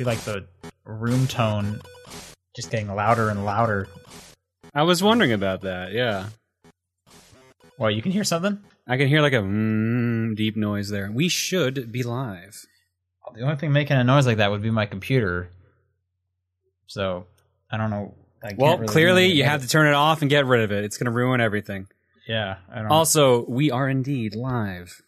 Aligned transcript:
see 0.00 0.04
like 0.04 0.20
the 0.20 0.46
room 0.84 1.26
tone 1.26 1.78
just 2.56 2.70
getting 2.70 2.94
louder 2.94 3.28
and 3.28 3.44
louder. 3.44 3.86
I 4.74 4.82
was 4.84 5.02
wondering 5.02 5.32
about 5.32 5.60
that. 5.62 5.92
Yeah, 5.92 6.28
Well, 7.76 7.90
you 7.90 8.00
can 8.00 8.12
hear 8.12 8.24
something. 8.24 8.58
I 8.86 8.96
can 8.96 9.08
hear 9.08 9.20
like 9.20 9.34
a 9.34 9.42
mm, 9.42 10.34
deep 10.36 10.56
noise 10.56 10.88
there. 10.88 11.10
We 11.12 11.28
should 11.28 11.92
be 11.92 12.02
live. 12.02 12.64
The 13.34 13.42
only 13.42 13.56
thing 13.56 13.72
making 13.72 13.96
a 13.96 14.04
noise 14.04 14.26
like 14.26 14.38
that 14.38 14.50
would 14.50 14.62
be 14.62 14.70
my 14.70 14.86
computer. 14.86 15.50
So 16.86 17.26
I 17.70 17.76
don't 17.76 17.90
know. 17.90 18.14
I 18.42 18.54
Well, 18.56 18.76
really 18.78 18.88
clearly 18.88 19.26
you 19.26 19.44
have 19.44 19.60
to 19.62 19.68
turn 19.68 19.86
it 19.86 19.94
off 19.94 20.22
and 20.22 20.30
get 20.30 20.46
rid 20.46 20.62
of 20.62 20.72
it. 20.72 20.82
It's 20.84 20.96
going 20.96 21.06
to 21.06 21.12
ruin 21.12 21.40
everything. 21.40 21.88
Yeah, 22.26 22.56
I 22.72 22.76
don't. 22.76 22.90
Also, 22.90 23.44
we 23.46 23.70
are 23.70 23.88
indeed 23.88 24.34
live. 24.34 25.02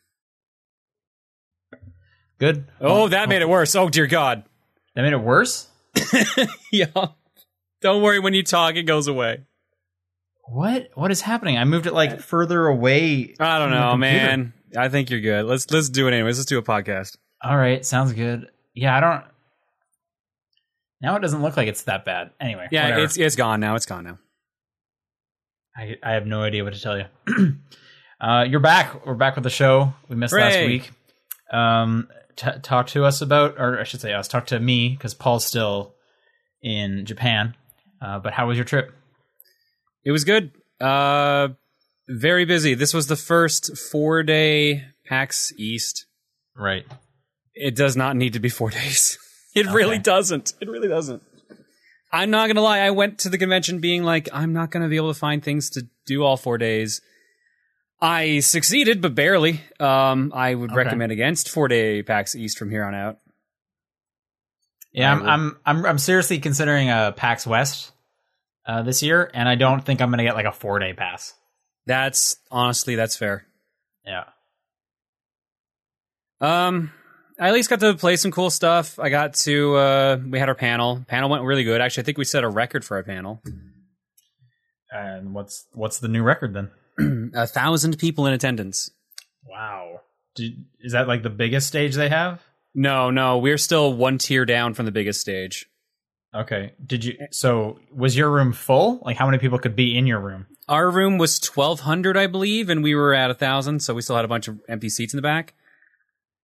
good. 2.38 2.66
Oh, 2.80 3.08
that 3.08 3.28
made 3.30 3.40
it 3.40 3.48
worse. 3.48 3.74
Oh 3.74 3.88
dear 3.88 4.06
God. 4.06 4.44
That 4.94 5.02
made 5.02 5.12
it 5.12 5.20
worse. 5.20 5.68
yeah. 6.72 6.86
Don't 7.80 8.02
worry. 8.02 8.18
When 8.20 8.34
you 8.34 8.42
talk, 8.42 8.76
it 8.76 8.84
goes 8.84 9.08
away. 9.08 9.40
What? 10.44 10.90
What 10.94 11.10
is 11.10 11.20
happening? 11.20 11.58
I 11.58 11.64
moved 11.64 11.86
it 11.86 11.94
like 11.94 12.20
further 12.20 12.66
away. 12.66 13.34
I 13.40 13.58
don't 13.58 13.70
know, 13.70 13.96
man. 13.96 14.52
I 14.76 14.88
think 14.88 15.10
you're 15.10 15.20
good. 15.20 15.44
Let's 15.44 15.70
let's 15.70 15.88
do 15.88 16.08
it 16.08 16.12
anyways. 16.12 16.38
Let's 16.38 16.46
do 16.48 16.58
a 16.58 16.62
podcast. 16.62 17.16
All 17.42 17.56
right, 17.56 17.84
sounds 17.84 18.12
good. 18.12 18.48
Yeah, 18.74 18.96
I 18.96 19.00
don't. 19.00 19.24
Now 21.00 21.16
it 21.16 21.20
doesn't 21.20 21.42
look 21.42 21.56
like 21.56 21.68
it's 21.68 21.82
that 21.82 22.04
bad. 22.04 22.30
Anyway, 22.40 22.68
Yeah, 22.70 22.84
whatever. 22.84 23.04
it's 23.04 23.16
it's 23.18 23.36
gone 23.36 23.60
now. 23.60 23.74
It's 23.74 23.86
gone 23.86 24.04
now. 24.04 24.18
I 25.76 25.96
I 26.02 26.12
have 26.12 26.26
no 26.26 26.42
idea 26.42 26.64
what 26.64 26.74
to 26.74 26.80
tell 26.80 26.98
you. 26.98 27.04
uh, 28.20 28.44
you're 28.48 28.60
back. 28.60 29.04
We're 29.06 29.14
back 29.14 29.34
with 29.34 29.44
the 29.44 29.50
show. 29.50 29.94
We 30.08 30.16
missed 30.16 30.34
last 30.34 30.58
week. 30.58 30.90
Um, 31.52 32.08
t- 32.36 32.58
talk 32.62 32.88
to 32.88 33.04
us 33.04 33.20
about, 33.20 33.56
or 33.58 33.80
I 33.80 33.84
should 33.84 34.00
say, 34.00 34.12
us. 34.12 34.28
Talk 34.28 34.46
to 34.46 34.60
me 34.60 34.90
because 34.90 35.14
Paul's 35.14 35.44
still 35.44 35.94
in 36.62 37.04
Japan. 37.06 37.54
Uh, 38.00 38.18
but 38.18 38.32
how 38.32 38.48
was 38.48 38.56
your 38.56 38.64
trip? 38.64 38.92
It 40.04 40.10
was 40.10 40.24
good. 40.24 40.50
Uh, 40.80 41.48
very 42.08 42.44
busy. 42.44 42.74
This 42.74 42.92
was 42.92 43.06
the 43.06 43.16
first 43.16 43.76
four 43.76 44.22
day 44.22 44.84
PAX 45.06 45.52
East. 45.56 46.06
Right. 46.56 46.84
It 47.54 47.76
does 47.76 47.96
not 47.96 48.16
need 48.16 48.32
to 48.32 48.40
be 48.40 48.48
four 48.48 48.70
days. 48.80 49.18
It 49.54 49.66
really 49.66 49.98
doesn't. 49.98 50.54
It 50.60 50.68
really 50.68 50.88
doesn't. 50.88 51.22
I'm 52.10 52.30
not 52.30 52.46
gonna 52.46 52.60
lie. 52.60 52.80
I 52.80 52.90
went 52.90 53.20
to 53.20 53.30
the 53.30 53.38
convention 53.38 53.78
being 53.78 54.02
like, 54.02 54.28
I'm 54.32 54.52
not 54.52 54.70
gonna 54.70 54.88
be 54.88 54.96
able 54.96 55.12
to 55.12 55.18
find 55.18 55.42
things 55.42 55.70
to 55.70 55.86
do 56.06 56.22
all 56.24 56.36
four 56.36 56.58
days. 56.58 57.00
I 58.02 58.40
succeeded, 58.40 59.00
but 59.00 59.14
barely. 59.14 59.60
Um, 59.78 60.32
I 60.34 60.54
would 60.54 60.70
Okay. 60.72 60.76
recommend 60.76 61.12
against 61.12 61.48
four 61.48 61.68
day 61.68 62.02
PAX 62.02 62.34
East 62.34 62.58
from 62.58 62.68
here 62.70 62.84
on 62.84 62.94
out. 62.94 63.18
Yeah, 64.92 65.10
I'm, 65.12 65.22
I'm 65.26 65.56
I'm 65.64 65.86
I'm 65.86 65.98
seriously 65.98 66.38
considering 66.40 66.90
a 66.90 67.14
PAX 67.16 67.46
West 67.46 67.92
uh, 68.66 68.82
this 68.82 69.02
year, 69.02 69.30
and 69.32 69.48
I 69.48 69.54
don't 69.54 69.82
think 69.84 70.02
I'm 70.02 70.10
gonna 70.10 70.24
get 70.24 70.34
like 70.34 70.44
a 70.46 70.52
four 70.52 70.78
day 70.80 70.92
pass. 70.92 71.32
That's 71.86 72.36
honestly, 72.50 72.94
that's 72.96 73.16
fair. 73.16 73.46
Yeah. 74.04 74.24
Um, 76.40 76.92
I 77.38 77.48
at 77.48 77.54
least 77.54 77.70
got 77.70 77.80
to 77.80 77.94
play 77.94 78.16
some 78.16 78.32
cool 78.32 78.50
stuff. 78.50 78.98
I 78.98 79.08
got 79.08 79.34
to 79.34 79.76
uh, 79.76 80.18
we 80.28 80.38
had 80.38 80.48
our 80.48 80.54
panel. 80.56 81.04
Panel 81.08 81.30
went 81.30 81.44
really 81.44 81.64
good. 81.64 81.80
Actually, 81.80 82.02
I 82.02 82.06
think 82.06 82.18
we 82.18 82.24
set 82.24 82.42
a 82.44 82.48
record 82.48 82.84
for 82.84 82.96
our 82.96 83.02
panel. 83.04 83.40
And 84.90 85.32
what's 85.34 85.66
what's 85.72 86.00
the 86.00 86.08
new 86.08 86.22
record 86.22 86.52
then? 86.52 86.70
a 87.34 87.46
thousand 87.46 87.98
people 87.98 88.26
in 88.26 88.32
attendance. 88.32 88.90
Wow. 89.46 90.00
Did, 90.34 90.64
is 90.80 90.92
that 90.92 91.08
like 91.08 91.22
the 91.22 91.30
biggest 91.30 91.66
stage 91.66 91.94
they 91.94 92.08
have? 92.08 92.42
No, 92.74 93.10
no, 93.10 93.38
we're 93.38 93.58
still 93.58 93.92
one 93.92 94.18
tier 94.18 94.44
down 94.44 94.74
from 94.74 94.86
the 94.86 94.92
biggest 94.92 95.20
stage. 95.20 95.66
Okay. 96.34 96.72
Did 96.84 97.04
you? 97.04 97.18
So 97.30 97.78
was 97.94 98.16
your 98.16 98.30
room 98.30 98.52
full? 98.52 99.00
Like 99.04 99.16
how 99.16 99.26
many 99.26 99.38
people 99.38 99.58
could 99.58 99.76
be 99.76 99.96
in 99.96 100.06
your 100.06 100.20
room? 100.20 100.46
Our 100.68 100.90
room 100.90 101.18
was 101.18 101.38
twelve 101.38 101.80
hundred, 101.80 102.16
I 102.16 102.26
believe, 102.26 102.70
and 102.70 102.82
we 102.82 102.94
were 102.94 103.12
at 103.12 103.30
a 103.30 103.34
thousand, 103.34 103.80
so 103.80 103.92
we 103.92 104.00
still 104.00 104.16
had 104.16 104.24
a 104.24 104.28
bunch 104.28 104.48
of 104.48 104.58
empty 104.68 104.88
seats 104.88 105.12
in 105.12 105.18
the 105.18 105.22
back. 105.22 105.54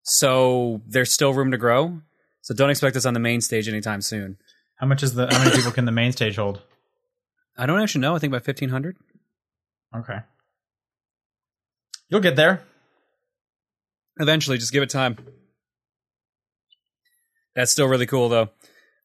So 0.02 0.82
there's 0.86 1.12
still 1.12 1.32
room 1.32 1.50
to 1.52 1.56
grow. 1.56 2.00
So 2.42 2.54
don't 2.54 2.70
expect 2.70 2.96
us 2.96 3.06
on 3.06 3.14
the 3.14 3.20
main 3.20 3.40
stage 3.40 3.68
anytime 3.68 4.02
soon. 4.02 4.36
How 4.76 4.86
much 4.86 5.02
is 5.02 5.14
the? 5.14 5.26
How 5.30 5.38
many 5.42 5.56
people 5.56 5.72
can 5.72 5.86
the 5.86 5.92
main 5.92 6.12
stage 6.12 6.36
hold? 6.36 6.60
I 7.56 7.66
don't 7.66 7.80
actually 7.80 8.02
know. 8.02 8.14
I 8.14 8.18
think 8.18 8.30
about 8.30 8.44
fifteen 8.44 8.68
hundred. 8.68 8.96
Okay. 9.96 10.18
You'll 12.08 12.20
get 12.20 12.36
there. 12.36 12.62
Eventually, 14.18 14.58
just 14.58 14.72
give 14.72 14.82
it 14.82 14.90
time. 14.90 15.16
That's 17.54 17.72
still 17.72 17.86
really 17.88 18.06
cool, 18.06 18.28
though. 18.28 18.48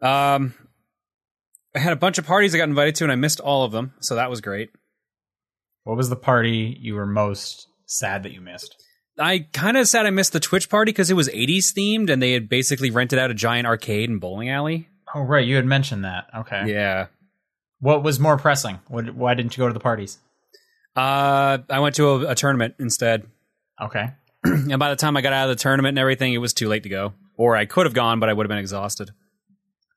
Um, 0.01 0.53
I 1.75 1.79
had 1.79 1.93
a 1.93 1.97
bunch 1.97 2.17
of 2.17 2.25
parties 2.25 2.53
I 2.53 2.57
got 2.57 2.69
invited 2.69 2.95
to, 2.95 3.03
and 3.05 3.11
I 3.11 3.15
missed 3.15 3.39
all 3.39 3.63
of 3.63 3.71
them, 3.71 3.93
so 3.99 4.15
that 4.15 4.29
was 4.29 4.41
great. 4.41 4.71
What 5.83 5.97
was 5.97 6.09
the 6.09 6.15
party 6.15 6.77
you 6.79 6.95
were 6.95 7.05
most 7.05 7.67
sad 7.85 8.23
that 8.23 8.31
you 8.31 8.41
missed? 8.41 8.75
I 9.19 9.47
kind 9.53 9.77
of 9.77 9.87
sad 9.87 10.05
I 10.05 10.09
missed 10.09 10.33
the 10.33 10.39
Twitch 10.39 10.69
party 10.69 10.91
because 10.91 11.09
it 11.11 11.15
was 11.15 11.29
80s 11.29 11.73
themed, 11.73 12.09
and 12.09 12.21
they 12.21 12.31
had 12.33 12.49
basically 12.49 12.89
rented 12.89 13.19
out 13.19 13.31
a 13.31 13.35
giant 13.35 13.67
arcade 13.67 14.09
and 14.09 14.19
bowling 14.19 14.49
alley. 14.49 14.87
Oh 15.13 15.21
right, 15.21 15.45
you 15.45 15.55
had 15.55 15.65
mentioned 15.65 16.05
that. 16.05 16.25
Okay. 16.35 16.63
Yeah. 16.67 17.07
What 17.79 18.03
was 18.03 18.19
more 18.19 18.37
pressing? 18.37 18.79
What, 18.87 19.13
why 19.13 19.33
didn't 19.35 19.55
you 19.55 19.61
go 19.61 19.67
to 19.67 19.73
the 19.73 19.79
parties? 19.79 20.17
Uh, 20.95 21.57
I 21.69 21.79
went 21.79 21.95
to 21.95 22.09
a, 22.09 22.31
a 22.31 22.35
tournament 22.35 22.75
instead, 22.79 23.25
Okay. 23.81 24.11
and 24.43 24.77
by 24.77 24.89
the 24.89 24.95
time 24.95 25.17
I 25.17 25.21
got 25.21 25.33
out 25.33 25.49
of 25.49 25.57
the 25.57 25.61
tournament 25.61 25.93
and 25.93 25.99
everything, 25.99 26.33
it 26.33 26.37
was 26.37 26.53
too 26.53 26.67
late 26.67 26.83
to 26.83 26.89
go. 26.89 27.13
Or 27.35 27.55
I 27.55 27.65
could 27.65 27.85
have 27.85 27.93
gone, 27.93 28.19
but 28.19 28.29
I 28.29 28.33
would 28.33 28.45
have 28.45 28.49
been 28.49 28.59
exhausted. 28.59 29.11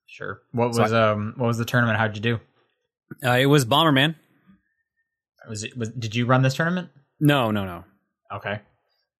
Sure. 0.06 0.40
What 0.52 0.74
So 0.74 0.82
was 0.82 0.92
um 0.92 1.34
what 1.36 1.46
was 1.46 1.58
the 1.58 1.64
tournament? 1.66 1.98
How'd 1.98 2.16
you 2.16 2.22
do? 2.22 2.40
Uh, 3.22 3.32
it 3.32 3.46
was 3.46 3.64
Bomberman. 3.66 4.14
Was 5.48 5.62
it 5.64 5.76
was 5.76 5.90
did 5.90 6.14
you 6.14 6.24
run 6.26 6.42
this 6.42 6.54
tournament? 6.54 6.88
No, 7.20 7.50
no, 7.50 7.64
no. 7.66 7.84
Okay. 8.32 8.60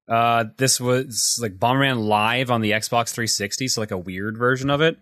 Uh, 0.09 0.45
this 0.57 0.79
was 0.79 1.37
like 1.41 1.57
Bomberman 1.59 2.07
Live 2.07 2.49
on 2.49 2.61
the 2.61 2.71
Xbox 2.71 3.13
360, 3.13 3.67
so 3.67 3.81
like 3.81 3.91
a 3.91 3.97
weird 3.97 4.37
version 4.37 4.69
of 4.69 4.81
it. 4.81 4.97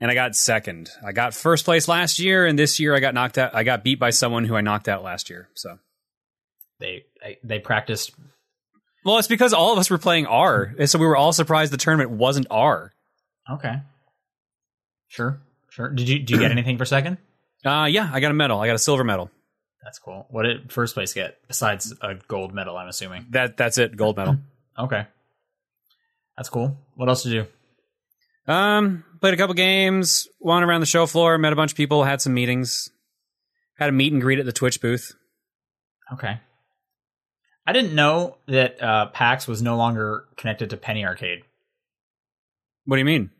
And 0.00 0.10
I 0.10 0.14
got 0.14 0.34
second. 0.36 0.90
I 1.04 1.12
got 1.12 1.34
first 1.34 1.64
place 1.64 1.88
last 1.88 2.18
year, 2.18 2.46
and 2.46 2.58
this 2.58 2.78
year 2.80 2.94
I 2.94 3.00
got 3.00 3.14
knocked 3.14 3.36
out. 3.38 3.54
I 3.54 3.64
got 3.64 3.84
beat 3.84 3.98
by 3.98 4.10
someone 4.10 4.44
who 4.44 4.54
I 4.56 4.60
knocked 4.60 4.88
out 4.88 5.02
last 5.02 5.28
year. 5.30 5.48
So, 5.54 5.78
They 6.84 7.04
they, 7.22 7.38
they 7.42 7.58
practiced 7.60 8.12
well, 9.06 9.18
it's 9.18 9.28
because 9.28 9.52
all 9.54 9.72
of 9.72 9.78
us 9.78 9.88
were 9.88 9.98
playing 9.98 10.26
R, 10.26 10.74
and 10.78 10.88
so 10.88 10.98
we 10.98 11.06
were 11.06 11.16
all 11.16 11.32
surprised 11.32 11.72
the 11.72 11.78
tournament 11.78 12.10
wasn't 12.10 12.46
R. 12.50 12.92
Okay. 13.50 13.76
Sure. 15.08 15.40
Sure. 15.70 15.88
Did 15.88 16.08
you 16.08 16.18
do 16.18 16.34
you 16.34 16.40
get 16.40 16.50
anything 16.58 16.76
for 16.76 16.84
second? 16.84 17.16
Uh, 17.64 17.86
yeah, 17.90 18.10
I 18.12 18.20
got 18.20 18.30
a 18.30 18.34
medal. 18.34 18.60
I 18.60 18.66
got 18.66 18.74
a 18.74 18.78
silver 18.78 19.02
medal. 19.02 19.30
That's 19.82 19.98
cool. 19.98 20.26
What 20.28 20.42
did 20.42 20.70
first 20.72 20.94
place 20.94 21.14
get 21.14 21.38
besides 21.48 21.94
a 22.02 22.14
gold 22.28 22.54
medal? 22.54 22.76
I'm 22.76 22.88
assuming. 22.88 23.26
That 23.30 23.56
that's 23.56 23.78
it, 23.78 23.96
gold 23.96 24.16
medal. 24.16 24.36
Okay. 24.76 25.06
That's 26.36 26.48
cool. 26.48 26.76
What 26.96 27.08
else 27.08 27.22
did 27.22 27.32
you 27.32 27.46
do? 28.44 28.52
Um, 28.52 29.04
played 29.20 29.34
a 29.34 29.36
couple 29.36 29.54
games, 29.54 30.26
wandered 30.40 30.68
around 30.68 30.80
the 30.80 30.86
show 30.86 31.06
floor, 31.06 31.38
met 31.38 31.52
a 31.52 31.56
bunch 31.56 31.70
of 31.70 31.76
people, 31.76 32.02
had 32.02 32.20
some 32.20 32.34
meetings, 32.34 32.90
had 33.78 33.88
a 33.88 33.92
meet 33.92 34.12
and 34.12 34.20
greet 34.20 34.40
at 34.40 34.46
the 34.46 34.52
Twitch 34.52 34.80
booth. 34.80 35.14
Okay. 36.12 36.40
I 37.66 37.72
didn't 37.72 37.94
know 37.94 38.36
that 38.46 38.82
uh, 38.82 39.06
PAX 39.06 39.48
was 39.48 39.62
no 39.62 39.76
longer 39.76 40.26
connected 40.36 40.70
to 40.70 40.76
Penny 40.76 41.04
Arcade. 41.04 41.42
What 42.84 42.96
do 42.96 42.98
you 42.98 43.06
mean? 43.06 43.30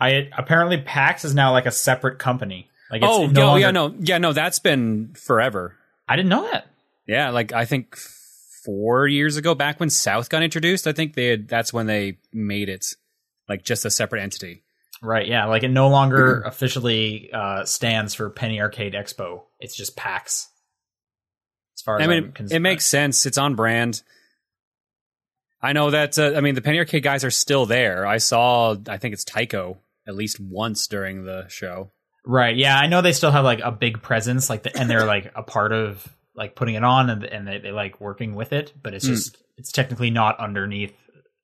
I 0.00 0.28
apparently 0.36 0.78
PAX 0.78 1.24
is 1.24 1.34
now 1.34 1.52
like 1.52 1.66
a 1.66 1.70
separate 1.70 2.18
company. 2.18 2.68
Like 2.90 3.02
it's 3.02 3.10
oh, 3.10 3.26
no 3.26 3.40
yeah, 3.40 3.46
longer, 3.46 3.60
yeah, 3.60 3.70
no, 3.70 3.94
yeah, 4.00 4.18
no, 4.18 4.32
that's 4.32 4.58
been 4.58 5.14
forever. 5.14 5.76
I 6.08 6.16
didn't 6.16 6.28
know 6.28 6.50
that. 6.50 6.66
Yeah, 7.06 7.30
like 7.30 7.52
I 7.52 7.64
think 7.64 7.96
four 8.64 9.06
years 9.06 9.36
ago, 9.36 9.54
back 9.54 9.78
when 9.78 9.90
South 9.90 10.28
got 10.28 10.42
introduced, 10.42 10.86
I 10.86 10.92
think 10.92 11.14
they 11.14 11.26
had, 11.26 11.48
that's 11.48 11.72
when 11.72 11.86
they 11.86 12.18
made 12.32 12.68
it 12.68 12.86
like 13.48 13.64
just 13.64 13.84
a 13.84 13.90
separate 13.90 14.22
entity. 14.22 14.62
Right, 15.02 15.26
yeah, 15.26 15.46
like 15.46 15.62
it 15.62 15.68
no 15.68 15.88
longer 15.88 16.40
officially 16.46 17.30
uh, 17.32 17.64
stands 17.64 18.14
for 18.14 18.30
Penny 18.30 18.60
Arcade 18.60 18.94
Expo. 18.94 19.42
It's 19.60 19.76
just 19.76 19.96
PAX. 19.96 20.48
As 21.76 21.82
far 21.82 21.98
as 22.00 22.04
I 22.04 22.06
mean, 22.10 22.32
I'm 22.38 22.46
it, 22.46 22.52
it 22.52 22.60
makes 22.60 22.84
sense. 22.86 23.26
It's 23.26 23.38
on 23.38 23.54
brand. 23.54 24.02
I 25.62 25.72
know 25.72 25.90
that. 25.90 26.18
Uh, 26.18 26.34
I 26.36 26.40
mean, 26.40 26.54
the 26.54 26.60
Penny 26.62 26.78
Arcade 26.78 27.02
guys 27.02 27.24
are 27.24 27.30
still 27.30 27.66
there. 27.66 28.06
I 28.06 28.18
saw. 28.18 28.76
I 28.88 28.96
think 28.98 29.14
it's 29.14 29.24
Tycho 29.24 29.78
at 30.06 30.14
least 30.14 30.38
once 30.38 30.86
during 30.86 31.24
the 31.24 31.46
show. 31.48 31.90
right. 32.26 32.54
Yeah, 32.56 32.78
I 32.78 32.86
know 32.86 33.00
they 33.00 33.12
still 33.12 33.30
have 33.30 33.44
like 33.44 33.60
a 33.60 33.72
big 33.72 34.02
presence, 34.02 34.50
like 34.50 34.62
the, 34.64 34.76
and 34.78 34.88
they're 34.90 35.06
like 35.06 35.32
a 35.34 35.42
part 35.42 35.72
of 35.72 36.06
like 36.36 36.54
putting 36.54 36.74
it 36.74 36.84
on, 36.84 37.08
and 37.10 37.24
and 37.24 37.48
they, 37.48 37.58
they 37.58 37.72
like 37.72 38.00
working 38.00 38.34
with 38.34 38.52
it, 38.52 38.72
but 38.82 38.92
it's 38.94 39.06
Hmm. 39.06 39.12
just 39.14 39.36
it's 39.56 39.72
technically 39.72 40.10
not 40.10 40.38
underneath 40.38 40.92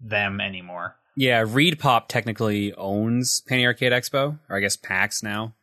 them 0.00 0.40
anymore. 0.40 0.96
Yeah, 1.16 1.44
ReedPop 1.44 2.08
technically 2.08 2.72
owns 2.74 3.40
Penny 3.40 3.66
Arcade 3.66 3.92
Expo, 3.92 4.38
or 4.48 4.56
I 4.56 4.60
guess 4.60 4.76
PAX 4.76 5.22
now. 5.22 5.54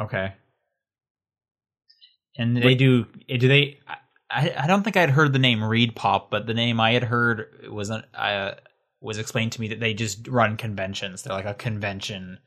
Okay. 0.00 0.34
And 2.36 2.56
they 2.56 2.74
do. 2.74 3.06
Do 3.28 3.48
they? 3.48 3.78
I, 4.34 4.54
I 4.58 4.66
don't 4.66 4.82
think 4.82 4.96
I'd 4.96 5.10
heard 5.10 5.32
the 5.32 5.38
name 5.38 5.60
ReedPop, 5.60 6.30
but 6.30 6.46
the 6.46 6.54
name 6.54 6.80
I 6.80 6.92
had 6.92 7.04
heard 7.04 7.68
was 7.70 7.90
uh, 7.90 8.54
was 9.00 9.18
explained 9.18 9.52
to 9.52 9.60
me 9.60 9.68
that 9.68 9.80
they 9.80 9.94
just 9.94 10.26
run 10.28 10.56
conventions. 10.56 11.22
They're 11.22 11.32
like 11.32 11.44
a 11.46 11.54
convention 11.54 12.38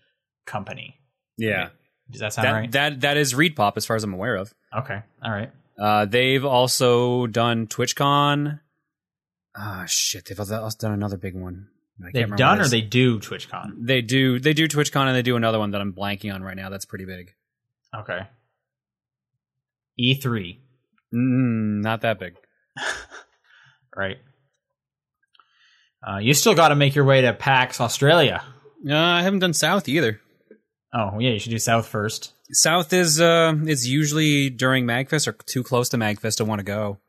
company. 0.46 1.00
Yeah, 1.38 1.70
Does 2.10 2.22
that 2.22 2.34
sound 2.34 2.48
that 2.48 2.52
right? 2.52 2.72
that 2.72 3.02
that 3.02 3.18
is 3.18 3.34
ReedPop 3.34 3.74
as 3.78 3.86
far 3.86 3.96
as 3.96 4.04
I'm 4.04 4.14
aware 4.14 4.36
of. 4.36 4.54
okay. 4.76 5.02
All 5.24 5.32
right. 5.32 5.52
Uh, 5.80 6.06
they've 6.06 6.44
also 6.44 7.28
done 7.28 7.68
TwitchCon. 7.68 8.60
Ah, 9.56 9.86
shit, 9.88 10.26
they've 10.26 10.40
also 10.40 10.70
done 10.80 10.92
another 10.92 11.18
big 11.18 11.36
one. 11.36 11.68
They've 12.14 12.36
done 12.36 12.62
or 12.62 12.68
they 12.68 12.82
do 12.82 13.20
TwitchCon. 13.20 13.86
They 13.88 14.02
do 14.02 14.40
they 14.40 14.54
do 14.54 14.68
TwitchCon 14.68 15.08
and 15.08 15.16
they 15.16 15.22
do 15.24 15.36
another 15.36 15.60
one 15.60 15.72
that 15.72 15.82
I'm 15.82 15.94
blanking 15.94 16.34
on 16.34 16.44
right 16.44 16.56
now. 16.56 16.70
That's 16.70 16.86
pretty 16.86 17.06
big. 17.06 17.34
Okay. 17.96 18.20
E 19.98 20.14
E3. 20.16 20.60
Mm, 21.14 21.82
not 21.82 22.02
that 22.02 22.20
big. 22.20 22.36
Right. 23.96 24.18
Uh, 26.08 26.20
you 26.20 26.36
still 26.36 26.54
got 26.54 26.68
to 26.68 26.76
make 26.76 26.94
your 26.94 27.04
way 27.04 27.22
to 27.22 27.34
PAX 27.34 27.82
Australia. 27.82 28.44
Uh, 28.88 28.96
I 28.96 29.24
haven't 29.24 29.40
done 29.40 29.54
South 29.54 29.90
either. 29.90 30.22
Oh 30.94 31.18
yeah, 31.20 31.32
you 31.32 31.40
should 31.40 31.50
do 31.50 31.58
South 31.58 31.88
first. 31.88 32.34
South 32.52 32.94
is 32.94 33.20
uh 33.20 33.56
is 33.66 33.88
usually 33.88 34.52
during 34.52 34.86
Magfest 34.86 35.28
or 35.28 35.34
too 35.34 35.64
close 35.64 35.90
to 35.90 35.98
Magfest 35.98 36.38
to 36.38 36.46
want 36.46 36.60
to 36.60 36.64
go. 36.64 37.00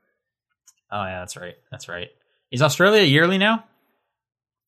Oh 0.91 1.05
yeah, 1.05 1.21
that's 1.21 1.37
right. 1.37 1.55
That's 1.71 1.89
right. 1.89 2.09
Is 2.51 2.62
Australia 2.62 3.03
yearly 3.03 3.37
now? 3.37 3.65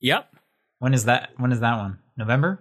Yep. 0.00 0.30
When 0.78 0.92
is 0.92 1.06
that? 1.06 1.30
When 1.38 1.52
is 1.52 1.60
that 1.60 1.78
one? 1.78 1.98
November? 2.16 2.60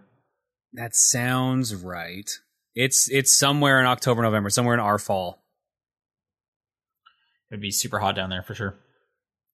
That 0.74 0.96
sounds 0.96 1.76
right. 1.76 2.30
It's 2.74 3.10
it's 3.12 3.38
somewhere 3.38 3.80
in 3.80 3.86
October, 3.86 4.22
November, 4.22 4.50
somewhere 4.50 4.74
in 4.74 4.80
our 4.80 4.98
fall. 4.98 5.39
It 7.50 7.56
would 7.56 7.62
be 7.62 7.72
super 7.72 8.00
hot 8.00 8.16
down 8.16 8.30
there 8.30 8.44
for 8.44 8.54
sure. 8.54 8.76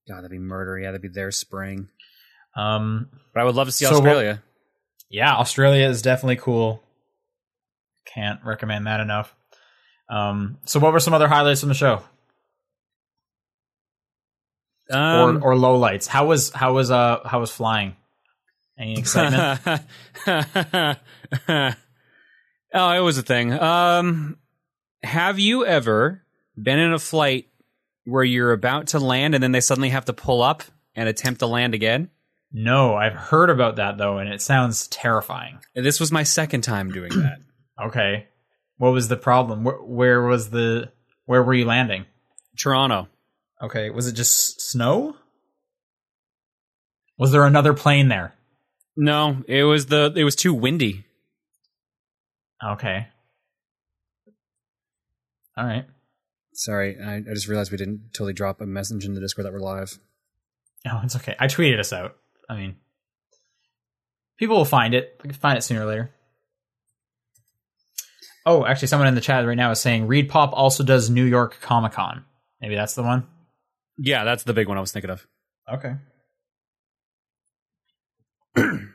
God, 0.07 0.17
that'd 0.17 0.29
be 0.31 0.37
murder. 0.39 0.77
Yeah, 0.77 0.87
that'd 0.91 1.01
be 1.01 1.07
their 1.07 1.31
spring. 1.31 1.87
Um, 2.55 3.09
But 3.33 3.41
I 3.41 3.43
would 3.43 3.55
love 3.55 3.67
to 3.67 3.71
see 3.71 3.85
So 3.85 3.91
what- 3.91 3.99
Australia. 3.99 4.43
yeah, 5.09 5.35
Australia 5.35 5.87
is 5.87 6.01
definitely 6.01 6.37
cool. 6.37 6.83
Can't 8.13 8.39
recommend 8.45 8.87
that 8.87 8.99
enough. 8.99 9.33
Um, 10.09 10.59
so 10.65 10.79
what 10.79 10.93
were 10.93 10.99
some 10.99 11.13
other 11.13 11.27
highlights 11.27 11.61
from 11.61 11.69
the 11.69 11.75
show, 11.75 12.03
Um, 14.91 15.37
or 15.43 15.53
or 15.53 15.55
lowlights? 15.55 16.07
How 16.07 16.27
was 16.27 16.51
how 16.51 16.73
was 16.73 16.91
uh 16.91 17.21
how 17.25 17.39
was 17.39 17.51
flying? 17.51 17.95
Any 18.77 18.93
excitement? 18.99 19.59
oh, 21.47 22.91
it 22.91 22.99
was 22.99 23.17
a 23.17 23.23
thing. 23.23 23.51
Um, 23.53 24.37
have 25.01 25.39
you 25.39 25.65
ever 25.65 26.23
been 26.61 26.77
in 26.79 26.93
a 26.93 26.99
flight 26.99 27.47
where 28.05 28.23
you're 28.23 28.53
about 28.53 28.87
to 28.87 28.99
land 28.99 29.35
and 29.35 29.43
then 29.43 29.51
they 29.51 29.61
suddenly 29.61 29.89
have 29.89 30.05
to 30.05 30.13
pull 30.13 30.41
up 30.41 30.63
and 30.95 31.09
attempt 31.09 31.39
to 31.39 31.47
land 31.47 31.73
again? 31.73 32.09
no, 32.57 32.95
I've 32.95 33.13
heard 33.13 33.49
about 33.49 33.75
that 33.75 33.97
though, 33.97 34.17
and 34.17 34.29
it 34.29 34.41
sounds 34.41 34.87
terrifying. 34.87 35.59
This 35.75 35.99
was 35.99 36.09
my 36.11 36.23
second 36.23 36.61
time 36.61 36.89
doing 36.89 37.11
that. 37.15 37.39
Okay, 37.87 38.27
what 38.77 38.93
was 38.93 39.09
the 39.09 39.17
problem? 39.17 39.65
Where, 39.65 39.75
where 39.81 40.21
was 40.21 40.51
the 40.51 40.91
where 41.25 41.43
were 41.43 41.53
you 41.53 41.65
landing? 41.65 42.05
Toronto. 42.57 43.09
Okay, 43.61 43.89
was 43.89 44.07
it 44.07 44.13
just 44.13 44.61
snow? 44.61 45.17
Was 47.17 47.33
there 47.33 47.43
another 47.43 47.73
plane 47.73 48.07
there? 48.07 48.33
No, 48.95 49.43
it 49.49 49.63
was 49.63 49.87
the 49.87 50.13
it 50.15 50.23
was 50.23 50.37
too 50.37 50.53
windy. 50.53 51.03
Okay. 52.63 53.07
All 55.57 55.65
right. 55.65 55.85
Sorry, 56.55 56.97
I, 56.99 57.17
I 57.17 57.33
just 57.33 57.47
realized 57.47 57.71
we 57.71 57.77
didn't 57.77 58.13
totally 58.13 58.33
drop 58.33 58.61
a 58.61 58.65
message 58.65 59.05
in 59.05 59.13
the 59.13 59.19
Discord 59.19 59.45
that 59.45 59.53
we're 59.53 59.59
live. 59.59 59.99
No, 60.85 61.01
it's 61.03 61.15
okay. 61.17 61.35
I 61.39 61.47
tweeted 61.47 61.79
us 61.79 61.91
out. 61.91 62.15
I 62.49 62.55
mean, 62.55 62.77
people 64.37 64.55
will 64.55 64.65
find 64.65 64.93
it. 64.93 65.19
We 65.21 65.29
can 65.29 65.37
find 65.37 65.57
it 65.57 65.61
sooner 65.61 65.81
or 65.81 65.85
later. 65.85 66.11
Oh, 68.45 68.65
actually, 68.65 68.87
someone 68.87 69.07
in 69.07 69.15
the 69.15 69.21
chat 69.21 69.45
right 69.45 69.57
now 69.57 69.71
is 69.71 69.79
saying 69.79 70.07
ReedPop 70.07 70.51
also 70.53 70.83
does 70.83 71.09
New 71.09 71.25
York 71.25 71.57
Comic 71.61 71.93
Con. 71.93 72.23
Maybe 72.61 72.75
that's 72.75 72.93
the 72.93 73.03
one. 73.03 73.27
Yeah, 73.97 74.23
that's 74.23 74.43
the 74.43 74.53
big 74.53 74.67
one 74.67 74.77
I 74.77 74.81
was 74.81 74.91
thinking 74.91 75.11
of. 75.11 75.27
Okay. 75.71 75.95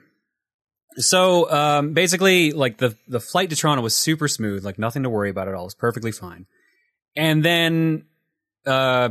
So 0.97 1.51
um, 1.51 1.95
basically, 1.95 2.53
like 2.53 2.79
the 2.79 2.97
the 3.07 3.21
flight 3.21 3.49
to 3.51 3.57
Toronto 3.57 3.81
was 3.83 3.95
super 3.95 4.27
smooth, 4.27 4.65
like 4.65 4.79
nothing 4.79 5.05
to 5.05 5.09
worry 5.09 5.31
about 5.31 5.49
at 5.49 5.55
all. 5.55 5.63
It 5.63 5.67
was 5.67 5.75
perfectly 5.75 6.11
fine. 6.11 6.47
And 7.17 7.45
then, 7.45 8.05
uh, 8.67 9.11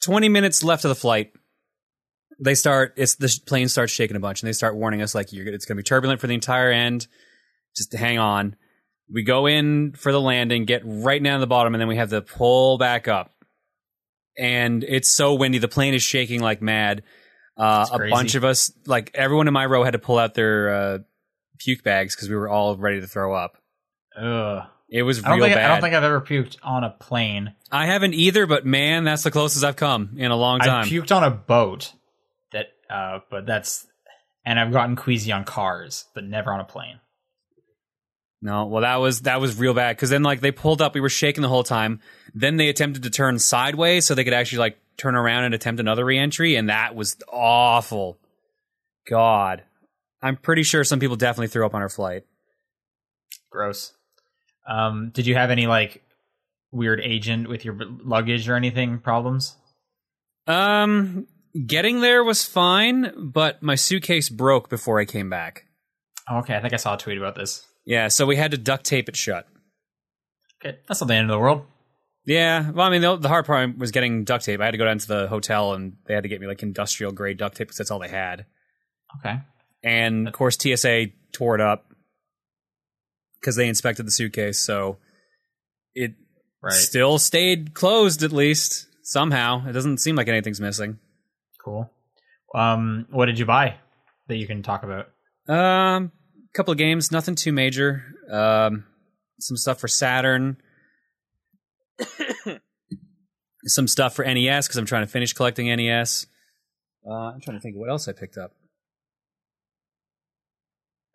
twenty 0.00 0.28
minutes 0.28 0.62
left 0.62 0.84
of 0.84 0.90
the 0.90 0.94
flight, 0.94 1.32
they 2.38 2.54
start. 2.54 2.94
It's 2.96 3.16
the 3.16 3.40
plane 3.46 3.68
starts 3.68 3.92
shaking 3.92 4.16
a 4.16 4.20
bunch, 4.20 4.42
and 4.42 4.48
they 4.48 4.52
start 4.52 4.76
warning 4.76 5.02
us 5.02 5.14
like, 5.14 5.32
"You're 5.32 5.46
it's 5.48 5.64
going 5.64 5.76
to 5.76 5.82
be 5.82 5.86
turbulent 5.86 6.20
for 6.20 6.26
the 6.26 6.34
entire 6.34 6.70
end. 6.70 7.06
Just 7.76 7.92
hang 7.92 8.18
on." 8.18 8.56
We 9.10 9.22
go 9.22 9.46
in 9.46 9.92
for 9.92 10.12
the 10.12 10.20
landing, 10.20 10.66
get 10.66 10.82
right 10.84 11.22
down 11.22 11.38
to 11.38 11.40
the 11.40 11.46
bottom, 11.46 11.74
and 11.74 11.80
then 11.80 11.88
we 11.88 11.96
have 11.96 12.10
to 12.10 12.20
pull 12.20 12.76
back 12.76 13.08
up. 13.08 13.32
And 14.38 14.84
it's 14.84 15.08
so 15.08 15.34
windy, 15.34 15.58
the 15.58 15.68
plane 15.68 15.94
is 15.94 16.02
shaking 16.02 16.40
like 16.40 16.60
mad. 16.60 17.02
Uh, 17.56 17.86
a 17.90 17.98
bunch 18.10 18.34
of 18.34 18.44
us, 18.44 18.70
like 18.86 19.10
everyone 19.14 19.48
in 19.48 19.54
my 19.54 19.66
row, 19.66 19.82
had 19.82 19.94
to 19.94 19.98
pull 19.98 20.18
out 20.18 20.34
their 20.34 20.74
uh, 20.74 20.98
puke 21.58 21.82
bags 21.82 22.14
because 22.14 22.28
we 22.28 22.36
were 22.36 22.48
all 22.48 22.76
ready 22.76 23.00
to 23.00 23.08
throw 23.08 23.34
up. 23.34 23.56
Ugh. 24.16 24.62
It 24.90 25.02
was 25.02 25.22
I 25.22 25.34
real 25.34 25.44
think 25.44 25.54
bad. 25.56 25.64
I 25.64 25.68
don't 25.74 25.82
think 25.82 25.94
I've 25.94 26.04
ever 26.04 26.20
puked 26.20 26.56
on 26.62 26.82
a 26.82 26.90
plane. 26.90 27.54
I 27.70 27.86
haven't 27.86 28.14
either, 28.14 28.46
but 28.46 28.64
man, 28.64 29.04
that's 29.04 29.22
the 29.22 29.30
closest 29.30 29.64
I've 29.64 29.76
come 29.76 30.14
in 30.16 30.30
a 30.30 30.36
long 30.36 30.60
time. 30.60 30.84
I've 30.84 30.86
puked 30.86 31.14
on 31.14 31.24
a 31.24 31.30
boat. 31.30 31.92
That, 32.52 32.68
uh, 32.88 33.20
but 33.30 33.44
that's, 33.44 33.86
and 34.46 34.58
I've 34.58 34.72
gotten 34.72 34.96
queasy 34.96 35.30
on 35.30 35.44
cars, 35.44 36.06
but 36.14 36.24
never 36.24 36.50
on 36.52 36.60
a 36.60 36.64
plane. 36.64 37.00
no, 38.40 38.64
well, 38.64 38.80
that 38.82 38.96
was 38.96 39.22
that 39.22 39.40
was 39.42 39.58
real 39.58 39.74
bad 39.74 39.94
because 39.96 40.08
then 40.08 40.22
like 40.22 40.40
they 40.40 40.52
pulled 40.52 40.80
up, 40.80 40.94
we 40.94 41.02
were 41.02 41.10
shaking 41.10 41.42
the 41.42 41.48
whole 41.48 41.64
time. 41.64 42.00
Then 42.34 42.56
they 42.56 42.68
attempted 42.70 43.02
to 43.02 43.10
turn 43.10 43.38
sideways 43.38 44.06
so 44.06 44.14
they 44.14 44.24
could 44.24 44.32
actually 44.32 44.60
like 44.60 44.78
turn 44.96 45.14
around 45.14 45.44
and 45.44 45.54
attempt 45.54 45.80
another 45.80 46.04
reentry, 46.04 46.54
and 46.54 46.70
that 46.70 46.94
was 46.94 47.16
awful. 47.30 48.18
God, 49.06 49.64
I'm 50.22 50.36
pretty 50.36 50.62
sure 50.62 50.82
some 50.82 50.98
people 50.98 51.16
definitely 51.16 51.48
threw 51.48 51.66
up 51.66 51.74
on 51.74 51.82
our 51.82 51.88
flight. 51.90 52.24
Gross. 53.50 53.92
Um, 54.68 55.10
did 55.14 55.26
you 55.26 55.34
have 55.34 55.50
any 55.50 55.66
like 55.66 56.02
weird 56.70 57.00
agent 57.00 57.48
with 57.48 57.64
your 57.64 57.76
luggage 57.80 58.48
or 58.48 58.54
anything 58.54 58.98
problems? 58.98 59.56
Um, 60.46 61.26
getting 61.66 62.00
there 62.00 62.22
was 62.22 62.44
fine, 62.44 63.12
but 63.16 63.62
my 63.62 63.74
suitcase 63.74 64.28
broke 64.28 64.68
before 64.68 65.00
I 65.00 65.04
came 65.04 65.30
back. 65.30 65.64
Okay, 66.30 66.54
I 66.54 66.60
think 66.60 66.74
I 66.74 66.76
saw 66.76 66.94
a 66.94 66.98
tweet 66.98 67.18
about 67.18 67.34
this. 67.34 67.66
Yeah, 67.86 68.08
so 68.08 68.26
we 68.26 68.36
had 68.36 68.50
to 68.50 68.58
duct 68.58 68.84
tape 68.84 69.08
it 69.08 69.16
shut. 69.16 69.46
Okay, 70.62 70.78
that's 70.86 71.00
not 71.00 71.06
the 71.06 71.14
end 71.14 71.30
of 71.30 71.34
the 71.34 71.40
world. 71.40 71.64
Yeah, 72.26 72.70
well, 72.72 72.86
I 72.86 72.90
mean, 72.90 73.00
the, 73.00 73.16
the 73.16 73.28
hard 73.28 73.46
part 73.46 73.78
was 73.78 73.90
getting 73.90 74.24
duct 74.24 74.44
tape. 74.44 74.60
I 74.60 74.66
had 74.66 74.72
to 74.72 74.78
go 74.78 74.84
down 74.84 74.98
to 74.98 75.08
the 75.08 75.28
hotel 75.28 75.72
and 75.72 75.96
they 76.06 76.12
had 76.12 76.24
to 76.24 76.28
get 76.28 76.42
me 76.42 76.46
like 76.46 76.62
industrial 76.62 77.12
grade 77.12 77.38
duct 77.38 77.56
tape 77.56 77.68
because 77.68 77.78
that's 77.78 77.90
all 77.90 77.98
they 77.98 78.08
had. 78.08 78.44
Okay. 79.18 79.38
And 79.82 80.28
of 80.28 80.34
course, 80.34 80.58
TSA 80.60 81.06
tore 81.32 81.54
it 81.54 81.62
up 81.62 81.87
because 83.40 83.56
they 83.56 83.68
inspected 83.68 84.06
the 84.06 84.10
suitcase. 84.10 84.58
So 84.58 84.98
it 85.94 86.12
Right. 86.62 86.72
still 86.72 87.18
stayed 87.18 87.72
closed 87.74 88.22
at 88.22 88.32
least 88.32 88.86
somehow. 89.02 89.66
It 89.68 89.72
doesn't 89.72 89.98
seem 89.98 90.16
like 90.16 90.28
anything's 90.28 90.60
missing. 90.60 90.98
Cool. 91.64 91.90
Um, 92.54 93.06
what 93.10 93.26
did 93.26 93.38
you 93.38 93.46
buy 93.46 93.76
that 94.26 94.36
you 94.36 94.46
can 94.46 94.62
talk 94.62 94.82
about? 94.82 95.06
Um, 95.48 96.10
a 96.36 96.56
couple 96.56 96.72
of 96.72 96.78
games, 96.78 97.12
nothing 97.12 97.34
too 97.36 97.52
major. 97.52 98.02
Um, 98.30 98.84
some 99.38 99.56
stuff 99.56 99.78
for 99.80 99.88
Saturn. 99.88 100.56
some 103.66 103.86
stuff 103.88 104.14
for 104.14 104.24
NES 104.24 104.66
because 104.66 104.78
I'm 104.78 104.86
trying 104.86 105.02
to 105.04 105.10
finish 105.10 105.32
collecting 105.32 105.66
NES. 105.66 106.26
Uh, 107.06 107.12
I'm 107.12 107.40
trying 107.40 107.56
to 107.56 107.60
think 107.60 107.76
of 107.76 107.80
what 107.80 107.90
else 107.90 108.08
I 108.08 108.12
picked 108.12 108.36
up. 108.36 108.52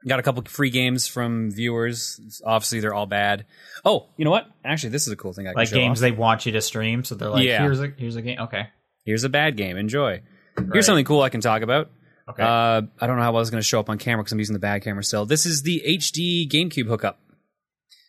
Got 0.07 0.19
a 0.19 0.23
couple 0.23 0.43
free 0.43 0.69
games 0.69 1.07
from 1.07 1.49
viewers. 1.51 2.41
Obviously, 2.45 2.79
they're 2.81 2.93
all 2.93 3.05
bad. 3.05 3.45
Oh, 3.85 4.07
you 4.17 4.25
know 4.25 4.31
what? 4.31 4.47
Actually, 4.65 4.89
this 4.89 5.07
is 5.07 5.13
a 5.13 5.15
cool 5.15 5.31
thing 5.33 5.47
I 5.47 5.51
can 5.51 5.57
Like 5.57 5.71
games 5.71 5.99
off. 5.99 6.01
they 6.01 6.11
want 6.11 6.45
you 6.45 6.51
to 6.53 6.61
stream, 6.61 7.03
so 7.05 7.15
they're 7.15 7.29
like, 7.29 7.43
Yeah. 7.45 7.61
"Here's 7.61 7.79
a 7.81 7.87
here's 7.97 8.15
a 8.17 8.21
game." 8.21 8.39
Okay. 8.39 8.67
Here's 9.05 9.23
a 9.23 9.29
bad 9.29 9.55
game. 9.57 9.77
Enjoy. 9.77 10.21
Right. 10.57 10.67
Here's 10.73 10.85
something 10.85 11.05
cool 11.05 11.21
I 11.21 11.29
can 11.29 11.41
talk 11.41 11.61
about. 11.61 11.89
Okay. 12.29 12.43
Uh, 12.43 12.81
I 13.01 13.07
don't 13.07 13.17
know 13.17 13.23
how 13.23 13.31
well 13.33 13.41
it's 13.41 13.49
going 13.49 13.61
to 13.61 13.67
show 13.67 13.79
up 13.79 13.89
on 13.89 13.97
camera 13.97 14.23
because 14.23 14.31
I'm 14.33 14.39
using 14.39 14.53
the 14.53 14.59
bad 14.59 14.81
camera 14.83 15.03
still. 15.03 15.25
This 15.25 15.45
is 15.45 15.63
the 15.63 15.81
HD 15.85 16.47
GameCube 16.49 16.87
hookup. 16.87 17.19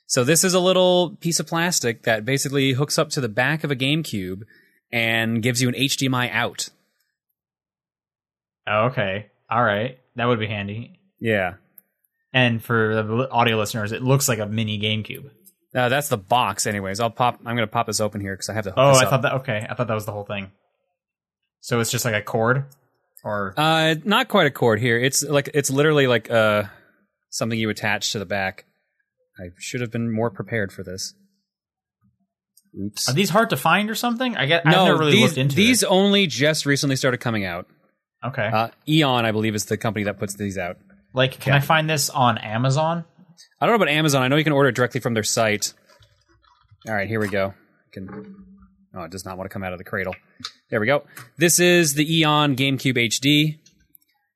So 0.06 0.22
this 0.22 0.44
is 0.44 0.54
a 0.54 0.60
little 0.60 1.16
piece 1.20 1.40
of 1.40 1.46
plastic 1.46 2.02
that 2.04 2.24
basically 2.24 2.72
hooks 2.72 2.98
up 2.98 3.10
to 3.10 3.20
the 3.20 3.28
back 3.28 3.64
of 3.64 3.70
a 3.72 3.76
GameCube 3.76 4.42
and 4.92 5.42
gives 5.42 5.60
you 5.62 5.68
an 5.68 5.74
HDMI 5.74 6.30
out. 6.30 6.68
Oh, 8.66 8.86
okay. 8.86 9.26
All 9.50 9.62
right. 9.62 9.98
That 10.16 10.26
would 10.26 10.38
be 10.38 10.46
handy. 10.46 11.00
Yeah. 11.18 11.54
And 12.34 12.62
for 12.62 12.94
the 13.02 13.30
audio 13.30 13.56
listeners, 13.56 13.92
it 13.92 14.02
looks 14.02 14.28
like 14.28 14.40
a 14.40 14.46
mini 14.46 14.78
GameCube. 14.78 15.30
Uh, 15.74 15.88
that's 15.88 16.08
the 16.08 16.18
box, 16.18 16.66
anyways. 16.66 17.00
I'll 17.00 17.08
pop. 17.10 17.36
I'm 17.46 17.56
going 17.56 17.66
to 17.66 17.72
pop 17.72 17.86
this 17.86 18.00
open 18.00 18.20
here 18.20 18.34
because 18.34 18.48
I 18.48 18.54
have 18.54 18.64
to. 18.64 18.70
Hook 18.70 18.78
Oh, 18.78 18.88
this 18.92 18.98
I 18.98 19.04
up. 19.04 19.10
thought 19.10 19.22
that. 19.22 19.32
Okay, 19.34 19.66
I 19.70 19.74
thought 19.74 19.86
that 19.86 19.94
was 19.94 20.04
the 20.04 20.12
whole 20.12 20.24
thing. 20.24 20.50
So 21.60 21.80
it's 21.80 21.90
just 21.90 22.04
like 22.04 22.14
a 22.14 22.20
cord, 22.22 22.64
or 23.24 23.54
Uh, 23.56 23.94
not 24.04 24.28
quite 24.28 24.46
a 24.46 24.50
cord 24.50 24.80
here. 24.80 24.98
It's 24.98 25.22
like 25.22 25.48
it's 25.54 25.70
literally 25.70 26.06
like 26.08 26.30
uh 26.30 26.64
something 27.30 27.58
you 27.58 27.70
attach 27.70 28.12
to 28.12 28.18
the 28.18 28.26
back. 28.26 28.66
I 29.38 29.50
should 29.58 29.80
have 29.80 29.90
been 29.90 30.12
more 30.12 30.30
prepared 30.30 30.72
for 30.72 30.82
this. 30.82 31.14
Oops. 32.80 33.08
Are 33.08 33.12
these 33.12 33.30
hard 33.30 33.50
to 33.50 33.56
find 33.56 33.88
or 33.90 33.94
something? 33.94 34.36
I 34.36 34.46
get. 34.46 34.66
I've 34.66 34.72
no, 34.72 34.84
never 34.86 34.98
really 34.98 35.12
these, 35.12 35.22
looked 35.22 35.38
into 35.38 35.56
these 35.56 35.82
it. 35.82 35.86
only 35.86 36.26
just 36.26 36.66
recently 36.66 36.96
started 36.96 37.18
coming 37.18 37.44
out. 37.44 37.66
Okay. 38.24 38.46
Uh, 38.46 38.68
Eon, 38.88 39.24
I 39.24 39.32
believe, 39.32 39.54
is 39.54 39.64
the 39.66 39.76
company 39.76 40.04
that 40.04 40.18
puts 40.18 40.34
these 40.34 40.58
out. 40.58 40.76
Like, 41.14 41.38
can 41.40 41.54
I 41.54 41.60
find 41.60 41.88
this 41.88 42.10
on 42.10 42.36
Amazon? 42.38 43.04
I 43.60 43.66
don't 43.66 43.72
know 43.72 43.82
about 43.82 43.92
Amazon. 43.92 44.22
I 44.22 44.28
know 44.28 44.36
you 44.36 44.44
can 44.44 44.52
order 44.52 44.68
it 44.68 44.74
directly 44.74 45.00
from 45.00 45.14
their 45.14 45.22
site. 45.22 45.72
All 46.86 46.94
right, 46.94 47.08
here 47.08 47.20
we 47.20 47.28
go. 47.28 47.54
Can. 47.92 48.34
Oh, 48.94 49.04
it 49.04 49.10
does 49.10 49.24
not 49.24 49.38
want 49.38 49.48
to 49.48 49.52
come 49.52 49.64
out 49.64 49.72
of 49.72 49.78
the 49.78 49.84
cradle. 49.84 50.14
There 50.70 50.80
we 50.80 50.86
go. 50.86 51.04
This 51.38 51.58
is 51.58 51.94
the 51.94 52.18
Eon 52.18 52.56
GameCube 52.56 52.96
HD. 52.96 53.58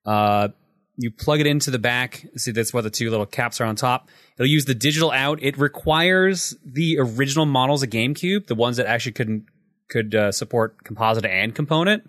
Uh, 0.07 0.49
you 0.97 1.11
plug 1.11 1.41
it 1.41 1.47
into 1.47 1.71
the 1.71 1.79
back. 1.79 2.27
See, 2.37 2.53
that's 2.53 2.73
why 2.73 2.81
the 2.81 2.91
two 2.91 3.11
little 3.11 3.27
caps 3.27 3.61
are 3.61 3.65
on 3.67 3.77
top. 3.77 4.09
It'll 4.37 4.49
use 4.49 4.65
the 4.65 4.75
digital 4.75 5.11
out. 5.11 5.43
It 5.43 5.59
requires 5.59 6.57
the 6.65 6.99
original 6.99 7.47
models 7.47 7.83
of 7.83 7.91
GameCube, 7.91 8.47
the 8.47 8.55
ones 8.55 8.79
that 8.79 8.87
actually 8.87 9.13
couldn't 9.13 9.47
could 9.91 10.15
uh, 10.15 10.33
support 10.33 10.85
composite 10.85 11.25
and 11.25 11.55
component. 11.55 12.09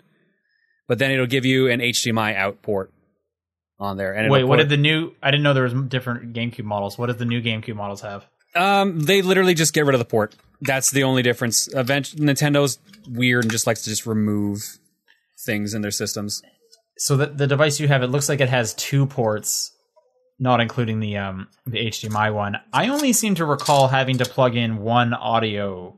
But 0.86 0.98
then 0.98 1.10
it'll 1.10 1.26
give 1.26 1.44
you 1.44 1.68
an 1.68 1.80
HDMI 1.80 2.36
out 2.36 2.62
port 2.62 2.92
on 3.80 3.96
there. 3.96 4.12
And 4.12 4.30
Wait, 4.30 4.44
what 4.44 4.56
did 4.56 4.68
the 4.68 4.76
new? 4.76 5.12
I 5.22 5.30
didn't 5.30 5.42
know 5.42 5.54
there 5.54 5.64
was 5.64 5.74
different 5.74 6.32
GameCube 6.34 6.64
models. 6.64 6.98
What 6.98 7.06
did 7.06 7.18
the 7.18 7.24
new 7.24 7.42
GameCube 7.42 7.74
models 7.74 8.02
have? 8.02 8.26
Um, 8.54 9.00
they 9.00 9.22
literally 9.22 9.54
just 9.54 9.72
get 9.72 9.84
rid 9.86 9.94
of 9.94 9.98
the 10.00 10.04
port. 10.04 10.34
That's 10.60 10.90
the 10.90 11.04
only 11.04 11.22
difference. 11.22 11.68
Event- 11.74 12.16
Nintendo's 12.16 12.78
weird 13.08 13.44
and 13.44 13.50
just 13.50 13.66
likes 13.66 13.82
to 13.82 13.90
just 13.90 14.06
remove 14.06 14.78
things 15.46 15.72
in 15.72 15.82
their 15.82 15.90
systems. 15.90 16.42
So 16.98 17.16
the 17.16 17.26
the 17.26 17.46
device 17.46 17.80
you 17.80 17.88
have, 17.88 18.02
it 18.02 18.08
looks 18.08 18.28
like 18.28 18.40
it 18.40 18.50
has 18.50 18.74
two 18.74 19.06
ports, 19.06 19.72
not 20.38 20.60
including 20.60 21.00
the 21.00 21.16
um 21.16 21.48
the 21.66 21.78
HDMI 21.86 22.34
one. 22.34 22.56
I 22.72 22.88
only 22.88 23.12
seem 23.14 23.36
to 23.36 23.44
recall 23.46 23.88
having 23.88 24.18
to 24.18 24.24
plug 24.26 24.54
in 24.56 24.78
one 24.78 25.14
audio 25.14 25.96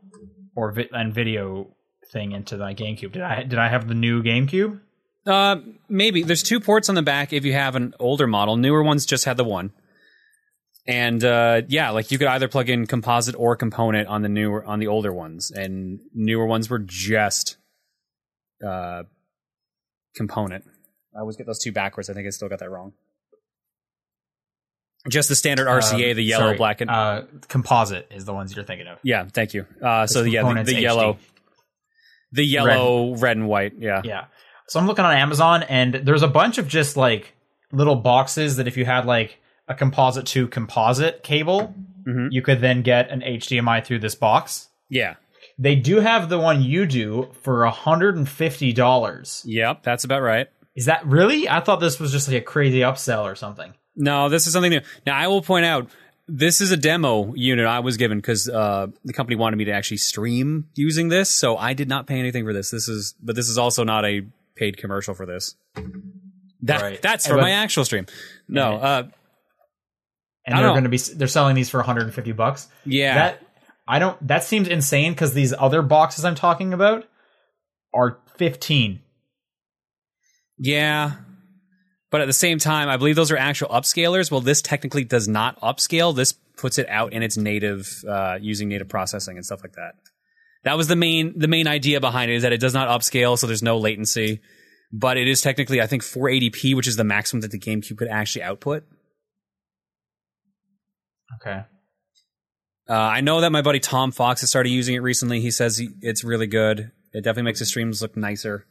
or 0.54 0.70
vi- 0.72 0.88
and 0.92 1.12
video 1.12 1.74
thing 2.12 2.32
into 2.32 2.56
my 2.58 2.74
GameCube. 2.74 3.12
Did 3.12 3.22
I 3.22 3.42
did 3.42 3.58
I 3.58 3.68
have 3.68 3.88
the 3.88 3.94
new 3.94 4.22
GameCube? 4.22 4.78
Uh, 5.26 5.56
maybe 5.88 6.22
there's 6.22 6.42
two 6.42 6.58
ports 6.60 6.88
on 6.88 6.94
the 6.94 7.02
back 7.02 7.32
if 7.32 7.44
you 7.44 7.52
have 7.52 7.76
an 7.76 7.94
older 8.00 8.26
model. 8.26 8.56
Newer 8.56 8.82
ones 8.82 9.06
just 9.06 9.24
had 9.24 9.36
the 9.36 9.44
one. 9.44 9.72
And 10.86 11.22
uh, 11.22 11.62
yeah, 11.68 11.90
like 11.90 12.10
you 12.10 12.18
could 12.18 12.26
either 12.26 12.48
plug 12.48 12.68
in 12.68 12.86
composite 12.86 13.36
or 13.38 13.54
component 13.54 14.08
on 14.08 14.22
the 14.22 14.28
newer 14.28 14.64
on 14.64 14.80
the 14.80 14.88
older 14.88 15.12
ones, 15.12 15.52
and 15.52 16.00
newer 16.12 16.44
ones 16.44 16.68
were 16.68 16.80
just 16.80 17.56
uh, 18.66 19.04
component. 20.16 20.64
I 21.16 21.20
always 21.20 21.36
get 21.36 21.46
those 21.46 21.60
two 21.60 21.70
backwards. 21.70 22.10
I 22.10 22.14
think 22.14 22.26
I 22.26 22.30
still 22.30 22.48
got 22.48 22.58
that 22.58 22.70
wrong. 22.70 22.94
Just 25.08 25.28
the 25.28 25.36
standard 25.36 25.66
RCA, 25.68 26.12
Uh, 26.12 26.14
the 26.14 26.22
yellow, 26.22 26.44
sorry, 26.46 26.56
black, 26.56 26.80
and 26.80 26.90
uh, 26.90 27.22
composite 27.48 28.08
is 28.10 28.24
the 28.24 28.32
ones 28.32 28.54
you're 28.54 28.64
thinking 28.64 28.86
of. 28.88 28.98
Yeah, 29.04 29.26
thank 29.32 29.54
you. 29.54 29.66
Uh, 29.80 30.06
so 30.06 30.22
yeah, 30.22 30.42
the, 30.52 30.62
the 30.62 30.80
yellow, 30.80 31.18
the 32.32 32.44
yellow, 32.44 33.14
red. 33.16 33.36
and 33.36 33.48
white. 33.48 33.74
Yeah. 33.78 34.02
Yeah. 34.04 34.24
So 34.72 34.80
I'm 34.80 34.86
looking 34.86 35.04
on 35.04 35.12
Amazon 35.14 35.64
and 35.64 35.92
there's 35.96 36.22
a 36.22 36.28
bunch 36.28 36.56
of 36.56 36.66
just 36.66 36.96
like 36.96 37.34
little 37.72 37.94
boxes 37.94 38.56
that 38.56 38.66
if 38.66 38.78
you 38.78 38.86
had 38.86 39.04
like 39.04 39.38
a 39.68 39.74
composite 39.74 40.24
to 40.28 40.48
composite 40.48 41.22
cable, 41.22 41.74
Mhm. 42.08 42.28
you 42.30 42.40
could 42.40 42.62
then 42.62 42.80
get 42.80 43.10
an 43.10 43.22
HDMI 43.22 43.82
through 43.82 43.98
this 43.98 44.14
box. 44.14 44.68
yeah, 44.88 45.16
They 45.58 45.74
do 45.74 46.00
have 46.00 46.30
the 46.30 46.38
one 46.38 46.62
you 46.62 46.86
do 46.86 47.28
for 47.42 47.66
$150. 47.66 49.42
yep, 49.44 49.82
that's 49.82 50.04
about 50.04 50.22
right. 50.22 50.48
Is 50.74 50.86
that 50.86 51.04
really? 51.06 51.46
I 51.50 51.60
thought 51.60 51.80
this 51.80 52.00
was 52.00 52.10
just 52.10 52.26
like 52.26 52.38
a 52.38 52.40
crazy 52.40 52.78
upsell 52.78 53.24
or 53.24 53.34
something. 53.34 53.74
No, 53.94 54.30
this 54.30 54.46
is 54.46 54.54
something 54.54 54.70
new. 54.70 54.80
Now 55.06 55.18
I 55.18 55.26
will 55.26 55.42
point 55.42 55.66
out 55.66 55.90
this 56.26 56.62
is 56.62 56.70
a 56.72 56.78
demo 56.78 57.34
unit 57.34 57.66
I 57.66 57.80
was 57.80 57.98
given 57.98 58.16
because 58.16 58.48
uh, 58.48 58.86
the 59.04 59.12
company 59.12 59.36
wanted 59.36 59.56
me 59.56 59.66
to 59.66 59.72
actually 59.72 59.98
stream 59.98 60.68
using 60.76 61.10
this, 61.10 61.28
so 61.28 61.58
I 61.58 61.74
did 61.74 61.90
not 61.90 62.06
pay 62.06 62.18
anything 62.18 62.46
for 62.46 62.54
this. 62.54 62.70
This 62.70 62.88
is, 62.88 63.14
but 63.22 63.36
this 63.36 63.50
is 63.50 63.58
also 63.58 63.84
not 63.84 64.06
a 64.06 64.22
paid 64.62 64.76
commercial 64.76 65.14
for 65.14 65.26
this. 65.26 65.56
That 66.62 66.80
Right. 66.82 67.02
that's 67.02 67.24
And 67.26 67.32
for 67.32 67.36
but- 67.38 67.42
my 67.42 67.50
actual 67.50 67.84
stream. 67.84 68.06
No, 68.48 68.76
uh, 68.76 69.08
And 70.46 70.58
they're 70.58 70.68
going 70.70 70.84
to 70.84 70.88
be 70.88 70.98
they're 70.98 71.26
selling 71.28 71.54
these 71.56 71.68
for 71.70 71.78
150 71.78 72.32
bucks. 72.32 72.68
yeah, 72.84 73.14
That 73.14 73.42
I 73.88 73.98
don't 73.98 74.16
that 74.28 74.44
seems 74.44 74.68
insane 74.68 75.14
cuz 75.16 75.32
these 75.34 75.52
other 75.58 75.82
boxes 75.82 76.24
I'm 76.24 76.34
talking 76.36 76.72
about 76.72 77.04
are 77.92 78.18
15. 78.36 79.00
Yeah. 80.58 81.12
But 82.10 82.20
at 82.20 82.26
the 82.26 82.32
same 82.32 82.58
time, 82.58 82.88
I 82.88 82.96
believe 82.96 83.16
those 83.16 83.30
are 83.32 83.36
actual 83.38 83.68
upscalers. 83.68 84.30
Well, 84.30 84.40
this 84.42 84.60
technically 84.62 85.02
does 85.04 85.26
not 85.26 85.58
upscale. 85.60 86.14
This 86.14 86.32
puts 86.56 86.78
it 86.78 86.86
out 86.88 87.12
in 87.12 87.22
its 87.22 87.36
native, 87.36 87.88
uh, 88.06 88.38
using 88.40 88.68
native 88.68 88.88
processing 88.88 89.36
and 89.36 89.44
stuff 89.46 89.62
like 89.62 89.72
that. 89.72 89.94
That 90.64 90.76
was 90.76 90.88
the 90.88 90.96
main, 90.96 91.38
the 91.38 91.48
main 91.48 91.66
idea 91.66 92.00
behind 92.00 92.30
it 92.30 92.34
is 92.34 92.42
that 92.42 92.52
it 92.52 92.60
does 92.60 92.74
not 92.74 92.88
upscale, 92.88 93.36
so 93.36 93.46
there's 93.46 93.62
no 93.62 93.78
latency. 93.78 94.40
But 94.92 95.16
it 95.16 95.26
is 95.26 95.40
technically, 95.40 95.80
I 95.80 95.86
think, 95.86 96.02
480p, 96.02 96.76
which 96.76 96.86
is 96.86 96.96
the 96.96 97.04
maximum 97.04 97.40
that 97.40 97.50
the 97.50 97.58
GameCube 97.58 97.96
could 97.96 98.08
actually 98.08 98.42
output. 98.42 98.84
Okay. 101.40 101.62
Uh, 102.88 102.92
I 102.92 103.20
know 103.22 103.40
that 103.40 103.50
my 103.50 103.62
buddy 103.62 103.80
Tom 103.80 104.12
Fox 104.12 104.42
has 104.42 104.50
started 104.50 104.68
using 104.68 104.94
it 104.94 104.98
recently. 104.98 105.40
He 105.40 105.50
says 105.50 105.78
he, 105.78 105.90
it's 106.02 106.24
really 106.24 106.46
good. 106.46 106.92
It 107.12 107.24
definitely 107.24 107.44
makes 107.44 107.58
his 107.58 107.68
streams 107.68 108.02
look 108.02 108.16
nicer. 108.16 108.66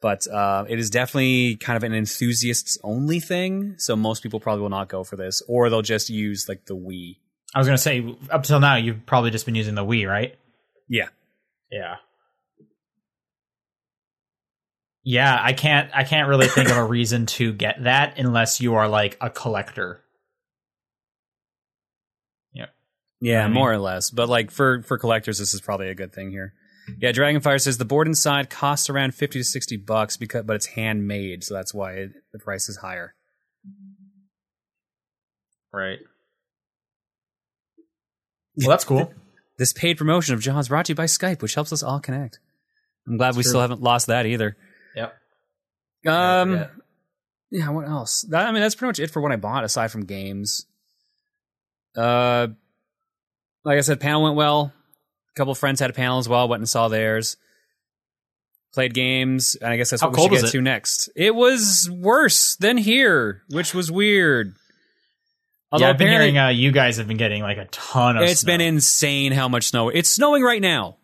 But 0.00 0.26
uh, 0.28 0.66
it 0.68 0.78
is 0.78 0.90
definitely 0.90 1.56
kind 1.56 1.76
of 1.76 1.82
an 1.82 1.94
enthusiasts 1.94 2.78
only 2.84 3.18
thing. 3.18 3.74
So 3.78 3.96
most 3.96 4.22
people 4.22 4.40
probably 4.40 4.62
will 4.62 4.68
not 4.68 4.88
go 4.88 5.04
for 5.04 5.16
this, 5.16 5.42
or 5.48 5.70
they'll 5.70 5.82
just 5.82 6.10
use 6.10 6.48
like 6.48 6.66
the 6.66 6.76
Wii. 6.76 7.16
I 7.54 7.58
was 7.58 7.66
going 7.66 7.76
to 7.76 7.82
say 7.82 8.16
up 8.30 8.44
till 8.44 8.60
now 8.60 8.76
you've 8.76 9.06
probably 9.06 9.30
just 9.30 9.46
been 9.46 9.54
using 9.54 9.74
the 9.74 9.84
Wii, 9.84 10.08
right? 10.08 10.36
Yeah. 10.88 11.08
Yeah. 11.70 11.96
Yeah, 15.04 15.38
I 15.40 15.52
can't 15.52 15.90
I 15.94 16.04
can't 16.04 16.28
really 16.28 16.48
think 16.48 16.68
of 16.68 16.76
a 16.76 16.84
reason 16.84 17.26
to 17.26 17.52
get 17.52 17.84
that 17.84 18.18
unless 18.18 18.60
you 18.60 18.74
are 18.74 18.88
like 18.88 19.16
a 19.20 19.30
collector. 19.30 20.02
Yeah, 23.20 23.44
I 23.44 23.46
mean- 23.46 23.54
more 23.54 23.72
or 23.72 23.78
less. 23.78 24.10
But 24.10 24.28
like 24.28 24.50
for 24.50 24.82
for 24.82 24.98
collectors, 24.98 25.38
this 25.38 25.54
is 25.54 25.60
probably 25.60 25.88
a 25.88 25.94
good 25.94 26.12
thing 26.12 26.30
here. 26.30 26.54
Yeah, 27.00 27.10
Dragonfire 27.10 27.60
says 27.60 27.78
the 27.78 27.84
board 27.84 28.06
inside 28.06 28.50
costs 28.50 28.88
around 28.88 29.14
fifty 29.14 29.40
to 29.40 29.44
sixty 29.44 29.76
bucks 29.76 30.16
because, 30.16 30.44
but 30.44 30.56
it's 30.56 30.66
handmade, 30.66 31.42
so 31.42 31.54
that's 31.54 31.74
why 31.74 31.94
it, 31.94 32.10
the 32.32 32.38
price 32.38 32.68
is 32.68 32.76
higher. 32.76 33.14
Right. 35.72 35.98
Well, 38.58 38.70
that's 38.70 38.84
cool. 38.84 39.12
This 39.58 39.72
paid 39.72 39.96
promotion 39.96 40.34
of 40.34 40.40
John's 40.40 40.68
brought 40.68 40.86
to 40.86 40.92
you 40.92 40.96
by 40.96 41.06
Skype, 41.06 41.42
which 41.42 41.54
helps 41.54 41.72
us 41.72 41.82
all 41.82 42.00
connect. 42.00 42.38
I'm 43.06 43.16
glad 43.16 43.36
we 43.36 43.42
true. 43.42 43.50
still 43.50 43.60
haven't 43.60 43.82
lost 43.82 44.08
that 44.08 44.26
either. 44.26 44.56
yep. 44.94 45.14
Um, 46.06 46.66
yeah. 47.50 47.70
What 47.70 47.88
else? 47.88 48.22
That, 48.22 48.46
I 48.46 48.52
mean, 48.52 48.60
that's 48.60 48.74
pretty 48.74 48.88
much 48.88 49.00
it 49.00 49.10
for 49.10 49.22
what 49.22 49.32
I 49.32 49.36
bought 49.36 49.64
aside 49.64 49.90
from 49.90 50.04
games. 50.04 50.66
Uh, 51.96 52.48
like 53.64 53.78
I 53.78 53.80
said, 53.80 54.00
panel 54.00 54.22
went 54.22 54.36
well. 54.36 54.72
A 55.30 55.34
couple 55.36 55.52
of 55.52 55.58
friends 55.58 55.80
had 55.80 55.90
a 55.90 55.94
panel 55.94 56.18
as 56.18 56.28
well. 56.28 56.48
Went 56.48 56.60
and 56.60 56.68
saw 56.68 56.88
theirs. 56.88 57.36
Played 58.74 58.92
games, 58.92 59.54
and 59.54 59.72
I 59.72 59.78
guess 59.78 59.90
that's 59.90 60.02
How 60.02 60.10
what 60.10 60.30
we 60.30 60.36
should 60.36 60.44
get 60.44 60.52
to 60.52 60.60
next. 60.60 61.08
It 61.16 61.34
was 61.34 61.88
worse 61.90 62.56
than 62.56 62.76
here, 62.76 63.42
which 63.48 63.72
was 63.72 63.90
weird. 63.90 64.54
Although 65.76 65.86
yeah, 65.86 65.90
I've 65.90 65.98
been 65.98 66.08
hearing 66.08 66.38
uh, 66.38 66.48
you 66.48 66.72
guys 66.72 66.96
have 66.96 67.06
been 67.08 67.16
getting 67.16 67.42
like 67.42 67.58
a 67.58 67.66
ton 67.66 68.16
of. 68.16 68.22
it's 68.22 68.40
snow. 68.40 68.52
been 68.52 68.60
insane 68.60 69.32
how 69.32 69.48
much 69.48 69.68
snow. 69.68 69.88
It's 69.88 70.08
snowing 70.08 70.42
right 70.42 70.60
now. 70.62 70.96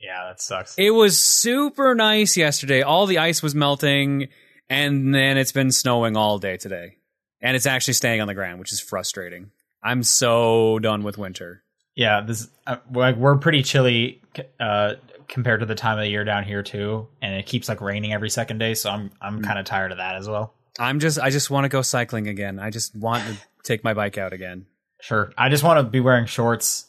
Yeah, 0.00 0.28
that 0.28 0.40
sucks. 0.40 0.74
It 0.78 0.90
was 0.90 1.18
super 1.18 1.94
nice 1.94 2.36
yesterday. 2.36 2.82
All 2.82 3.06
the 3.06 3.18
ice 3.18 3.42
was 3.42 3.54
melting, 3.54 4.28
and 4.70 5.14
then 5.14 5.36
it's 5.36 5.52
been 5.52 5.72
snowing 5.72 6.16
all 6.16 6.38
day 6.38 6.56
today. 6.56 6.96
And 7.40 7.54
it's 7.56 7.66
actually 7.66 7.94
staying 7.94 8.20
on 8.20 8.26
the 8.28 8.34
ground, 8.34 8.58
which 8.60 8.72
is 8.72 8.80
frustrating. 8.80 9.50
I'm 9.82 10.02
so 10.02 10.78
done 10.80 11.02
with 11.02 11.18
winter. 11.18 11.62
yeah, 11.94 12.20
this 12.20 12.48
uh, 12.66 12.76
like 12.92 13.16
we're 13.16 13.36
pretty 13.36 13.62
chilly 13.62 14.22
uh, 14.60 14.94
compared 15.28 15.60
to 15.60 15.66
the 15.66 15.74
time 15.74 15.98
of 15.98 16.02
the 16.04 16.08
year 16.10 16.24
down 16.24 16.44
here 16.44 16.62
too, 16.62 17.08
and 17.20 17.34
it 17.34 17.46
keeps 17.46 17.68
like 17.68 17.80
raining 17.80 18.12
every 18.12 18.30
second 18.30 18.58
day. 18.58 18.74
So 18.74 18.90
I'm 18.90 19.08
Mm. 19.10 19.12
I'm 19.20 19.42
kind 19.42 19.58
of 19.58 19.64
tired 19.66 19.90
of 19.92 19.98
that 19.98 20.14
as 20.16 20.28
well. 20.28 20.54
I'm 20.78 21.00
just 21.00 21.18
I 21.18 21.30
just 21.30 21.50
want 21.50 21.64
to 21.64 21.68
go 21.68 21.82
cycling 21.82 22.28
again. 22.28 22.60
I 22.60 22.70
just 22.70 22.94
want 22.94 23.24
to 23.24 23.36
take 23.68 23.84
my 23.84 23.94
bike 23.94 24.18
out 24.18 24.32
again. 24.32 24.66
Sure, 25.00 25.32
I 25.38 25.48
just 25.48 25.62
want 25.62 25.78
to 25.78 25.84
be 25.84 26.00
wearing 26.00 26.26
shorts. 26.26 26.86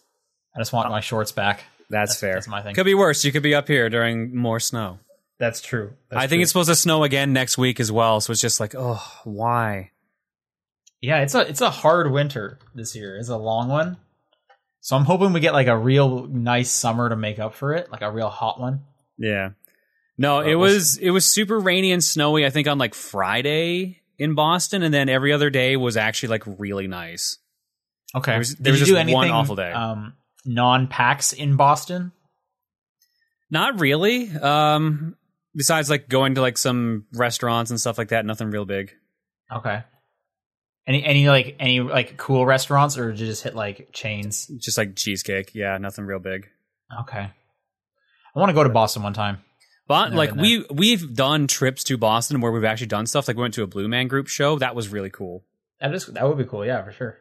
I 0.56 0.60
just 0.60 0.74
want 0.74 0.88
oh. 0.88 0.92
my 0.92 1.00
shorts 1.00 1.32
back. 1.32 1.64
That's, 1.92 2.20
fair. 2.20 2.36
that's 2.36 2.48
my 2.48 2.62
thing. 2.62 2.76
Could 2.76 2.86
be 2.86 2.94
worse. 2.94 3.24
You 3.26 3.32
could 3.32 3.44
be 3.44 3.56
up 3.56 3.68
here 3.68 3.90
during 3.90 4.36
more 4.36 4.60
snow. 4.60 5.00
That's 5.40 5.62
true. 5.62 5.94
I 6.12 6.28
think 6.28 6.42
it's 6.42 6.52
supposed 6.52 6.70
to 6.70 6.76
snow 6.76 7.04
again 7.04 7.34
next 7.34 7.58
week 7.58 7.80
as 7.80 7.92
well. 7.92 8.20
So 8.22 8.32
it's 8.32 8.42
just 8.42 8.60
like, 8.60 8.76
oh, 8.78 9.02
why? 9.24 9.92
yeah, 11.02 11.22
it's 11.22 11.36
a 11.36 11.42
it's 11.42 11.62
a 11.62 11.70
hard 11.70 12.12
winter 12.12 12.60
this 12.76 12.96
year. 12.96 13.18
It's 13.18 13.30
a 13.30 13.38
long 13.38 13.70
one. 13.70 13.98
So 14.82 14.96
I'm 14.96 15.06
hoping 15.06 15.34
we 15.34 15.40
get 15.40 15.54
like 15.54 15.68
a 15.68 15.78
real 15.78 16.26
nice 16.28 16.70
summer 16.70 17.10
to 17.10 17.16
make 17.16 17.40
up 17.40 17.54
for 17.54 17.74
it, 17.74 17.92
like 17.92 18.02
a 18.02 18.12
real 18.12 18.30
hot 18.30 18.60
one. 18.60 18.84
Yeah. 19.18 19.52
No, 20.18 20.42
it 20.42 20.56
was 20.56 20.98
it 20.98 21.12
was 21.12 21.26
super 21.26 21.60
rainy 21.60 21.92
and 21.92 22.04
snowy. 22.04 22.46
I 22.46 22.50
think 22.50 22.68
on 22.68 22.78
like 22.78 22.94
Friday, 22.94 24.02
in 24.20 24.36
Boston, 24.36 24.84
and 24.84 24.94
then 24.94 25.10
every 25.10 25.32
other 25.34 25.50
day 25.50 25.76
was 25.78 25.98
actually 25.98 26.30
like 26.30 26.44
really 26.60 26.88
nice. 26.88 27.38
Okay. 28.14 28.32
There 28.32 28.40
was- 28.40 28.56
Did 28.56 28.64
there 28.64 28.74
was 28.74 28.80
you 28.82 28.86
just 28.86 28.94
do 28.96 28.98
anything, 29.00 29.16
one 29.16 29.32
awful 29.32 29.56
day. 29.56 29.72
Um, 29.72 30.14
non 30.46 30.88
PAX 30.88 31.34
in 31.34 31.56
Boston. 31.56 32.12
Not 33.50 33.80
really. 33.80 34.30
Um, 34.30 35.16
besides 35.56 35.90
like 35.90 36.08
going 36.10 36.36
to 36.36 36.42
like 36.42 36.58
some 36.58 37.06
restaurants 37.14 37.72
and 37.72 37.80
stuff 37.80 37.98
like 37.98 38.10
that, 38.10 38.26
nothing 38.26 38.52
real 38.52 38.66
big. 38.66 38.94
Okay. 39.52 39.84
Any 40.88 41.04
any 41.04 41.30
like 41.30 41.56
any 41.60 41.80
like 41.82 42.18
cool 42.18 42.46
restaurants 42.46 42.98
or 42.98 43.12
did 43.12 43.20
you 43.20 43.28
just 43.28 43.44
hit 43.44 43.56
like 43.56 43.90
chains? 43.94 44.48
Just 44.60 44.78
like 44.78 44.96
cheesecake. 44.96 45.52
Yeah, 45.54 45.78
nothing 45.78 46.06
real 46.06 46.20
big. 46.20 46.48
Okay. 47.02 47.20
I 48.36 48.40
want 48.40 48.50
to 48.50 48.54
go 48.54 48.64
to 48.64 48.70
Boston 48.70 49.04
one 49.04 49.14
time. 49.14 49.40
But 49.90 50.14
like 50.14 50.36
we 50.36 50.64
we've 50.70 51.16
done 51.16 51.48
trips 51.48 51.84
to 51.86 51.98
Boston 51.98 52.42
where 52.42 52.52
we've 52.52 52.64
actually 52.64 52.88
done 52.88 53.08
stuff. 53.08 53.28
Like 53.28 53.38
we 53.38 53.42
went 53.42 53.56
to 53.56 53.64
a 53.64 53.68
Blue 53.68 53.88
Man 53.88 54.08
Group 54.08 54.28
show. 54.28 54.60
That 54.60 54.76
was 54.76 54.88
really 54.88 55.10
cool. 55.10 55.44
That 55.82 55.96
is 55.96 56.06
that 56.06 56.28
would 56.28 56.38
be 56.38 56.46
cool. 56.46 56.64
Yeah, 56.64 56.84
for 56.84 56.92
sure. 56.92 57.18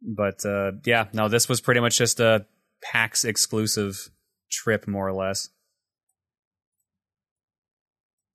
But 0.00 0.44
uh, 0.46 0.72
yeah, 0.86 1.08
no, 1.12 1.28
this 1.28 1.46
was 1.46 1.60
pretty 1.60 1.80
much 1.80 1.98
just 1.98 2.18
a 2.18 2.46
PAX 2.82 3.26
exclusive 3.26 4.10
trip, 4.50 4.88
more 4.88 5.06
or 5.06 5.12
less. 5.12 5.50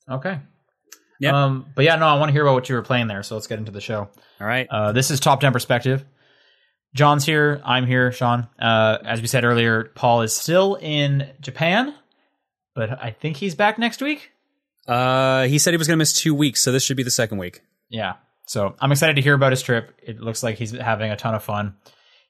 Okay. 0.07 0.39
Yep. 1.19 1.33
Um, 1.33 1.65
but 1.75 1.83
yeah, 1.83 1.95
no, 1.95 2.05
I 2.05 2.19
want 2.19 2.29
to 2.29 2.33
hear 2.33 2.43
about 2.43 2.53
what 2.53 2.69
you 2.69 2.75
were 2.75 2.83
playing 2.83 3.07
there. 3.07 3.23
So 3.23 3.33
let's 3.33 3.47
get 3.47 3.57
into 3.57 3.71
the 3.71 3.81
show. 3.81 4.09
All 4.39 4.47
right. 4.47 4.67
Uh, 4.69 4.91
this 4.91 5.09
is 5.09 5.19
Top 5.19 5.39
10 5.41 5.53
Perspective. 5.53 6.05
John's 6.93 7.25
here. 7.25 7.61
I'm 7.63 7.87
here, 7.87 8.11
Sean. 8.11 8.47
Uh, 8.59 8.97
as 9.05 9.21
we 9.21 9.27
said 9.27 9.43
earlier, 9.43 9.85
Paul 9.95 10.21
is 10.21 10.35
still 10.35 10.75
in 10.75 11.29
Japan, 11.39 11.95
but 12.75 13.01
I 13.01 13.11
think 13.11 13.37
he's 13.37 13.55
back 13.55 13.77
next 13.77 14.01
week. 14.01 14.31
Uh, 14.87 15.43
he 15.43 15.59
said 15.59 15.71
he 15.71 15.77
was 15.77 15.87
going 15.87 15.97
to 15.97 16.01
miss 16.01 16.13
two 16.13 16.33
weeks, 16.33 16.63
so 16.63 16.71
this 16.71 16.83
should 16.83 16.97
be 16.97 17.03
the 17.03 17.11
second 17.11 17.37
week. 17.37 17.61
Yeah. 17.89 18.15
So 18.47 18.75
I'm 18.79 18.91
excited 18.91 19.15
to 19.15 19.21
hear 19.21 19.33
about 19.33 19.51
his 19.51 19.61
trip. 19.61 19.93
It 20.01 20.19
looks 20.19 20.43
like 20.43 20.57
he's 20.57 20.71
having 20.71 21.11
a 21.11 21.15
ton 21.15 21.35
of 21.35 21.43
fun. 21.43 21.75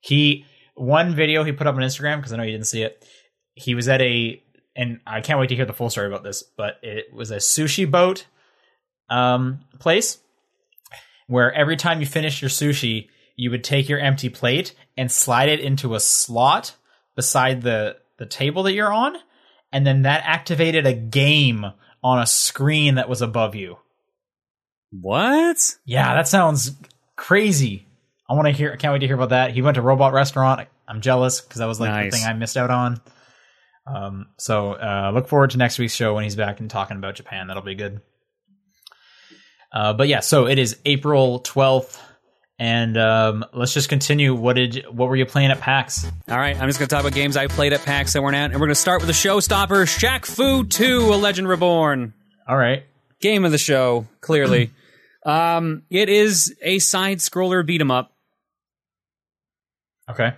He, 0.02 0.46
one 0.76 1.16
video 1.16 1.44
he 1.44 1.52
put 1.52 1.68
up 1.68 1.76
on 1.76 1.82
Instagram, 1.82 2.18
because 2.18 2.34
I 2.34 2.38
know 2.38 2.44
you 2.44 2.52
didn't 2.52 2.68
see 2.68 2.84
it, 2.84 3.06
he 3.54 3.76
was 3.76 3.88
at 3.88 4.02
a, 4.02 4.42
and 4.76 5.00
I 5.06 5.22
can't 5.22 5.40
wait 5.40 5.50
to 5.50 5.56
hear 5.56 5.66
the 5.66 5.74
full 5.74 5.90
story 5.90 6.08
about 6.08 6.24
this, 6.24 6.44
but 6.44 6.76
it 6.84 7.14
was 7.14 7.32
a 7.32 7.38
sushi 7.38 7.90
boat 7.90 8.26
um, 9.10 9.60
place 9.80 10.20
where 11.28 11.52
every 11.54 11.78
time 11.78 12.00
you 12.00 12.06
finish 12.06 12.42
your 12.42 12.50
sushi, 12.50 13.08
you 13.36 13.50
would 13.50 13.64
take 13.64 13.90
your 13.90 14.00
empty 14.00 14.30
plate 14.30 14.76
and 14.98 15.12
slide 15.12 15.50
it 15.50 15.60
into 15.60 15.96
a 15.96 16.00
slot 16.00 16.76
beside 17.16 17.62
the 17.62 17.98
the 18.18 18.26
table 18.26 18.64
that 18.64 18.74
you're 18.74 18.94
on, 18.94 19.16
and 19.72 19.86
then 19.86 20.04
that 20.04 20.24
activated 20.26 20.86
a 20.86 20.94
game 20.94 21.66
on 22.04 22.20
a 22.20 22.26
screen 22.26 22.96
that 22.96 23.10
was 23.10 23.22
above 23.22 23.56
you. 23.56 23.78
What? 24.92 25.76
Yeah, 25.86 26.16
that 26.16 26.28
sounds 26.28 26.72
crazy. 27.16 27.88
I 28.30 28.34
want 28.34 28.48
to 28.48 28.52
hear. 28.52 28.72
I 28.74 28.76
can't 28.76 28.92
wait 28.94 29.00
to 29.00 29.08
hear 29.08 29.16
about 29.16 29.30
that. 29.30 29.52
He 29.52 29.62
went 29.62 29.76
to 29.76 29.82
Robot 29.82 30.14
Restaurant. 30.14 30.68
I'm 30.88 31.02
jealous 31.02 31.42
because 31.42 31.60
that 31.60 31.68
was 31.68 31.80
like 31.80 31.90
Nice. 31.92 32.12
the 32.12 32.18
thing 32.18 32.28
I 32.28 32.34
missed 32.34 32.58
out 32.58 32.70
on. 32.70 33.02
Um, 33.88 34.28
so 34.38 34.74
uh, 34.74 35.12
look 35.14 35.28
forward 35.28 35.52
to 35.52 35.58
next 35.58 35.80
week's 35.80 35.96
show 35.96 36.14
when 36.14 36.24
he's 36.24 36.36
back 36.36 36.60
and 36.60 36.70
talking 36.70 36.98
about 36.98 37.16
Japan. 37.16 37.48
That'll 37.48 37.64
be 37.64 37.76
good. 37.76 38.02
Uh, 39.74 39.94
but 39.94 40.08
yeah, 40.08 40.20
so 40.20 40.48
it 40.48 40.60
is 40.60 40.78
April 40.86 41.40
12th, 41.42 41.98
and 42.62 42.96
um, 42.96 43.44
let's 43.54 43.74
just 43.74 43.90
continue. 43.90 44.36
What 44.36 44.54
did 44.56 44.86
what 44.92 45.10
were 45.10 45.16
you 45.16 45.26
playing 45.26 45.50
at 45.50 45.60
PAX? 45.60 46.06
All 46.30 46.38
right, 46.38 46.56
I'm 46.56 46.70
just 46.70 46.78
going 46.78 46.88
to 46.88 46.94
talk 46.96 47.02
about 47.02 47.16
games 47.16 47.36
I 47.36 47.48
played 47.48 47.74
at 47.74 47.82
PAX 47.84 48.14
that 48.14 48.22
weren't 48.22 48.36
at, 48.36 48.52
and 48.52 48.54
we're 48.54 48.68
going 48.68 48.70
to 48.70 48.76
start 48.76 49.02
with 49.02 49.08
the 49.08 49.14
showstopper 49.14 49.88
Shaq 49.88 50.28
Fu 50.28 50.64
2 50.64 51.12
A 51.12 51.18
Legend 51.18 51.48
Reborn. 51.48 52.14
All 52.48 52.56
right, 52.56 52.84
Game 53.20 53.46
of 53.46 53.52
the 53.52 53.58
show, 53.58 54.06
clearly. 54.22 54.70
um, 55.26 55.82
it 55.90 56.08
is 56.08 56.56
a 56.62 56.78
side 56.78 57.18
scroller 57.18 57.66
beat 57.66 57.82
'em 57.82 57.90
up, 57.90 58.14
okay, 60.08 60.34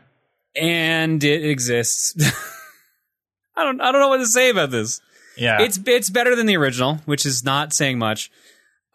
and 0.56 1.22
it 1.26 1.44
exists. 1.44 2.16
I 3.58 3.66
don't 3.66 3.82
I 3.82 3.92
don't 3.92 4.00
know 4.00 4.08
what 4.08 4.20
to 4.20 4.28
say 4.28 4.50
about 4.50 4.72
this. 4.72 5.02
yeah, 5.36 5.62
It's 5.62 5.78
it's 5.86 6.10
better 6.10 6.38
than 6.38 6.46
the 6.46 6.56
original, 6.56 7.00
which 7.04 7.26
is 7.26 7.44
not 7.44 7.74
saying 7.74 8.00
much. 8.00 8.32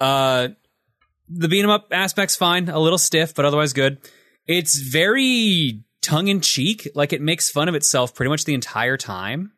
Uh, 0.00 0.48
the 1.28 1.48
beat 1.48 1.62
'em 1.62 1.70
up 1.70 1.88
aspect's 1.92 2.36
fine, 2.36 2.68
a 2.68 2.78
little 2.78 2.98
stiff, 2.98 3.34
but 3.34 3.44
otherwise 3.44 3.72
good. 3.72 3.98
It's 4.46 4.78
very 4.78 5.82
tongue 6.02 6.28
in 6.28 6.40
cheek, 6.40 6.88
like 6.94 7.12
it 7.12 7.20
makes 7.20 7.50
fun 7.50 7.68
of 7.68 7.74
itself 7.74 8.14
pretty 8.14 8.30
much 8.30 8.44
the 8.44 8.54
entire 8.54 8.96
time. 8.96 9.52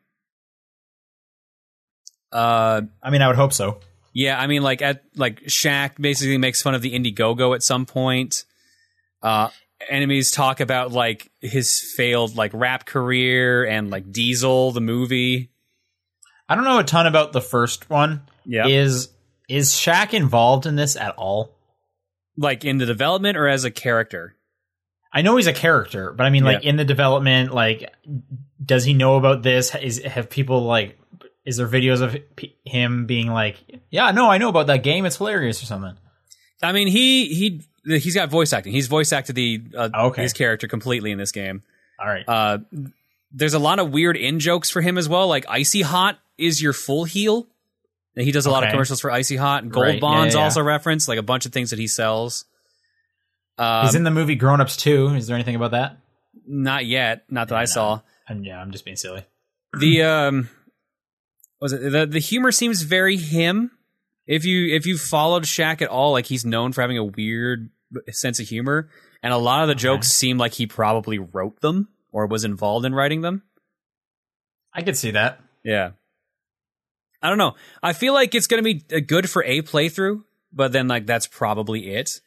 Uh, 2.31 2.81
I 3.03 3.09
mean, 3.09 3.21
I 3.21 3.27
would 3.27 3.35
hope 3.35 3.53
so. 3.53 3.79
yeah, 4.13 4.39
I 4.39 4.47
mean, 4.47 4.61
like 4.63 4.81
at 4.81 5.03
like 5.15 5.41
Shaq 5.43 6.01
basically 6.01 6.37
makes 6.37 6.61
fun 6.61 6.75
of 6.75 6.81
the 6.81 6.93
Indiegogo 6.93 7.55
at 7.55 7.63
some 7.63 7.85
point. 7.85 8.45
Uh, 9.21 9.49
enemies 9.89 10.31
talk 10.31 10.59
about 10.59 10.91
like 10.91 11.31
his 11.41 11.79
failed 11.95 12.35
like 12.35 12.51
rap 12.53 12.85
career 12.85 13.65
and 13.65 13.89
like 13.89 14.11
Diesel 14.11 14.71
the 14.71 14.81
movie. 14.81 15.51
I 16.47 16.55
don't 16.55 16.63
know 16.65 16.79
a 16.79 16.83
ton 16.83 17.07
about 17.07 17.31
the 17.33 17.41
first 17.41 17.89
one. 17.89 18.23
Yeah, 18.45 18.67
Is 18.67 19.09
is 19.47 19.71
Shaq 19.71 20.13
involved 20.13 20.65
in 20.65 20.75
this 20.75 20.95
at 20.95 21.15
all? 21.15 21.55
Like 22.41 22.65
in 22.65 22.77
the 22.77 22.85
development 22.85 23.37
or 23.37 23.47
as 23.47 23.63
a 23.63 23.71
character. 23.71 24.35
I 25.13 25.21
know 25.21 25.35
he's 25.37 25.47
a 25.47 25.53
character, 25.53 26.11
but 26.13 26.25
I 26.25 26.29
mean, 26.29 26.43
like 26.43 26.63
Yeah. 26.63 26.69
in 26.69 26.75
the 26.77 26.85
development, 26.85 27.53
like, 27.53 27.93
does 28.63 28.83
he 28.85 28.93
know 28.93 29.15
about 29.17 29.43
this? 29.43 29.73
Is 29.75 30.01
have 30.03 30.29
people 30.29 30.63
like? 30.63 30.97
Is 31.45 31.57
there 31.57 31.67
videos 31.67 32.01
of 32.01 32.15
p- 32.35 32.55
him 32.65 33.05
being 33.07 33.27
like, 33.27 33.57
"Yeah, 33.89 34.11
no, 34.11 34.29
I 34.29 34.37
know 34.37 34.47
about 34.49 34.67
that 34.67 34.83
game. 34.83 35.05
It's 35.05 35.17
hilarious" 35.17 35.61
or 35.61 35.65
something? 35.65 35.95
I 36.63 36.71
mean, 36.71 36.87
he 36.87 37.25
he 37.33 37.61
he's 37.97 38.15
got 38.15 38.29
voice 38.29 38.53
acting. 38.53 38.71
He's 38.73 38.87
voice 38.87 39.11
acted 39.11 39.35
the 39.35 39.61
uh, 39.75 39.89
Okay. 39.93 40.21
his 40.21 40.33
character 40.33 40.67
completely 40.67 41.11
in 41.11 41.17
this 41.17 41.31
game. 41.31 41.63
All 41.99 42.07
right, 42.07 42.23
Uh, 42.27 42.59
there's 43.31 43.53
a 43.53 43.59
lot 43.59 43.79
of 43.79 43.91
weird 43.91 44.17
in 44.17 44.39
jokes 44.39 44.69
for 44.69 44.81
him 44.81 44.97
as 44.97 45.09
well. 45.09 45.27
Like 45.27 45.45
Icy 45.49 45.81
Hot 45.81 46.19
is 46.37 46.61
your 46.61 46.73
full 46.73 47.03
heel. 47.05 47.47
And 48.15 48.25
He 48.25 48.31
does 48.31 48.45
a 48.45 48.51
lot 48.51 48.63
of 48.63 48.71
commercials 48.71 49.01
for 49.01 49.11
Icy 49.11 49.37
Hot 49.37 49.63
and 49.63 49.71
Gold 49.71 49.85
Right, 49.85 50.01
Bonds 50.01 50.33
yeah, 50.33 50.41
yeah. 50.41 50.45
also 50.45 50.61
referenced 50.61 51.07
like 51.07 51.19
a 51.19 51.23
bunch 51.23 51.45
of 51.45 51.53
things 51.53 51.69
that 51.69 51.79
he 51.79 51.87
sells. 51.87 52.45
Um, 53.57 53.85
he's 53.85 53.95
in 53.95 54.03
the 54.03 54.11
movie 54.11 54.35
Grown 54.35 54.59
Ups 54.59 54.75
too. 54.75 55.07
Is 55.09 55.27
there 55.27 55.35
anything 55.35 55.55
about 55.55 55.71
that? 55.71 55.97
not 56.45 56.85
yet, 56.85 57.23
not 57.29 57.47
that 57.49 57.55
I 57.55 57.61
no. 57.61 57.65
saw. 57.65 58.01
And 58.27 58.45
yeah, 58.45 58.59
I'm 58.59 58.71
just 58.71 58.85
being 58.85 58.97
silly. 58.97 59.25
The 59.79 60.03
um, 60.03 60.49
was 61.59 61.73
it 61.73 61.91
the 61.91 62.05
the 62.05 62.19
humor 62.19 62.51
seems 62.51 62.81
very 62.81 63.17
him. 63.17 63.71
If 64.27 64.45
you 64.45 64.73
if 64.75 64.85
you 64.85 64.97
followed 64.97 65.43
Shaq 65.43 65.81
at 65.81 65.89
all, 65.89 66.11
like 66.11 66.25
he's 66.25 66.45
known 66.45 66.73
for 66.73 66.81
having 66.81 66.97
a 66.97 67.03
weird 67.03 67.69
sense 68.09 68.39
of 68.39 68.47
humor, 68.47 68.89
and 69.23 69.33
a 69.33 69.37
lot 69.37 69.63
of 69.63 69.67
the 69.67 69.75
jokes 69.75 70.07
seem 70.07 70.37
like 70.37 70.53
he 70.53 70.67
probably 70.67 71.19
wrote 71.19 71.61
them 71.61 71.89
or 72.11 72.27
was 72.27 72.43
involved 72.43 72.85
in 72.85 72.93
writing 72.93 73.21
them. 73.21 73.43
I 74.73 74.81
could 74.83 74.97
see 74.97 75.11
that. 75.11 75.41
Yeah. 75.63 75.91
I 77.21 77.29
don't 77.29 77.37
know. 77.37 77.53
I 77.83 77.93
feel 77.93 78.13
like 78.13 78.33
it's 78.35 78.47
going 78.47 78.63
to 78.63 78.73
be 78.73 78.83
uh, 78.95 78.99
good 79.05 79.29
for 79.29 79.43
a 79.43 79.61
playthrough, 79.61 80.23
but 80.51 80.71
then 80.71 80.87
like 80.87 81.05
that's 81.05 81.27
probably 81.27 81.93
it. 81.93 82.19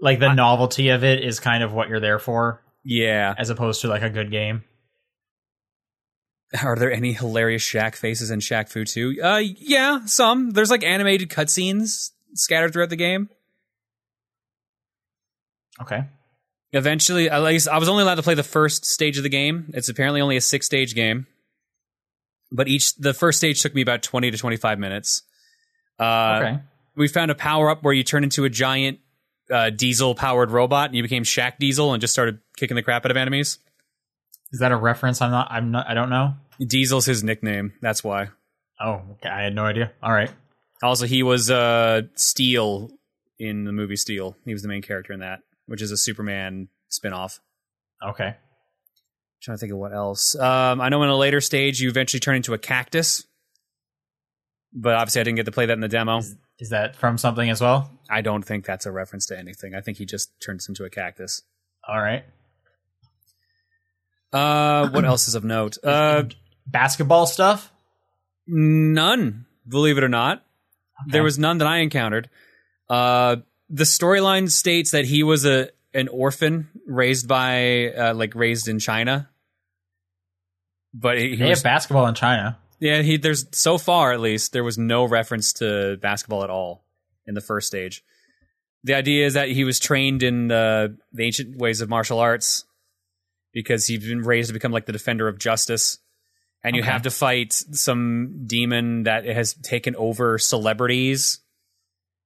Like 0.00 0.18
the 0.18 0.32
novelty 0.32 0.88
of 0.90 1.04
it 1.04 1.22
is 1.24 1.40
kind 1.40 1.62
of 1.62 1.72
what 1.72 1.88
you're 1.88 2.00
there 2.00 2.18
for, 2.18 2.62
Yeah. 2.84 3.34
as 3.36 3.50
opposed 3.50 3.80
to 3.82 3.88
like 3.88 4.02
a 4.02 4.10
good 4.10 4.30
game. 4.30 4.64
Are 6.62 6.74
there 6.76 6.90
any 6.92 7.12
hilarious 7.12 7.62
Shaq 7.62 7.94
faces 7.94 8.30
in 8.30 8.40
Shaq 8.40 8.68
Fu 8.68 8.84
2? 8.84 9.22
Uh 9.22 9.36
yeah, 9.38 10.00
some. 10.06 10.50
There's 10.50 10.70
like 10.70 10.82
animated 10.82 11.28
cutscenes 11.30 12.10
scattered 12.34 12.72
throughout 12.72 12.90
the 12.90 12.96
game. 12.96 13.28
Okay. 15.80 16.04
Eventually, 16.72 17.28
at 17.30 17.42
least 17.42 17.68
I 17.68 17.78
was 17.78 17.88
only 17.88 18.02
allowed 18.02 18.16
to 18.16 18.22
play 18.22 18.34
the 18.34 18.42
first 18.42 18.84
stage 18.84 19.16
of 19.16 19.22
the 19.22 19.28
game. 19.28 19.70
It's 19.74 19.88
apparently 19.88 20.20
only 20.20 20.36
a 20.36 20.40
six 20.40 20.66
stage 20.66 20.94
game, 20.94 21.26
but 22.52 22.68
each 22.68 22.94
the 22.96 23.14
first 23.14 23.38
stage 23.38 23.62
took 23.62 23.74
me 23.74 23.82
about 23.82 24.02
twenty 24.02 24.30
to 24.30 24.38
twenty 24.38 24.56
five 24.56 24.78
minutes. 24.78 25.22
Uh, 25.98 26.40
okay. 26.42 26.58
We 26.96 27.08
found 27.08 27.30
a 27.30 27.34
power 27.34 27.70
up 27.70 27.82
where 27.82 27.94
you 27.94 28.02
turn 28.02 28.24
into 28.24 28.44
a 28.44 28.50
giant 28.50 28.98
uh, 29.50 29.70
diesel 29.70 30.14
powered 30.14 30.50
robot, 30.50 30.90
and 30.90 30.96
you 30.96 31.02
became 31.02 31.24
Shaq 31.24 31.58
Diesel 31.58 31.92
and 31.92 32.00
just 32.00 32.12
started 32.12 32.38
kicking 32.56 32.74
the 32.74 32.82
crap 32.82 33.04
out 33.04 33.10
of 33.10 33.16
enemies. 33.16 33.58
Is 34.52 34.60
that 34.60 34.72
a 34.72 34.76
reference? 34.76 35.22
I'm 35.22 35.30
not. 35.30 35.48
I'm 35.50 35.70
not. 35.70 35.88
I 35.88 35.94
don't 35.94 36.10
know. 36.10 36.34
Diesel's 36.58 37.06
his 37.06 37.22
nickname. 37.22 37.72
That's 37.80 38.02
why. 38.02 38.28
Oh, 38.80 39.02
okay. 39.12 39.28
I 39.28 39.42
had 39.42 39.54
no 39.54 39.64
idea. 39.64 39.92
All 40.02 40.12
right. 40.12 40.30
Also, 40.82 41.06
he 41.06 41.22
was 41.22 41.50
uh, 41.50 42.02
Steel 42.14 42.90
in 43.38 43.64
the 43.64 43.72
movie 43.72 43.96
Steel. 43.96 44.36
He 44.44 44.52
was 44.52 44.62
the 44.62 44.68
main 44.68 44.82
character 44.82 45.12
in 45.12 45.20
that, 45.20 45.40
which 45.66 45.82
is 45.82 45.90
a 45.90 45.96
Superman 45.96 46.68
spinoff. 46.90 47.38
Okay. 48.02 48.36
Trying 49.42 49.56
to 49.56 49.60
think 49.60 49.72
of 49.72 49.78
what 49.78 49.92
else. 49.92 50.34
Um, 50.38 50.80
I 50.80 50.88
know 50.88 51.02
in 51.02 51.08
a 51.08 51.16
later 51.16 51.40
stage 51.40 51.80
you 51.80 51.88
eventually 51.88 52.20
turn 52.20 52.36
into 52.36 52.54
a 52.54 52.58
cactus, 52.58 53.24
but 54.72 54.94
obviously 54.94 55.20
I 55.20 55.24
didn't 55.24 55.36
get 55.36 55.46
to 55.46 55.52
play 55.52 55.66
that 55.66 55.72
in 55.72 55.80
the 55.80 55.88
demo. 55.88 56.20
Is 56.58 56.70
that 56.70 56.94
from 56.96 57.16
something 57.18 57.48
as 57.48 57.60
well? 57.60 57.90
I 58.10 58.20
don't 58.20 58.42
think 58.42 58.66
that's 58.66 58.84
a 58.86 58.92
reference 58.92 59.26
to 59.26 59.38
anything. 59.38 59.74
I 59.74 59.80
think 59.80 59.98
he 59.98 60.04
just 60.04 60.30
turns 60.40 60.68
into 60.68 60.84
a 60.84 60.90
cactus. 60.90 61.42
All 61.88 61.98
right. 62.00 62.24
Uh, 64.32 64.88
what 64.90 65.04
else 65.04 65.26
is 65.28 65.34
of 65.34 65.44
note? 65.44 65.78
Uh, 65.84 66.24
Basketball 66.66 67.26
stuff. 67.26 67.72
none. 68.46 69.46
Believe 69.66 69.98
it 69.98 70.04
or 70.04 70.08
not, 70.08 70.44
there 71.06 71.22
was 71.22 71.38
none 71.38 71.58
that 71.58 71.66
I 71.66 71.78
encountered. 71.78 72.28
Uh, 72.88 73.36
the 73.68 73.84
storyline 73.84 74.50
states 74.50 74.90
that 74.92 75.04
he 75.04 75.22
was 75.22 75.46
a 75.46 75.70
an 75.94 76.08
orphan 76.08 76.68
raised 76.86 77.26
by 77.26 77.88
uh, 77.92 78.14
like 78.14 78.34
raised 78.34 78.68
in 78.68 78.78
China. 78.78 79.29
But 80.92 81.18
he, 81.18 81.30
he 81.30 81.36
They 81.36 81.48
was, 81.48 81.58
have 81.60 81.64
basketball 81.64 82.06
in 82.06 82.14
China. 82.14 82.58
yeah, 82.80 83.02
he 83.02 83.16
there's 83.16 83.46
so 83.52 83.78
far 83.78 84.12
at 84.12 84.20
least 84.20 84.52
there 84.52 84.64
was 84.64 84.78
no 84.78 85.04
reference 85.04 85.52
to 85.54 85.96
basketball 86.02 86.42
at 86.44 86.50
all 86.50 86.84
in 87.26 87.34
the 87.34 87.40
first 87.40 87.66
stage. 87.66 88.02
The 88.82 88.94
idea 88.94 89.26
is 89.26 89.34
that 89.34 89.48
he 89.50 89.64
was 89.64 89.78
trained 89.78 90.22
in 90.22 90.48
the, 90.48 90.96
the 91.12 91.24
ancient 91.24 91.56
ways 91.58 91.80
of 91.82 91.88
martial 91.90 92.18
arts 92.18 92.64
because 93.52 93.86
he's 93.86 94.00
been 94.06 94.22
raised 94.22 94.48
to 94.48 94.54
become 94.54 94.72
like 94.72 94.86
the 94.86 94.92
defender 94.92 95.28
of 95.28 95.38
justice. 95.38 95.98
And 96.64 96.74
you 96.76 96.82
Okay. 96.82 96.90
have 96.90 97.02
to 97.02 97.10
fight 97.10 97.52
some 97.52 98.44
demon 98.46 99.04
that 99.04 99.24
has 99.26 99.54
taken 99.54 99.96
over 99.96 100.38
celebrities. 100.38 101.40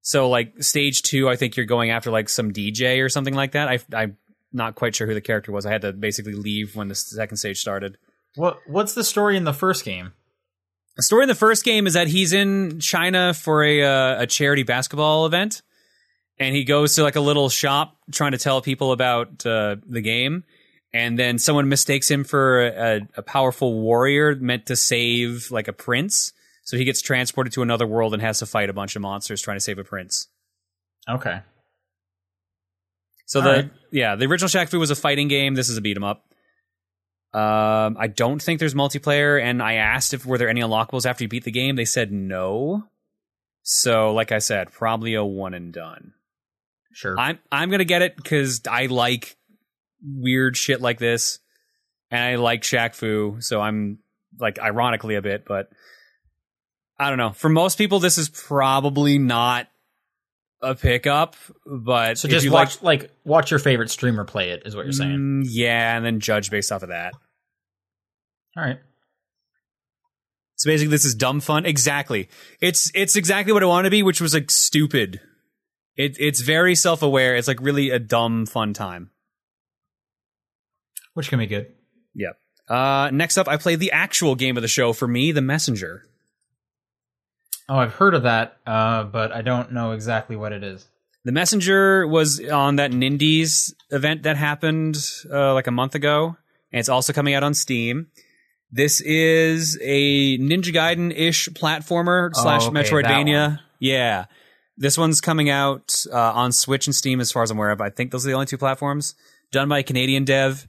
So 0.03 0.29
like 0.29 0.63
stage 0.63 1.03
two, 1.03 1.29
I 1.29 1.37
think 1.37 1.57
you're 1.57 1.67
going 1.67 1.91
after 1.91 2.11
like 2.11 2.29
some 2.29 2.53
DJ 2.53 3.03
or 3.05 3.09
something 3.09 3.35
like 3.35 3.53
that. 3.53 3.69
I, 3.69 3.79
I'm 3.93 4.17
not 4.53 4.75
quite 4.75 4.95
sure 4.95 5.07
who 5.07 5.15
the 5.15 5.21
character 5.21 5.51
was. 5.53 5.67
I 5.67 5.73
had 5.73 5.83
to 5.83 5.93
basically 5.93 6.35
leave 6.35 6.77
when 6.77 6.89
the 6.89 6.95
second 6.95 7.37
stage 7.39 7.59
started. 7.61 7.97
What 8.37 8.61
What's 8.67 8.95
the 8.95 9.05
story 9.05 9.37
in 9.37 9.45
the 9.45 9.53
first 9.53 9.85
game? 9.85 10.13
The 10.97 11.03
story 11.03 11.25
in 11.25 11.29
the 11.29 11.35
first 11.35 11.65
game 11.65 11.87
is 11.87 11.95
that 11.95 12.07
he's 12.09 12.33
in 12.33 12.79
China 12.81 13.35
for 13.35 13.65
a 13.65 13.83
uh, 13.83 14.23
a 14.23 14.27
charity 14.27 14.63
basketball 14.63 15.27
event, 15.27 15.63
and 16.39 16.55
he 16.55 16.65
goes 16.65 16.95
to 16.95 17.03
like 17.03 17.17
a 17.17 17.21
little 17.21 17.49
shop 17.49 17.97
trying 18.13 18.33
to 18.33 18.39
tell 18.39 18.61
people 18.61 18.93
about 18.93 19.45
uh, 19.45 19.77
the 19.87 20.01
game, 20.01 20.45
and 20.93 21.19
then 21.19 21.39
someone 21.39 21.69
mistakes 21.69 22.11
him 22.11 22.23
for 22.25 22.67
a, 22.67 23.01
a 23.17 23.23
powerful 23.23 23.81
warrior 23.81 24.37
meant 24.37 24.67
to 24.67 24.77
save 24.77 25.51
like 25.51 25.67
a 25.69 25.73
prince. 25.73 26.33
So 26.63 26.77
he 26.77 26.85
gets 26.85 27.03
transported 27.03 27.53
to 27.55 27.63
another 27.63 27.87
world 27.87 28.15
and 28.15 28.23
has 28.23 28.39
to 28.39 28.47
fight 28.47 28.71
a 28.71 28.73
bunch 28.73 28.97
of 28.97 29.03
monsters 29.03 29.43
trying 29.43 29.57
to 29.57 29.61
save 29.61 29.79
a 29.79 29.85
prince. 29.85 30.29
Okay. 31.09 31.41
So 33.27 33.41
All 33.41 33.45
the 33.45 33.53
right. 33.53 33.71
yeah, 33.91 34.17
the 34.17 34.27
original 34.27 34.49
Shaq 34.49 34.69
Fu 34.71 34.79
was 34.79 34.91
a 34.91 34.97
fighting 34.97 35.29
game. 35.29 35.55
This 35.55 35.69
is 35.69 35.77
a 35.77 35.81
beat 35.81 35.97
'em 35.97 36.05
up. 36.05 36.25
Um, 37.35 37.97
I 37.99 38.07
don't 38.07 38.41
think 38.41 38.61
there's 38.61 38.75
multiplayer, 38.75 39.43
and 39.43 39.61
I 39.61 39.75
asked 39.75 40.15
if 40.15 40.25
were 40.25 40.39
there 40.39 40.49
any 40.49 40.61
unlockables 40.61 41.05
after 41.05 41.25
you 41.25 41.29
beat 41.29 41.43
the 41.43 41.51
game. 41.51 41.75
They 41.75 41.85
said 41.85 42.13
no. 42.13 42.85
So, 43.65 44.13
like 44.13 44.31
I 44.31 44.39
said, 44.39 44.71
probably 44.71 45.15
a 45.15 45.25
one 45.25 45.53
and 45.53 45.73
done. 45.73 46.13
Sure. 46.93 47.19
I'm 47.19 47.41
I'm 47.51 47.71
gonna 47.71 47.85
get 47.85 48.03
it 48.03 48.17
because 48.17 48.61
I 48.71 48.87
like 48.87 49.37
weird 50.01 50.57
shit 50.57 50.81
like 50.81 50.99
this, 50.99 51.41
and 52.09 52.23
I 52.23 52.37
like 52.37 52.63
Shaq 52.63 52.95
Fu. 52.95 53.39
So 53.41 53.61
I'm 53.61 53.99
like 54.39 54.61
ironically 54.61 55.17
a 55.17 55.23
bit, 55.23 55.45
but 55.45 55.71
I 56.99 57.09
don't 57.09 57.19
know. 57.19 57.33
For 57.33 57.49
most 57.49 57.79
people, 57.79 57.99
this 57.99 58.17
is 58.17 58.29
probably 58.29 59.19
not 59.19 59.67
a 60.63 60.75
pickup. 60.75 61.35
But 61.67 62.19
so 62.19 62.29
just 62.29 62.49
watch 62.49 62.81
like, 62.83 63.11
watch 63.25 63.51
your 63.51 63.59
favorite 63.59 63.91
streamer 63.91 64.25
play 64.25 64.51
it. 64.51 64.63
Is 64.67 64.77
what 64.77 64.85
you're 64.85 64.93
saying. 64.93 65.45
Mm, 65.45 65.47
yeah, 65.49 65.97
and 65.97 66.05
then 66.05 66.21
judge 66.21 66.51
based 66.51 66.71
off 66.71 66.83
of 66.83 66.91
that. 66.91 67.15
All 68.57 68.65
right. 68.65 68.79
So 70.57 70.71
basically, 70.71 70.91
this 70.91 71.05
is 71.05 71.15
dumb 71.15 71.41
fun. 71.41 71.67
Exactly. 71.67 72.29
It's 72.61 72.91
it's 72.95 73.17
exactly 73.17 73.53
what 73.53 73.63
I 73.63 73.67
want 73.67 73.85
to 73.87 73.91
be, 73.91 74.03
which 74.03 74.21
was 74.21 74.35
like 74.35 74.51
stupid. 74.51 75.21
It 75.97 76.17
it's 76.19 76.41
very 76.41 76.75
self 76.75 77.03
aware. 77.03 77.37
It's 77.37 77.49
like 77.49 77.61
really 77.61 77.91
a 77.91 77.99
dumb 77.99 78.47
fun 78.47 78.73
time. 78.73 79.11
Which 81.15 81.29
can 81.29 81.39
be 81.39 81.47
good. 81.47 81.73
Yep. 82.15 82.39
Uh, 82.69 83.11
next 83.13 83.37
up, 83.37 83.47
I 83.47 83.57
played 83.57 83.81
the 83.81 83.93
actual 83.93 84.35
game 84.35 84.57
of 84.57 84.63
the 84.63 84.69
show 84.69 84.93
for 84.93 85.07
me, 85.07 85.33
The 85.33 85.43
Messenger. 85.43 86.05
Oh, 87.69 87.77
I've 87.77 87.95
heard 87.95 88.15
of 88.15 88.25
that, 88.25 88.57
uh, 88.67 89.05
but 89.05 89.33
I 89.33 89.43
don't 89.43 89.73
know 89.73 89.93
exactly 89.93 90.37
what 90.37 90.53
it 90.53 90.63
is. 90.65 90.87
The 91.25 91.33
Messenger 91.33 92.07
was 92.07 92.41
on 92.41 92.77
that 92.77 92.91
Nindies 92.91 93.73
event 93.91 94.25
that 94.25 94.37
happened 94.37 94.97
uh, 95.31 95.55
like 95.55 95.67
a 95.67 95.71
month 95.71 95.95
ago, 95.95 96.37
and 96.73 96.81
it's 96.81 96.89
also 96.89 97.13
coming 97.13 97.35
out 97.35 97.43
on 97.43 97.55
Steam. 97.55 98.09
This 98.75 99.01
is 99.01 99.79
a 99.81 100.37
Ninja 100.39 100.75
Gaiden 100.75 101.17
ish 101.17 101.49
platformer 101.51 102.35
slash 102.35 102.63
Oh, 102.65 102.67
okay, 102.67 102.83
Metroidvania. 102.83 103.61
Yeah, 103.79 104.25
this 104.77 104.99
one's 104.99 105.21
coming 105.21 105.49
out 105.49 106.05
uh, 106.13 106.33
on 106.33 106.51
Switch 106.51 106.89
and 106.89 106.95
Steam, 106.95 107.21
as 107.21 107.31
far 107.31 107.45
as 107.45 107.53
I'm 107.53 107.57
aware 107.57 107.71
of. 107.71 107.81
I 107.81 107.91
think 107.91 108.11
those 108.11 108.27
are 108.27 108.31
the 108.31 108.35
only 108.35 108.47
two 108.47 108.59
platforms. 108.59 109.15
Done 109.53 109.69
by 109.69 109.79
a 109.79 109.83
Canadian 109.85 110.25
dev. 110.25 110.67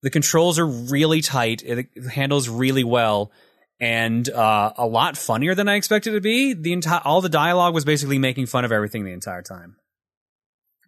The 0.00 0.08
controls 0.08 0.58
are 0.58 0.64
really 0.64 1.20
tight. 1.20 1.62
It 1.62 1.88
handles 2.10 2.48
really 2.48 2.84
well, 2.84 3.30
and 3.78 4.26
uh, 4.30 4.72
a 4.74 4.86
lot 4.86 5.18
funnier 5.18 5.54
than 5.54 5.68
I 5.68 5.74
expected 5.74 6.14
it 6.14 6.16
to 6.16 6.20
be. 6.22 6.54
The 6.54 6.72
entire 6.72 7.02
all 7.04 7.20
the 7.20 7.28
dialogue 7.28 7.74
was 7.74 7.84
basically 7.84 8.18
making 8.18 8.46
fun 8.46 8.64
of 8.64 8.72
everything 8.72 9.04
the 9.04 9.12
entire 9.12 9.42
time. 9.42 9.76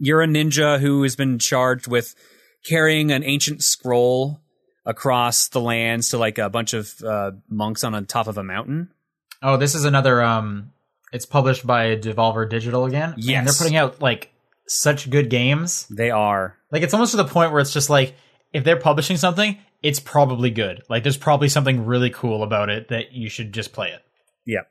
You're 0.01 0.23
a 0.23 0.27
ninja 0.27 0.81
who 0.81 1.03
has 1.03 1.15
been 1.15 1.39
charged 1.39 1.89
with 1.89 2.15
carrying 2.65 3.13
an 3.13 3.23
ancient 3.23 3.63
scroll 3.63 4.41
across 4.87 5.49
the 5.49 5.61
lands 5.61 6.11
to 6.11 6.19
like 6.19 6.39
a 6.39 6.51
bunch 6.51 6.75
of 6.75 7.01
uh, 7.03 7.33
monks 7.49 7.85
on 7.85 7.93
the 7.93 8.03
top 8.03 8.27
of 8.27 8.39
a 8.39 8.43
mountain. 8.45 8.91
Oh, 9.43 9.57
this 9.57 9.75
is 9.75 9.85
another. 9.85 10.23
Um, 10.23 10.73
it's 11.13 11.27
published 11.27 11.67
by 11.67 11.97
Devolver 11.97 12.49
Digital 12.49 12.85
again. 12.87 13.11
Man, 13.11 13.19
Yes. 13.19 13.45
they're 13.59 13.65
putting 13.67 13.77
out 13.77 14.01
like 14.03 14.33
such 14.67 15.09
good 15.11 15.31
games. 15.31 15.87
They 15.89 16.11
are. 16.11 16.57
Like 16.71 16.83
it's 16.83 16.95
almost 16.95 17.13
to 17.13 17.17
the 17.19 17.25
point 17.25 17.53
where 17.53 17.61
it's 17.61 17.73
just 17.73 17.91
like 17.91 18.15
if 18.53 18.65
they're 18.65 18.79
publishing 18.81 19.17
something, 19.17 19.59
it's 19.83 20.01
probably 20.01 20.51
good. 20.51 20.83
Like 20.89 21.03
there's 21.03 21.17
probably 21.17 21.49
something 21.49 21.85
really 21.85 22.11
cool 22.11 22.43
about 22.43 22.71
it 22.71 22.89
that 22.89 23.13
you 23.13 23.29
should 23.29 23.53
just 23.53 23.73
play 23.73 23.91
it. 23.91 24.03
Yep. 24.47 24.69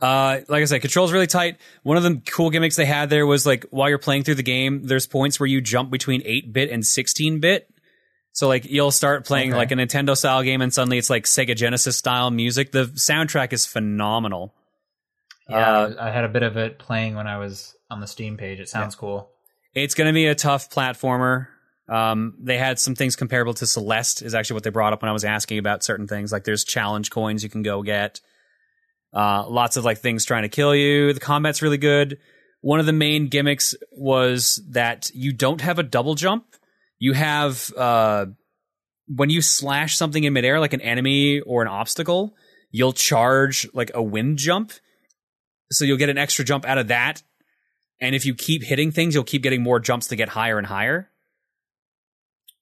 Uh, 0.00 0.40
like 0.48 0.62
I 0.62 0.64
said, 0.64 0.80
controls 0.80 1.12
really 1.12 1.28
tight. 1.28 1.58
One 1.84 1.96
of 1.96 2.02
the 2.02 2.20
cool 2.26 2.50
gimmicks 2.50 2.74
they 2.74 2.84
had 2.86 3.08
there 3.08 3.24
was 3.26 3.46
like 3.46 3.64
while 3.70 3.88
you're 3.88 3.98
playing 3.98 4.24
through 4.24 4.34
the 4.34 4.42
game, 4.42 4.84
there's 4.84 5.06
points 5.06 5.38
where 5.38 5.46
you 5.46 5.60
jump 5.60 5.90
between 5.90 6.22
8 6.24 6.52
bit 6.52 6.70
and 6.70 6.84
16 6.84 7.38
bit. 7.38 7.68
So 8.32 8.48
like 8.48 8.64
you'll 8.64 8.90
start 8.90 9.26
playing 9.26 9.50
Okay. 9.50 9.58
like 9.58 9.70
a 9.72 9.74
Nintendo 9.74 10.16
style 10.16 10.42
game 10.42 10.62
and 10.62 10.72
suddenly 10.72 10.98
it's 10.98 11.10
like 11.10 11.24
Sega 11.24 11.54
Genesis 11.54 11.96
style 11.96 12.30
music. 12.30 12.72
The 12.72 12.84
soundtrack 12.86 13.52
is 13.52 13.66
phenomenal. 13.66 14.54
Yeah, 15.48 15.70
Uh, 15.70 15.94
I 16.00 16.10
had 16.10 16.24
a 16.24 16.28
bit 16.28 16.42
of 16.42 16.56
it 16.56 16.78
playing 16.78 17.14
when 17.14 17.26
I 17.26 17.38
was 17.38 17.74
on 17.90 18.00
the 18.00 18.06
Steam 18.06 18.36
page. 18.36 18.58
It 18.60 18.68
sounds 18.68 18.94
cool. 18.94 19.28
It's 19.74 19.94
going 19.94 20.06
to 20.06 20.12
be 20.14 20.26
a 20.26 20.34
tough 20.34 20.70
platformer. 20.70 21.48
Um, 21.88 22.34
they 22.40 22.56
had 22.56 22.78
some 22.78 22.94
things 22.94 23.16
comparable 23.16 23.52
to 23.54 23.66
Celeste, 23.66 24.22
is 24.22 24.34
actually 24.34 24.54
what 24.54 24.62
they 24.62 24.70
brought 24.70 24.92
up 24.94 25.02
when 25.02 25.08
I 25.10 25.12
was 25.12 25.24
asking 25.24 25.58
about 25.58 25.82
certain 25.82 26.06
things. 26.06 26.32
Like 26.32 26.44
there's 26.44 26.64
challenge 26.64 27.10
coins 27.10 27.42
you 27.42 27.50
can 27.50 27.62
go 27.62 27.82
get. 27.82 28.20
Uh, 29.12 29.46
lots 29.46 29.76
of 29.76 29.84
like 29.84 29.98
things 29.98 30.24
trying 30.24 30.42
to 30.42 30.48
kill 30.48 30.74
you. 30.74 31.12
The 31.12 31.20
combat's 31.20 31.60
really 31.60 31.76
good. 31.76 32.18
One 32.62 32.80
of 32.80 32.86
the 32.86 32.92
main 32.94 33.28
gimmicks 33.28 33.74
was 33.90 34.62
that 34.70 35.10
you 35.12 35.32
don't 35.34 35.60
have 35.60 35.78
a 35.78 35.82
double 35.82 36.14
jump. 36.14 36.44
You 37.02 37.14
have 37.14 37.72
uh, 37.76 38.26
when 39.08 39.30
you 39.30 39.42
slash 39.42 39.96
something 39.96 40.22
in 40.22 40.32
midair, 40.32 40.60
like 40.60 40.72
an 40.72 40.80
enemy 40.80 41.40
or 41.40 41.62
an 41.62 41.68
obstacle, 41.68 42.36
you'll 42.70 42.92
charge 42.92 43.66
like 43.74 43.90
a 43.94 44.02
wind 44.02 44.38
jump. 44.38 44.72
So 45.72 45.84
you'll 45.84 45.98
get 45.98 46.10
an 46.10 46.18
extra 46.18 46.44
jump 46.44 46.64
out 46.64 46.78
of 46.78 46.88
that 46.88 47.22
and 48.02 48.16
if 48.16 48.26
you 48.26 48.34
keep 48.34 48.64
hitting 48.64 48.90
things, 48.90 49.14
you'll 49.14 49.22
keep 49.22 49.44
getting 49.44 49.62
more 49.62 49.78
jumps 49.78 50.08
to 50.08 50.16
get 50.16 50.28
higher 50.28 50.58
and 50.58 50.66
higher. 50.66 51.08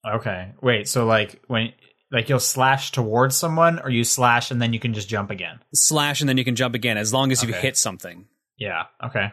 Okay. 0.07 0.53
Wait, 0.61 0.87
so 0.87 1.07
like 1.07 1.42
when 1.46 1.72
like 2.12 2.29
you'll 2.29 2.40
slash 2.40 2.92
towards 2.92 3.38
someone 3.38 3.79
or 3.81 3.88
you 3.88 4.05
slash 4.05 4.50
and 4.50 4.61
then 4.61 4.74
you 4.74 4.79
can 4.79 4.92
just 4.92 5.09
jump 5.09 5.31
again. 5.31 5.59
Slash 5.72 6.20
and 6.20 6.29
then 6.29 6.37
you 6.37 6.44
can 6.44 6.57
jump 6.57 6.74
again 6.74 6.98
as 6.98 7.14
long 7.14 7.33
as 7.33 7.42
you 7.42 7.55
hit 7.55 7.79
something. 7.79 8.26
Yeah. 8.59 8.85
Okay. 9.03 9.33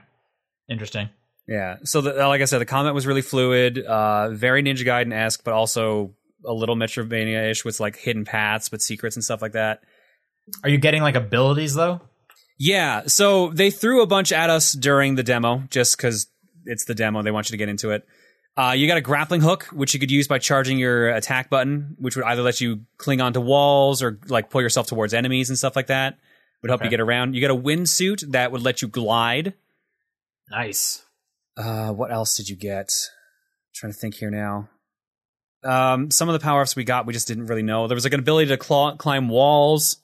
Interesting. 0.70 1.10
Yeah. 1.48 1.78
So, 1.84 2.02
the, 2.02 2.14
like 2.28 2.42
I 2.42 2.46
said, 2.46 2.60
the 2.60 2.66
comment 2.66 2.94
was 2.94 3.08
really 3.08 3.22
fluid, 3.22 3.80
uh, 3.80 4.30
very 4.30 4.62
Ninja 4.62 4.86
Gaiden 4.86 5.14
esque, 5.14 5.44
but 5.44 5.54
also 5.54 6.14
a 6.46 6.54
little 6.54 6.76
Metroidvania 6.76 7.52
ish 7.52 7.64
with 7.64 7.80
like 7.80 7.96
hidden 7.96 8.26
paths, 8.26 8.70
but 8.70 8.82
secrets 8.82 9.16
and 9.16 9.24
stuff 9.24 9.42
like 9.42 9.54
that. 9.54 9.82
Are 10.64 10.70
you 10.70 10.78
getting 10.78 11.02
like 11.02 11.16
abilities 11.16 11.74
though? 11.74 12.02
Yeah. 12.60 13.04
So 13.08 13.50
they 13.50 13.70
threw 13.70 14.02
a 14.02 14.08
bunch 14.08 14.32
at 14.32 14.50
us 14.50 14.74
during 14.74 15.16
the 15.16 15.24
demo 15.24 15.64
just 15.70 15.98
because 15.98 16.28
it's 16.66 16.86
the 16.86 16.96
demo. 16.96 17.22
They 17.22 17.32
want 17.32 17.50
you 17.50 17.54
to 17.54 17.58
get 17.58 17.70
into 17.70 17.92
it. 17.92 18.06
Uh, 18.56 18.74
you 18.76 18.88
got 18.88 18.98
a 18.98 19.02
grappling 19.02 19.42
hook, 19.42 19.66
which 19.66 19.94
you 19.94 20.00
could 20.00 20.10
use 20.10 20.28
by 20.28 20.40
charging 20.40 20.80
your 20.80 21.10
attack 21.10 21.50
button, 21.50 21.96
which 22.00 22.16
would 22.16 22.26
either 22.26 22.42
let 22.42 22.60
you 22.60 22.82
cling 22.98 23.22
onto 23.22 23.40
walls 23.40 24.02
or 24.02 24.20
like 24.28 24.50
pull 24.50 24.62
yourself 24.62 24.88
towards 24.88 25.14
enemies 25.14 25.50
and 25.50 25.58
stuff 25.58 25.76
like 25.76 25.88
that. 25.88 26.18
Would 26.64 26.72
help 26.72 26.84
you 26.84 26.90
get 26.90 27.00
around. 27.00 27.36
You 27.36 27.42
got 27.42 27.52
a 27.52 27.56
windsuit 27.56 28.32
that 28.32 28.52
would 28.52 28.64
let 28.64 28.82
you 28.82 28.88
glide. 28.88 29.54
Nice. 30.50 31.06
Uh, 31.58 31.92
what 31.92 32.12
else 32.12 32.38
did 32.38 32.50
you 32.50 32.56
get? 32.56 32.92
trying 33.74 33.92
to 33.94 33.98
think 34.00 34.16
here 34.16 34.32
now. 34.32 34.70
Um, 35.64 36.10
some 36.10 36.30
of 36.30 36.34
the 36.34 36.40
power 36.40 36.62
ups 36.62 36.76
we 36.76 36.84
got, 36.84 37.06
we 37.06 37.14
just 37.14 37.28
didn't 37.28 37.46
really 37.46 37.62
know. 37.62 37.88
There 37.88 37.94
was 37.96 38.04
like 38.06 38.14
an 38.14 38.20
ability 38.20 38.48
to 38.50 38.58
claw, 38.58 38.96
climb 38.96 39.30
walls. 39.30 39.98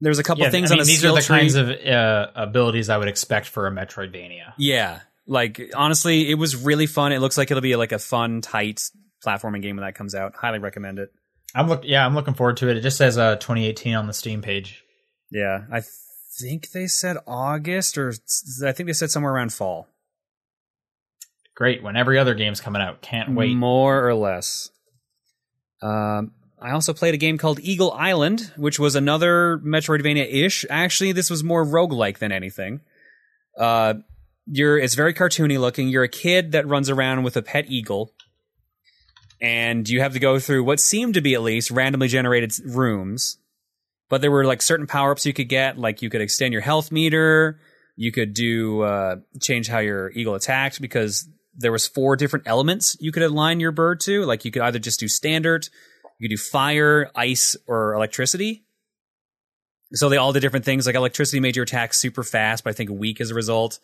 There 0.00 0.10
was 0.10 0.18
a 0.18 0.22
couple 0.24 0.42
Yeah, 0.42 0.50
things 0.50 0.70
I 0.72 0.74
mean, 0.74 0.80
on 0.80 0.84
a 0.84 0.86
these 0.86 1.04
are 1.04 1.12
the 1.12 1.20
tree. 1.20 1.36
kinds 1.38 1.54
of 1.56 1.70
uh, 1.70 2.28
abilities 2.34 2.88
I 2.88 2.96
would 2.98 3.08
expect 3.08 3.46
for 3.46 3.66
a 3.66 3.70
Metroidvania. 3.70 4.54
Yeah, 4.58 5.00
like 5.26 5.70
honestly, 5.76 6.30
it 6.30 6.34
was 6.34 6.56
really 6.56 6.86
fun. 6.86 7.12
It 7.12 7.18
looks 7.20 7.36
like 7.38 7.50
it'll 7.50 7.60
be 7.60 7.76
like 7.76 7.92
a 7.92 7.98
fun, 7.98 8.40
tight 8.40 8.82
platforming 9.24 9.62
game 9.62 9.76
when 9.76 9.84
that 9.84 9.94
comes 9.94 10.14
out. 10.14 10.34
Highly 10.34 10.58
recommend 10.58 10.98
it. 10.98 11.10
I'm 11.54 11.68
look 11.68 11.82
yeah, 11.84 12.04
I'm 12.06 12.14
looking 12.14 12.34
forward 12.34 12.56
to 12.58 12.68
it. 12.70 12.76
It 12.76 12.80
just 12.80 12.96
says 12.96 13.18
uh 13.18 13.36
2018 13.36 13.94
on 13.94 14.06
the 14.06 14.14
Steam 14.14 14.40
page. 14.40 14.82
Yeah, 15.30 15.64
I 15.70 15.82
think 16.38 16.70
they 16.70 16.86
said 16.86 17.16
August, 17.26 17.98
or 17.98 18.14
I 18.64 18.72
think 18.72 18.86
they 18.86 18.92
said 18.92 19.10
somewhere 19.10 19.32
around 19.32 19.52
fall. 19.52 19.88
Great. 21.54 21.82
When 21.82 21.96
every 21.96 22.18
other 22.18 22.34
game's 22.34 22.60
coming 22.60 22.80
out. 22.80 23.02
Can't 23.02 23.34
wait. 23.34 23.54
More 23.54 24.06
or 24.06 24.14
less. 24.14 24.70
Um, 25.82 26.32
I 26.60 26.72
also 26.72 26.92
played 26.92 27.14
a 27.14 27.18
game 27.18 27.38
called 27.38 27.58
Eagle 27.60 27.92
Island, 27.92 28.52
which 28.56 28.78
was 28.78 28.94
another 28.94 29.58
Metroidvania 29.58 30.26
ish. 30.30 30.64
Actually, 30.68 31.12
this 31.12 31.30
was 31.30 31.42
more 31.42 31.64
roguelike 31.64 32.18
than 32.18 32.32
anything. 32.32 32.80
Uh, 33.58 33.94
you're 34.46 34.78
it's 34.78 34.94
very 34.94 35.14
cartoony 35.14 35.58
looking. 35.58 35.88
You're 35.88 36.04
a 36.04 36.08
kid 36.08 36.52
that 36.52 36.66
runs 36.66 36.90
around 36.90 37.22
with 37.22 37.36
a 37.36 37.42
pet 37.42 37.70
eagle, 37.70 38.12
and 39.40 39.88
you 39.88 40.00
have 40.00 40.12
to 40.12 40.18
go 40.18 40.38
through 40.38 40.64
what 40.64 40.80
seemed 40.80 41.14
to 41.14 41.20
be 41.20 41.34
at 41.34 41.42
least 41.42 41.70
randomly 41.70 42.08
generated 42.08 42.52
rooms. 42.64 43.38
But 44.10 44.20
there 44.20 44.30
were 44.30 44.44
like 44.44 44.60
certain 44.60 44.86
power 44.86 45.12
ups 45.12 45.24
you 45.24 45.32
could 45.32 45.48
get, 45.48 45.78
like 45.78 46.02
you 46.02 46.10
could 46.10 46.20
extend 46.20 46.52
your 46.52 46.60
health 46.60 46.92
meter, 46.92 47.58
you 47.96 48.12
could 48.12 48.34
do 48.34 48.82
uh, 48.82 49.16
change 49.40 49.68
how 49.68 49.78
your 49.78 50.10
eagle 50.10 50.34
attacked 50.34 50.82
because 50.82 51.26
there 51.56 51.72
was 51.72 51.86
four 51.86 52.16
different 52.16 52.46
elements 52.46 52.96
you 53.00 53.12
could 53.12 53.22
align 53.22 53.60
your 53.60 53.72
bird 53.72 54.00
to. 54.00 54.24
Like 54.24 54.44
you 54.44 54.50
could 54.50 54.62
either 54.62 54.78
just 54.78 55.00
do 55.00 55.08
standard, 55.08 55.68
you 56.18 56.28
could 56.28 56.34
do 56.34 56.42
fire, 56.42 57.10
ice, 57.14 57.56
or 57.66 57.94
electricity. 57.94 58.64
So 59.92 60.08
they 60.08 60.16
all 60.16 60.32
did 60.32 60.40
different 60.40 60.64
things. 60.64 60.86
Like 60.86 60.96
electricity 60.96 61.40
made 61.40 61.56
your 61.56 61.64
attack 61.64 61.94
super 61.94 62.22
fast, 62.22 62.64
but 62.64 62.70
I 62.70 62.74
think 62.74 62.90
weak 62.90 63.20
as 63.20 63.30
a 63.30 63.34
result. 63.34 63.78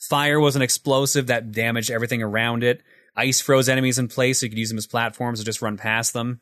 Fire 0.00 0.38
was 0.38 0.56
an 0.56 0.62
explosive 0.62 1.28
that 1.28 1.52
damaged 1.52 1.90
everything 1.90 2.22
around 2.22 2.62
it. 2.62 2.82
Ice 3.16 3.40
froze 3.40 3.68
enemies 3.68 3.98
in 3.98 4.06
place, 4.06 4.40
so 4.40 4.46
you 4.46 4.50
could 4.50 4.58
use 4.58 4.68
them 4.68 4.78
as 4.78 4.86
platforms 4.86 5.40
or 5.40 5.44
just 5.44 5.62
run 5.62 5.76
past 5.76 6.12
them. 6.12 6.40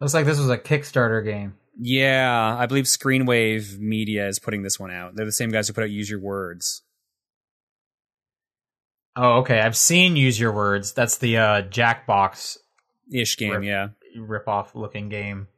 Looks 0.00 0.14
like 0.14 0.26
this 0.26 0.38
was 0.38 0.50
a 0.50 0.58
Kickstarter 0.58 1.24
game. 1.24 1.54
Yeah, 1.78 2.56
I 2.58 2.66
believe 2.66 2.84
Screenwave 2.84 3.78
Media 3.78 4.28
is 4.28 4.38
putting 4.38 4.62
this 4.62 4.78
one 4.78 4.90
out. 4.90 5.14
They're 5.14 5.26
the 5.26 5.32
same 5.32 5.50
guys 5.50 5.68
who 5.68 5.74
put 5.74 5.84
out 5.84 5.90
Use 5.90 6.10
Your 6.10 6.20
Words. 6.20 6.82
Oh, 9.16 9.38
okay. 9.38 9.60
I've 9.60 9.76
seen 9.76 10.16
Use 10.16 10.38
Your 10.38 10.52
Words. 10.52 10.92
That's 10.92 11.18
the 11.18 11.38
uh, 11.38 11.62
Jackbox 11.62 12.58
Ish 13.12 13.36
game, 13.36 13.52
Rip. 13.52 13.64
yeah. 13.64 13.88
rip-off 14.16 14.74
looking 14.74 15.08
game. 15.08 15.48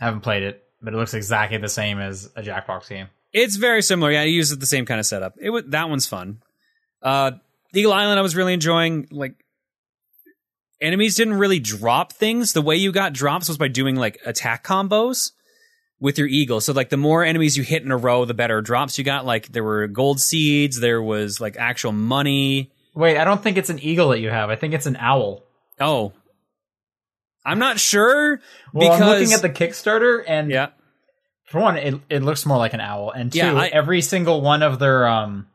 I 0.00 0.06
haven't 0.06 0.20
played 0.20 0.42
it, 0.42 0.64
but 0.82 0.92
it 0.94 0.96
looks 0.96 1.14
exactly 1.14 1.58
the 1.58 1.68
same 1.68 1.98
as 1.98 2.30
a 2.36 2.42
Jackbox 2.42 2.88
game. 2.88 3.08
It's 3.32 3.56
very 3.56 3.82
similar. 3.82 4.10
Yeah, 4.12 4.22
you 4.22 4.34
use 4.36 4.50
the 4.56 4.66
same 4.66 4.86
kind 4.86 5.00
of 5.00 5.06
setup. 5.06 5.34
It 5.40 5.50
was, 5.50 5.64
that 5.68 5.88
one's 5.88 6.06
fun. 6.06 6.42
Uh, 7.02 7.32
Eagle 7.72 7.92
Island, 7.92 8.18
I 8.18 8.22
was 8.22 8.36
really 8.36 8.54
enjoying. 8.54 9.08
Like, 9.10 9.43
enemies 10.84 11.16
didn't 11.16 11.34
really 11.34 11.58
drop 11.58 12.12
things. 12.12 12.52
The 12.52 12.62
way 12.62 12.76
you 12.76 12.92
got 12.92 13.12
drops 13.12 13.48
was 13.48 13.58
by 13.58 13.68
doing 13.68 13.96
like 13.96 14.20
attack 14.24 14.64
combos 14.64 15.32
with 16.00 16.18
your 16.18 16.28
eagle. 16.28 16.60
So 16.60 16.72
like 16.72 16.90
the 16.90 16.96
more 16.96 17.24
enemies 17.24 17.56
you 17.56 17.62
hit 17.64 17.82
in 17.82 17.90
a 17.90 17.96
row, 17.96 18.24
the 18.24 18.34
better 18.34 18.60
drops 18.60 18.98
you 18.98 19.04
got. 19.04 19.24
Like 19.24 19.48
there 19.48 19.64
were 19.64 19.86
gold 19.86 20.20
seeds, 20.20 20.78
there 20.80 21.02
was 21.02 21.40
like 21.40 21.56
actual 21.56 21.92
money. 21.92 22.70
Wait, 22.94 23.18
I 23.18 23.24
don't 23.24 23.42
think 23.42 23.56
it's 23.56 23.70
an 23.70 23.80
eagle 23.80 24.10
that 24.10 24.20
you 24.20 24.30
have. 24.30 24.50
I 24.50 24.56
think 24.56 24.74
it's 24.74 24.86
an 24.86 24.96
owl. 24.96 25.42
Oh, 25.80 26.12
I'm 27.44 27.58
not 27.58 27.80
sure 27.80 28.40
Well, 28.72 28.88
because 28.90 29.00
I'm 29.00 29.08
looking 29.08 29.32
at 29.32 29.42
the 29.42 29.50
Kickstarter, 29.50 30.22
and 30.26 30.50
yeah. 30.50 30.68
for 31.46 31.60
one, 31.60 31.76
it 31.76 31.94
it 32.08 32.22
looks 32.22 32.46
more 32.46 32.56
like 32.58 32.72
an 32.74 32.80
owl, 32.80 33.10
and 33.10 33.32
two, 33.32 33.38
Yeah, 33.38 33.54
I- 33.54 33.66
every 33.68 34.00
single 34.02 34.40
one 34.40 34.62
of 34.62 34.78
their 34.78 35.06
um 35.08 35.48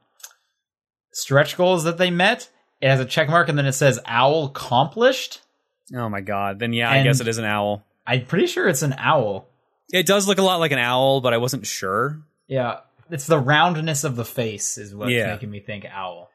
stretch 1.14 1.58
goals 1.58 1.84
that 1.86 1.98
they 1.98 2.12
met, 2.12 2.50
it 2.82 2.90
has 2.90 3.00
a 3.00 3.06
check 3.06 3.30
mark, 3.30 3.50
and 3.50 3.58
then 3.58 3.66
it 3.66 3.74
says 3.74 4.00
owl 4.06 4.46
accomplished. 4.46 5.42
Oh 5.96 6.08
my 6.10 6.22
god. 6.22 6.60
Then 6.60 6.74
yeah, 6.74 6.90
I 6.92 7.04
guess 7.04 7.20
it 7.20 7.28
is 7.28 7.38
an 7.38 7.46
owl. 7.46 7.84
I'm 8.06 8.26
pretty 8.26 8.48
sure 8.48 8.68
it's 8.68 8.82
an 8.84 8.96
owl. 8.98 9.48
It 9.92 10.06
does 10.06 10.28
look 10.28 10.38
a 10.38 10.44
lot 10.44 10.60
like 10.60 10.72
an 10.72 10.78
owl, 10.80 11.22
but 11.22 11.34
I 11.34 11.38
wasn't 11.38 11.66
sure. 11.66 12.20
Yeah, 12.48 12.80
it's 13.10 13.26
the 13.28 13.40
roundness 13.40 14.04
of 14.04 14.16
the 14.16 14.26
face 14.26 14.78
is 14.78 14.94
what's 14.96 15.12
Yeah. 15.12 15.28
making 15.34 15.50
me 15.52 15.60
think 15.60 15.86
owl. 15.86 16.30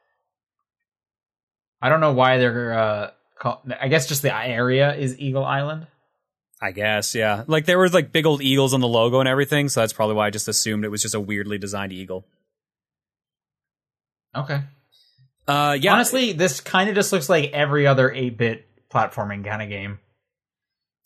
I 1.80 1.88
don't 1.88 2.00
know 2.00 2.12
why 2.12 2.38
they're. 2.38 2.72
uh 2.78 3.10
call- 3.38 3.62
I 3.80 3.88
guess 3.88 4.06
just 4.08 4.22
the 4.22 4.34
area 4.34 4.94
is 4.94 5.18
Eagle 5.18 5.44
Island. 5.44 5.86
I 6.62 6.70
guess, 6.72 7.14
yeah. 7.14 7.44
Like 7.46 7.66
there 7.66 7.76
were 7.78 7.88
like 7.90 8.10
big 8.12 8.26
old 8.26 8.40
eagles 8.40 8.72
on 8.74 8.80
the 8.80 8.88
logo 8.88 9.20
and 9.20 9.28
everything, 9.28 9.68
so 9.68 9.80
that's 9.80 9.92
probably 9.92 10.14
why 10.16 10.26
I 10.26 10.30
just 10.30 10.48
assumed 10.48 10.84
it 10.84 10.88
was 10.90 11.02
just 11.02 11.14
a 11.14 11.20
weirdly 11.20 11.58
designed 11.58 11.92
eagle. 11.92 12.24
Okay. 14.34 14.60
Uh 15.46 15.76
yeah. 15.80 15.92
Honestly, 15.92 16.32
this 16.32 16.60
kind 16.60 16.88
of 16.88 16.94
just 16.94 17.12
looks 17.12 17.28
like 17.28 17.50
every 17.52 17.86
other 17.86 18.10
8 18.10 18.36
bit 18.36 18.68
platforming 18.90 19.44
kind 19.44 19.62
of 19.62 19.68
game. 19.68 19.98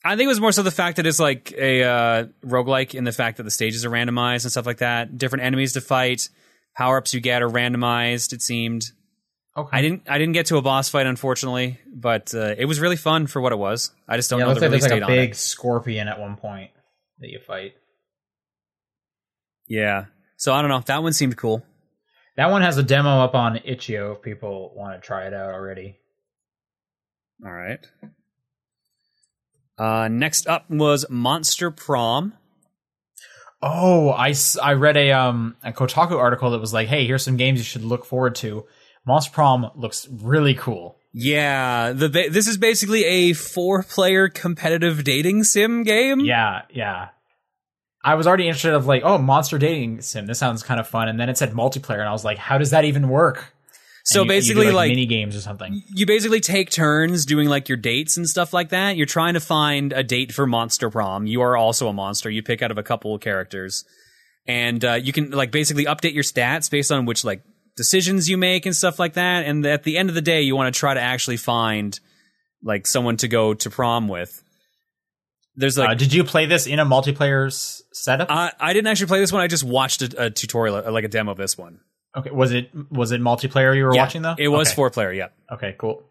I 0.04 0.16
think 0.16 0.26
it 0.26 0.28
was 0.28 0.40
more 0.40 0.52
so 0.52 0.62
the 0.62 0.70
fact 0.70 0.96
that 0.96 1.06
it's 1.06 1.18
like 1.18 1.52
a 1.52 1.82
uh, 1.82 2.26
roguelike 2.44 2.94
in 2.94 3.04
the 3.04 3.12
fact 3.12 3.38
that 3.38 3.42
the 3.42 3.50
stages 3.50 3.84
are 3.84 3.90
randomized 3.90 4.44
and 4.44 4.52
stuff 4.52 4.64
like 4.66 4.78
that. 4.78 5.18
Different 5.18 5.44
enemies 5.44 5.72
to 5.72 5.80
fight, 5.80 6.28
power 6.76 6.98
ups 6.98 7.14
you 7.14 7.20
get 7.20 7.42
are 7.42 7.48
randomized. 7.48 8.32
It 8.32 8.40
seemed. 8.40 8.84
Okay. 9.56 9.76
I 9.76 9.82
didn't. 9.82 10.02
I 10.08 10.18
didn't 10.18 10.34
get 10.34 10.46
to 10.46 10.56
a 10.56 10.62
boss 10.62 10.88
fight, 10.88 11.06
unfortunately, 11.06 11.78
but 11.92 12.32
uh, 12.32 12.54
it 12.56 12.66
was 12.66 12.78
really 12.78 12.96
fun 12.96 13.26
for 13.26 13.40
what 13.42 13.52
it 13.52 13.58
was. 13.58 13.90
I 14.08 14.16
just 14.16 14.30
don't 14.30 14.38
yeah, 14.38 14.46
it 14.46 14.48
know 14.48 14.54
the 14.54 14.60
like 14.60 14.70
release 14.70 14.82
like 14.84 14.92
date 14.92 15.02
a 15.02 15.06
big 15.06 15.34
scorpion 15.34 16.06
at 16.06 16.20
one 16.20 16.36
point 16.36 16.70
that 17.18 17.28
you 17.28 17.40
fight. 17.40 17.74
Yeah. 19.66 20.06
So 20.36 20.54
I 20.54 20.62
don't 20.62 20.70
know. 20.70 20.80
That 20.86 21.02
one 21.02 21.12
seemed 21.12 21.36
cool. 21.36 21.64
That 22.38 22.52
one 22.52 22.62
has 22.62 22.78
a 22.78 22.84
demo 22.84 23.20
up 23.20 23.34
on 23.34 23.58
itch.io 23.64 24.12
if 24.12 24.22
people 24.22 24.72
want 24.76 24.94
to 24.94 25.04
try 25.04 25.26
it 25.26 25.34
out 25.34 25.50
already. 25.50 25.98
All 27.44 27.50
right. 27.50 27.84
Uh, 29.76 30.06
next 30.06 30.46
up 30.46 30.70
was 30.70 31.04
Monster 31.10 31.72
Prom. 31.72 32.34
Oh, 33.60 34.10
I, 34.10 34.34
I 34.62 34.74
read 34.74 34.96
a 34.96 35.10
um 35.10 35.56
a 35.64 35.72
Kotaku 35.72 36.12
article 36.12 36.52
that 36.52 36.60
was 36.60 36.72
like, 36.72 36.86
"Hey, 36.86 37.08
here's 37.08 37.24
some 37.24 37.36
games 37.36 37.58
you 37.58 37.64
should 37.64 37.82
look 37.82 38.04
forward 38.04 38.36
to." 38.36 38.66
Monster 39.04 39.32
Prom 39.32 39.72
looks 39.74 40.06
really 40.08 40.54
cool. 40.54 40.96
Yeah, 41.12 41.90
the 41.90 42.08
this 42.08 42.46
is 42.46 42.56
basically 42.56 43.04
a 43.04 43.32
four-player 43.32 44.28
competitive 44.28 45.02
dating 45.02 45.42
sim 45.42 45.82
game. 45.82 46.20
Yeah, 46.20 46.62
yeah. 46.70 47.08
I 48.04 48.14
was 48.14 48.26
already 48.26 48.46
interested 48.46 48.74
of 48.74 48.86
like, 48.86 49.02
oh, 49.04 49.18
monster 49.18 49.58
dating 49.58 50.02
sim. 50.02 50.26
This 50.26 50.38
sounds 50.38 50.62
kind 50.62 50.78
of 50.80 50.86
fun. 50.86 51.08
And 51.08 51.18
then 51.18 51.28
it 51.28 51.36
said 51.36 51.52
multiplayer, 51.52 51.98
and 51.98 52.08
I 52.08 52.12
was 52.12 52.24
like, 52.24 52.38
how 52.38 52.56
does 52.58 52.70
that 52.70 52.84
even 52.84 53.08
work? 53.08 53.52
So 54.04 54.20
you- 54.20 54.22
you 54.22 54.28
do, 54.28 54.34
basically, 54.36 54.70
like, 54.72 54.88
mini 54.88 55.04
games 55.06 55.36
or 55.36 55.40
something. 55.40 55.82
you 55.94 56.06
basically 56.06 56.40
take 56.40 56.70
turns 56.70 57.26
doing 57.26 57.48
like 57.48 57.68
your 57.68 57.76
dates 57.76 58.16
and 58.16 58.26
stuff 58.26 58.52
like 58.54 58.70
that. 58.70 58.96
You're 58.96 59.06
trying 59.06 59.34
to 59.34 59.40
find 59.40 59.92
a 59.92 60.02
date 60.02 60.32
for 60.32 60.46
Monster 60.46 60.88
Prom. 60.88 61.26
You 61.26 61.42
are 61.42 61.56
also 61.56 61.88
a 61.88 61.92
monster. 61.92 62.30
You 62.30 62.42
pick 62.42 62.62
out 62.62 62.70
of 62.70 62.78
a 62.78 62.82
couple 62.82 63.14
of 63.14 63.20
characters, 63.20 63.84
and 64.46 64.82
uh, 64.84 64.94
you 64.94 65.12
can 65.12 65.30
like 65.32 65.50
basically 65.50 65.84
update 65.84 66.14
your 66.14 66.22
stats 66.24 66.70
based 66.70 66.90
on 66.90 67.04
which 67.04 67.22
like 67.24 67.42
decisions 67.76 68.28
you 68.28 68.38
make 68.38 68.64
and 68.64 68.74
stuff 68.74 68.98
like 68.98 69.14
that. 69.14 69.44
And 69.44 69.66
at 69.66 69.82
the 69.82 69.98
end 69.98 70.08
of 70.08 70.14
the 70.14 70.22
day, 70.22 70.40
you 70.42 70.56
want 70.56 70.72
to 70.72 70.78
try 70.78 70.94
to 70.94 71.00
actually 71.00 71.36
find 71.36 71.98
like 72.62 72.86
someone 72.86 73.16
to 73.18 73.28
go 73.28 73.52
to 73.54 73.68
prom 73.70 74.08
with. 74.08 74.42
There's 75.58 75.76
like 75.76 75.90
uh, 75.90 75.94
did 75.94 76.12
you 76.14 76.22
play 76.22 76.46
this 76.46 76.66
in 76.68 76.78
a 76.78 76.86
multiplayer 76.86 77.50
setup? 77.92 78.30
I, 78.30 78.52
I 78.60 78.72
didn't 78.72 78.86
actually 78.86 79.08
play 79.08 79.18
this 79.18 79.32
one. 79.32 79.42
I 79.42 79.48
just 79.48 79.64
watched 79.64 80.02
a, 80.02 80.26
a 80.26 80.30
tutorial, 80.30 80.76
uh, 80.76 80.90
like 80.92 81.04
a 81.04 81.08
demo 81.08 81.32
of 81.32 81.36
this 81.36 81.58
one. 81.58 81.80
okay, 82.16 82.30
was 82.30 82.52
it 82.52 82.70
was 82.90 83.10
it 83.10 83.20
multiplayer 83.20 83.76
you 83.76 83.84
were 83.84 83.94
Yeah, 83.94 84.02
watching 84.02 84.22
though? 84.22 84.36
It 84.38 84.48
was 84.48 84.68
okay. 84.68 84.76
four 84.76 84.90
player. 84.90 85.12
Yeah. 85.12 85.28
Okay, 85.52 85.74
cool. 85.76 86.04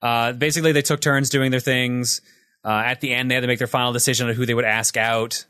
Uh, 0.00 0.32
basically, 0.32 0.72
they 0.72 0.82
took 0.82 1.00
turns 1.00 1.28
doing 1.28 1.50
their 1.50 1.60
things. 1.60 2.22
Uh, 2.64 2.70
at 2.86 3.00
the 3.00 3.12
end, 3.12 3.30
they 3.30 3.34
had 3.34 3.42
to 3.42 3.46
make 3.46 3.58
their 3.58 3.68
final 3.68 3.92
decision 3.92 4.28
on 4.28 4.34
who 4.34 4.46
they 4.46 4.54
would 4.54 4.64
ask 4.64 4.96
out. 4.96 5.44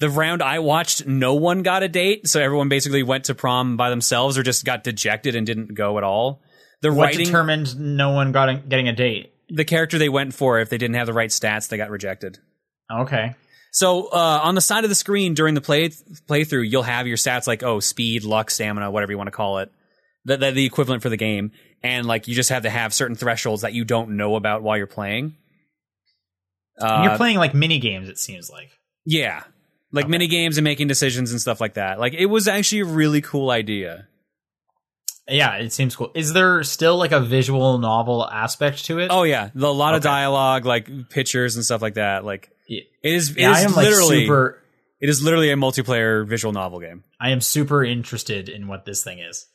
The 0.00 0.08
round 0.08 0.42
I 0.42 0.58
watched, 0.60 1.06
no 1.06 1.34
one 1.34 1.62
got 1.62 1.82
a 1.82 1.88
date, 1.88 2.26
so 2.26 2.40
everyone 2.40 2.68
basically 2.68 3.02
went 3.02 3.24
to 3.26 3.34
prom 3.34 3.76
by 3.76 3.90
themselves 3.90 4.38
or 4.38 4.42
just 4.42 4.64
got 4.64 4.82
dejected 4.82 5.36
and 5.36 5.46
didn't 5.46 5.74
go 5.74 5.98
at 5.98 6.04
all. 6.04 6.42
The 6.80 6.90
What 6.90 7.04
writing, 7.06 7.26
determined 7.26 7.78
no 7.78 8.10
one 8.10 8.32
got 8.32 8.48
a, 8.48 8.54
getting 8.54 8.88
a 8.88 8.94
date? 8.94 9.34
The 9.50 9.64
character 9.64 9.98
they 9.98 10.08
went 10.08 10.34
for, 10.34 10.60
if 10.60 10.68
they 10.68 10.78
didn't 10.78 10.96
have 10.96 11.06
the 11.06 11.12
right 11.12 11.30
stats, 11.30 11.68
they 11.68 11.76
got 11.76 11.90
rejected. 11.90 12.38
Okay. 12.90 13.34
So 13.72 14.08
uh, 14.08 14.40
on 14.42 14.54
the 14.54 14.60
side 14.60 14.84
of 14.84 14.90
the 14.90 14.96
screen 14.96 15.34
during 15.34 15.54
the 15.54 15.60
play 15.60 15.90
playthrough, 16.28 16.68
you'll 16.68 16.82
have 16.82 17.06
your 17.06 17.16
stats 17.16 17.46
like 17.46 17.62
oh 17.62 17.80
speed, 17.80 18.24
luck, 18.24 18.50
stamina, 18.50 18.90
whatever 18.90 19.12
you 19.12 19.18
want 19.18 19.28
to 19.28 19.32
call 19.32 19.58
it, 19.58 19.70
the, 20.24 20.36
the, 20.36 20.50
the 20.50 20.64
equivalent 20.64 21.02
for 21.02 21.08
the 21.08 21.16
game, 21.16 21.52
and 21.82 22.06
like 22.06 22.26
you 22.26 22.34
just 22.34 22.50
have 22.50 22.64
to 22.64 22.70
have 22.70 22.92
certain 22.92 23.16
thresholds 23.16 23.62
that 23.62 23.72
you 23.72 23.84
don't 23.84 24.16
know 24.16 24.34
about 24.34 24.62
while 24.62 24.76
you're 24.76 24.86
playing. 24.86 25.36
And 26.78 27.04
you're 27.04 27.12
Uh, 27.12 27.16
playing 27.16 27.36
like 27.36 27.54
mini 27.54 27.78
games. 27.78 28.08
It 28.08 28.18
seems 28.18 28.50
like. 28.50 28.70
Yeah. 29.04 29.44
Like 29.92 30.08
mini 30.08 30.28
games 30.28 30.56
and 30.56 30.64
making 30.64 30.88
decisions 30.88 31.30
and 31.30 31.40
stuff 31.40 31.60
like 31.60 31.74
that. 31.74 31.98
Like 31.98 32.14
it 32.14 32.26
was 32.26 32.48
actually 32.48 32.80
a 32.80 32.84
really 32.86 33.20
cool 33.20 33.50
idea. 33.50 34.06
Yeah, 35.30 35.56
it 35.56 35.72
seems 35.72 35.94
cool. 35.96 36.10
Is 36.14 36.32
there 36.32 36.62
still 36.64 36.96
like 36.96 37.12
a 37.12 37.20
visual 37.20 37.78
novel 37.78 38.26
aspect 38.26 38.84
to 38.86 38.98
it? 38.98 39.08
Oh 39.10 39.22
yeah, 39.22 39.50
a 39.54 39.58
lot 39.58 39.94
of 39.94 40.02
dialogue, 40.02 40.64
like 40.64 41.08
pictures 41.10 41.56
and 41.56 41.64
stuff 41.64 41.80
like 41.82 41.94
that. 41.94 42.24
Like 42.24 42.50
it 42.68 42.84
is. 43.02 43.30
It 43.30 43.38
yeah, 43.38 43.52
is 43.58 43.64
am 43.64 43.72
like 43.74 43.86
literally. 43.86 44.24
super. 44.24 44.62
It 45.00 45.08
is 45.08 45.22
literally 45.22 45.50
a 45.50 45.56
multiplayer 45.56 46.26
visual 46.28 46.52
novel 46.52 46.80
game. 46.80 47.04
I 47.18 47.30
am 47.30 47.40
super 47.40 47.82
interested 47.84 48.48
in 48.50 48.68
what 48.68 48.84
this 48.84 49.02
thing 49.02 49.18
is. 49.20 49.46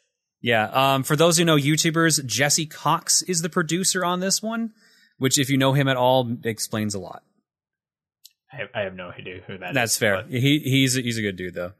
Yeah. 0.42 0.70
Um. 0.72 1.04
For 1.04 1.16
those 1.16 1.38
who 1.38 1.46
know 1.46 1.56
YouTubers, 1.58 2.26
Jesse 2.26 2.66
Cox 2.66 3.22
is 3.24 3.42
the 3.42 3.50
producer 3.50 4.04
on 4.04 4.20
this 4.22 4.42
one, 4.42 4.72
which, 5.18 5.38
if 5.38 5.50
you 5.50 5.58
know 5.58 5.74
him 5.74 5.88
at 5.88 5.98
all, 5.98 6.36
explains 6.44 6.96
a 6.96 7.00
lot. 7.00 7.24
I, 8.52 8.80
I 8.80 8.82
have 8.84 8.96
no 8.96 9.10
idea 9.10 9.42
who 9.46 9.58
that 9.58 9.70
is. 9.72 9.74
That's 9.76 9.98
fair. 9.98 10.24
but- 10.24 10.32
He 10.32 10.60
he's 10.60 10.96
he's 10.96 11.18
a 11.18 11.22
good 11.22 11.36
dude 11.36 11.54
though. 11.54 11.74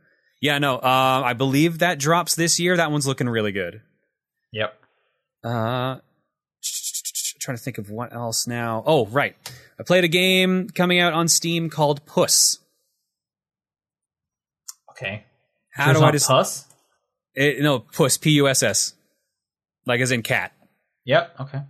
Yeah, 0.46 0.60
no, 0.60 0.76
uh, 0.76 1.24
I 1.26 1.34
believe 1.34 1.80
that 1.80 1.98
drops 1.98 2.36
this 2.36 2.60
year. 2.60 2.78
That 2.78 2.92
one's 2.92 3.08
looking 3.08 3.28
really 3.28 3.52
good. 3.52 3.82
Yep. 4.52 4.80
Uh, 5.44 5.98
trying 7.40 7.58
to 7.58 7.64
think 7.64 7.80
of 7.80 7.90
what 7.90 8.14
else 8.14 8.46
now. 8.46 8.84
Oh, 8.86 9.08
right. 9.08 9.36
I 9.80 9.82
played 9.82 10.04
a 10.04 10.08
game 10.08 10.70
coming 10.70 11.00
out 11.00 11.14
on 11.14 11.30
Steam 11.30 11.72
called 11.72 12.06
Puss. 12.06 12.60
Okay. 14.92 15.24
How 15.74 15.88
There's 15.88 15.98
do 15.98 16.06
I 16.06 16.12
just 16.12 16.28
puss? 16.28 16.66
it, 17.34 17.64
no 17.64 17.80
Puss 17.80 18.20
P 18.20 18.30
U 18.34 18.48
S 18.48 18.62
S, 18.62 18.94
like 19.88 20.00
as 20.00 20.12
in 20.12 20.22
cat. 20.22 20.54
Yep. 21.06 21.40
Okay. 21.40 21.62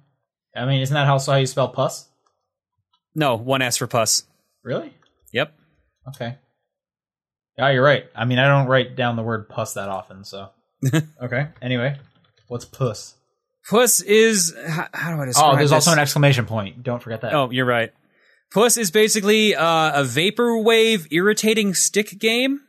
I 0.53 0.65
mean, 0.65 0.81
isn't 0.81 0.93
that 0.93 1.07
also 1.07 1.31
how 1.31 1.37
you 1.37 1.47
spell 1.47 1.69
puss? 1.69 2.09
No, 3.15 3.37
one 3.37 3.61
S 3.61 3.77
for 3.77 3.87
Puss. 3.87 4.25
Really? 4.63 4.93
Yep. 5.31 5.53
Okay. 6.09 6.39
Yeah, 7.57 7.69
you're 7.69 7.83
right. 7.83 8.05
I 8.15 8.25
mean, 8.25 8.39
I 8.39 8.47
don't 8.47 8.67
write 8.67 8.95
down 8.95 9.15
the 9.15 9.23
word 9.23 9.47
puss 9.49 9.73
that 9.73 9.89
often, 9.89 10.23
so. 10.23 10.49
okay. 11.21 11.47
Anyway, 11.61 11.97
what's 12.47 12.65
puss? 12.65 13.15
Puss 13.69 14.01
is 14.01 14.55
how, 14.67 14.87
how 14.93 15.15
do 15.15 15.21
I 15.21 15.25
describe? 15.25 15.53
It? 15.53 15.55
Oh, 15.55 15.57
there's 15.57 15.71
also 15.71 15.91
an 15.91 15.99
exclamation 15.99 16.45
point. 16.45 16.83
Don't 16.83 17.01
forget 17.01 17.21
that. 17.21 17.33
Oh, 17.33 17.49
you're 17.49 17.65
right. 17.65 17.91
Puss 18.53 18.77
is 18.77 18.91
basically 18.91 19.55
uh, 19.55 20.01
a 20.01 20.03
vaporwave 20.03 21.07
irritating 21.11 21.73
stick 21.73 22.19
game. 22.19 22.61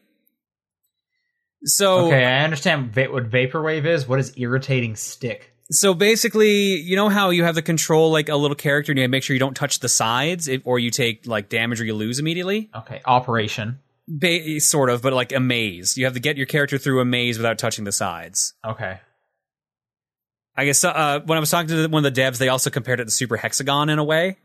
So 1.65 2.07
Okay, 2.07 2.25
I 2.25 2.45
understand 2.45 2.93
va- 2.93 3.11
what 3.11 3.29
vaporwave 3.29 3.85
is. 3.85 4.07
What 4.09 4.19
is 4.19 4.33
irritating 4.37 4.97
stick? 4.97 5.53
so 5.69 5.95
basically, 5.95 6.77
you 6.77 6.95
know 6.95 7.09
how 7.09 7.31
you 7.31 7.43
have 7.43 7.57
the 7.57 7.63
control 7.63 8.13
like 8.13 8.29
a 8.29 8.37
little 8.37 8.55
character, 8.55 8.93
and 8.93 8.99
you 9.01 9.09
make 9.09 9.25
sure 9.25 9.35
you 9.35 9.41
don't 9.41 9.57
touch 9.57 9.81
the 9.81 9.89
sides, 9.89 10.49
or 10.65 10.79
you 10.79 10.91
take 10.91 11.27
like 11.27 11.49
damage 11.49 11.81
or 11.81 11.85
you 11.85 11.95
lose 11.95 12.19
immediately. 12.21 12.71
Okay, 12.75 13.03
operation. 13.05 13.81
Ba- 14.09 14.61
sort 14.61 14.89
of, 14.91 15.03
but 15.03 15.13
like 15.13 15.33
a 15.33 15.41
maze. 15.41 15.97
You 15.99 16.05
have 16.05 16.15
to 16.15 16.21
get 16.21 16.37
your 16.37 16.47
character 16.47 16.79
through 16.79 17.01
a 17.01 17.05
maze 17.05 17.39
without 17.39 17.59
touching 17.59 17.85
the 17.85 17.93
sides. 17.93 18.55
Okay. 18.65 19.01
I 20.57 20.65
guess 20.65 20.83
uh, 20.85 21.21
when 21.27 21.37
I 21.37 21.41
was 21.41 21.51
talking 21.51 21.69
to 21.69 21.87
one 21.89 22.05
of 22.07 22.15
the 22.15 22.21
devs, 22.21 22.39
they 22.39 22.49
also 22.49 22.71
compared 22.71 23.01
it 23.01 23.05
to 23.07 23.11
Super 23.11 23.37
Hexagon 23.37 23.89
in 23.91 23.99
a 23.99 24.05
way. 24.05 24.39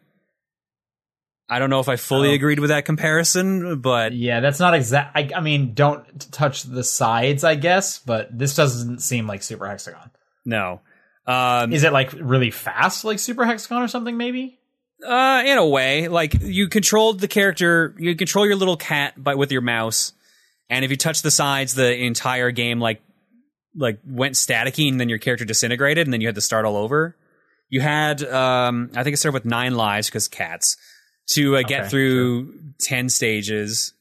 I 1.48 1.60
don't 1.60 1.70
know 1.70 1.80
if 1.80 1.90
I 1.90 1.96
fully 1.98 2.30
Oh. 2.32 2.34
agreed 2.34 2.60
with 2.60 2.70
that 2.70 2.86
comparison, 2.86 3.80
but 3.82 4.14
Yeah, 4.14 4.40
that's 4.40 4.60
not 4.60 4.74
exact. 4.74 5.16
I, 5.16 5.30
I 5.36 5.42
mean, 5.42 5.74
don't 5.74 6.32
touch 6.32 6.64
the 6.64 6.84
sides, 6.84 7.44
I 7.44 7.56
guess, 7.56 8.00
but 8.00 8.38
this 8.38 8.56
doesn't 8.56 9.00
seem 9.00 9.28
like 9.28 9.44
Super 9.44 9.68
Hexagon. 9.68 10.12
no. 10.46 10.82
Um, 11.28 11.72
Is 11.72 11.84
it 11.84 11.94
like 11.94 12.14
really 12.14 12.50
fast, 12.50 13.06
like 13.06 13.20
Super 13.20 13.46
Hexagon 13.46 13.84
or 13.84 13.88
something? 13.88 14.18
Maybe. 14.18 14.58
Uh, 15.06 15.44
in 15.46 15.58
a 15.58 15.66
way, 15.66 16.08
like 16.08 16.42
you 16.42 16.68
controlled 16.68 17.20
the 17.20 17.28
character, 17.28 17.96
you 17.98 18.16
control 18.16 18.46
your 18.46 18.56
little 18.56 18.78
cat 18.78 19.22
by 19.22 19.34
with 19.36 19.52
your 19.52 19.62
mouse, 19.62 20.14
and 20.70 20.86
if 20.86 20.92
you 20.92 20.98
touch 20.98 21.24
the 21.24 21.32
sides, 21.32 21.74
the 21.74 21.96
entire 22.04 22.52
game 22.52 22.80
like 22.80 23.02
like 23.76 24.00
went 24.06 24.36
staticky, 24.36 24.90
and 24.90 25.00
then 25.00 25.10
your 25.10 25.18
character 25.18 25.46
disintegrated, 25.46 26.06
and 26.06 26.14
then 26.14 26.22
you 26.22 26.28
had 26.28 26.36
to 26.36 26.42
start 26.42 26.66
all 26.66 26.78
over. 26.78 27.16
You 27.70 27.82
had, 27.82 28.22
um, 28.24 28.92
I 28.96 29.04
think 29.04 29.14
it 29.14 29.18
started 29.18 29.34
with 29.34 29.46
nine 29.46 29.76
lives 29.76 30.08
because 30.08 30.28
cats 30.28 30.78
to 31.34 31.56
uh, 31.58 31.62
get 31.64 31.82
Okay, 31.82 31.90
through 31.90 32.54
ten 32.80 33.10
stages, 33.10 33.94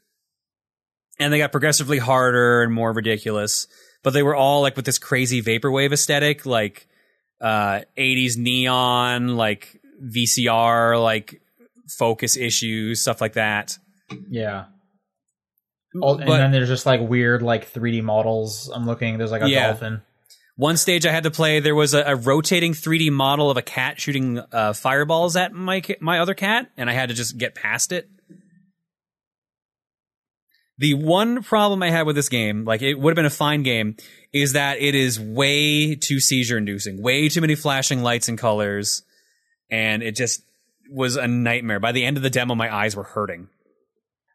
and 1.19 1.33
they 1.33 1.39
got 1.39 1.51
progressively 1.53 1.99
harder 1.99 2.63
and 2.63 2.75
more 2.75 2.93
ridiculous. 2.93 3.69
But 4.03 4.13
they 4.13 4.23
were 4.23 4.35
all 4.35 4.61
like 4.61 4.77
with 4.77 4.85
this 4.85 4.99
crazy 4.99 5.43
vaporwave 5.43 5.93
aesthetic, 5.93 6.45
like 6.45 6.87
uh 7.41 7.81
80s 7.97 8.37
neon 8.37 9.35
like 9.35 9.80
vcr 10.03 11.01
like 11.03 11.41
focus 11.89 12.37
issues 12.37 13.01
stuff 13.03 13.21
like 13.21 13.35
that 13.35 13.77
Yeah. 14.31 14.67
Oh, 16.01 16.15
and 16.17 16.27
but 16.27 16.39
then 16.39 16.53
there's 16.53 16.69
just 16.69 16.87
like 16.87 17.01
weird, 17.01 17.43
like 17.43 17.73
3D 17.73 18.01
models. 18.05 18.71
I'm 18.73 18.87
looking. 18.87 19.19
There's 19.19 19.33
like 19.33 19.43
a 19.43 19.49
Yeah. 19.51 19.69
dolphin. 19.73 20.03
one 20.57 20.77
stage 20.77 21.05
i 21.07 21.11
had 21.11 21.25
to 21.25 21.31
play 21.31 21.59
there 21.61 21.75
was 21.75 21.95
a, 21.95 22.03
a 22.03 22.15
rotating 22.15 22.73
3d 22.75 23.11
model 23.11 23.51
of 23.51 23.57
a 23.57 23.63
cat 23.63 23.99
shooting 24.01 24.39
uh, 24.53 24.73
fireballs 24.73 25.35
at 25.37 25.53
my 25.53 25.83
my 26.01 26.19
other 26.21 26.35
cat 26.35 26.71
and 26.77 26.89
i 26.91 26.93
had 26.93 27.09
to 27.09 27.15
just 27.15 27.39
get 27.39 27.55
past 27.55 27.93
it 27.93 28.09
the 30.79 30.95
one 30.95 31.43
problem 31.43 31.83
i 31.83 31.91
had 31.91 32.07
with 32.07 32.17
this 32.17 32.29
game 32.29 32.65
like 32.65 32.83
it 32.83 32.95
would 32.95 33.11
have 33.11 33.17
been 33.17 33.25
a 33.27 33.31
fine 33.31 33.63
game 33.63 33.97
is 34.33 34.53
that 34.53 34.79
it 34.81 34.95
is 34.95 35.19
way 35.19 35.95
too 35.95 36.21
seizure 36.21 36.59
inducing 36.59 37.03
way 37.03 37.29
too 37.29 37.41
many 37.41 37.55
flashing 37.55 38.03
lights 38.03 38.29
and 38.29 38.39
colors 38.39 39.03
and 39.71 40.03
it 40.03 40.17
just 40.17 40.43
was 40.91 41.17
a 41.17 41.27
nightmare 41.29 41.79
by 41.81 41.93
the 41.93 42.05
end 42.05 42.17
of 42.17 42.23
the 42.23 42.31
demo 42.31 42.55
my 42.55 42.75
eyes 42.75 42.97
were 42.97 43.05
hurting 43.05 43.49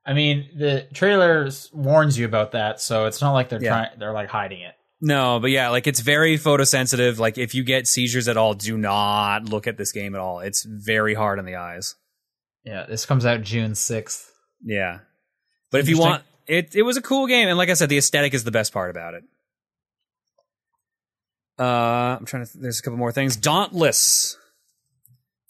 I 0.07 0.13
mean, 0.13 0.49
the 0.55 0.87
trailer 0.93 1.49
warns 1.73 2.15
you 2.15 2.25
about 2.27 2.51
that, 2.51 2.79
so 2.79 3.07
it's 3.07 3.21
not 3.21 3.33
like 3.33 3.49
they're 3.49 3.59
Yeah. 3.59 3.69
trying. 3.69 3.89
They're 3.97 4.13
like 4.13 4.29
hiding 4.29 4.61
it. 4.61 4.75
No, 5.01 5.39
but 5.39 5.49
yeah, 5.49 5.69
like 5.69 5.87
it's 5.87 5.99
very 5.99 6.37
photosensitive. 6.37 7.17
Like 7.17 7.39
if 7.39 7.55
you 7.55 7.63
get 7.63 7.87
seizures 7.87 8.27
at 8.27 8.37
all, 8.37 8.53
do 8.53 8.77
not 8.77 9.49
look 9.49 9.65
at 9.65 9.77
this 9.77 9.91
game 9.91 10.13
at 10.13 10.21
all. 10.21 10.41
It's 10.41 10.63
very 10.63 11.15
hard 11.15 11.39
on 11.39 11.45
the 11.45 11.55
eyes. 11.55 11.95
Yeah, 12.63 12.85
this 12.87 13.03
comes 13.07 13.25
out 13.25 13.41
June 13.41 13.71
6th. 13.71 14.27
Yeah. 14.63 14.99
But 15.71 15.81
if 15.81 15.89
you 15.89 15.97
want 15.97 16.21
it 16.45 16.75
it 16.75 16.83
was 16.83 16.97
a 16.97 17.01
cool 17.01 17.25
game 17.25 17.47
and 17.47 17.57
like 17.57 17.69
I 17.69 17.73
said 17.73 17.89
the 17.89 17.97
aesthetic 17.97 18.35
is 18.35 18.43
the 18.43 18.51
best 18.51 18.73
part 18.73 18.91
about 18.91 19.15
it. 19.15 19.23
Uh 21.57 21.63
I'm 22.19 22.25
trying 22.25 22.45
to 22.45 22.51
th- 22.51 22.61
there's 22.61 22.79
a 22.79 22.83
couple 22.83 22.97
more 22.97 23.11
things. 23.11 23.35
Dauntless. 23.35 24.37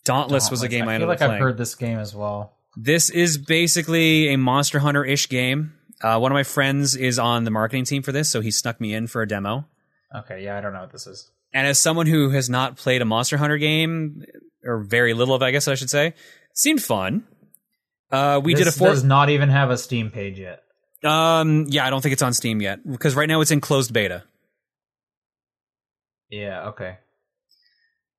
Dauntless, 0.05 0.49
was 0.49 0.63
a 0.63 0.69
game 0.69 0.87
I, 0.87 0.91
I 0.91 0.95
ended 0.95 1.07
feel 1.07 1.13
up 1.13 1.19
like 1.19 1.29
I've 1.29 1.39
heard 1.39 1.57
this 1.57 1.75
game 1.75 1.97
as 1.99 2.15
well. 2.15 2.53
This 2.77 3.09
is 3.09 3.37
basically 3.37 4.29
a 4.29 4.37
Monster 4.37 4.79
Hunter 4.79 5.03
ish 5.03 5.27
game. 5.27 5.73
Uh, 6.01 6.19
one 6.19 6.31
of 6.31 6.35
my 6.35 6.43
friends 6.43 6.95
is 6.95 7.19
on 7.19 7.43
the 7.43 7.51
marketing 7.51 7.85
team 7.85 8.03
for 8.03 8.11
this, 8.11 8.29
so 8.29 8.41
he 8.41 8.51
snuck 8.51 8.79
me 8.79 8.93
in 8.93 9.07
for 9.07 9.21
a 9.21 9.27
demo. 9.27 9.65
Okay, 10.15 10.43
yeah, 10.43 10.57
I 10.57 10.61
don't 10.61 10.73
know 10.73 10.81
what 10.81 10.91
this 10.91 11.07
is. 11.07 11.29
And 11.53 11.67
as 11.67 11.79
someone 11.79 12.05
who 12.05 12.29
has 12.29 12.49
not 12.49 12.77
played 12.77 13.01
a 13.01 13.05
Monster 13.05 13.37
Hunter 13.37 13.57
game, 13.57 14.23
or 14.63 14.79
very 14.83 15.13
little 15.13 15.35
of, 15.35 15.41
I 15.41 15.51
guess 15.51 15.67
I 15.67 15.75
should 15.75 15.89
say, 15.89 16.13
seemed 16.53 16.81
fun. 16.81 17.25
Uh, 18.11 18.41
we 18.43 18.53
this 18.53 18.65
did 18.65 18.67
a 18.67 18.71
four. 18.71 18.89
does 18.89 19.03
not 19.03 19.29
even 19.29 19.49
have 19.49 19.71
a 19.71 19.77
Steam 19.77 20.11
page 20.11 20.39
yet. 20.39 20.63
Um, 21.03 21.65
yeah, 21.69 21.85
I 21.85 21.89
don't 21.89 22.01
think 22.01 22.13
it's 22.13 22.21
on 22.21 22.33
Steam 22.33 22.61
yet 22.61 22.79
because 22.89 23.15
right 23.15 23.27
now 23.27 23.41
it's 23.41 23.51
in 23.51 23.61
closed 23.61 23.93
beta. 23.93 24.23
Yeah, 26.29 26.69
okay. 26.69 26.97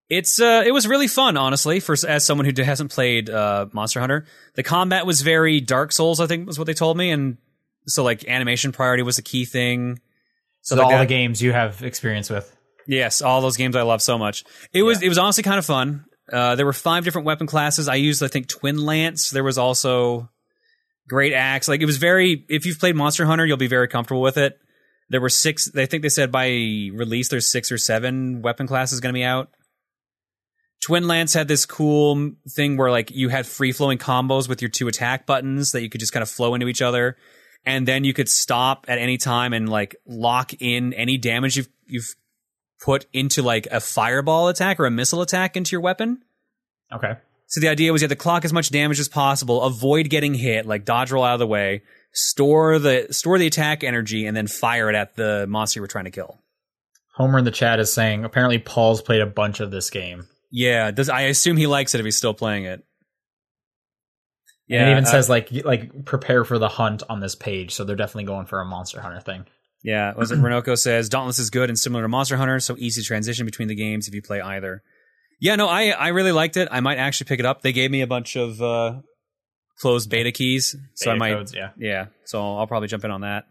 It's 0.09 0.41
uh, 0.41 0.63
it 0.65 0.71
was 0.73 0.87
really 0.87 1.09
fun, 1.09 1.37
honestly, 1.37 1.81
for 1.81 1.97
as 2.07 2.25
someone 2.25 2.47
who 2.47 2.63
hasn't 2.63 2.93
played 2.93 3.29
uh, 3.29 3.67
Monster 3.73 4.01
Hunter. 4.01 4.27
The 4.55 4.63
combat 4.63 5.05
was 5.05 5.23
very 5.23 5.61
Dark 5.61 5.91
Souls, 5.93 6.21
I 6.21 6.27
think 6.27 6.47
was 6.47 6.59
what 6.59 6.67
they 6.67 6.75
told 6.75 6.97
me, 6.97 7.11
and 7.11 7.39
so 7.87 8.05
like 8.05 8.25
animation 8.29 8.73
priority 8.73 9.03
was 9.03 9.19
a 9.19 9.23
key 9.23 9.45
thing. 9.45 10.01
So 10.63 10.77
like 10.77 10.85
all 10.85 10.91
that. 10.93 10.99
the 11.01 11.07
games 11.07 11.43
you 11.43 11.53
have 11.53 11.83
experience 11.83 12.31
with. 12.31 12.55
Yes, 12.87 13.21
all 13.21 13.41
those 13.41 13.57
games 13.57 13.75
I 13.75 13.83
love 13.83 14.01
so 14.01 14.17
much. 14.17 14.45
It 14.73 14.83
was 14.83 15.01
Yeah. 15.01 15.07
it 15.07 15.09
was 15.09 15.19
honestly 15.19 15.43
kind 15.43 15.59
of 15.59 15.67
fun. 15.67 16.05
Uh, 16.33 16.55
there 16.55 16.67
were 16.67 16.73
five 16.73 17.05
different 17.05 17.27
weapon 17.27 17.47
classes. 17.49 17.89
I 17.89 17.97
used 17.97 18.23
I 18.23 18.29
think 18.29 18.49
twin 18.49 18.79
lance. 18.79 19.31
There 19.31 19.45
was 19.45 19.59
also 19.59 20.29
great 21.09 21.33
axe. 21.33 21.67
Like 21.69 21.81
it 21.81 21.87
was 21.87 21.97
very. 21.97 22.45
If 22.49 22.65
you've 22.67 22.79
played 22.79 22.95
Monster 22.95 23.27
Hunter, 23.27 23.45
you'll 23.45 23.57
be 23.57 23.67
very 23.69 23.89
comfortable 23.89 24.23
with 24.23 24.37
it. 24.37 24.59
There 25.09 25.21
were 25.21 25.29
six. 25.29 25.69
I 25.77 25.87
think 25.87 26.03
they 26.03 26.09
said 26.09 26.31
by 26.31 26.47
release 26.93 27.29
there's 27.29 27.49
six 27.49 27.71
or 27.73 27.79
seven 27.79 28.43
weapon 28.43 28.67
classes 28.69 29.01
going 29.01 29.13
to 29.13 29.19
be 29.19 29.25
out. 29.25 29.51
Twin 30.87 31.09
Lance 31.09 31.35
had 31.35 31.49
this 31.49 31.67
cool 31.67 32.31
thing 32.49 32.77
where 32.77 32.93
like 32.93 33.11
you 33.11 33.29
had 33.29 33.45
free 33.45 33.73
flowing 33.73 33.99
combos 33.99 34.49
with 34.49 34.63
your 34.63 34.69
two 34.69 34.87
attack 34.87 35.27
buttons 35.27 35.73
that 35.73 35.83
you 35.83 35.89
could 35.89 35.99
just 35.99 36.13
kind 36.13 36.23
of 36.23 36.31
flow 36.31 36.55
into 36.55 36.69
each 36.69 36.81
other, 36.81 37.17
and 37.65 37.89
then 37.89 38.05
you 38.05 38.15
could 38.15 38.29
stop 38.29 38.85
at 38.87 38.97
any 38.97 39.17
time 39.19 39.53
and 39.53 39.69
like 39.69 39.97
lock 40.07 40.53
in 40.61 40.93
any 40.93 41.19
damage 41.19 41.57
you've 41.57 41.69
you've 41.89 42.15
put 42.81 43.07
into 43.13 43.43
like 43.43 43.67
a 43.73 43.81
fireball 43.81 44.47
attack 44.47 44.79
or 44.79 44.87
a 44.87 44.91
missile 44.93 45.23
attack 45.23 45.57
into 45.57 45.73
your 45.73 45.81
weapon. 45.81 46.23
Okay. 46.93 47.15
So 47.49 47.61
the 47.61 47.67
idea 47.67 47.93
was 47.93 48.01
you 48.01 48.05
had 48.05 48.11
to 48.11 48.23
clock 48.23 48.45
as 48.45 48.53
much 48.53 48.71
damage 48.71 49.01
as 49.01 49.09
possible, 49.09 49.63
avoid 49.63 50.09
getting 50.09 50.35
hit, 50.35 50.67
like 50.67 50.85
dodge 50.85 51.11
roll 51.11 51.25
out 51.25 51.35
of 51.35 51.41
the 51.41 51.49
way, 51.49 51.83
store 52.13 52.79
the 52.79 53.09
store 53.11 53.41
the 53.41 53.49
attack 53.49 53.83
energy, 53.83 54.25
and 54.25 54.37
then 54.37 54.47
fire 54.47 54.89
it 54.89 54.95
at 54.95 55.17
the 55.17 55.47
monster 55.49 55.79
you 55.79 55.83
were 55.83 55.89
trying 55.89 56.05
to 56.05 56.13
kill. 56.13 56.39
Homer 57.17 57.41
in 57.41 57.45
the 57.45 57.51
chat 57.51 57.81
is 57.81 57.93
saying 57.93 58.25
apparently 58.25 58.61
Paul's 58.61 59.03
played 59.03 59.21
a 59.21 59.27
bunch 59.27 59.59
of 59.59 59.73
this 59.73 59.91
game. 59.91 60.29
Yeah, 60.51 60.91
does 60.91 61.09
I 61.09 61.23
assume 61.23 61.57
he 61.57 61.67
likes 61.67 61.95
it 61.95 62.01
if 62.01 62.05
he's 62.05 62.17
still 62.17 62.35
playing 62.35 62.65
it. 62.65 62.85
Yeah, 64.69 64.81
and 64.81 64.89
it 64.89 64.93
even 64.93 65.05
uh, 65.05 65.09
says 65.09 65.29
like 65.29 65.51
like 65.65 66.05
prepare 66.05 66.45
for 66.45 66.59
the 66.59 66.69
hunt 66.69 67.03
on 67.09 67.21
this 67.21 67.35
page, 67.35 67.73
so 67.73 67.85
they're 67.85 67.97
definitely 67.97 68.25
going 68.25 68.47
for 68.47 68.61
a 68.61 68.65
Monster 68.65 69.01
Hunter 69.01 69.21
thing. 69.21 69.47
Yeah, 69.83 70.15
was 70.15 70.33
it 70.33 70.39
Renoko 70.41 70.77
says 70.77 71.09
Dauntless 71.09 71.39
is 71.39 71.51
good 71.51 71.69
and 71.69 71.79
similar 71.79 72.03
to 72.03 72.09
Monster 72.09 72.37
Hunter, 72.37 72.59
so 72.61 72.77
easy 72.79 73.03
transition 73.03 73.47
between 73.47 73.69
the 73.69 73.77
games 73.77 74.09
if 74.09 74.15
you 74.15 74.23
play 74.23 74.41
either. 74.41 74.83
Yeah, 75.41 75.57
no, 75.57 75.69
I 75.69 75.91
I 75.91 76.09
really 76.09 76.33
liked 76.33 76.57
it. 76.57 76.69
I 76.71 76.81
might 76.81 76.99
actually 76.99 77.27
pick 77.27 77.41
it 77.41 77.47
up. 77.47 77.63
They 77.63 77.73
gave 77.73 77.91
me 77.91 78.01
a 78.01 78.07
bunch 78.07 78.37
of 78.37 78.61
uh, 78.61 79.01
closed 79.79 80.11
beta 80.11 80.33
keys, 80.33 80.75
so 80.95 81.13
I 81.13 81.15
might 81.17 81.35
codes, 81.35 81.55
yeah. 81.55 81.71
yeah. 81.77 82.07
So 82.25 82.57
I'll 82.57 82.67
probably 82.67 82.89
jump 82.89 83.05
in 83.05 83.11
on 83.11 83.21
that. 83.21 83.45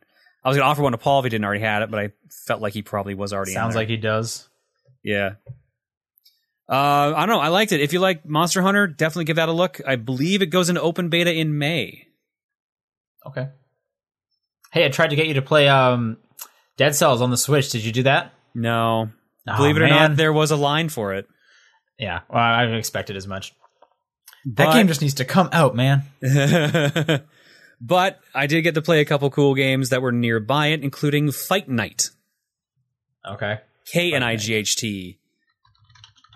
I 0.43 0.49
was 0.49 0.57
gonna 0.57 0.69
offer 0.69 0.81
one 0.81 0.91
to 0.91 0.97
Paul 0.97 1.19
if 1.19 1.25
he 1.25 1.29
didn't 1.29 1.45
already 1.45 1.61
had 1.61 1.81
it, 1.81 1.91
but 1.91 1.99
I 1.99 2.11
felt 2.45 2.61
like 2.61 2.73
he 2.73 2.81
probably 2.81 3.13
was 3.13 3.31
already. 3.31 3.51
in 3.51 3.55
Sounds 3.55 3.75
like 3.75 3.87
he 3.87 3.97
does. 3.97 4.49
yeah. 5.03 5.35
Uh, 6.67 7.13
I 7.15 7.25
don't 7.25 7.35
know. 7.35 7.41
I 7.41 7.49
liked 7.49 7.71
it. 7.71 7.81
If 7.81 7.93
you 7.93 7.99
like 7.99 8.25
Monster 8.25 8.61
Hunter, 8.61 8.87
definitely 8.87 9.25
give 9.25 9.35
that 9.35 9.49
a 9.49 9.53
look. 9.53 9.79
I 9.85 9.97
believe 9.97 10.41
it 10.41 10.47
goes 10.47 10.69
into 10.69 10.81
open 10.81 11.09
beta 11.09 11.31
in 11.33 11.57
May. 11.57 12.07
Okay. 13.25 13.49
Hey, 14.71 14.85
I 14.85 14.89
tried 14.89 15.11
to 15.11 15.15
get 15.15 15.27
you 15.27 15.35
to 15.35 15.41
play 15.41 15.67
um, 15.67 16.17
Dead 16.77 16.95
Cells 16.95 17.21
on 17.21 17.29
the 17.31 17.37
Switch. 17.37 17.69
Did 17.69 17.83
you 17.83 17.91
do 17.91 18.03
that? 18.03 18.33
No. 18.53 19.09
Oh, 19.47 19.57
Believe 19.57 19.77
it 19.77 19.83
or 19.83 19.87
not, 19.87 20.15
there 20.15 20.33
was 20.33 20.51
a 20.51 20.55
line 20.55 20.89
for 20.89 21.13
it. 21.13 21.27
Yeah, 21.99 22.21
well, 22.29 22.41
I 22.41 22.65
expected 22.65 23.15
as 23.15 23.27
much. 23.27 23.53
But, 24.45 24.65
That 24.65 24.73
game 24.73 24.87
just 24.87 25.01
needs 25.01 25.15
to 25.15 25.25
come 25.25 25.49
out, 25.51 25.75
man. 25.75 26.03
but 27.81 28.19
I 28.33 28.47
did 28.47 28.63
get 28.63 28.75
to 28.75 28.81
play 28.81 29.01
a 29.01 29.05
couple 29.05 29.29
cool 29.29 29.55
games 29.55 29.89
that 29.89 30.01
were 30.01 30.11
nearby 30.11 30.67
it, 30.67 30.83
including 30.83 31.31
Fight 31.31 31.69
Night. 31.69 32.09
Okay. 33.27 33.59
K 33.85 34.13
N 34.13 34.23
I 34.23 34.35
G 34.35 34.55
H 34.55 34.75
T. 34.75 35.19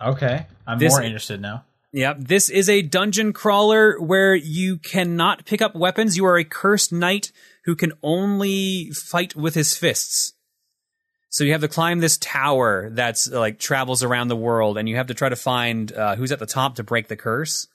Okay. 0.00 0.46
I'm 0.66 0.78
This- 0.78 0.92
more 0.92 1.02
interested 1.02 1.40
now. 1.40 1.64
Yep, 1.92 2.18
this 2.20 2.48
is 2.48 2.68
a 2.68 2.82
dungeon 2.82 3.32
crawler 3.32 4.00
where 4.00 4.32
you 4.36 4.78
cannot 4.78 5.44
pick 5.44 5.60
up 5.60 5.74
weapons. 5.74 6.16
You 6.16 6.24
are 6.26 6.38
a 6.38 6.44
cursed 6.44 6.92
knight 6.92 7.32
who 7.64 7.74
can 7.74 7.92
only 8.04 8.92
fight 8.92 9.34
with 9.34 9.56
his 9.56 9.76
fists. 9.76 10.34
So 11.30 11.42
you 11.42 11.50
have 11.50 11.62
to 11.62 11.68
climb 11.68 11.98
this 11.98 12.16
tower 12.18 12.90
that's 12.92 13.26
like 13.28 13.58
travels 13.58 14.04
around 14.04 14.28
the 14.28 14.36
world, 14.36 14.78
and 14.78 14.88
you 14.88 14.94
have 14.96 15.08
to 15.08 15.14
try 15.14 15.28
to 15.28 15.34
find 15.36 15.92
uh, 15.92 16.14
who's 16.14 16.30
at 16.30 16.38
the 16.38 16.46
top 16.46 16.76
to 16.76 16.84
break 16.84 17.08
the 17.08 17.16
curse. 17.16 17.66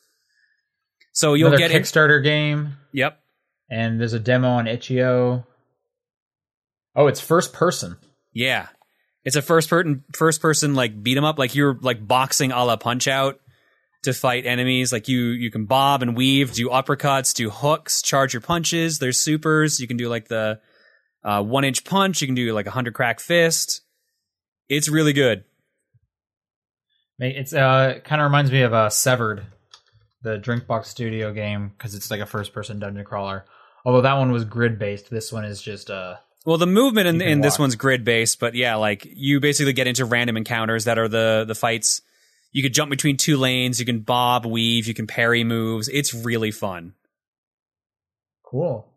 So 1.11 1.33
you'll 1.33 1.47
Another 1.49 1.67
get 1.67 1.71
in. 1.71 1.81
Kickstarter 1.81 2.23
game, 2.23 2.77
Yep, 2.93 3.19
and 3.69 3.99
there's 3.99 4.13
a 4.13 4.19
demo 4.19 4.47
on 4.47 4.65
itch.io. 4.67 5.45
Oh, 6.95 7.07
it's 7.07 7.19
first 7.19 7.51
person. 7.51 7.97
yeah, 8.31 8.67
it's 9.25 9.35
a 9.35 9.41
first 9.41 9.69
person 9.69 10.03
first 10.13 10.41
person 10.41 10.75
like 10.75 11.01
beat 11.03 11.17
'em 11.17 11.25
up, 11.25 11.37
like 11.37 11.55
you're 11.55 11.77
like 11.81 12.07
boxing 12.07 12.51
a 12.51 12.63
la 12.63 12.77
Punch 12.77 13.07
Out 13.07 13.39
to 14.03 14.13
fight 14.13 14.45
enemies. 14.45 14.93
Like 14.93 15.07
you 15.07 15.19
you 15.29 15.51
can 15.51 15.65
bob 15.65 16.01
and 16.01 16.15
weave, 16.15 16.53
do 16.53 16.69
uppercuts, 16.69 17.33
do 17.33 17.49
hooks, 17.49 18.01
charge 18.01 18.33
your 18.33 18.41
punches. 18.41 18.99
There's 18.99 19.19
supers. 19.19 19.79
You 19.81 19.87
can 19.87 19.97
do 19.97 20.07
like 20.07 20.27
the 20.27 20.61
uh, 21.23 21.43
one 21.43 21.63
inch 21.65 21.83
punch. 21.83 22.21
You 22.21 22.27
can 22.27 22.35
do 22.35 22.53
like 22.53 22.67
a 22.67 22.71
hundred 22.71 22.93
crack 22.93 23.19
fist. 23.19 23.81
It's 24.69 24.87
really 24.89 25.13
good. 25.13 25.43
It's 27.19 27.53
uh 27.53 27.99
kind 28.03 28.21
of 28.21 28.25
reminds 28.25 28.51
me 28.51 28.61
of 28.61 28.73
uh, 28.73 28.89
Severed, 28.89 29.45
the 30.21 30.37
Drinkbox 30.37 30.85
Studio 30.85 31.33
game, 31.33 31.69
because 31.69 31.95
it's 31.95 32.11
like 32.11 32.19
a 32.19 32.25
first 32.25 32.53
person 32.53 32.79
dungeon 32.79 33.05
crawler. 33.05 33.45
Although 33.85 34.01
that 34.01 34.17
one 34.17 34.31
was 34.31 34.45
grid 34.45 34.77
based, 34.77 35.09
this 35.09 35.31
one 35.31 35.45
is 35.45 35.61
just 35.61 35.89
uh 35.89 36.17
Well, 36.45 36.59
the 36.59 36.67
movement 36.67 37.07
in, 37.07 37.21
in 37.21 37.41
this 37.41 37.57
one's 37.57 37.75
grid 37.75 38.03
based, 38.03 38.39
but 38.39 38.53
yeah, 38.53 38.75
like 38.75 39.07
you 39.09 39.39
basically 39.39 39.73
get 39.73 39.87
into 39.87 40.05
random 40.05 40.37
encounters 40.37 40.85
that 40.85 40.99
are 40.99 41.07
the 41.07 41.43
the 41.47 41.55
fights. 41.55 42.01
You 42.51 42.61
could 42.61 42.73
jump 42.73 42.91
between 42.91 43.17
two 43.17 43.35
lanes. 43.35 43.79
You 43.79 43.85
can 43.85 43.99
bob, 43.99 44.45
weave. 44.45 44.87
You 44.87 44.93
can 44.93 45.07
parry 45.07 45.43
moves. 45.43 45.89
It's 45.89 46.13
really 46.13 46.51
fun. 46.51 46.93
cool. 48.43 48.87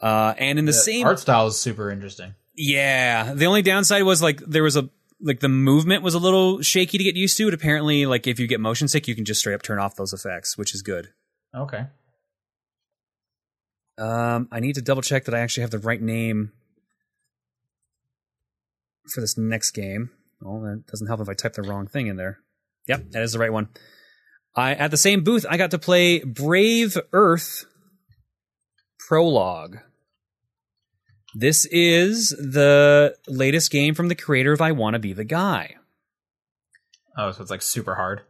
Uh, 0.00 0.34
and 0.36 0.58
in 0.58 0.66
the, 0.66 0.72
same 0.72 1.06
art 1.06 1.18
style 1.18 1.46
is 1.46 1.58
super 1.58 1.90
interesting. 1.90 2.34
Yeah, 2.54 3.32
the 3.34 3.46
only 3.46 3.62
downside 3.62 4.02
was 4.02 4.20
like 4.20 4.40
there 4.40 4.62
was 4.62 4.76
a 4.76 4.90
like 5.20 5.40
the 5.40 5.48
movement 5.48 6.02
was 6.02 6.14
a 6.14 6.18
little 6.18 6.60
shaky 6.60 6.98
to 6.98 7.04
get 7.04 7.16
used 7.16 7.36
to. 7.38 7.46
But 7.46 7.54
apparently, 7.54 8.04
like 8.04 8.26
if 8.26 8.38
you 8.38 8.46
get 8.46 8.60
motion 8.60 8.88
sick, 8.88 9.08
you 9.08 9.14
can 9.14 9.24
just 9.24 9.40
straight 9.40 9.54
up 9.54 9.62
turn 9.62 9.78
off 9.78 9.94
those 9.94 10.12
effects, 10.12 10.58
which 10.58 10.74
is 10.74 10.82
good. 10.82 11.10
Okay. 11.54 11.86
Um, 13.96 14.48
I 14.50 14.60
need 14.60 14.74
to 14.74 14.82
double 14.82 15.02
check 15.02 15.24
that 15.24 15.34
I 15.34 15.40
actually 15.40 15.62
have 15.62 15.70
the 15.70 15.78
right 15.78 16.00
name 16.02 16.52
for 19.12 19.20
this 19.20 19.38
next 19.38 19.70
game. 19.72 20.10
Oh, 20.44 20.60
that 20.62 20.86
doesn't 20.86 21.06
help 21.06 21.20
if 21.20 21.28
I 21.28 21.34
type 21.34 21.54
the 21.54 21.62
wrong 21.62 21.86
thing 21.86 22.08
in 22.08 22.16
there. 22.16 22.38
Yep, 22.86 23.10
that 23.10 23.22
is 23.22 23.32
the 23.32 23.38
right 23.38 23.52
one. 23.52 23.68
I 24.56 24.74
at 24.74 24.90
the 24.90 24.96
same 24.96 25.24
booth 25.24 25.46
I 25.48 25.56
got 25.56 25.70
to 25.72 25.78
play 25.78 26.20
Brave 26.20 26.96
Earth 27.12 27.64
Prologue. 28.98 29.78
This 31.34 31.64
is 31.66 32.30
the 32.30 33.16
latest 33.26 33.70
game 33.70 33.94
from 33.94 34.08
the 34.08 34.14
creator 34.14 34.52
of 34.52 34.60
I 34.60 34.72
Want 34.72 34.94
to 34.94 35.00
Be 35.00 35.12
the 35.12 35.24
Guy. 35.24 35.74
Oh, 37.16 37.32
so 37.32 37.42
it's 37.42 37.50
like 37.50 37.62
super 37.62 37.96
hard. 37.96 38.22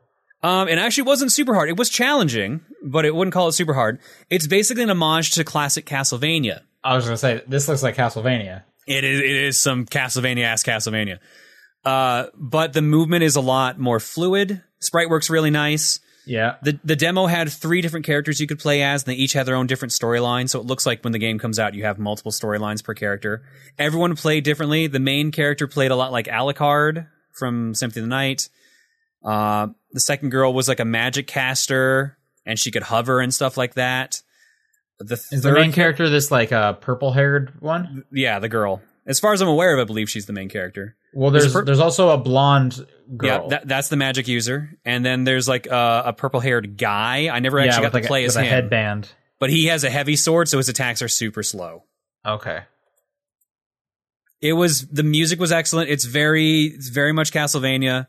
Um, 0.45 0.69
it 0.69 0.77
actually 0.77 1.05
wasn't 1.05 1.33
super 1.33 1.55
hard. 1.55 1.71
It 1.71 1.79
was 1.79 1.89
challenging, 1.89 2.61
but 2.85 3.07
it 3.07 3.15
wouldn't 3.15 3.33
call 3.33 3.49
it 3.49 3.53
super 3.53 3.73
hard. 3.73 3.99
It's 4.29 4.47
basically 4.47 4.83
an 4.83 4.91
homage 4.91 5.31
to 5.33 5.43
classic 5.45 5.87
Castlevania. 5.87 6.61
I 6.85 6.95
was 6.95 7.07
gonna 7.07 7.17
say 7.17 7.43
this 7.49 7.67
looks 7.67 7.83
like 7.83 7.97
Castlevania. 7.97 8.63
It 8.87 9.05
is, 9.05 9.21
it 9.21 9.31
is 9.31 9.59
some 9.59 9.87
Castlevania 9.87 10.45
ass 10.45 10.63
Castlevania. 10.63 11.19
Uh, 11.83 12.27
but 12.35 12.75
the 12.75 12.83
movement 12.83 13.25
is 13.25 13.37
a 13.37 13.41
lot 13.41 13.79
more 13.79 13.99
fluid. 13.99 14.63
Sprite 14.81 15.09
works 15.09 15.31
really 15.31 15.51
nice. 15.51 16.01
Yeah. 16.27 16.57
The 16.63 16.79
the 16.85 16.95
demo 16.95 17.25
had 17.25 17.51
three 17.51 17.81
different 17.81 18.05
characters 18.05 18.39
you 18.39 18.47
could 18.47 18.59
play 18.59 18.83
as, 18.83 19.05
and 19.05 19.13
they 19.13 19.17
each 19.17 19.33
had 19.33 19.47
their 19.47 19.57
own 19.57 19.67
different 19.67 19.93
storyline. 19.93 20.47
So 20.51 20.61
it 20.61 20.67
looks 20.67 20.85
like 20.85 21.03
when 21.05 21.15
the 21.15 21.19
game 21.19 21.39
comes 21.39 21.59
out, 21.59 21.73
you 21.73 21.85
have 21.85 21.99
multiple 21.99 22.33
storylines 22.33 22.85
per 22.85 22.93
character. 22.93 23.45
Everyone 23.79 24.15
played 24.15 24.45
differently. 24.45 24.89
The 24.89 25.01
main 25.01 25.33
character 25.33 25.67
played 25.67 25.91
a 25.91 25.97
lot 25.97 26.13
like 26.13 26.27
Alucard 26.27 27.09
from 27.33 27.75
Symphony 27.75 28.03
of 28.03 28.11
the 28.11 28.15
Night. 28.15 28.51
Uh, 29.25 29.69
the 29.93 30.01
second 30.01 30.31
girl 30.31 30.53
was 30.53 30.69
like 30.69 30.81
a 30.81 30.85
magic 30.85 31.27
caster, 31.27 32.19
and 32.45 32.59
she 32.59 32.71
could 32.71 32.83
hover 32.83 33.21
and 33.21 33.33
stuff 33.33 33.57
like 33.57 33.75
that. 33.75 34.23
The 34.99 35.15
Is 35.33 35.43
the 35.43 35.53
main 35.53 35.73
character 35.73 36.09
this 36.09 36.31
like 36.31 36.53
a 36.53 36.59
uh, 36.59 36.73
purple 36.75 37.13
haired 37.13 37.61
one? 37.61 38.05
yeah, 38.13 38.39
the 38.39 38.49
girl. 38.49 38.81
As 39.07 39.21
far 39.21 39.33
as 39.33 39.41
I'm 39.43 39.49
aware 39.49 39.75
of, 39.75 39.81
I 39.81 39.85
believe 39.85 40.09
she's 40.09 40.27
the 40.27 40.33
main 40.33 40.49
character. 40.49 40.97
Well, 41.13 41.31
There's 41.31 41.45
there's 41.45 41.55
a 41.55 41.59
pur- 41.59 41.65
there's 41.65 41.81
also 41.81 42.11
a 42.11 42.19
blonde 42.19 42.87
girl. 43.17 43.43
Yeah, 43.43 43.49
that, 43.49 43.69
that's 43.69 43.89
the 43.89 43.97
magic 43.97 44.29
user, 44.29 44.79
and 44.85 45.05
then 45.05 45.25
there's 45.25 45.47
like 45.47 45.67
a, 45.67 46.05
a 46.07 46.13
purple 46.13 46.41
haired 46.41 46.77
guy. 46.77 47.29
I 47.29 47.39
never 47.41 47.59
actually 47.61 47.83
yeah, 47.83 47.83
got 47.83 47.91
to 47.91 47.97
like 47.99 48.07
play 48.07 48.23
a, 48.23 48.27
as 48.27 48.37
with 48.37 48.45
him, 48.45 48.49
a 48.49 48.51
headband. 48.51 49.09
but 49.39 49.51
he 49.51 49.67
has 49.67 49.85
a 49.85 49.91
heavy 49.91 50.17
sword, 50.17 50.49
so 50.49 50.59
his 50.59 50.69
attacks 50.69 51.03
are 51.03 51.09
super 51.09 51.43
slow. 51.43 51.85
Okay. 52.27 52.63
It 54.41 54.55
was 54.55 54.87
the 54.89 55.03
music 55.03 55.39
was 55.39 55.53
excellent. 55.53 55.91
It's 55.91 56.05
very 56.05 56.65
it's 56.65 56.89
very 56.89 57.13
much 57.13 57.33
Castlevania. 57.33 58.07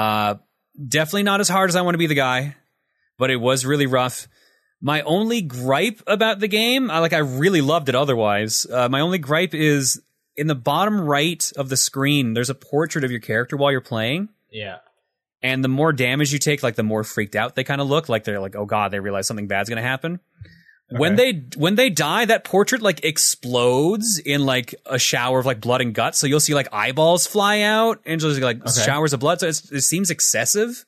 Uh, 0.00 0.36
definitely 0.88 1.24
not 1.24 1.40
as 1.40 1.48
hard 1.50 1.68
as 1.68 1.76
I 1.76 1.82
want 1.82 1.92
to 1.92 1.98
be 1.98 2.06
the 2.06 2.14
guy, 2.14 2.56
but 3.18 3.30
it 3.30 3.36
was 3.36 3.66
really 3.66 3.84
rough. 3.84 4.28
My 4.80 5.02
only 5.02 5.42
gripe 5.42 6.00
about 6.06 6.40
the 6.40 6.48
game, 6.48 6.90
I 6.90 7.00
like 7.00 7.12
I 7.12 7.18
really 7.18 7.60
loved 7.60 7.90
it 7.90 7.94
otherwise. 7.94 8.64
Uh, 8.64 8.88
my 8.88 9.00
only 9.00 9.18
gripe 9.18 9.54
is 9.54 10.00
in 10.36 10.46
the 10.46 10.54
bottom 10.54 11.02
right 11.02 11.52
of 11.54 11.68
the 11.68 11.76
screen, 11.76 12.32
there's 12.32 12.48
a 12.48 12.54
portrait 12.54 13.04
of 13.04 13.10
your 13.10 13.20
character 13.20 13.58
while 13.58 13.70
you're 13.70 13.82
playing. 13.82 14.30
Yeah. 14.50 14.78
And 15.42 15.62
the 15.62 15.68
more 15.68 15.92
damage 15.92 16.32
you 16.32 16.38
take, 16.38 16.62
like 16.62 16.76
the 16.76 16.82
more 16.82 17.04
freaked 17.04 17.36
out 17.36 17.54
they 17.54 17.64
kind 17.64 17.82
of 17.82 17.86
look. 17.86 18.08
Like 18.08 18.24
they're 18.24 18.40
like, 18.40 18.56
oh 18.56 18.64
god, 18.64 18.92
they 18.92 19.00
realize 19.00 19.26
something 19.26 19.48
bad's 19.48 19.68
gonna 19.68 19.82
happen. 19.82 20.18
When 20.90 21.16
they 21.16 21.44
when 21.56 21.76
they 21.76 21.88
die, 21.90 22.24
that 22.24 22.44
portrait 22.44 22.82
like 22.82 23.04
explodes 23.04 24.18
in 24.18 24.44
like 24.44 24.74
a 24.86 24.98
shower 24.98 25.38
of 25.38 25.46
like 25.46 25.60
blood 25.60 25.80
and 25.80 25.94
guts. 25.94 26.18
So 26.18 26.26
you'll 26.26 26.40
see 26.40 26.54
like 26.54 26.68
eyeballs 26.72 27.26
fly 27.26 27.60
out 27.60 28.00
and 28.04 28.20
just 28.20 28.40
like 28.40 28.60
Okay. 28.60 28.82
showers 28.84 29.12
of 29.12 29.20
blood. 29.20 29.40
So 29.40 29.46
it's, 29.48 29.70
it 29.70 29.82
seems 29.82 30.10
excessive. 30.10 30.84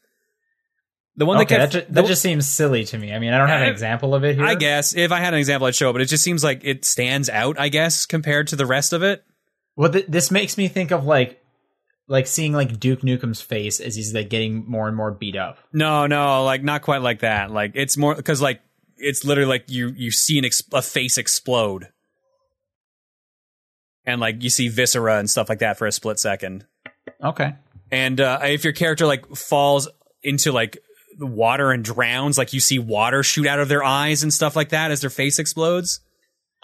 The 1.17 1.27
one 1.27 1.39
Okay, 1.43 1.57
that 1.57 1.71
that, 1.71 1.73
kept, 1.73 1.87
ju- 1.89 1.95
that 1.95 2.03
the- 2.03 2.09
just 2.09 2.23
seems 2.23 2.49
silly 2.49 2.85
to 2.87 2.99
me. 2.99 3.13
I 3.13 3.19
mean, 3.19 3.33
I 3.35 3.39
don't 3.39 3.49
have 3.49 3.61
an 3.61 3.69
I- 3.69 3.71
example 3.71 4.15
of 4.15 4.25
it 4.25 4.37
here. 4.37 4.45
I 4.47 4.55
guess 4.55 4.95
if 4.97 5.13
I 5.13 5.19
had 5.21 5.35
an 5.35 5.39
example, 5.39 5.67
I'd 5.69 5.75
show 5.75 5.91
it, 5.91 5.93
but 5.93 6.01
it 6.03 6.07
just 6.07 6.25
seems 6.25 6.43
like 6.43 6.63
it 6.65 6.85
stands 6.85 7.29
out. 7.29 7.59
I 7.61 7.69
guess 7.69 8.07
compared 8.07 8.49
to 8.49 8.57
the 8.57 8.67
rest 8.67 8.93
of 8.93 9.03
it. 9.03 9.23
Well, 9.77 9.93
th- 9.93 10.07
this 10.09 10.31
makes 10.31 10.57
me 10.57 10.69
think 10.69 10.91
of 10.91 11.05
like, 11.05 11.39
like 12.09 12.27
seeing 12.27 12.53
like 12.55 12.81
Duke 12.81 13.03
Nukem's 13.03 13.41
face 13.41 13.79
as 13.79 13.95
he's 13.95 14.13
like 14.15 14.31
getting 14.31 14.65
more 14.69 14.89
and 14.89 14.97
more 14.97 15.11
beat 15.13 15.37
up. 15.37 15.59
No, 15.73 16.07
no, 16.07 16.45
like 16.45 16.63
not 16.65 16.83
quite 16.83 17.03
like 17.03 17.21
that. 17.21 17.51
Like 17.51 17.73
it's 17.75 17.97
more 17.97 18.15
because 18.15 18.41
like 18.43 18.61
it's 18.97 19.25
literally 19.25 19.49
like 19.49 19.65
you 19.69 19.89
you 19.97 20.11
see 20.11 20.39
an 20.39 20.45
ex- 20.45 20.63
a 20.73 20.83
face 20.83 21.19
explode, 21.19 21.89
and 24.05 24.21
like 24.21 24.43
you 24.43 24.51
see 24.51 24.69
viscera 24.69 25.19
and 25.19 25.29
stuff 25.29 25.49
like 25.49 25.61
that 25.61 25.79
for 25.79 25.87
a 25.87 25.93
split 25.93 26.19
second. 26.19 26.67
Okay. 27.23 27.55
And 27.91 28.21
uh, 28.21 28.41
if 28.43 28.65
your 28.65 28.73
character 28.73 29.07
like 29.07 29.27
falls 29.37 29.89
into 30.23 30.53
like 30.53 30.79
the 31.19 31.27
water 31.27 31.71
and 31.71 31.85
drowns, 31.85 32.39
like 32.39 32.53
you 32.53 32.61
see 32.61 32.79
water 32.79 33.23
shoot 33.23 33.47
out 33.47 33.59
of 33.59 33.69
their 33.69 33.85
eyes 33.85 34.23
and 34.23 34.33
stuff 34.33 34.57
like 34.57 34.71
that 34.71 34.91
as 34.91 35.01
their 35.03 35.11
face 35.11 35.39
explodes. 35.39 36.01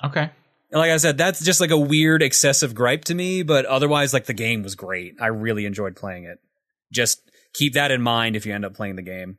Okay. 0.02 0.30
And 0.70 0.78
like 0.78 0.90
I 0.90 0.96
said, 0.98 1.16
that's 1.16 1.44
just 1.44 1.60
like 1.60 1.70
a 1.70 1.78
weird 1.78 2.22
excessive 2.22 2.74
gripe 2.74 3.04
to 3.06 3.14
me, 3.14 3.42
but 3.42 3.64
otherwise, 3.66 4.12
like 4.12 4.26
the 4.26 4.34
game 4.34 4.62
was 4.62 4.74
great. 4.74 5.14
I 5.20 5.28
really 5.28 5.64
enjoyed 5.64 5.96
playing 5.96 6.24
it. 6.24 6.38
Just 6.92 7.22
keep 7.54 7.74
that 7.74 7.90
in 7.90 8.02
mind 8.02 8.36
if 8.36 8.44
you 8.46 8.54
end 8.54 8.64
up 8.64 8.74
playing 8.74 8.96
the 8.96 9.02
game. 9.02 9.38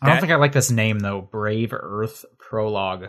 I 0.00 0.06
don't 0.06 0.16
That- 0.16 0.20
think 0.20 0.32
I 0.32 0.36
like 0.36 0.52
this 0.52 0.70
name 0.70 1.00
though. 1.00 1.20
Brave 1.22 1.72
Earth 1.72 2.24
Prologue. 2.38 3.08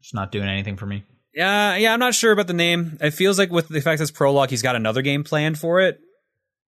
It's 0.00 0.14
not 0.14 0.32
doing 0.32 0.48
anything 0.48 0.76
for 0.76 0.86
me. 0.86 1.04
Yeah, 1.34 1.76
yeah, 1.76 1.92
I'm 1.94 1.98
not 2.00 2.14
sure 2.14 2.32
about 2.32 2.46
the 2.46 2.52
name. 2.52 2.98
It 3.00 3.12
feels 3.12 3.38
like 3.38 3.50
with 3.50 3.68
the 3.68 3.80
fact 3.80 3.98
that 3.98 4.02
it's 4.04 4.10
prologue, 4.10 4.50
he's 4.50 4.62
got 4.62 4.76
another 4.76 5.00
game 5.02 5.24
planned 5.24 5.58
for 5.58 5.80
it. 5.80 5.98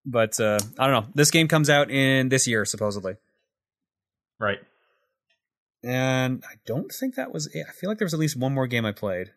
But 0.06 0.38
uh, 0.40 0.58
I 0.78 0.86
don't 0.86 1.04
know. 1.04 1.10
This 1.14 1.30
game 1.30 1.48
comes 1.48 1.68
out 1.70 1.90
in 1.90 2.28
this 2.28 2.46
year, 2.46 2.64
supposedly, 2.64 3.14
Right. 4.38 4.58
and 5.84 6.42
I 6.48 6.54
don't 6.66 6.90
think 6.92 7.14
that 7.16 7.32
was 7.32 7.46
it. 7.54 7.66
I 7.68 7.72
feel 7.72 7.88
like 7.90 7.98
there 7.98 8.06
was 8.06 8.14
at 8.14 8.20
least 8.20 8.36
one 8.36 8.52
more 8.54 8.66
game 8.66 8.84
I 8.84 8.92
played. 8.92 9.30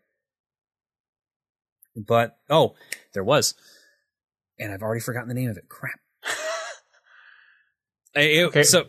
But 1.96 2.38
oh, 2.50 2.76
there 3.14 3.24
was, 3.24 3.56
and 4.60 4.74
I've 4.74 4.82
already 4.82 5.02
forgotten 5.02 5.28
the 5.30 5.36
name 5.36 5.50
of 5.50 5.58
it. 5.58 5.70
Crap. 5.70 6.00
It- 8.16 8.46
Okay. 8.48 8.64
So 8.64 8.86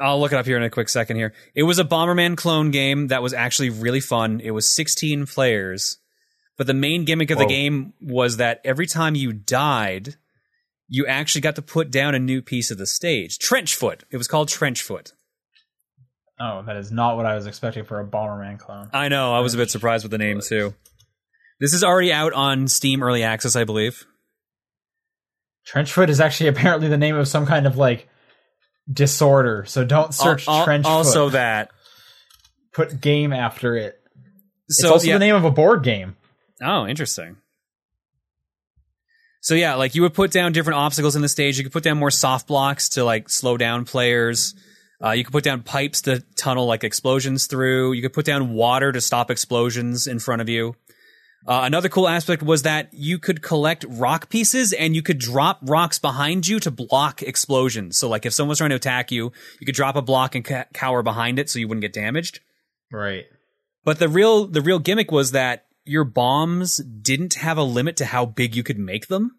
I'll 0.00 0.18
look 0.18 0.32
it 0.32 0.38
up 0.38 0.46
here 0.46 0.56
in 0.56 0.62
a 0.62 0.70
quick 0.70 0.88
second 0.88 1.16
here. 1.16 1.34
It 1.54 1.64
was 1.64 1.78
a 1.78 1.84
Bomberman 1.84 2.36
clone 2.36 2.70
game 2.70 3.08
that 3.08 3.22
was 3.22 3.34
actually 3.34 3.70
really 3.70 4.00
fun. 4.00 4.40
It 4.40 4.52
was 4.52 4.68
16 4.68 5.26
players, 5.26 5.98
but 6.56 6.66
the 6.66 6.74
main 6.74 7.04
gimmick 7.04 7.30
of 7.30 7.38
the 7.38 7.46
game 7.46 7.92
was 8.00 8.38
that 8.38 8.60
every 8.64 8.86
time 8.86 9.14
you 9.14 9.32
died, 9.32 10.16
you 10.88 11.06
actually 11.06 11.42
got 11.42 11.56
to 11.56 11.62
put 11.62 11.90
down 11.90 12.14
a 12.14 12.18
new 12.18 12.40
piece 12.40 12.70
of 12.70 12.78
the 12.78 12.86
stage. 12.86 13.38
Trenchfoot. 13.38 14.02
It 14.10 14.16
was 14.16 14.26
called 14.26 14.48
Trenchfoot. 14.48 15.12
Oh, 16.40 16.62
that 16.66 16.76
is 16.76 16.90
not 16.90 17.16
what 17.16 17.26
I 17.26 17.34
was 17.34 17.46
expecting 17.46 17.84
for 17.84 18.00
a 18.00 18.06
Bomberman 18.06 18.58
clone. 18.58 18.88
I 18.94 19.08
know. 19.08 19.34
I 19.34 19.40
was 19.40 19.52
a 19.52 19.58
bit 19.58 19.70
surprised 19.70 20.04
with 20.04 20.10
the 20.10 20.18
name 20.18 20.40
too. 20.40 20.74
This 21.60 21.74
is 21.74 21.84
already 21.84 22.10
out 22.10 22.32
on 22.32 22.68
Steam 22.68 23.02
Early 23.02 23.22
Access, 23.22 23.54
I 23.54 23.64
believe. 23.64 24.06
Trenchfoot 25.70 26.08
is 26.08 26.20
actually 26.20 26.48
apparently 26.48 26.88
the 26.88 26.96
name 26.96 27.16
of 27.16 27.28
some 27.28 27.44
kind 27.44 27.66
of 27.66 27.76
like 27.76 28.08
disorder. 28.92 29.64
So 29.66 29.84
don't 29.84 30.14
search 30.14 30.48
Al- 30.48 30.60
al- 30.60 30.66
Trenchfoot. 30.66 30.84
Also, 30.84 31.30
that. 31.30 31.70
put 32.72 33.00
game 33.00 33.32
after 33.32 33.76
it. 33.76 34.00
So 34.68 34.86
it's 34.86 34.92
also 34.92 35.06
yeah. 35.08 35.14
the 35.14 35.18
name 35.20 35.34
of 35.34 35.44
a 35.44 35.50
board 35.50 35.82
game. 35.82 36.16
Oh, 36.62 36.86
interesting. 36.86 37.36
So 39.40 39.54
yeah, 39.54 39.74
like 39.74 39.94
you 39.94 40.02
would 40.02 40.14
put 40.14 40.30
down 40.30 40.52
different 40.52 40.78
obstacles 40.78 41.16
in 41.16 41.22
the 41.22 41.28
stage. 41.28 41.56
You 41.58 41.64
could 41.64 41.72
put 41.72 41.82
down 41.82 41.98
more 41.98 42.10
soft 42.10 42.46
blocks 42.46 42.90
to 42.90 43.04
like 43.04 43.28
slow 43.28 43.56
down 43.56 43.84
players. 43.84 44.54
Uh, 45.02 45.12
you 45.12 45.24
could 45.24 45.32
put 45.32 45.44
down 45.44 45.62
pipes 45.62 46.02
to 46.02 46.22
tunnel 46.36 46.66
like 46.66 46.84
explosions 46.84 47.46
through. 47.46 47.92
You 47.92 48.02
could 48.02 48.12
put 48.12 48.26
down 48.26 48.52
water 48.52 48.92
to 48.92 49.00
stop 49.00 49.30
explosions 49.30 50.06
in 50.06 50.18
front 50.18 50.42
of 50.42 50.48
you. 50.50 50.76
Uh, 51.46 51.62
another 51.64 51.88
cool 51.88 52.06
aspect 52.06 52.42
was 52.42 52.62
that 52.62 52.90
you 52.92 53.18
could 53.18 53.42
collect 53.42 53.84
rock 53.88 54.28
pieces 54.28 54.72
and 54.72 54.94
you 54.94 55.02
could 55.02 55.18
drop 55.18 55.58
rocks 55.62 55.98
behind 55.98 56.46
you 56.46 56.60
to 56.60 56.70
block 56.70 57.22
explosions. 57.22 57.96
So 57.96 58.08
like 58.08 58.26
if 58.26 58.34
someone 58.34 58.50
was 58.50 58.58
trying 58.58 58.70
to 58.70 58.76
attack 58.76 59.10
you, 59.10 59.32
you 59.58 59.66
could 59.66 59.74
drop 59.74 59.96
a 59.96 60.02
block 60.02 60.34
and 60.34 60.44
ca- 60.44 60.66
cower 60.74 61.02
behind 61.02 61.38
it 61.38 61.48
so 61.48 61.58
you 61.58 61.66
wouldn't 61.66 61.82
get 61.82 61.94
damaged. 61.94 62.40
Right. 62.92 63.24
But 63.84 63.98
the 63.98 64.08
real 64.08 64.46
the 64.46 64.60
real 64.60 64.78
gimmick 64.78 65.10
was 65.10 65.30
that 65.32 65.64
your 65.84 66.04
bombs 66.04 66.76
didn't 66.76 67.34
have 67.34 67.56
a 67.56 67.62
limit 67.62 67.96
to 67.96 68.04
how 68.04 68.26
big 68.26 68.54
you 68.54 68.62
could 68.62 68.78
make 68.78 69.08
them. 69.08 69.36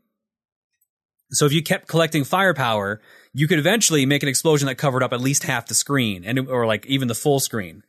So 1.29 1.45
if 1.45 1.53
you 1.53 1.63
kept 1.63 1.87
collecting 1.87 2.23
firepower, 2.23 2.99
you 3.31 3.47
could 3.47 3.59
eventually 3.59 4.05
make 4.05 4.23
an 4.23 4.29
explosion 4.29 4.67
that 4.67 4.75
covered 4.75 5.03
up 5.03 5.13
at 5.13 5.21
least 5.21 5.43
half 5.43 5.67
the 5.67 5.75
screen 5.75 6.25
and 6.25 6.49
or 6.49 6.65
like 6.65 6.85
even 6.87 7.07
the 7.07 7.15
full 7.15 7.39
screen. 7.39 7.83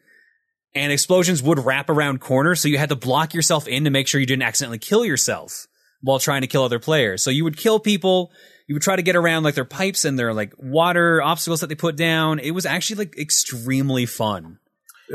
And 0.74 0.90
explosions 0.90 1.42
would 1.42 1.58
wrap 1.58 1.90
around 1.90 2.20
corners, 2.20 2.60
so 2.60 2.68
you 2.68 2.78
had 2.78 2.88
to 2.88 2.96
block 2.96 3.34
yourself 3.34 3.68
in 3.68 3.84
to 3.84 3.90
make 3.90 4.08
sure 4.08 4.20
you 4.20 4.26
didn't 4.26 4.42
accidentally 4.42 4.78
kill 4.78 5.04
yourself 5.04 5.66
while 6.00 6.18
trying 6.18 6.40
to 6.40 6.46
kill 6.46 6.64
other 6.64 6.78
players. 6.78 7.22
So 7.22 7.30
you 7.30 7.44
would 7.44 7.56
kill 7.56 7.78
people, 7.78 8.32
you 8.66 8.74
would 8.74 8.82
try 8.82 8.96
to 8.96 9.02
get 9.02 9.16
around 9.16 9.42
like 9.42 9.54
their 9.54 9.64
pipes 9.64 10.04
and 10.04 10.18
their 10.18 10.32
like 10.32 10.54
water 10.58 11.20
obstacles 11.20 11.60
that 11.60 11.68
they 11.68 11.74
put 11.74 11.96
down. 11.96 12.38
It 12.38 12.52
was 12.52 12.64
actually 12.64 13.04
like 13.04 13.18
extremely 13.18 14.06
fun 14.06 14.58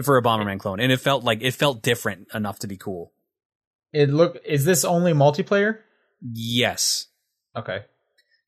for 0.04 0.18
a 0.18 0.24
Bomberman 0.24 0.60
clone, 0.60 0.80
and 0.80 0.92
it 0.92 1.00
felt 1.00 1.24
like 1.24 1.42
it 1.42 1.54
felt 1.54 1.82
different 1.82 2.28
enough 2.34 2.60
to 2.60 2.68
be 2.68 2.78
cool. 2.78 3.12
It 3.94 4.10
look 4.10 4.38
is 4.46 4.66
this 4.66 4.86
only 4.86 5.14
multiplayer? 5.14 5.80
Yes. 6.22 7.08
Okay. 7.56 7.86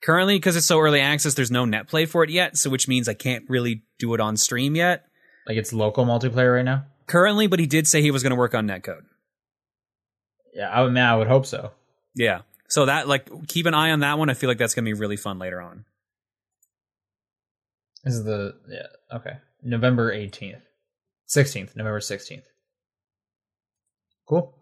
Currently, 0.01 0.35
because 0.35 0.55
it's 0.55 0.65
so 0.65 0.79
early 0.79 1.01
access, 1.01 1.33
there's 1.33 1.51
no 1.51 1.65
net 1.65 1.87
play 1.87 2.05
for 2.05 2.23
it 2.23 2.29
yet, 2.29 2.55
so 2.55 2.69
which 2.69 2.87
means 2.87 3.09
I 3.09 3.13
can't 3.15 3.49
really 3.49 3.83
do 3.97 4.13
it 4.13 4.21
on 4.21 4.37
stream 4.37 4.75
yet. 4.75 5.05
Like 5.45 5.57
it's 5.57 5.73
local 5.73 6.05
multiplayer 6.05 6.55
right 6.55 6.65
now? 6.65 6.85
Currently, 7.09 7.47
but 7.47 7.59
he 7.59 7.65
did 7.65 7.87
say 7.87 8.01
he 8.03 8.11
was 8.11 8.21
going 8.21 8.29
to 8.31 8.37
work 8.37 8.53
on 8.53 8.67
netcode. 8.67 9.01
Yeah, 10.53 10.69
I 10.69 10.83
would 10.83 10.93
man, 10.93 11.09
I 11.09 11.17
would 11.17 11.27
hope 11.27 11.45
so. 11.45 11.71
Yeah. 12.15 12.41
So 12.67 12.85
that 12.85 13.07
like 13.07 13.27
keep 13.47 13.65
an 13.65 13.73
eye 13.73 13.89
on 13.89 14.01
that 14.01 14.19
one. 14.19 14.29
I 14.29 14.35
feel 14.35 14.47
like 14.47 14.59
that's 14.59 14.75
going 14.75 14.85
to 14.85 14.89
be 14.89 14.93
really 14.93 15.17
fun 15.17 15.39
later 15.39 15.59
on. 15.59 15.85
This 18.03 18.13
is 18.13 18.23
the 18.23 18.53
yeah, 18.69 19.17
okay. 19.17 19.37
November 19.63 20.11
eighteenth. 20.11 20.61
Sixteenth, 21.25 21.75
November 21.75 21.99
sixteenth. 21.99 22.45
Cool. 24.27 24.53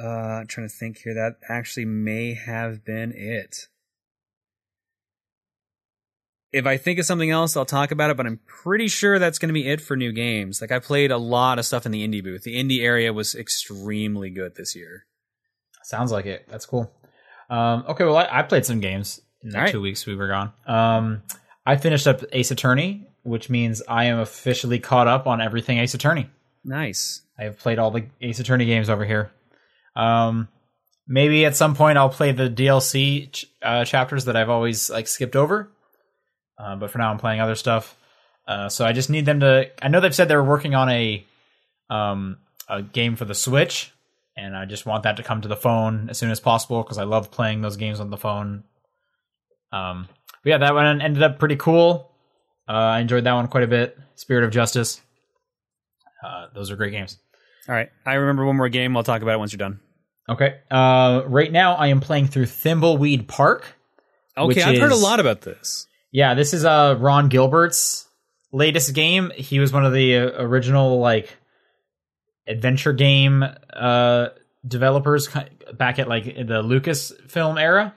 Uh, 0.00 0.06
I'm 0.06 0.46
trying 0.46 0.68
to 0.68 0.74
think 0.74 0.98
here. 0.98 1.14
That 1.14 1.36
actually 1.48 1.86
may 1.86 2.34
have 2.34 2.84
been 2.84 3.12
it. 3.12 3.66
If 6.52 6.66
I 6.66 6.76
think 6.76 6.98
of 6.98 7.06
something 7.06 7.30
else, 7.30 7.56
I'll 7.56 7.64
talk 7.64 7.92
about 7.92 8.10
it, 8.10 8.16
but 8.16 8.26
I'm 8.26 8.40
pretty 8.46 8.88
sure 8.88 9.18
that's 9.18 9.38
going 9.38 9.48
to 9.48 9.54
be 9.54 9.66
it 9.66 9.80
for 9.80 9.96
new 9.96 10.12
games. 10.12 10.60
Like, 10.60 10.70
I 10.70 10.80
played 10.80 11.10
a 11.10 11.16
lot 11.16 11.58
of 11.58 11.64
stuff 11.64 11.86
in 11.86 11.92
the 11.92 12.06
indie 12.06 12.22
booth. 12.22 12.42
The 12.42 12.62
indie 12.62 12.82
area 12.82 13.12
was 13.12 13.34
extremely 13.34 14.28
good 14.28 14.54
this 14.54 14.76
year. 14.76 15.06
Sounds 15.82 16.12
like 16.12 16.26
it. 16.26 16.46
That's 16.48 16.66
cool. 16.66 16.92
Um, 17.48 17.84
okay, 17.88 18.04
well, 18.04 18.16
I, 18.16 18.28
I 18.30 18.42
played 18.42 18.66
some 18.66 18.80
games 18.80 19.20
in 19.42 19.50
the 19.50 19.58
right. 19.58 19.70
two 19.70 19.80
weeks 19.80 20.06
we 20.06 20.14
were 20.14 20.28
gone. 20.28 20.52
Um, 20.66 21.22
I 21.66 21.76
finished 21.76 22.06
up 22.06 22.22
Ace 22.32 22.50
Attorney, 22.50 23.06
which 23.22 23.48
means 23.48 23.82
I 23.88 24.04
am 24.04 24.18
officially 24.18 24.78
caught 24.78 25.08
up 25.08 25.26
on 25.26 25.40
everything 25.40 25.78
Ace 25.78 25.94
Attorney. 25.94 26.28
Nice. 26.64 27.22
I 27.38 27.44
have 27.44 27.58
played 27.58 27.78
all 27.78 27.90
the 27.90 28.06
Ace 28.20 28.40
Attorney 28.40 28.66
games 28.66 28.88
over 28.88 29.04
here. 29.04 29.32
Um, 29.96 30.48
maybe 31.06 31.44
at 31.44 31.56
some 31.56 31.74
point 31.74 31.98
I'll 31.98 32.08
play 32.08 32.32
the 32.32 32.48
DLC 32.48 33.32
ch- 33.32 33.46
uh, 33.62 33.84
chapters 33.84 34.26
that 34.26 34.36
I've 34.36 34.48
always 34.48 34.90
like 34.90 35.08
skipped 35.08 35.36
over. 35.36 35.70
Uh, 36.58 36.76
but 36.76 36.90
for 36.90 36.98
now, 36.98 37.10
I'm 37.10 37.18
playing 37.18 37.40
other 37.40 37.54
stuff. 37.54 37.96
Uh, 38.46 38.68
so 38.68 38.84
I 38.84 38.92
just 38.92 39.10
need 39.10 39.26
them 39.26 39.40
to. 39.40 39.70
I 39.82 39.88
know 39.88 40.00
they've 40.00 40.14
said 40.14 40.28
they're 40.28 40.42
working 40.42 40.74
on 40.74 40.88
a 40.88 41.24
um, 41.90 42.38
a 42.68 42.82
game 42.82 43.16
for 43.16 43.24
the 43.24 43.34
Switch, 43.34 43.92
and 44.36 44.56
I 44.56 44.64
just 44.64 44.86
want 44.86 45.04
that 45.04 45.16
to 45.18 45.22
come 45.22 45.42
to 45.42 45.48
the 45.48 45.56
phone 45.56 46.08
as 46.10 46.18
soon 46.18 46.30
as 46.30 46.40
possible 46.40 46.82
because 46.82 46.98
I 46.98 47.04
love 47.04 47.30
playing 47.30 47.60
those 47.62 47.76
games 47.76 48.00
on 48.00 48.10
the 48.10 48.16
phone. 48.16 48.64
Um, 49.72 50.08
but 50.42 50.50
yeah, 50.50 50.58
that 50.58 50.74
one 50.74 51.00
ended 51.00 51.22
up 51.22 51.38
pretty 51.38 51.56
cool. 51.56 52.10
Uh, 52.68 52.72
I 52.72 53.00
enjoyed 53.00 53.24
that 53.24 53.32
one 53.32 53.48
quite 53.48 53.64
a 53.64 53.68
bit. 53.68 53.96
Spirit 54.14 54.44
of 54.44 54.50
Justice. 54.50 55.00
Uh, 56.24 56.46
those 56.54 56.70
are 56.70 56.76
great 56.76 56.92
games. 56.92 57.18
All 57.68 57.74
right. 57.74 57.90
I 58.06 58.14
remember 58.14 58.44
one 58.44 58.56
more 58.56 58.68
game. 58.68 58.96
I'll 58.96 59.02
talk 59.02 59.22
about 59.22 59.34
it 59.34 59.38
once 59.38 59.52
you're 59.52 59.58
done. 59.58 59.80
Okay. 60.28 60.60
Uh, 60.70 61.22
right 61.26 61.50
now, 61.50 61.74
I 61.74 61.88
am 61.88 62.00
playing 62.00 62.28
through 62.28 62.46
Thimbleweed 62.46 63.26
Park. 63.28 63.64
Okay. 64.36 64.62
I've 64.62 64.78
heard 64.78 64.92
a 64.92 64.96
lot 64.96 65.20
about 65.20 65.42
this. 65.42 65.86
Yeah, 66.12 66.34
this 66.34 66.52
is 66.52 66.64
uh 66.64 66.96
Ron 67.00 67.28
Gilbert's 67.28 68.06
latest 68.52 68.94
game. 68.94 69.32
He 69.34 69.58
was 69.58 69.72
one 69.72 69.86
of 69.86 69.94
the 69.94 70.18
uh, 70.18 70.42
original 70.42 71.00
like 71.00 71.36
adventure 72.46 72.92
game 72.92 73.42
uh 73.72 74.28
developers 74.66 75.28
back 75.72 75.98
at 75.98 76.08
like 76.08 76.24
the 76.24 76.62
Lucas 76.62 77.12
film 77.28 77.56
era. 77.56 77.94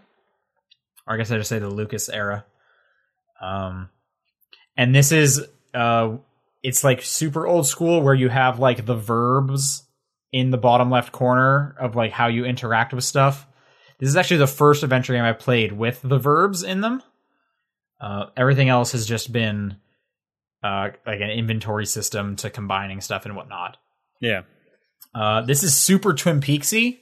Or 1.05 1.13
I 1.13 1.17
guess 1.17 1.29
I 1.29 1.37
just 1.37 1.49
say 1.49 1.59
the 1.59 1.69
LucasArts 1.69 2.09
era. 2.11 2.45
Um 3.41 3.89
and 4.77 4.95
this 4.95 5.11
is 5.11 5.45
uh 5.73 6.15
it's 6.63 6.85
like 6.85 7.01
super 7.01 7.45
old 7.45 7.67
school 7.67 8.01
where 8.01 8.15
you 8.15 8.29
have 8.29 8.59
like 8.59 8.85
the 8.85 8.95
verbs 8.95 9.83
in 10.31 10.51
the 10.51 10.57
bottom 10.57 10.89
left 10.89 11.11
corner 11.11 11.75
of 11.79 11.95
like 11.97 12.11
how 12.11 12.27
you 12.27 12.45
interact 12.45 12.93
with 12.93 13.03
stuff. 13.03 13.45
This 13.99 14.09
is 14.09 14.15
actually 14.15 14.37
the 14.37 14.47
first 14.47 14.83
adventure 14.83 15.13
game 15.13 15.23
I 15.23 15.33
played 15.33 15.73
with 15.73 15.99
the 16.01 16.17
verbs 16.17 16.63
in 16.63 16.79
them. 16.81 17.03
Uh, 17.99 18.27
everything 18.35 18.69
else 18.69 18.91
has 18.91 19.05
just 19.05 19.31
been 19.31 19.77
uh, 20.63 20.89
like 21.05 21.21
an 21.21 21.29
inventory 21.29 21.85
system 21.85 22.35
to 22.37 22.49
combining 22.49 23.01
stuff 23.01 23.25
and 23.25 23.35
whatnot. 23.35 23.77
Yeah. 24.21 24.41
Uh, 25.13 25.41
this 25.41 25.63
is 25.63 25.75
super 25.75 26.13
Twin 26.13 26.41
Peaksy. 26.41 26.99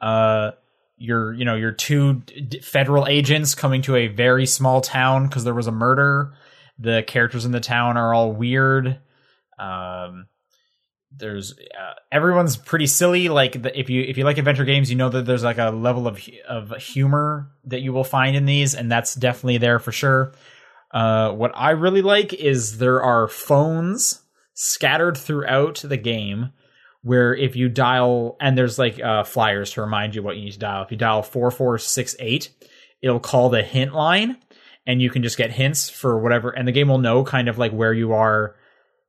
Uh, 0.00 0.52
you're 0.96 1.32
you 1.32 1.44
know 1.44 1.56
you're 1.56 1.72
two 1.72 2.14
d- 2.20 2.40
d- 2.42 2.60
federal 2.60 3.06
agents 3.06 3.54
coming 3.54 3.82
to 3.82 3.96
a 3.96 4.08
very 4.08 4.46
small 4.46 4.80
town 4.80 5.26
because 5.26 5.44
there 5.44 5.54
was 5.54 5.66
a 5.66 5.72
murder. 5.72 6.34
The 6.78 7.02
characters 7.06 7.44
in 7.44 7.52
the 7.52 7.60
town 7.60 7.96
are 7.96 8.14
all 8.14 8.32
weird. 8.32 8.98
Um, 9.58 10.26
there's 11.16 11.52
uh, 11.52 11.94
everyone's 12.12 12.56
pretty 12.56 12.86
silly. 12.86 13.28
Like 13.28 13.60
the, 13.62 13.78
if 13.78 13.90
you 13.90 14.02
if 14.02 14.16
you 14.16 14.24
like 14.24 14.38
adventure 14.38 14.64
games, 14.64 14.90
you 14.90 14.96
know 14.96 15.08
that 15.08 15.26
there's 15.26 15.44
like 15.44 15.58
a 15.58 15.70
level 15.70 16.06
of 16.06 16.20
of 16.48 16.76
humor 16.76 17.50
that 17.64 17.80
you 17.80 17.92
will 17.92 18.04
find 18.04 18.36
in 18.36 18.46
these, 18.46 18.74
and 18.74 18.90
that's 18.90 19.14
definitely 19.14 19.58
there 19.58 19.78
for 19.78 19.92
sure. 19.92 20.32
Uh, 20.92 21.32
what 21.32 21.52
I 21.54 21.70
really 21.70 22.02
like 22.02 22.32
is 22.32 22.78
there 22.78 23.02
are 23.02 23.28
phones 23.28 24.22
scattered 24.54 25.16
throughout 25.16 25.76
the 25.76 25.96
game 25.96 26.52
where 27.02 27.34
if 27.34 27.56
you 27.56 27.68
dial 27.68 28.36
and 28.40 28.58
there's 28.58 28.78
like 28.78 29.00
uh, 29.00 29.24
flyers 29.24 29.72
to 29.72 29.80
remind 29.80 30.14
you 30.14 30.22
what 30.22 30.36
you 30.36 30.44
need 30.44 30.52
to 30.52 30.58
dial. 30.58 30.82
If 30.82 30.90
you 30.90 30.96
dial 30.98 31.22
four 31.22 31.50
four 31.50 31.78
six 31.78 32.14
eight, 32.18 32.50
it'll 33.02 33.20
call 33.20 33.48
the 33.48 33.62
hint 33.62 33.94
line, 33.94 34.36
and 34.86 35.00
you 35.02 35.10
can 35.10 35.22
just 35.22 35.38
get 35.38 35.50
hints 35.50 35.90
for 35.90 36.18
whatever, 36.20 36.50
and 36.50 36.68
the 36.68 36.72
game 36.72 36.88
will 36.88 36.98
know 36.98 37.24
kind 37.24 37.48
of 37.48 37.58
like 37.58 37.72
where 37.72 37.92
you 37.92 38.12
are 38.12 38.54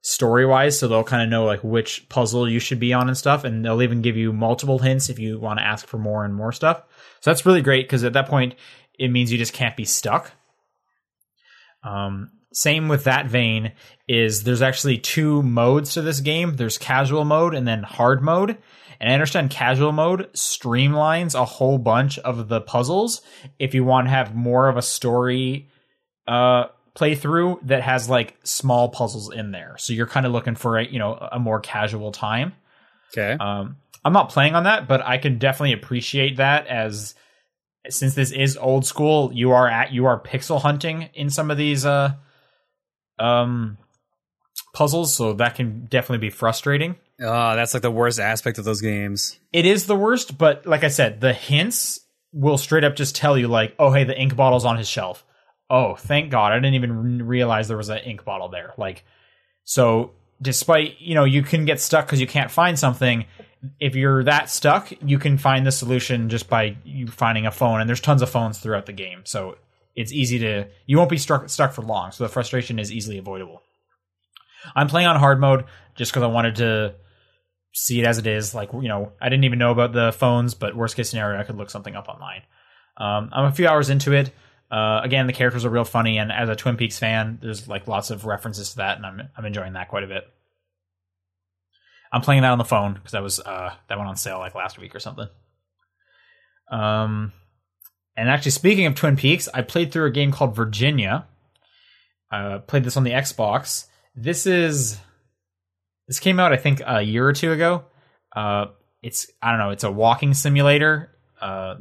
story 0.01 0.45
wise, 0.45 0.77
so 0.77 0.87
they'll 0.87 1.03
kind 1.03 1.23
of 1.23 1.29
know 1.29 1.45
like 1.45 1.63
which 1.63 2.07
puzzle 2.09 2.49
you 2.49 2.59
should 2.59 2.79
be 2.79 2.93
on 2.93 3.07
and 3.07 3.17
stuff, 3.17 3.43
and 3.43 3.63
they'll 3.63 3.81
even 3.81 4.01
give 4.01 4.17
you 4.17 4.33
multiple 4.33 4.79
hints 4.79 5.09
if 5.09 5.19
you 5.19 5.39
want 5.39 5.59
to 5.59 5.65
ask 5.65 5.87
for 5.87 5.97
more 5.97 6.25
and 6.25 6.35
more 6.35 6.51
stuff. 6.51 6.81
So 7.19 7.29
that's 7.29 7.45
really 7.45 7.61
great 7.61 7.85
because 7.87 8.03
at 8.03 8.13
that 8.13 8.27
point 8.27 8.55
it 8.97 9.09
means 9.09 9.31
you 9.31 9.37
just 9.37 9.53
can't 9.53 9.77
be 9.77 9.85
stuck. 9.85 10.31
Um, 11.83 12.31
same 12.53 12.87
with 12.87 13.05
that 13.05 13.27
vein 13.27 13.71
is 14.07 14.43
there's 14.43 14.61
actually 14.61 14.97
two 14.97 15.41
modes 15.41 15.93
to 15.93 16.01
this 16.01 16.19
game. 16.19 16.55
There's 16.55 16.77
casual 16.77 17.23
mode 17.23 17.55
and 17.55 17.67
then 17.67 17.83
hard 17.83 18.21
mode. 18.21 18.57
And 18.99 19.09
I 19.09 19.13
understand 19.13 19.49
casual 19.49 19.91
mode 19.91 20.31
streamlines 20.33 21.33
a 21.33 21.45
whole 21.45 21.77
bunch 21.77 22.19
of 22.19 22.49
the 22.49 22.61
puzzles 22.61 23.21
if 23.57 23.73
you 23.73 23.83
want 23.83 24.07
to 24.07 24.11
have 24.11 24.35
more 24.35 24.67
of 24.67 24.77
a 24.77 24.81
story 24.81 25.69
uh 26.27 26.65
playthrough 26.95 27.59
that 27.67 27.81
has 27.81 28.09
like 28.09 28.35
small 28.43 28.89
puzzles 28.89 29.33
in 29.33 29.51
there. 29.51 29.75
So 29.77 29.93
you're 29.93 30.07
kind 30.07 30.25
of 30.25 30.31
looking 30.31 30.55
for 30.55 30.77
a, 30.77 30.85
you 30.85 30.99
know, 30.99 31.13
a 31.13 31.39
more 31.39 31.59
casual 31.59 32.11
time. 32.11 32.53
Okay. 33.17 33.37
Um, 33.39 33.77
I'm 34.03 34.13
not 34.13 34.29
playing 34.29 34.55
on 34.55 34.63
that, 34.63 34.87
but 34.87 35.01
I 35.01 35.17
can 35.17 35.37
definitely 35.37 35.73
appreciate 35.73 36.37
that 36.37 36.67
as 36.67 37.15
since 37.89 38.15
this 38.15 38.31
is 38.31 38.57
old 38.57 38.85
school, 38.85 39.31
you 39.33 39.51
are 39.51 39.67
at 39.67 39.91
you 39.91 40.05
are 40.05 40.19
pixel 40.19 40.61
hunting 40.61 41.09
in 41.13 41.29
some 41.29 41.51
of 41.51 41.57
these 41.57 41.85
uh 41.85 42.13
um 43.19 43.77
puzzles, 44.73 45.13
so 45.13 45.33
that 45.33 45.55
can 45.55 45.85
definitely 45.85 46.25
be 46.25 46.29
frustrating. 46.29 46.95
Oh, 47.19 47.55
that's 47.55 47.73
like 47.73 47.83
the 47.83 47.91
worst 47.91 48.19
aspect 48.19 48.57
of 48.57 48.65
those 48.65 48.81
games. 48.81 49.39
It 49.53 49.65
is 49.65 49.85
the 49.85 49.95
worst, 49.95 50.37
but 50.37 50.65
like 50.65 50.83
I 50.83 50.87
said, 50.87 51.21
the 51.21 51.33
hints 51.33 51.99
will 52.33 52.57
straight 52.57 52.83
up 52.83 52.95
just 52.95 53.15
tell 53.15 53.37
you 53.37 53.47
like, 53.47 53.75
"Oh, 53.77 53.91
hey, 53.91 54.03
the 54.03 54.17
ink 54.17 54.35
bottle's 54.35 54.65
on 54.65 54.77
his 54.77 54.87
shelf." 54.87 55.23
Oh, 55.71 55.95
thank 55.95 56.29
God. 56.29 56.51
I 56.51 56.55
didn't 56.55 56.73
even 56.73 57.25
realize 57.25 57.69
there 57.69 57.77
was 57.77 57.87
an 57.87 57.99
ink 57.99 58.25
bottle 58.25 58.49
there. 58.49 58.73
Like 58.77 59.05
so 59.63 60.11
despite, 60.41 60.99
you 60.99 61.15
know, 61.15 61.23
you 61.23 61.41
can 61.41 61.63
get 61.63 61.79
stuck 61.79 62.09
cuz 62.09 62.19
you 62.19 62.27
can't 62.27 62.51
find 62.51 62.77
something, 62.77 63.25
if 63.79 63.95
you're 63.95 64.23
that 64.25 64.49
stuck, 64.49 64.91
you 65.01 65.17
can 65.17 65.37
find 65.37 65.65
the 65.65 65.71
solution 65.71 66.27
just 66.27 66.49
by 66.49 66.75
you 66.83 67.07
finding 67.07 67.45
a 67.45 67.51
phone 67.51 67.79
and 67.79 67.87
there's 67.87 68.01
tons 68.01 68.21
of 68.21 68.29
phones 68.29 68.59
throughout 68.59 68.85
the 68.85 68.91
game. 68.91 69.21
So 69.23 69.57
it's 69.95 70.11
easy 70.11 70.39
to 70.39 70.67
you 70.87 70.97
won't 70.97 71.09
be 71.09 71.17
stuck 71.17 71.49
stuck 71.49 71.71
for 71.71 71.83
long. 71.83 72.11
So 72.11 72.25
the 72.25 72.29
frustration 72.29 72.77
is 72.77 72.91
easily 72.91 73.17
avoidable. 73.17 73.61
I'm 74.75 74.87
playing 74.87 75.07
on 75.07 75.15
hard 75.15 75.39
mode 75.39 75.63
just 75.95 76.11
cuz 76.11 76.21
I 76.21 76.27
wanted 76.27 76.57
to 76.57 76.95
see 77.73 78.01
it 78.01 78.05
as 78.05 78.17
it 78.17 78.27
is. 78.27 78.53
Like 78.53 78.73
you 78.73 78.89
know, 78.89 79.13
I 79.21 79.29
didn't 79.29 79.45
even 79.45 79.59
know 79.59 79.71
about 79.71 79.93
the 79.93 80.11
phones, 80.11 80.53
but 80.53 80.75
worst 80.75 80.97
case 80.97 81.09
scenario, 81.09 81.39
I 81.39 81.43
could 81.43 81.55
look 81.55 81.69
something 81.69 81.95
up 81.95 82.09
online. 82.09 82.41
Um, 82.97 83.29
I'm 83.31 83.45
a 83.45 83.51
few 83.53 83.67
hours 83.69 83.89
into 83.89 84.11
it. 84.11 84.33
Uh, 84.71 85.01
again, 85.03 85.27
the 85.27 85.33
characters 85.33 85.65
are 85.65 85.69
real 85.69 85.83
funny, 85.83 86.17
and 86.17 86.31
as 86.31 86.47
a 86.47 86.55
Twin 86.55 86.77
Peaks 86.77 86.97
fan, 86.97 87.39
there's 87.41 87.67
like 87.67 87.87
lots 87.87 88.09
of 88.09 88.25
references 88.25 88.71
to 88.71 88.77
that, 88.77 88.95
and 88.95 89.05
I'm 89.05 89.21
I'm 89.35 89.45
enjoying 89.45 89.73
that 89.73 89.89
quite 89.89 90.03
a 90.03 90.07
bit. 90.07 90.23
I'm 92.11 92.21
playing 92.21 92.43
that 92.43 92.51
on 92.51 92.57
the 92.57 92.63
phone 92.63 92.93
because 92.93 93.11
that 93.11 93.21
was 93.21 93.39
uh, 93.39 93.73
that 93.89 93.97
went 93.97 94.09
on 94.09 94.15
sale 94.15 94.39
like 94.39 94.55
last 94.55 94.79
week 94.79 94.95
or 94.95 94.99
something. 94.99 95.27
Um, 96.71 97.33
and 98.15 98.29
actually, 98.29 98.51
speaking 98.51 98.85
of 98.85 98.95
Twin 98.95 99.17
Peaks, 99.17 99.49
I 99.53 99.61
played 99.61 99.91
through 99.91 100.05
a 100.05 100.11
game 100.11 100.31
called 100.31 100.55
Virginia. 100.55 101.27
Uh, 102.31 102.59
played 102.59 102.85
this 102.85 102.95
on 102.95 103.03
the 103.03 103.11
Xbox. 103.11 103.87
This 104.15 104.45
is 104.45 104.97
this 106.07 106.19
came 106.19 106.39
out, 106.39 106.53
I 106.53 106.57
think, 106.57 106.81
a 106.85 107.01
year 107.01 107.27
or 107.27 107.33
two 107.33 107.51
ago. 107.51 107.83
Uh, 108.33 108.67
it's 109.01 109.27
I 109.41 109.51
don't 109.51 109.59
know. 109.59 109.71
It's 109.71 109.83
a 109.83 109.91
walking 109.91 110.33
simulator. 110.33 111.11
Uh, 111.41 111.75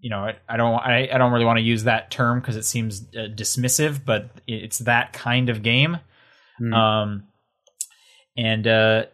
you 0.00 0.10
know, 0.10 0.24
I, 0.24 0.36
I 0.48 0.56
don't 0.56 0.74
I, 0.74 1.08
I 1.12 1.18
don't 1.18 1.32
really 1.32 1.44
want 1.44 1.58
to 1.58 1.62
use 1.64 1.84
that 1.84 2.10
term 2.10 2.40
because 2.40 2.56
it 2.56 2.64
seems 2.64 3.02
uh, 3.14 3.28
dismissive, 3.34 4.04
but 4.04 4.30
it's 4.46 4.78
that 4.78 5.12
kind 5.12 5.48
of 5.48 5.62
game. 5.62 5.98
Hmm. 6.58 6.74
Um, 6.74 7.22
and 8.36 8.66
uh, 8.66 9.04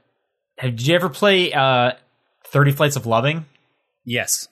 have, 0.58 0.76
did 0.76 0.86
you 0.86 0.94
ever 0.94 1.08
play 1.08 1.52
uh, 1.52 1.92
Thirty 2.46 2.72
Flights 2.72 2.96
of 2.96 3.06
Loving? 3.06 3.46
Yes. 4.04 4.48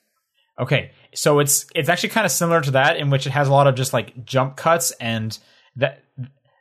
Okay, 0.59 0.91
so 1.15 1.39
it's 1.39 1.67
it's 1.75 1.89
actually 1.89 2.11
kind 2.11 2.25
of 2.25 2.33
similar 2.33 2.61
to 2.61 2.73
that 2.73 2.97
in 2.97 3.11
which 3.11 3.27
it 3.27 3.31
has 3.31 3.49
a 3.49 3.53
lot 3.53 3.67
of 3.67 3.75
just 3.75 3.93
like 3.93 4.25
jump 4.25 4.57
cuts 4.57 4.91
and 4.93 5.39
that 5.77 6.03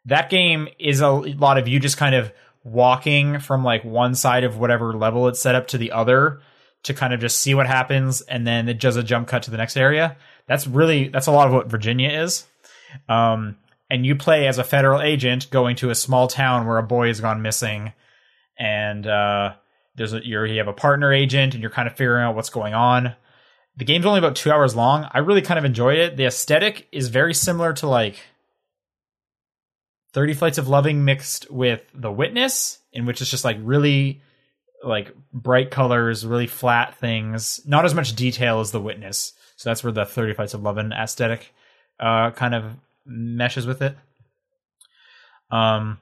that 0.05 0.30
game 0.30 0.67
is 0.80 1.01
a 1.01 1.09
lot 1.09 1.57
of 1.57 1.67
you 1.67 1.80
just 1.80 1.97
kind 1.97 2.15
of 2.15 2.32
walking 2.63 3.39
from 3.39 3.63
like 3.63 3.84
one 3.84 4.15
side 4.15 4.43
of 4.43 4.57
whatever 4.57 4.93
level 4.93 5.28
it's 5.28 5.41
set 5.41 5.55
up 5.55 5.67
to 5.67 5.78
the 5.78 5.91
other 5.91 6.41
to 6.84 6.93
kind 6.93 7.13
of 7.13 7.19
just 7.19 7.39
see 7.39 7.53
what 7.53 7.67
happens 7.67 8.21
and 8.21 8.45
then 8.45 8.67
it 8.67 8.79
does 8.79 8.95
a 8.95 9.03
jump 9.03 9.27
cut 9.27 9.43
to 9.43 9.51
the 9.51 9.57
next 9.57 9.77
area. 9.77 10.17
That's 10.47 10.67
really 10.67 11.07
that's 11.07 11.27
a 11.27 11.31
lot 11.31 11.47
of 11.47 11.53
what 11.53 11.69
Virginia 11.69 12.09
is. 12.09 12.45
Um 13.09 13.57
and 13.89 14.05
you 14.05 14.15
play 14.15 14.47
as 14.47 14.57
a 14.57 14.63
federal 14.63 15.01
agent 15.01 15.49
going 15.49 15.75
to 15.77 15.89
a 15.89 15.95
small 15.95 16.27
town 16.27 16.67
where 16.67 16.77
a 16.77 16.84
boy 16.84 17.07
has 17.07 17.21
gone 17.21 17.41
missing 17.41 17.93
and 18.57 19.07
uh 19.07 19.53
there's 19.95 20.13
a 20.13 20.25
you 20.25 20.57
have 20.57 20.67
a 20.67 20.73
partner 20.73 21.13
agent 21.13 21.53
and 21.53 21.61
you're 21.61 21.71
kind 21.71 21.88
of 21.88 21.95
figuring 21.95 22.23
out 22.23 22.36
what's 22.36 22.49
going 22.49 22.73
on. 22.73 23.15
The 23.75 23.86
game's 23.86 24.05
only 24.05 24.19
about 24.19 24.36
2 24.36 24.51
hours 24.51 24.75
long. 24.75 25.07
I 25.11 25.19
really 25.19 25.41
kind 25.41 25.57
of 25.57 25.65
enjoyed 25.65 25.97
it. 25.97 26.17
The 26.17 26.25
aesthetic 26.25 26.88
is 26.91 27.09
very 27.09 27.34
similar 27.34 27.73
to 27.73 27.88
like 27.88 28.19
30 30.13 30.36
Flights 30.36 30.57
of 30.59 30.67
Loving 30.67 31.05
mixed 31.05 31.49
with 31.49 31.81
The 31.93 32.11
Witness, 32.11 32.79
in 32.91 33.05
which 33.05 33.19
it's 33.19 33.31
just 33.31 33.43
like 33.43 33.57
really 33.61 34.21
like 34.84 35.13
bright 35.31 35.71
colors, 35.71 36.25
really 36.25 36.47
flat 36.47 36.95
things, 36.97 37.61
not 37.65 37.86
as 37.86 37.93
much 37.93 38.15
detail 38.15 38.59
as 38.59 38.71
The 38.71 38.81
Witness. 38.81 39.34
So 39.55 39.69
that's 39.69 39.84
where 39.84 39.93
the 39.93 40.05
30 40.05 40.34
Flights 40.34 40.53
of 40.53 40.63
Loving 40.63 40.91
aesthetic 40.91 41.53
uh, 41.99 42.31
kind 42.31 42.55
of 42.55 42.75
meshes 43.05 43.65
with 43.65 43.81
it. 43.81 43.95
Um, 45.51 45.99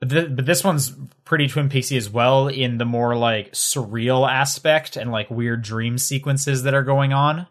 but, 0.00 0.10
th- 0.10 0.36
but 0.36 0.46
this 0.46 0.64
one's 0.64 0.92
pretty 1.24 1.46
Twin 1.46 1.68
Peaksy 1.68 1.96
as 1.96 2.10
well 2.10 2.48
in 2.48 2.78
the 2.78 2.84
more 2.84 3.16
like 3.16 3.52
surreal 3.52 4.28
aspect 4.28 4.96
and 4.96 5.12
like 5.12 5.30
weird 5.30 5.62
dream 5.62 5.98
sequences 5.98 6.62
that 6.64 6.74
are 6.74 6.82
going 6.82 7.12
on. 7.12 7.46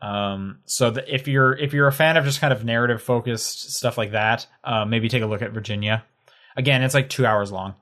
Um, 0.00 0.60
so 0.64 0.90
that 0.90 1.12
if 1.12 1.26
you're 1.26 1.56
if 1.56 1.72
you're 1.72 1.88
a 1.88 1.92
fan 1.92 2.16
of 2.16 2.24
just 2.24 2.40
kind 2.40 2.52
of 2.52 2.64
narrative 2.64 3.02
focused 3.02 3.72
stuff 3.72 3.98
like 3.98 4.12
that, 4.12 4.46
uh, 4.62 4.84
maybe 4.84 5.08
take 5.08 5.22
a 5.22 5.26
look 5.26 5.42
at 5.42 5.52
Virginia. 5.52 6.04
Again, 6.56 6.82
it's 6.82 6.94
like 6.94 7.08
two 7.08 7.26
hours 7.26 7.50
long. 7.50 7.74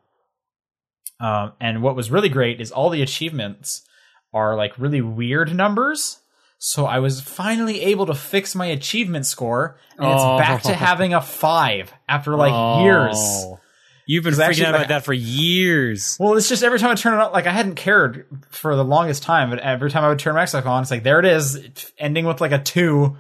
Um, 1.21 1.53
and 1.61 1.83
what 1.83 1.97
was 1.97 2.11
really 2.11 2.29
great 2.29 2.61
is 2.61 2.71
all 2.71 2.91
the 2.91 3.03
achievements 3.03 3.83
are 4.35 4.57
like 4.57 4.79
really 4.79 5.01
weird 5.01 5.55
numbers. 5.55 6.19
So 6.59 6.87
I 6.87 6.99
was 7.01 7.21
finally 7.21 7.83
able 7.83 8.07
to 8.07 8.14
fix 8.14 8.55
my 8.55 8.67
achievement 8.67 9.27
score, 9.27 9.79
and 9.99 10.07
it's 10.11 10.23
Oh. 10.23 10.39
back 10.39 10.62
to 10.62 10.75
having 10.75 11.12
a 11.14 11.21
five 11.21 11.93
after 12.09 12.35
like 12.35 12.83
years. 12.83 13.17
Oh. 13.19 13.61
You've 14.09 14.25
been 14.25 14.35
freaking 14.35 14.41
actually, 14.49 14.67
out 14.67 14.71
about 14.71 14.79
like- 14.83 14.89
that 14.89 15.05
for 15.05 15.12
years. 15.12 16.17
Well, 16.21 16.35
it's 16.37 16.49
just 16.49 16.62
every 16.62 16.79
time 16.79 16.91
I 16.91 16.95
turn 16.95 17.14
it 17.14 17.21
on, 17.23 17.33
like 17.33 17.47
I 17.47 17.53
hadn't 17.53 17.75
cared 17.75 18.27
for 18.51 18.77
the 18.77 18.85
longest 18.85 19.23
time, 19.23 19.51
but 19.51 19.59
every 19.59 19.91
time 19.91 20.05
I 20.05 20.09
would 20.09 20.19
turn 20.19 20.35
my 20.35 20.45
Xbox 20.45 20.64
on, 20.67 20.83
it's 20.83 20.91
like 20.91 21.03
there 21.03 21.19
it 21.19 21.27
is, 21.27 21.59
ending 21.99 22.25
with 22.25 22.41
like 22.41 22.53
a 22.53 22.59
two, 22.59 23.17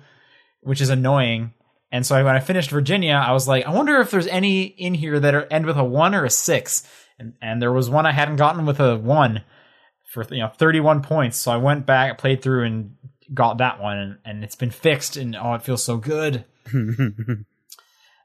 which 0.60 0.80
is 0.80 0.88
annoying. 0.90 1.52
And 1.92 2.04
so 2.06 2.22
when 2.24 2.34
I 2.36 2.40
finished 2.40 2.70
Virginia, 2.70 3.14
I 3.14 3.32
was 3.32 3.46
like, 3.48 3.66
I 3.66 3.70
wonder 3.70 4.00
if 4.00 4.10
there's 4.10 4.26
any 4.28 4.62
in 4.64 4.94
here 4.94 5.18
that 5.20 5.34
are, 5.34 5.46
end 5.50 5.66
with 5.66 5.76
a 5.76 5.84
one 5.84 6.14
or 6.14 6.24
a 6.24 6.30
six. 6.30 6.86
And 7.18 7.34
and 7.40 7.60
there 7.62 7.72
was 7.72 7.88
one 7.88 8.06
I 8.06 8.12
hadn't 8.12 8.36
gotten 8.36 8.66
with 8.66 8.80
a 8.80 8.96
one 8.96 9.42
for 10.12 10.24
you 10.30 10.40
know 10.40 10.48
31 10.48 11.02
points. 11.02 11.36
So 11.38 11.50
I 11.50 11.56
went 11.56 11.86
back, 11.86 12.18
played 12.18 12.42
through, 12.42 12.64
and 12.64 12.96
got 13.32 13.58
that 13.58 13.80
one, 13.80 13.96
and, 13.96 14.18
and 14.24 14.44
it's 14.44 14.56
been 14.56 14.70
fixed. 14.70 15.16
And 15.16 15.36
oh, 15.36 15.54
it 15.54 15.62
feels 15.62 15.84
so 15.84 15.96
good. 15.96 16.44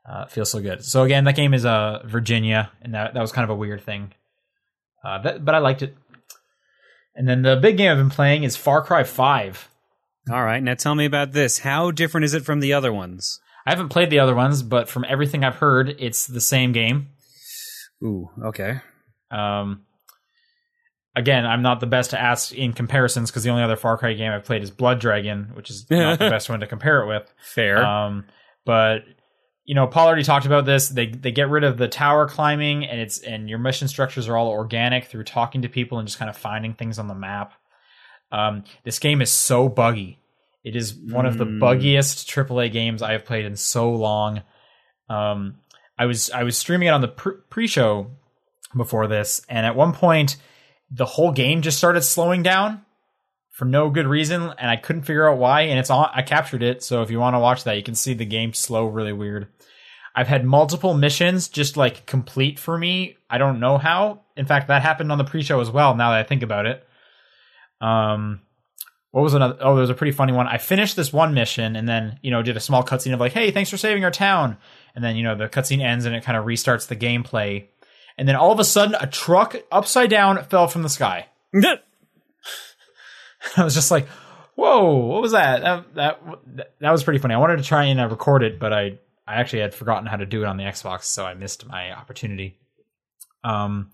Uh, 0.04 0.24
it 0.24 0.32
feels 0.32 0.50
so 0.50 0.60
good. 0.60 0.84
So 0.84 1.04
again, 1.04 1.26
that 1.26 1.36
game 1.36 1.54
is 1.54 1.64
uh, 1.64 2.02
Virginia, 2.06 2.72
and 2.82 2.96
that 2.96 3.14
that 3.14 3.22
was 3.22 3.32
kind 3.32 3.44
of 3.44 3.50
a 3.52 3.56
weird 3.56 3.84
thing. 3.84 4.14
Uh, 5.04 5.20
that, 5.20 5.46
but 5.46 5.56
I 5.56 5.60
liked 5.60 5.84
it. 5.84 5.96
And 7.16 7.28
then 7.28 7.44
the 7.44 7.56
big 7.56 7.78
game 7.78 7.92
I've 7.92 7.98
been 7.98 8.10
playing 8.10 8.44
is 8.44 8.56
Far 8.56 8.82
Cry 8.82 9.04
Five. 9.04 9.70
All 10.32 10.44
right, 10.44 10.62
now 10.62 10.74
tell 10.74 10.96
me 10.96 11.06
about 11.06 11.34
this. 11.34 11.60
How 11.60 11.92
different 11.92 12.26
is 12.26 12.34
it 12.34 12.44
from 12.44 12.62
the 12.62 12.74
other 12.74 12.92
ones? 12.92 13.39
I 13.66 13.70
haven't 13.72 13.89
played 13.89 14.10
the 14.10 14.20
other 14.20 14.36
ones, 14.36 14.64
but 14.64 14.89
from 14.89 15.06
everything 15.08 15.44
I've 15.44 15.56
heard, 15.56 15.96
it's 16.00 16.26
the 16.26 16.42
same 16.42 16.72
game. 16.72 17.10
Ooh, 18.04 18.30
okay. 18.45 18.80
Um, 19.30 19.84
again, 21.16 21.45
I'm 21.45 21.62
not 21.62 21.80
the 21.80 21.88
best 21.88 22.12
to 22.12 22.20
ask 22.22 22.52
in 22.54 22.74
comparisons 22.74 23.30
because 23.30 23.43
the 23.43 23.49
only 23.49 23.64
other 23.64 23.76
Far 23.76 23.97
Cry 23.97 24.14
game 24.14 24.32
I've 24.32 24.45
played 24.45 24.64
is 24.64 24.72
Blood 24.72 24.99
Dragon, 24.99 25.52
which 25.54 25.70
is 25.70 25.86
not 25.91 26.20
the 26.20 26.30
best 26.30 26.49
one 26.49 26.60
to 26.62 26.68
compare 26.68 27.02
it 27.02 27.08
with. 27.08 27.34
Fair. 27.43 27.84
Um, 27.84 28.26
but 28.66 29.04
you 29.64 29.76
know, 29.76 29.88
Paul 29.88 30.08
already 30.08 30.24
talked 30.24 30.45
about 30.45 30.66
this. 30.66 30.89
They 30.89 31.08
they 31.08 31.32
get 31.32 31.49
rid 31.49 31.64
of 31.64 31.78
the 31.78 31.88
tower 31.88 32.28
climbing, 32.28 32.86
and 32.86 32.99
it's 32.99 33.20
and 33.20 33.49
your 33.49 33.60
mission 33.60 33.88
structures 33.88 34.28
are 34.28 34.36
all 34.36 34.49
organic 34.49 35.06
through 35.06 35.24
talking 35.24 35.62
to 35.62 35.70
people 35.70 35.99
and 35.99 36.08
just 36.08 36.18
kind 36.20 36.30
of 36.30 36.38
finding 36.38 36.74
things 36.74 36.99
on 36.99 37.08
the 37.08 37.16
map. 37.16 37.54
Um, 38.32 38.64
this 38.84 38.99
game 38.99 39.22
is 39.22 39.32
so 39.32 39.70
buggy. 39.70 40.18
It 40.64 40.76
is 40.76 40.93
one 40.95 41.26
of 41.26 41.38
the 41.38 41.45
Mm. 41.45 41.60
buggiest 41.60 42.28
AAA 42.28 42.72
games 42.72 43.02
I 43.02 43.14
have 43.14 43.26
played 43.26 43.45
in 43.45 43.56
so 43.56 43.91
long. 43.91 44.41
Um, 45.10 45.56
I 45.98 46.06
was 46.06 46.30
I 46.32 46.44
was 46.44 46.58
streaming 46.58 46.88
it 46.88 46.92
on 46.92 47.02
the 47.02 47.08
pre- 47.08 47.38
pre-show 47.50 48.12
before 48.76 49.08
this, 49.08 49.42
and 49.50 49.66
at 49.66 49.76
one 49.76 49.94
point, 49.94 50.38
the 50.89 51.06
whole 51.06 51.32
game 51.32 51.62
just 51.62 51.78
started 51.78 52.02
slowing 52.02 52.44
down 52.44 52.86
for 53.52 53.66
no 53.66 53.89
good 53.89 54.08
reason, 54.08 54.42
and 54.42 54.70
I 54.70 54.78
couldn't 54.78 55.04
figure 55.04 55.30
out 55.30 55.38
why. 55.38 55.62
And 55.62 55.80
it's 55.80 55.89
on. 55.89 56.10
I 56.14 56.22
captured 56.22 56.64
it, 56.64 56.84
so 56.84 57.02
if 57.02 57.12
you 57.12 57.20
want 57.20 57.36
to 57.36 57.39
watch 57.39 57.64
that, 57.66 57.78
you 57.78 57.84
can 57.84 57.96
see 57.96 58.14
the 58.14 58.26
game 58.26 58.54
slow 58.54 58.88
really 58.88 59.14
weird. 59.14 59.48
I've 60.16 60.28
had 60.28 60.44
multiple 60.44 60.94
missions 60.94 61.48
just 61.48 61.78
like 61.78 62.06
complete 62.06 62.60
for 62.60 62.78
me. 62.78 63.18
I 63.30 63.38
don't 63.38 63.60
know 63.60 63.78
how. 63.78 64.22
In 64.36 64.46
fact, 64.46 64.68
that 64.68 64.82
happened 64.82 65.12
on 65.12 65.18
the 65.18 65.24
pre-show 65.24 65.62
as 65.62 65.72
well. 65.72 65.96
Now 65.96 66.12
that 66.12 66.20
I 66.20 66.24
think 66.24 66.44
about 66.44 66.66
it, 66.66 66.86
um, 67.80 68.42
what 69.12 69.22
was 69.22 69.34
another? 69.34 69.57
Oh, 69.59 69.76
there 69.76 69.82
was 69.82 69.89
a 69.89 69.95
pretty 69.95 70.14
funny 70.14 70.34
one. 70.34 70.47
I 70.47 70.57
finished 70.57 70.95
this 70.95 71.14
one 71.14 71.34
mission 71.34 71.76
and 71.76 71.88
then 71.88 72.18
you 72.22 72.32
know 72.32 72.41
did 72.41 72.57
a 72.57 72.62
small 72.62 72.84
cutscene 72.84 73.14
of 73.14 73.20
like, 73.20 73.34
"Hey, 73.34 73.51
thanks 73.51 73.70
for 73.70 73.78
saving 73.78 74.03
our 74.03 74.12
town," 74.12 74.57
and 74.95 75.03
then 75.03 75.16
you 75.16 75.24
know 75.24 75.36
the 75.36 75.49
cutscene 75.49 75.82
ends 75.82 76.05
and 76.05 76.16
it 76.16 76.24
kind 76.24 76.38
of 76.38 76.45
restarts 76.45 76.88
the 76.88 76.95
gameplay, 76.95 77.68
and 78.18 78.28
then 78.28 78.36
all 78.36 78.51
of 78.51 78.59
a 78.59 78.66
sudden 78.66 78.95
a 78.99 79.07
truck 79.07 79.55
upside 79.72 80.09
down 80.09 80.43
fell 80.45 80.68
from 80.68 80.84
the 80.84 80.89
sky. 80.89 81.28
I 83.57 83.64
was 83.64 83.74
just 83.74 83.91
like, 83.91 84.07
"Whoa, 84.55 84.95
what 85.07 85.22
was 85.22 85.32
that?" 85.32 85.62
That 85.62 85.95
that 85.95 86.22
that 86.80 86.91
was 86.91 87.03
pretty 87.03 87.20
funny. 87.20 87.34
I 87.34 87.39
wanted 87.39 87.57
to 87.57 87.64
try 87.64 87.86
and 87.86 87.99
uh, 87.99 88.07
record 88.07 88.43
it, 88.43 88.59
but 88.59 88.74
I 88.74 88.99
I 89.28 89.36
actually 89.36 89.62
had 89.62 89.74
forgotten 89.74 90.07
how 90.07 90.18
to 90.18 90.26
do 90.26 90.43
it 90.43 90.47
on 90.47 90.57
the 90.57 90.64
Xbox, 90.64 91.03
so 91.03 91.26
I 91.26 91.34
missed 91.34 91.66
my 91.68 91.91
opportunity. 91.91 92.57
Um, 93.43 93.91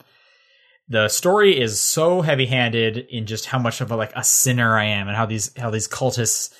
the 0.90 1.10
story 1.10 1.60
is 1.60 1.80
so 1.80 2.22
heavy-handed 2.22 2.98
in 2.98 3.26
just 3.26 3.46
how 3.46 3.60
much 3.60 3.82
of 3.82 3.92
a 3.92 3.96
like 3.96 4.14
a 4.16 4.24
sinner 4.24 4.78
I 4.78 4.86
am, 4.86 5.08
and 5.08 5.18
how 5.18 5.26
these 5.26 5.52
how 5.58 5.70
these 5.70 5.88
cultists 5.88 6.54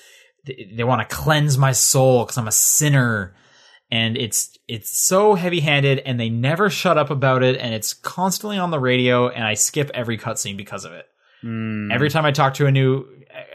they, 0.44 0.70
they 0.74 0.84
want 0.84 1.08
to 1.08 1.16
cleanse 1.16 1.56
my 1.56 1.72
soul 1.72 2.24
because 2.24 2.36
I'm 2.36 2.48
a 2.48 2.52
sinner, 2.52 3.34
and 3.90 4.16
it's 4.16 4.58
it's 4.68 4.90
so 4.90 5.34
heavy-handed, 5.34 6.00
and 6.00 6.20
they 6.20 6.28
never 6.28 6.68
shut 6.68 6.98
up 6.98 7.10
about 7.10 7.42
it, 7.42 7.56
and 7.56 7.72
it's 7.74 7.94
constantly 7.94 8.58
on 8.58 8.70
the 8.70 8.80
radio, 8.80 9.28
and 9.28 9.44
I 9.44 9.54
skip 9.54 9.90
every 9.94 10.18
cutscene 10.18 10.56
because 10.56 10.84
of 10.84 10.92
it. 10.92 11.06
Mm. 11.44 11.92
Every 11.92 12.10
time 12.10 12.24
I 12.24 12.32
talk 12.32 12.54
to 12.54 12.66
a 12.66 12.70
new 12.70 13.06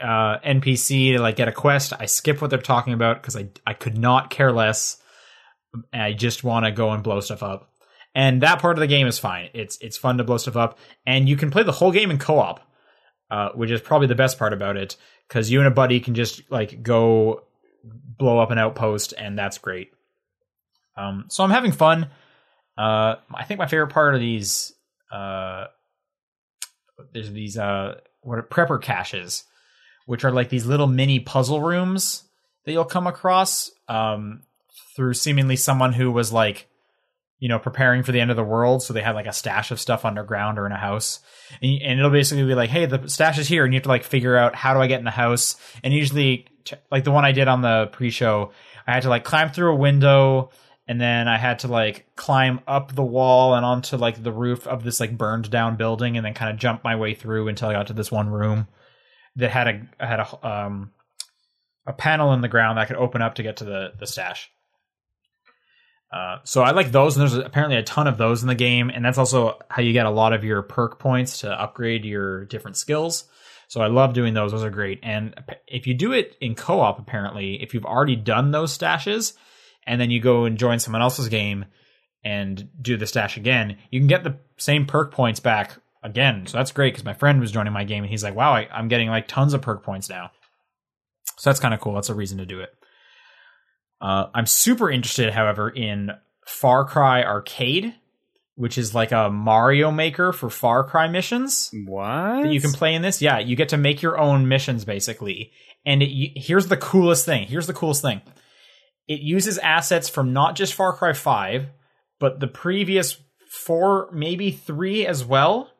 uh, 0.02 0.38
NPC 0.40 1.12
to 1.12 1.20
like 1.20 1.36
get 1.36 1.48
a 1.48 1.52
quest, 1.52 1.92
I 1.98 2.06
skip 2.06 2.40
what 2.40 2.50
they're 2.50 2.58
talking 2.58 2.92
about 2.92 3.22
because 3.22 3.36
I 3.36 3.48
I 3.66 3.74
could 3.74 3.96
not 3.96 4.30
care 4.30 4.52
less. 4.52 5.00
I 5.92 6.12
just 6.12 6.44
want 6.44 6.66
to 6.66 6.72
go 6.72 6.90
and 6.90 7.02
blow 7.02 7.20
stuff 7.20 7.42
up. 7.42 7.73
And 8.14 8.42
that 8.42 8.60
part 8.60 8.76
of 8.76 8.80
the 8.80 8.86
game 8.86 9.06
is 9.06 9.18
fine. 9.18 9.50
It's 9.54 9.76
it's 9.78 9.96
fun 9.96 10.18
to 10.18 10.24
blow 10.24 10.36
stuff 10.36 10.56
up, 10.56 10.78
and 11.04 11.28
you 11.28 11.36
can 11.36 11.50
play 11.50 11.64
the 11.64 11.72
whole 11.72 11.90
game 11.90 12.10
in 12.10 12.18
co-op, 12.18 12.60
uh, 13.30 13.50
which 13.54 13.70
is 13.70 13.80
probably 13.80 14.06
the 14.06 14.14
best 14.14 14.38
part 14.38 14.52
about 14.52 14.76
it 14.76 14.96
because 15.28 15.50
you 15.50 15.58
and 15.58 15.66
a 15.66 15.72
buddy 15.72 15.98
can 15.98 16.14
just 16.14 16.42
like 16.50 16.82
go 16.82 17.42
blow 17.82 18.38
up 18.38 18.50
an 18.50 18.58
outpost, 18.58 19.14
and 19.18 19.36
that's 19.36 19.58
great. 19.58 19.90
Um, 20.96 21.26
so 21.28 21.42
I'm 21.42 21.50
having 21.50 21.72
fun. 21.72 22.08
Uh, 22.78 23.16
I 23.34 23.44
think 23.44 23.58
my 23.58 23.66
favorite 23.66 23.92
part 23.92 24.14
of 24.14 24.20
these 24.20 24.72
uh, 25.12 25.66
there's 27.12 27.30
these 27.30 27.58
uh 27.58 27.96
what 28.22 28.38
are 28.38 28.42
prepper 28.42 28.80
caches, 28.80 29.44
which 30.06 30.24
are 30.24 30.32
like 30.32 30.48
these 30.48 30.66
little 30.66 30.86
mini 30.86 31.20
puzzle 31.20 31.60
rooms 31.60 32.24
that 32.64 32.72
you'll 32.72 32.84
come 32.84 33.06
across 33.06 33.70
um 33.88 34.42
through 34.96 35.14
seemingly 35.14 35.56
someone 35.56 35.92
who 35.92 36.10
was 36.10 36.32
like 36.32 36.68
you 37.44 37.48
know 37.50 37.58
preparing 37.58 38.02
for 38.02 38.10
the 38.10 38.20
end 38.20 38.30
of 38.30 38.38
the 38.38 38.42
world. 38.42 38.82
So 38.82 38.94
they 38.94 39.02
had 39.02 39.14
like 39.14 39.26
a 39.26 39.32
stash 39.34 39.70
of 39.70 39.78
stuff 39.78 40.06
underground 40.06 40.58
or 40.58 40.64
in 40.64 40.72
a 40.72 40.78
house. 40.78 41.20
And, 41.60 41.82
and 41.82 41.98
it'll 41.98 42.10
basically 42.10 42.46
be 42.46 42.54
like 42.54 42.70
hey 42.70 42.86
the 42.86 43.06
stash 43.06 43.38
is 43.38 43.46
here 43.46 43.66
and 43.66 43.74
you 43.74 43.76
have 43.76 43.82
to 43.82 43.90
like 43.90 44.02
figure 44.04 44.34
out 44.34 44.54
how 44.54 44.72
do 44.72 44.80
i 44.80 44.86
get 44.86 44.98
in 44.98 45.04
the 45.04 45.10
house? 45.10 45.56
And 45.82 45.92
usually 45.92 46.46
like 46.90 47.04
the 47.04 47.10
one 47.10 47.26
i 47.26 47.32
did 47.32 47.46
on 47.46 47.60
the 47.60 47.90
pre-show 47.92 48.50
i 48.86 48.94
had 48.94 49.02
to 49.02 49.10
like 49.10 49.24
climb 49.24 49.50
through 49.50 49.74
a 49.74 49.76
window 49.76 50.48
and 50.86 50.98
then 50.98 51.28
I 51.28 51.38
had 51.38 51.60
to 51.60 51.68
like 51.68 52.06
climb 52.16 52.60
up 52.66 52.94
the 52.94 53.02
wall 53.02 53.54
and 53.54 53.64
onto 53.64 53.96
like 53.96 54.22
the 54.22 54.32
roof 54.32 54.66
of 54.66 54.82
this 54.84 55.00
like 55.00 55.16
burned 55.16 55.50
down 55.50 55.76
building, 55.76 56.16
and 56.16 56.26
then 56.26 56.34
kind 56.34 56.50
of 56.50 56.58
jump 56.58 56.84
my 56.84 56.96
way 56.96 57.14
through 57.14 57.48
until 57.48 57.68
I 57.68 57.72
got 57.72 57.86
to 57.86 57.94
this 57.94 58.12
one 58.12 58.28
room 58.28 58.68
that 59.36 59.50
had 59.50 59.68
a 59.68 60.06
had 60.06 60.20
a 60.20 60.46
um 60.46 60.92
a 61.86 61.92
panel 61.92 62.32
in 62.32 62.42
the 62.42 62.48
ground 62.48 62.78
that 62.78 62.88
could 62.88 62.96
open 62.96 63.22
up 63.22 63.36
to 63.36 63.42
get 63.42 63.58
to 63.58 63.64
the 63.64 63.92
the 63.98 64.06
stash. 64.06 64.50
Uh, 66.14 66.38
so 66.44 66.62
I 66.62 66.70
like 66.70 66.92
those, 66.92 67.16
and 67.16 67.22
there's 67.22 67.34
apparently 67.34 67.76
a 67.76 67.82
ton 67.82 68.06
of 68.06 68.18
those 68.18 68.42
in 68.42 68.46
the 68.46 68.54
game, 68.54 68.88
and 68.88 69.04
that's 69.04 69.18
also 69.18 69.58
how 69.68 69.82
you 69.82 69.92
get 69.92 70.06
a 70.06 70.10
lot 70.10 70.32
of 70.32 70.44
your 70.44 70.62
perk 70.62 71.00
points 71.00 71.40
to 71.40 71.50
upgrade 71.50 72.04
your 72.04 72.44
different 72.44 72.76
skills. 72.76 73.24
So 73.66 73.80
I 73.80 73.88
love 73.88 74.12
doing 74.12 74.32
those; 74.32 74.52
those 74.52 74.62
are 74.62 74.70
great. 74.70 75.00
And 75.02 75.34
if 75.66 75.88
you 75.88 75.94
do 75.94 76.12
it 76.12 76.36
in 76.40 76.54
co-op, 76.54 77.00
apparently, 77.00 77.60
if 77.60 77.74
you've 77.74 77.84
already 77.84 78.14
done 78.14 78.52
those 78.52 78.76
stashes, 78.76 79.32
and 79.88 80.00
then 80.00 80.12
you 80.12 80.20
go 80.20 80.44
and 80.44 80.56
join 80.56 80.78
someone 80.78 81.02
else's 81.02 81.28
game 81.28 81.64
and 82.22 82.68
do 82.80 82.96
the 82.96 83.08
stash 83.08 83.36
again, 83.36 83.78
you 83.90 83.98
can 83.98 84.06
get 84.06 84.22
the 84.22 84.38
same 84.56 84.86
perk 84.86 85.10
points 85.10 85.40
back 85.40 85.78
again. 86.04 86.46
So 86.46 86.58
that's 86.58 86.70
great 86.70 86.94
because 86.94 87.04
my 87.04 87.14
friend 87.14 87.40
was 87.40 87.50
joining 87.50 87.72
my 87.72 87.82
game 87.82 88.04
and 88.04 88.10
he's 88.10 88.22
like, 88.22 88.36
wow, 88.36 88.52
I, 88.52 88.68
am 88.70 88.86
getting 88.86 89.08
like 89.08 89.26
tons 89.26 89.52
of 89.52 89.62
perk 89.62 89.82
points 89.82 90.08
now. 90.08 90.30
So 91.38 91.50
that's 91.50 91.60
kind 91.60 91.74
of 91.74 91.80
cool. 91.80 91.94
That's 91.94 92.08
a 92.08 92.14
reason 92.14 92.38
to 92.38 92.46
do 92.46 92.60
it. 92.60 92.70
Uh, 94.04 94.28
I'm 94.34 94.44
super 94.44 94.90
interested, 94.90 95.32
however, 95.32 95.70
in 95.70 96.10
Far 96.46 96.84
Cry 96.84 97.22
Arcade, 97.22 97.94
which 98.54 98.76
is 98.76 98.94
like 98.94 99.12
a 99.12 99.30
Mario 99.30 99.90
Maker 99.90 100.30
for 100.34 100.50
Far 100.50 100.84
Cry 100.84 101.08
missions. 101.08 101.70
What? 101.86 102.42
That 102.42 102.52
you 102.52 102.60
can 102.60 102.72
play 102.72 102.92
in 102.94 103.00
this. 103.00 103.22
Yeah, 103.22 103.38
you 103.38 103.56
get 103.56 103.70
to 103.70 103.78
make 103.78 104.02
your 104.02 104.18
own 104.18 104.46
missions 104.46 104.84
basically. 104.84 105.52
And 105.86 106.02
it, 106.02 106.32
here's 106.36 106.66
the 106.66 106.76
coolest 106.76 107.24
thing. 107.24 107.46
Here's 107.46 107.66
the 107.66 107.72
coolest 107.72 108.02
thing 108.02 108.20
it 109.08 109.20
uses 109.20 109.56
assets 109.56 110.10
from 110.10 110.34
not 110.34 110.54
just 110.54 110.74
Far 110.74 110.92
Cry 110.92 111.14
5, 111.14 111.66
but 112.18 112.40
the 112.40 112.46
previous 112.46 113.16
four, 113.48 114.10
maybe 114.12 114.50
three 114.50 115.06
as 115.06 115.24
well, 115.24 115.70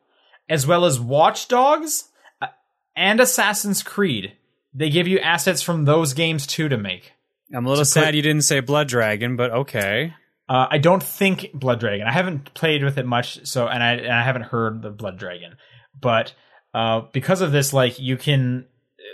as 0.49 0.65
well 0.65 0.85
as 0.85 0.99
Watch 0.99 1.47
Dogs 1.47 2.09
uh, 2.41 2.47
and 2.95 3.19
Assassin's 3.19 3.83
Creed. 3.83 4.33
They 4.73 4.89
give 4.89 5.07
you 5.07 5.19
assets 5.19 5.61
from 5.61 5.85
those 5.85 6.13
games 6.13 6.47
too 6.47 6.69
to 6.69 6.77
make. 6.77 7.14
I'm 7.53 7.65
a 7.65 7.69
little 7.69 7.85
sad 7.85 8.05
put, 8.05 8.15
you 8.15 8.21
didn't 8.21 8.43
say 8.43 8.59
Blood 8.59 8.87
Dragon, 8.87 9.35
but 9.35 9.51
okay. 9.51 10.13
Uh, 10.47 10.67
I 10.69 10.77
don't 10.77 11.01
think 11.01 11.51
Blood 11.53 11.79
Dragon. 11.79 12.07
I 12.07 12.11
haven't 12.11 12.53
played 12.53 12.83
with 12.83 12.97
it 12.97 13.05
much, 13.05 13.45
so 13.45 13.67
and 13.67 13.81
I 13.81 13.93
and 13.93 14.13
I 14.13 14.23
haven't 14.23 14.43
heard 14.43 14.81
the 14.81 14.91
Blood 14.91 15.17
Dragon, 15.17 15.57
but 15.99 16.33
uh, 16.73 17.01
because 17.13 17.41
of 17.41 17.51
this, 17.51 17.73
like 17.73 17.99
you 17.99 18.17
can 18.17 18.65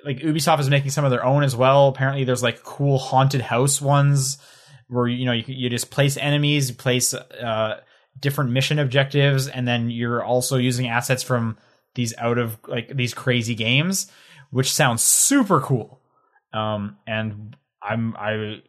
like 0.06 0.18
Ubisoft 0.20 0.60
is 0.60 0.70
making 0.70 0.92
some 0.92 1.06
of 1.06 1.12
their 1.12 1.24
own 1.24 1.44
as 1.44 1.56
well. 1.56 1.88
Apparently, 1.88 2.24
there's 2.24 2.44
like 2.44 2.64
cool 2.64 2.98
haunted 2.98 3.42
house 3.42 3.82
ones 3.82 4.38
where 4.88 5.08
you 5.08 5.26
know 5.26 5.32
you 5.32 5.44
you 5.48 5.70
just 5.70 5.92
place 5.92 6.18
enemies, 6.18 6.70
you 6.70 6.76
place 6.76 7.14
uh, 7.14 7.80
different 8.20 8.52
mission 8.52 8.80
objectives, 8.80 9.48
and 9.48 9.68
then 9.68 9.90
you're 9.90 10.24
also 10.24 10.58
using 10.58 10.88
assets 10.88 11.24
from 11.24 11.58
these 11.96 12.14
out 12.18 12.38
of 12.38 12.58
like 12.68 12.96
these 12.96 13.14
crazy 13.14 13.56
games, 13.56 14.12
which 14.50 14.72
sounds 14.72 15.04
super 15.04 15.62
cool. 15.62 16.02
Um, 16.54 16.98
and 17.08 17.56
I'm 17.82 18.16
I 18.18 18.62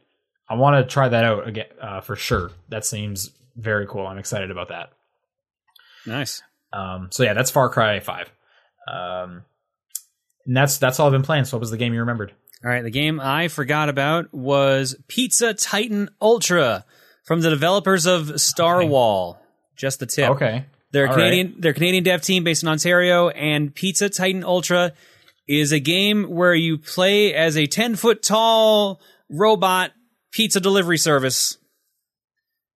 I 0.49 0.55
want 0.55 0.77
to 0.77 0.93
try 0.93 1.09
that 1.09 1.25
out 1.25 1.49
again 1.49 1.67
uh, 1.81 2.01
for 2.01 2.17
sure. 2.17 2.51
That 2.69 2.85
seems 2.85 3.31
very 3.57 3.87
cool. 3.87 4.07
I'm 4.07 4.19
excited 4.19 4.51
about 4.51 4.69
that. 4.69 4.91
Nice. 6.07 6.43
Um, 6.73 7.09
so 7.11 7.23
yeah, 7.23 7.35
that's 7.35 7.51
Far 7.51 7.69
Cry 7.69 8.01
Five. 8.01 8.31
Um, 8.89 9.45
and 10.47 10.57
that's 10.57 10.79
that's 10.79 10.99
all 10.99 11.07
I've 11.07 11.13
been 11.13 11.23
playing. 11.23 11.45
So 11.45 11.57
what 11.57 11.61
was 11.61 11.71
the 11.71 11.77
game 11.77 11.95
you 11.95 12.01
remembered? 12.01 12.33
All 12.65 12.71
right, 12.71 12.83
the 12.83 12.91
game 12.91 13.21
I 13.21 13.49
forgot 13.49 13.89
about 13.89 14.33
was 14.33 14.95
Pizza 15.09 15.53
Titan 15.53 16.11
Ultra 16.21 16.85
from 17.25 17.41
the 17.41 17.51
developers 17.51 18.07
of 18.07 18.41
Star 18.41 18.79
okay. 18.81 18.89
Wall. 18.89 19.39
Just 19.77 20.01
the 20.01 20.07
tip. 20.07 20.31
Okay. 20.31 20.67
They're 20.93 21.09
all 21.09 21.15
Canadian. 21.15 21.47
Right. 21.49 21.61
They're 21.63 21.73
Canadian 21.73 22.05
dev 22.05 22.23
team 22.23 22.45
based 22.45 22.63
in 22.63 22.69
Ontario, 22.69 23.31
and 23.31 23.75
Pizza 23.75 24.09
Titan 24.09 24.45
Ultra 24.45 24.93
is 25.47 25.72
a 25.72 25.80
game 25.80 26.24
where 26.24 26.55
you 26.55 26.78
play 26.78 27.34
as 27.34 27.57
a 27.57 27.66
ten 27.66 27.97
foot 27.97 28.22
tall 28.22 29.01
robot 29.28 29.93
pizza 30.30 30.61
delivery 30.61 30.99
service 30.99 31.59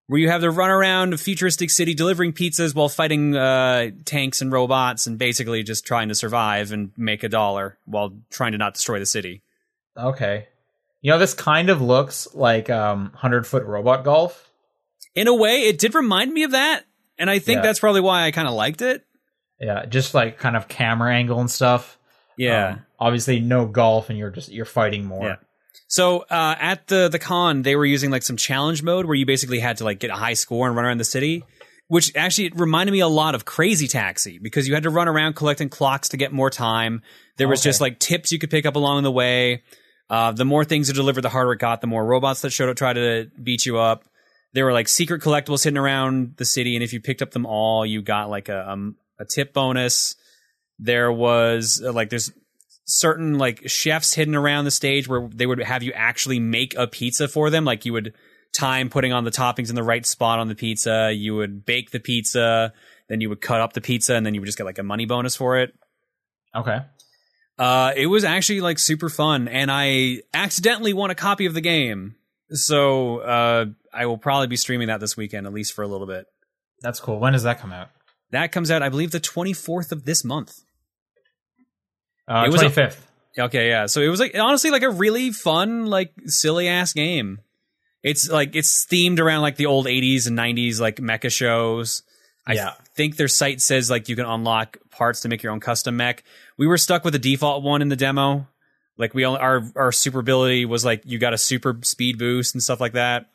where 0.06 0.20
you 0.20 0.30
have 0.30 0.40
to 0.40 0.50
run 0.50 0.70
around 0.70 1.12
a 1.12 1.18
futuristic 1.18 1.70
city 1.70 1.94
delivering 1.94 2.32
pizzas 2.32 2.74
while 2.74 2.88
fighting 2.88 3.36
uh, 3.36 3.90
tanks 4.04 4.40
and 4.40 4.52
robots 4.52 5.06
and 5.06 5.18
basically 5.18 5.62
just 5.62 5.84
trying 5.84 6.08
to 6.08 6.14
survive 6.14 6.72
and 6.72 6.92
make 6.96 7.24
a 7.24 7.28
dollar 7.28 7.76
while 7.86 8.12
trying 8.30 8.52
to 8.52 8.58
not 8.58 8.74
destroy 8.74 8.98
the 8.98 9.06
city. 9.06 9.42
Okay. 9.96 10.46
You 11.00 11.12
know, 11.12 11.18
this 11.18 11.34
kind 11.34 11.70
of 11.70 11.82
looks 11.82 12.28
like 12.34 12.70
um, 12.70 13.10
100 13.12 13.46
foot 13.46 13.64
robot 13.64 14.04
golf. 14.04 14.50
In 15.14 15.28
a 15.28 15.34
way, 15.34 15.62
it 15.62 15.78
did 15.78 15.94
remind 15.94 16.32
me 16.32 16.44
of 16.44 16.52
that. 16.52 16.84
And 17.18 17.30
I 17.30 17.38
think 17.38 17.58
yeah. 17.58 17.62
that's 17.62 17.80
probably 17.80 18.02
why 18.02 18.24
I 18.24 18.30
kind 18.30 18.46
of 18.46 18.54
liked 18.54 18.82
it. 18.82 19.04
Yeah, 19.58 19.86
just 19.86 20.14
like 20.14 20.38
kind 20.38 20.56
of 20.56 20.68
camera 20.68 21.14
angle 21.14 21.40
and 21.40 21.50
stuff. 21.50 21.98
Yeah. 22.36 22.68
Um, 22.68 22.86
obviously, 22.98 23.40
no 23.40 23.66
golf, 23.66 24.10
and 24.10 24.18
you're 24.18 24.30
just 24.30 24.50
you're 24.50 24.64
fighting 24.64 25.04
more. 25.04 25.24
Yeah. 25.24 25.36
So 25.88 26.20
uh, 26.30 26.56
at 26.58 26.86
the 26.88 27.08
the 27.08 27.18
con, 27.18 27.62
they 27.62 27.76
were 27.76 27.86
using 27.86 28.10
like 28.10 28.22
some 28.22 28.36
challenge 28.36 28.82
mode 28.82 29.06
where 29.06 29.14
you 29.14 29.26
basically 29.26 29.60
had 29.60 29.78
to 29.78 29.84
like 29.84 30.00
get 30.00 30.10
a 30.10 30.16
high 30.16 30.34
score 30.34 30.66
and 30.66 30.76
run 30.76 30.84
around 30.84 30.98
the 30.98 31.04
city, 31.04 31.44
which 31.88 32.14
actually 32.16 32.50
reminded 32.50 32.92
me 32.92 33.00
a 33.00 33.08
lot 33.08 33.34
of 33.34 33.44
Crazy 33.44 33.88
Taxi 33.88 34.38
because 34.38 34.66
you 34.66 34.74
had 34.74 34.82
to 34.82 34.90
run 34.90 35.08
around 35.08 35.34
collecting 35.34 35.68
clocks 35.68 36.08
to 36.10 36.16
get 36.16 36.32
more 36.32 36.50
time. 36.50 37.02
There 37.36 37.48
was 37.48 37.60
okay. 37.60 37.68
just 37.68 37.80
like 37.80 37.98
tips 37.98 38.32
you 38.32 38.38
could 38.38 38.50
pick 38.50 38.66
up 38.66 38.76
along 38.76 39.04
the 39.04 39.12
way. 39.12 39.62
Uh, 40.08 40.32
the 40.32 40.44
more 40.44 40.64
things 40.64 40.88
you 40.88 40.94
delivered, 40.94 41.22
the 41.22 41.28
harder 41.28 41.52
it 41.52 41.58
got. 41.58 41.80
The 41.80 41.86
more 41.86 42.04
robots 42.04 42.42
that 42.42 42.50
showed 42.50 42.68
up 42.68 42.76
tried 42.76 42.94
to 42.94 43.30
beat 43.42 43.66
you 43.66 43.78
up. 43.78 44.04
There 44.52 44.64
were 44.64 44.72
like 44.72 44.88
secret 44.88 45.20
collectibles 45.20 45.64
hidden 45.64 45.76
around 45.76 46.34
the 46.36 46.44
city, 46.44 46.76
and 46.76 46.82
if 46.82 46.92
you 46.92 47.00
picked 47.00 47.22
up 47.22 47.32
them 47.32 47.44
all, 47.44 47.84
you 47.84 48.02
got 48.02 48.30
like 48.30 48.48
a 48.48 48.70
um, 48.70 48.96
a 49.18 49.24
tip 49.24 49.52
bonus. 49.52 50.16
There 50.78 51.10
was 51.10 51.82
uh, 51.84 51.92
like 51.92 52.10
there's 52.10 52.32
certain 52.84 53.38
like 53.38 53.68
chefs 53.68 54.14
hidden 54.14 54.34
around 54.34 54.64
the 54.64 54.70
stage 54.70 55.08
where 55.08 55.28
they 55.32 55.46
would 55.46 55.58
have 55.58 55.82
you 55.82 55.92
actually 55.92 56.38
make 56.38 56.74
a 56.76 56.86
pizza 56.86 57.28
for 57.28 57.50
them. 57.50 57.64
Like 57.64 57.84
you 57.84 57.92
would 57.92 58.14
time 58.56 58.88
putting 58.88 59.12
on 59.12 59.24
the 59.24 59.30
toppings 59.30 59.68
in 59.68 59.74
the 59.74 59.82
right 59.82 60.04
spot 60.04 60.38
on 60.38 60.48
the 60.48 60.54
pizza. 60.54 61.12
You 61.12 61.36
would 61.36 61.64
bake 61.64 61.90
the 61.90 62.00
pizza, 62.00 62.72
then 63.08 63.20
you 63.20 63.28
would 63.28 63.40
cut 63.40 63.60
up 63.60 63.72
the 63.72 63.80
pizza, 63.80 64.14
and 64.14 64.24
then 64.24 64.34
you 64.34 64.40
would 64.40 64.46
just 64.46 64.58
get 64.58 64.64
like 64.64 64.78
a 64.78 64.82
money 64.82 65.06
bonus 65.06 65.36
for 65.36 65.58
it. 65.58 65.74
Okay. 66.54 66.78
Uh, 67.58 67.92
it 67.96 68.06
was 68.06 68.24
actually 68.24 68.60
like 68.60 68.78
super 68.78 69.08
fun, 69.08 69.48
and 69.48 69.70
I 69.70 70.22
accidentally 70.34 70.92
won 70.92 71.10
a 71.10 71.14
copy 71.14 71.46
of 71.46 71.54
the 71.54 71.60
game. 71.60 72.16
So 72.50 73.18
uh, 73.18 73.66
I 73.92 74.06
will 74.06 74.18
probably 74.18 74.46
be 74.46 74.56
streaming 74.56 74.88
that 74.88 75.00
this 75.00 75.16
weekend, 75.16 75.46
at 75.46 75.52
least 75.52 75.72
for 75.72 75.82
a 75.82 75.88
little 75.88 76.06
bit. 76.06 76.26
That's 76.80 77.00
cool. 77.00 77.18
When 77.18 77.32
does 77.32 77.42
that 77.44 77.60
come 77.60 77.72
out? 77.72 77.88
That 78.30 78.52
comes 78.52 78.70
out, 78.70 78.82
I 78.82 78.88
believe, 78.88 79.10
the 79.10 79.20
24th 79.20 79.92
of 79.92 80.04
this 80.04 80.24
month. 80.24 80.60
Uh, 82.28 82.44
it 82.46 82.52
was 82.52 82.62
25th. 82.62 82.96
A, 83.38 83.42
okay, 83.44 83.68
yeah. 83.68 83.86
So 83.86 84.00
it 84.00 84.08
was 84.08 84.20
like 84.20 84.36
honestly 84.38 84.70
like 84.70 84.82
a 84.82 84.90
really 84.90 85.30
fun, 85.32 85.86
like 85.86 86.12
silly 86.26 86.68
ass 86.68 86.92
game. 86.92 87.40
It's 88.02 88.28
like 88.30 88.54
it's 88.54 88.84
themed 88.86 89.18
around 89.18 89.42
like 89.42 89.56
the 89.56 89.66
old 89.66 89.86
80s 89.86 90.26
and 90.26 90.38
90s 90.38 90.80
like 90.80 90.96
mecha 90.96 91.30
shows. 91.30 92.02
I 92.46 92.54
Yeah. 92.54 92.74
think 92.94 93.16
their 93.16 93.28
site 93.28 93.60
says 93.60 93.90
like 93.90 94.08
you 94.08 94.16
can 94.16 94.24
unlock 94.26 94.78
parts 94.90 95.20
to 95.20 95.28
make 95.28 95.42
your 95.42 95.52
own 95.52 95.60
custom 95.60 95.96
mech. 95.96 96.22
We 96.56 96.66
were 96.66 96.78
stuck 96.78 97.04
with 97.04 97.12
the 97.12 97.18
default 97.18 97.62
one 97.62 97.82
in 97.82 97.88
the 97.88 97.96
demo. 97.96 98.46
Like 98.96 99.12
we 99.12 99.26
only 99.26 99.40
our 99.40 99.62
our 99.74 99.92
super 99.92 100.20
ability 100.20 100.64
was 100.64 100.84
like 100.84 101.02
you 101.04 101.18
got 101.18 101.34
a 101.34 101.38
super 101.38 101.78
speed 101.82 102.18
boost 102.18 102.54
and 102.54 102.62
stuff 102.62 102.80
like 102.80 102.92
that. 102.92 103.26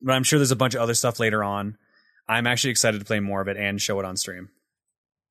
But 0.00 0.12
I'm 0.12 0.22
sure 0.22 0.38
there's 0.38 0.50
a 0.52 0.56
bunch 0.56 0.74
of 0.74 0.80
other 0.80 0.94
stuff 0.94 1.18
later 1.20 1.42
on. 1.42 1.76
I'm 2.28 2.46
actually 2.46 2.70
excited 2.70 2.98
to 3.00 3.04
play 3.04 3.20
more 3.20 3.40
of 3.42 3.48
it 3.48 3.56
and 3.56 3.80
show 3.80 3.98
it 4.00 4.06
on 4.06 4.16
stream. 4.16 4.48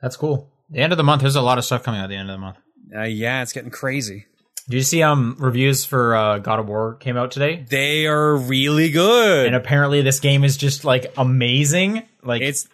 That's 0.01 0.15
cool. 0.17 0.51
The 0.69 0.79
end 0.79 0.93
of 0.93 0.97
the 0.97 1.03
month, 1.03 1.21
there's 1.21 1.35
a 1.35 1.41
lot 1.41 1.57
of 1.57 1.65
stuff 1.65 1.83
coming 1.83 1.99
out 1.99 2.05
at 2.05 2.09
the 2.09 2.15
end 2.15 2.29
of 2.29 2.33
the 2.35 2.39
month. 2.41 2.57
Uh, 2.95 3.03
yeah, 3.03 3.41
it's 3.41 3.53
getting 3.53 3.71
crazy. 3.71 4.25
Did 4.69 4.77
you 4.77 4.83
see 4.83 5.03
um 5.03 5.35
reviews 5.39 5.83
for 5.83 6.15
uh, 6.15 6.37
God 6.39 6.59
of 6.59 6.67
War 6.67 6.95
came 6.95 7.17
out 7.17 7.31
today? 7.31 7.65
They 7.69 8.05
are 8.07 8.35
really 8.37 8.89
good. 8.91 9.47
And 9.47 9.55
apparently 9.55 10.01
this 10.01 10.19
game 10.21 10.43
is 10.45 10.55
just 10.55 10.85
like 10.85 11.13
amazing. 11.17 12.03
Like 12.23 12.41
it's 12.41 12.67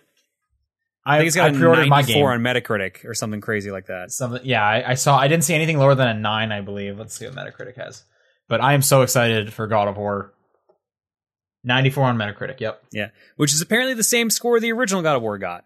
I, 1.03 1.15
I 1.15 1.17
think 1.17 1.27
it's 1.27 1.35
got 1.35 1.51
I 1.51 1.53
a 1.53 1.57
pre-ordered 1.57 1.87
my 1.87 2.01
94 2.01 2.13
game. 2.13 2.25
on 2.47 2.53
Metacritic 2.53 3.05
or 3.05 3.15
something 3.15 3.41
crazy 3.41 3.71
like 3.71 3.87
that. 3.87 4.11
Something, 4.11 4.41
yeah, 4.43 4.63
I, 4.63 4.91
I 4.91 4.93
saw. 4.93 5.17
I 5.17 5.27
didn't 5.27 5.45
see 5.45 5.55
anything 5.55 5.79
lower 5.79 5.95
than 5.95 6.07
a 6.07 6.13
nine, 6.13 6.51
I 6.51 6.61
believe. 6.61 6.99
Let's 6.99 7.17
see 7.17 7.25
what 7.25 7.33
Metacritic 7.35 7.77
has. 7.77 8.03
But 8.47 8.61
I 8.61 8.73
am 8.73 8.83
so 8.83 9.01
excited 9.01 9.51
for 9.51 9.65
God 9.65 9.87
of 9.87 9.97
War. 9.97 10.33
Ninety-four 11.63 12.03
on 12.05 12.17
Metacritic. 12.17 12.59
Yep, 12.59 12.83
Yeah, 12.91 13.09
which 13.35 13.53
is 13.53 13.61
apparently 13.61 13.93
the 13.95 14.03
same 14.03 14.29
score 14.29 14.59
the 14.59 14.71
original 14.71 15.01
God 15.01 15.15
of 15.15 15.21
War 15.23 15.37
got. 15.37 15.65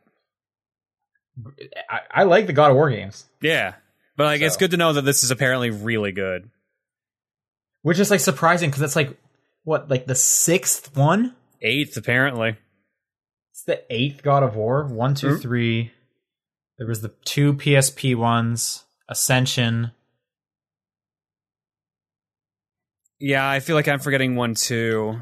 I, 1.90 2.00
I 2.12 2.24
like 2.24 2.46
the 2.48 2.54
God 2.54 2.70
of 2.72 2.76
War 2.76 2.90
games, 2.90 3.26
Yeah, 3.42 3.74
but 4.16 4.26
like 4.26 4.42
it's 4.42 4.58
good 4.58 4.72
to 4.72 4.78
know 4.78 4.94
that 4.94 5.02
this 5.04 5.24
is 5.24 5.32
apparently 5.32 5.70
really 5.72 6.12
good. 6.12 6.50
which 7.82 8.00
is 8.00 8.12
like 8.12 8.20
surprising 8.20 8.70
because 8.70 8.82
it's 8.84 8.96
like 8.96 9.18
what, 9.64 9.90
like 9.90 10.06
the 10.06 10.16
sixth 10.16 10.96
one, 10.96 11.36
eighth 11.62 11.98
apparently. 11.98 12.58
It's 13.52 13.64
the 13.64 13.84
eighth 13.94 14.22
God 14.24 14.44
of 14.44 14.56
War. 14.56 14.86
One, 14.86 15.16
two, 15.16 15.28
Mhm. 15.28 15.42
three. 15.42 15.92
There 16.78 16.88
was 16.88 17.02
the 17.02 17.14
two 17.26 17.54
PSP 17.54 18.16
ones, 18.16 18.84
Ascension. 19.10 19.92
Yeah, 23.20 23.48
I 23.48 23.60
feel 23.60 23.76
like 23.76 23.88
I'm 23.88 24.00
forgetting 24.00 24.36
one 24.36 24.56
too. 24.56 25.20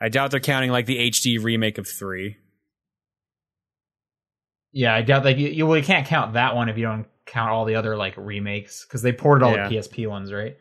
I 0.00 0.08
doubt 0.08 0.30
they're 0.30 0.40
counting 0.40 0.70
like 0.70 0.86
the 0.86 0.98
HD 1.10 1.38
remake 1.42 1.78
of 1.78 1.86
three. 1.86 2.36
Yeah, 4.72 4.94
I 4.94 5.02
doubt 5.02 5.24
like 5.24 5.36
you, 5.38 5.48
you 5.48 5.66
well 5.66 5.76
you 5.76 5.82
can't 5.84 6.06
count 6.06 6.32
that 6.34 6.54
one 6.56 6.68
if 6.68 6.76
you 6.78 6.84
don't 6.84 7.06
count 7.26 7.50
all 7.50 7.64
the 7.64 7.74
other 7.74 7.96
like 7.96 8.14
remakes 8.16 8.84
because 8.86 9.02
they 9.02 9.12
ported 9.12 9.44
all 9.44 9.54
Yeah. 9.54 9.68
the 9.68 9.76
PSP 9.76 10.08
ones, 10.08 10.32
right? 10.32 10.56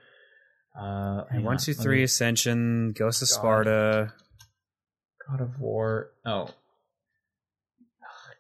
Uh, 0.78 1.24
hang 1.32 1.44
one, 1.44 1.54
on, 1.56 1.58
two, 1.60 1.74
three, 1.74 1.98
me- 1.98 2.04
Ascension, 2.04 2.92
Ghost 2.94 3.22
of 3.22 3.28
God. 3.30 3.34
Sparta. 3.34 4.14
God 5.30 5.42
of 5.42 5.60
War. 5.60 6.12
Oh, 6.26 6.50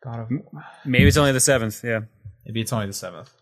God 0.03 0.19
of? 0.19 0.27
War. 0.31 0.63
Maybe 0.85 1.07
it's 1.07 1.17
only 1.17 1.31
the 1.33 1.39
seventh. 1.39 1.81
Yeah. 1.83 2.01
Maybe 2.45 2.61
it's 2.61 2.73
only 2.73 2.87
the 2.87 2.93
seventh. 2.93 3.33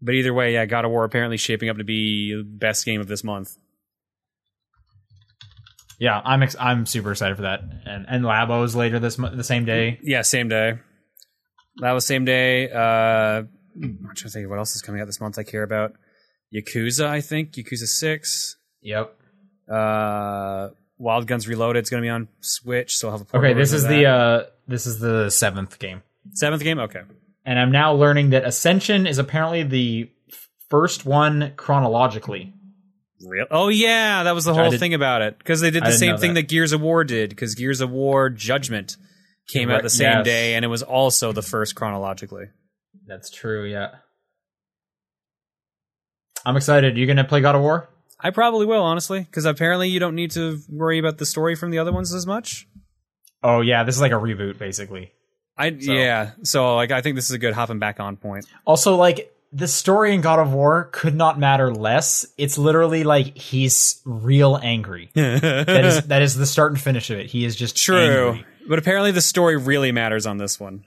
But 0.00 0.14
either 0.14 0.34
way, 0.34 0.52
yeah, 0.52 0.66
God 0.66 0.84
of 0.84 0.90
War 0.90 1.04
apparently 1.04 1.36
shaping 1.38 1.68
up 1.70 1.78
to 1.78 1.84
be 1.84 2.34
the 2.34 2.42
best 2.44 2.84
game 2.84 3.00
of 3.00 3.06
this 3.06 3.24
month. 3.24 3.56
Yeah, 5.98 6.20
I'm 6.24 6.42
ex- 6.42 6.56
I'm 6.58 6.86
super 6.86 7.12
excited 7.12 7.36
for 7.36 7.42
that, 7.42 7.60
and 7.86 8.06
and 8.08 8.24
Labos 8.24 8.74
later 8.74 8.98
this 8.98 9.18
mo- 9.18 9.34
the 9.34 9.44
same 9.44 9.64
day. 9.64 9.98
Yeah, 10.02 10.22
same 10.22 10.48
day. 10.48 10.78
That 11.78 11.92
was 11.92 12.04
same 12.06 12.24
day. 12.24 12.70
Uh, 12.70 13.42
I'm 13.82 13.98
trying 14.04 14.14
to 14.14 14.28
think 14.30 14.44
of 14.44 14.50
what 14.50 14.58
else 14.58 14.74
is 14.76 14.82
coming 14.82 15.00
out 15.00 15.06
this 15.06 15.20
month 15.20 15.38
I 15.38 15.42
care 15.42 15.62
about. 15.62 15.92
Yakuza, 16.54 17.06
I 17.06 17.20
think. 17.20 17.52
Yakuza 17.52 17.86
6. 17.86 18.56
Yep. 18.82 19.16
Uh, 19.68 20.68
Wild 20.98 21.26
Guns 21.26 21.48
Reloaded 21.48 21.82
is 21.82 21.90
going 21.90 22.02
to 22.02 22.06
be 22.06 22.10
on 22.10 22.28
Switch, 22.40 22.96
so 22.96 23.08
I'll 23.08 23.18
have 23.18 23.26
a 23.32 23.36
Okay, 23.36 23.52
this 23.54 23.72
is 23.72 23.86
the 23.86 24.06
uh 24.06 24.42
this 24.68 24.86
is 24.86 25.00
the 25.00 25.30
seventh 25.30 25.78
game, 25.78 26.02
seventh 26.32 26.62
game. 26.62 26.78
Okay, 26.78 27.00
and 27.44 27.58
I'm 27.58 27.72
now 27.72 27.94
learning 27.94 28.30
that 28.30 28.44
Ascension 28.44 29.06
is 29.06 29.18
apparently 29.18 29.62
the 29.64 30.10
first 30.70 31.04
one 31.04 31.52
chronologically. 31.56 32.52
Real. 33.26 33.46
Oh 33.50 33.68
yeah, 33.68 34.22
that 34.24 34.34
was 34.34 34.44
the 34.44 34.52
Which 34.52 34.60
whole 34.60 34.70
did- 34.70 34.80
thing 34.80 34.94
about 34.94 35.22
it 35.22 35.38
because 35.38 35.60
they 35.60 35.70
did 35.70 35.84
the 35.84 35.92
same 35.92 36.16
thing 36.18 36.34
that. 36.34 36.42
that. 36.42 36.48
Gears 36.48 36.72
of 36.72 36.80
War 36.80 37.04
did 37.04 37.30
because 37.30 37.54
Gears 37.54 37.80
of 37.80 37.90
War 37.90 38.30
Judgment 38.30 38.96
came 39.48 39.70
out 39.70 39.82
the 39.82 39.90
same 39.90 40.18
yes. 40.18 40.24
day, 40.24 40.54
and 40.54 40.64
it 40.64 40.68
was 40.68 40.82
also 40.82 41.32
the 41.32 41.42
first 41.42 41.74
chronologically. 41.74 42.46
That's 43.06 43.30
true. 43.30 43.64
Yeah. 43.64 43.88
I'm 46.46 46.56
excited. 46.56 46.96
You 46.98 47.06
gonna 47.06 47.24
play 47.24 47.40
God 47.40 47.54
of 47.54 47.62
War? 47.62 47.88
I 48.20 48.30
probably 48.30 48.66
will 48.66 48.82
honestly 48.82 49.20
because 49.20 49.44
apparently 49.44 49.88
you 49.88 50.00
don't 50.00 50.14
need 50.14 50.30
to 50.32 50.58
worry 50.68 50.98
about 50.98 51.18
the 51.18 51.26
story 51.26 51.54
from 51.56 51.70
the 51.70 51.78
other 51.78 51.92
ones 51.92 52.14
as 52.14 52.26
much. 52.26 52.66
Oh 53.42 53.60
yeah, 53.60 53.84
this 53.84 53.94
is 53.94 54.00
like 54.00 54.12
a 54.12 54.16
reboot 54.16 54.58
basically. 54.58 55.12
I 55.56 55.70
So- 55.78 55.92
yeah, 55.92 56.32
so 56.42 56.74
like 56.76 56.90
I 56.90 57.00
think 57.00 57.16
this 57.16 57.26
is 57.26 57.30
a 57.32 57.38
good 57.38 57.54
hopping 57.54 57.78
back 57.78 58.00
on 58.00 58.16
point. 58.16 58.46
Also, 58.64 58.96
like 58.96 59.33
the 59.54 59.68
story 59.68 60.12
in 60.14 60.20
God 60.20 60.40
of 60.40 60.52
War 60.52 60.88
could 60.92 61.14
not 61.14 61.38
matter 61.38 61.72
less. 61.72 62.26
It's 62.36 62.58
literally 62.58 63.04
like 63.04 63.38
he's 63.38 64.02
real 64.04 64.58
angry. 64.60 65.10
That 65.14 65.84
is 65.84 66.02
that 66.08 66.22
is 66.22 66.34
the 66.34 66.44
start 66.46 66.72
and 66.72 66.80
finish 66.80 67.08
of 67.10 67.18
it. 67.18 67.26
He 67.26 67.44
is 67.44 67.54
just 67.54 67.76
True, 67.76 68.30
angry. 68.30 68.46
but 68.68 68.78
apparently 68.80 69.12
the 69.12 69.20
story 69.22 69.56
really 69.56 69.92
matters 69.92 70.26
on 70.26 70.38
this 70.38 70.58
one. 70.58 70.84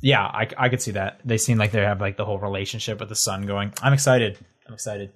Yeah, 0.00 0.22
I, 0.22 0.48
I 0.56 0.68
could 0.68 0.82
see 0.82 0.92
that. 0.92 1.20
They 1.24 1.36
seem 1.38 1.58
like 1.58 1.70
they 1.70 1.82
have 1.82 2.00
like 2.00 2.16
the 2.16 2.24
whole 2.24 2.38
relationship 2.38 2.98
with 2.98 3.08
the 3.08 3.14
son 3.14 3.42
going. 3.46 3.72
I'm 3.82 3.92
excited. 3.92 4.36
I'm 4.66 4.74
excited. 4.74 5.12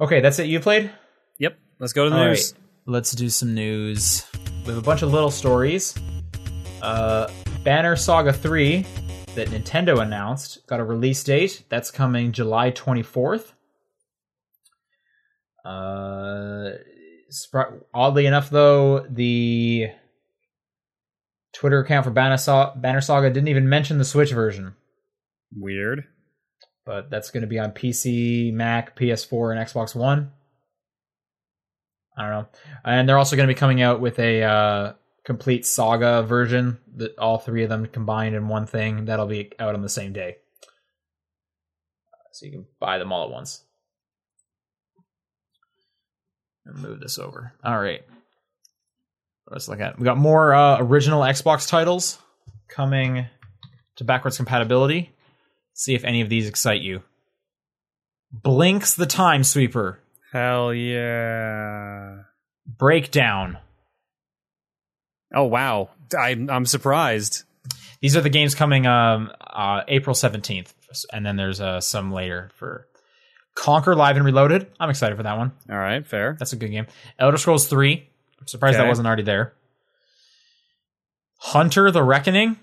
Okay, 0.00 0.20
that's 0.20 0.38
it. 0.38 0.46
You 0.46 0.60
played. 0.60 0.90
Yep, 1.38 1.58
let's 1.78 1.92
go 1.92 2.04
to 2.04 2.10
the 2.10 2.16
All 2.16 2.24
news. 2.28 2.52
right, 2.54 2.62
let's 2.86 3.12
do 3.12 3.28
some 3.28 3.54
news. 3.54 4.26
We 4.64 4.68
have 4.72 4.78
a 4.78 4.82
bunch 4.82 5.02
of 5.02 5.12
little 5.12 5.30
stories. 5.30 5.94
Uh, 6.82 7.28
Banner 7.64 7.96
Saga 7.96 8.32
3 8.32 8.86
that 9.38 9.48
Nintendo 9.50 10.02
announced 10.02 10.66
got 10.66 10.80
a 10.80 10.84
release 10.84 11.22
date. 11.22 11.62
That's 11.68 11.92
coming 11.92 12.32
July 12.32 12.72
24th. 12.72 13.52
Uh, 15.64 16.70
oddly 17.94 18.26
enough, 18.26 18.50
though, 18.50 19.06
the 19.08 19.90
Twitter 21.52 21.78
account 21.78 22.04
for 22.04 22.10
Banner 22.10 22.36
Saga 22.36 23.30
didn't 23.30 23.48
even 23.48 23.68
mention 23.68 23.98
the 23.98 24.04
Switch 24.04 24.32
version, 24.32 24.74
Weird. 25.56 26.04
but 26.84 27.08
that's 27.08 27.30
going 27.30 27.42
to 27.42 27.46
be 27.46 27.60
on 27.60 27.70
PC, 27.70 28.52
Mac, 28.52 28.96
PS4, 28.98 29.56
and 29.56 29.68
Xbox 29.68 29.94
One. 29.94 30.32
I 32.16 32.22
don't 32.22 32.30
know. 32.30 32.48
And 32.84 33.08
they're 33.08 33.18
also 33.18 33.36
going 33.36 33.46
to 33.46 33.54
be 33.54 33.58
coming 33.58 33.82
out 33.82 34.00
with 34.00 34.18
a 34.18 34.42
uh, 34.42 34.92
complete 35.28 35.66
saga 35.66 36.22
version 36.22 36.78
that 36.96 37.18
all 37.18 37.36
three 37.36 37.62
of 37.62 37.68
them 37.68 37.84
combined 37.84 38.34
in 38.34 38.48
one 38.48 38.64
thing. 38.64 39.04
That'll 39.04 39.26
be 39.26 39.52
out 39.60 39.74
on 39.74 39.82
the 39.82 39.88
same 39.90 40.14
day. 40.14 40.38
So 42.32 42.46
you 42.46 42.52
can 42.52 42.66
buy 42.80 42.96
them 42.96 43.12
all 43.12 43.24
at 43.24 43.30
once. 43.30 43.62
And 46.64 46.78
move 46.78 47.00
this 47.00 47.18
over. 47.18 47.52
All 47.62 47.78
right. 47.78 48.02
Let's 49.50 49.68
look 49.68 49.80
at. 49.80 49.98
We 49.98 50.06
got 50.06 50.16
more 50.16 50.54
uh, 50.54 50.78
original 50.80 51.20
Xbox 51.20 51.68
titles 51.68 52.18
coming 52.66 53.26
to 53.96 54.04
backwards 54.04 54.38
compatibility. 54.38 55.12
See 55.74 55.94
if 55.94 56.04
any 56.04 56.22
of 56.22 56.30
these 56.30 56.48
excite 56.48 56.80
you. 56.80 57.02
Blinx 58.34 58.96
the 58.96 59.04
Time 59.04 59.44
Sweeper. 59.44 60.00
Hell 60.32 60.72
yeah. 60.72 62.22
Breakdown. 62.66 63.58
Oh 65.34 65.44
wow, 65.44 65.90
I'm 66.18 66.48
I'm 66.50 66.66
surprised. 66.66 67.44
These 68.00 68.16
are 68.16 68.20
the 68.20 68.30
games 68.30 68.54
coming 68.54 68.86
um 68.86 69.30
uh 69.40 69.82
April 69.88 70.14
17th 70.14 70.72
and 71.12 71.26
then 71.26 71.36
there's 71.36 71.60
uh 71.60 71.80
some 71.80 72.12
later 72.12 72.50
for 72.54 72.86
Conker 73.56 73.96
Live 73.96 74.16
and 74.16 74.24
Reloaded. 74.24 74.68
I'm 74.80 74.88
excited 74.90 75.16
for 75.16 75.24
that 75.24 75.36
one. 75.36 75.52
All 75.70 75.76
right, 75.76 76.06
fair. 76.06 76.36
That's 76.38 76.52
a 76.52 76.56
good 76.56 76.70
game. 76.70 76.86
Elder 77.18 77.36
Scrolls 77.36 77.66
3. 77.66 78.08
I'm 78.40 78.46
surprised 78.46 78.78
that 78.78 78.86
wasn't 78.86 79.06
already 79.08 79.24
there. 79.24 79.52
Hunter 81.38 81.90
the 81.90 82.02
Reckoning. 82.02 82.56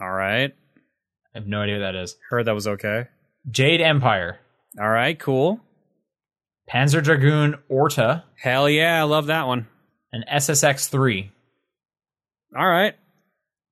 All 0.00 0.10
right, 0.10 0.52
I 1.34 1.38
have 1.38 1.46
no 1.46 1.62
idea 1.62 1.76
what 1.76 1.92
that 1.92 1.94
is. 1.94 2.16
heard 2.28 2.46
that 2.46 2.54
was 2.54 2.66
okay. 2.66 3.06
Jade 3.50 3.80
Empire. 3.80 4.38
All 4.80 4.88
right, 4.88 5.18
cool. 5.18 5.60
Panzer 6.70 7.02
Dragoon 7.02 7.56
Orta 7.68 8.24
Hell 8.36 8.68
yeah, 8.68 9.00
I 9.00 9.04
love 9.04 9.26
that 9.26 9.46
one. 9.46 9.66
and 10.12 10.24
SSX 10.26 10.88
3. 10.88 11.30
All 12.56 12.66
right, 12.68 12.94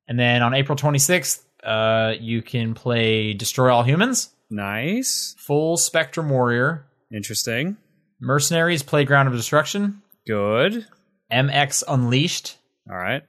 And 0.08 0.18
then 0.18 0.42
on 0.42 0.54
April 0.54 0.76
26th, 0.76 1.42
uh 1.64 2.14
you 2.18 2.40
can 2.42 2.74
play 2.74 3.34
Destroy 3.34 3.72
All 3.72 3.82
Humans, 3.82 4.30
nice, 4.50 5.34
Full 5.38 5.76
Spectrum 5.76 6.30
Warrior, 6.30 6.86
interesting, 7.14 7.76
Mercenaries 8.20 8.82
Playground 8.82 9.26
of 9.26 9.34
Destruction, 9.34 10.00
good. 10.26 10.86
MX 11.30 11.84
Unleashed, 11.86 12.56
All 12.90 12.96
right, 12.96 13.22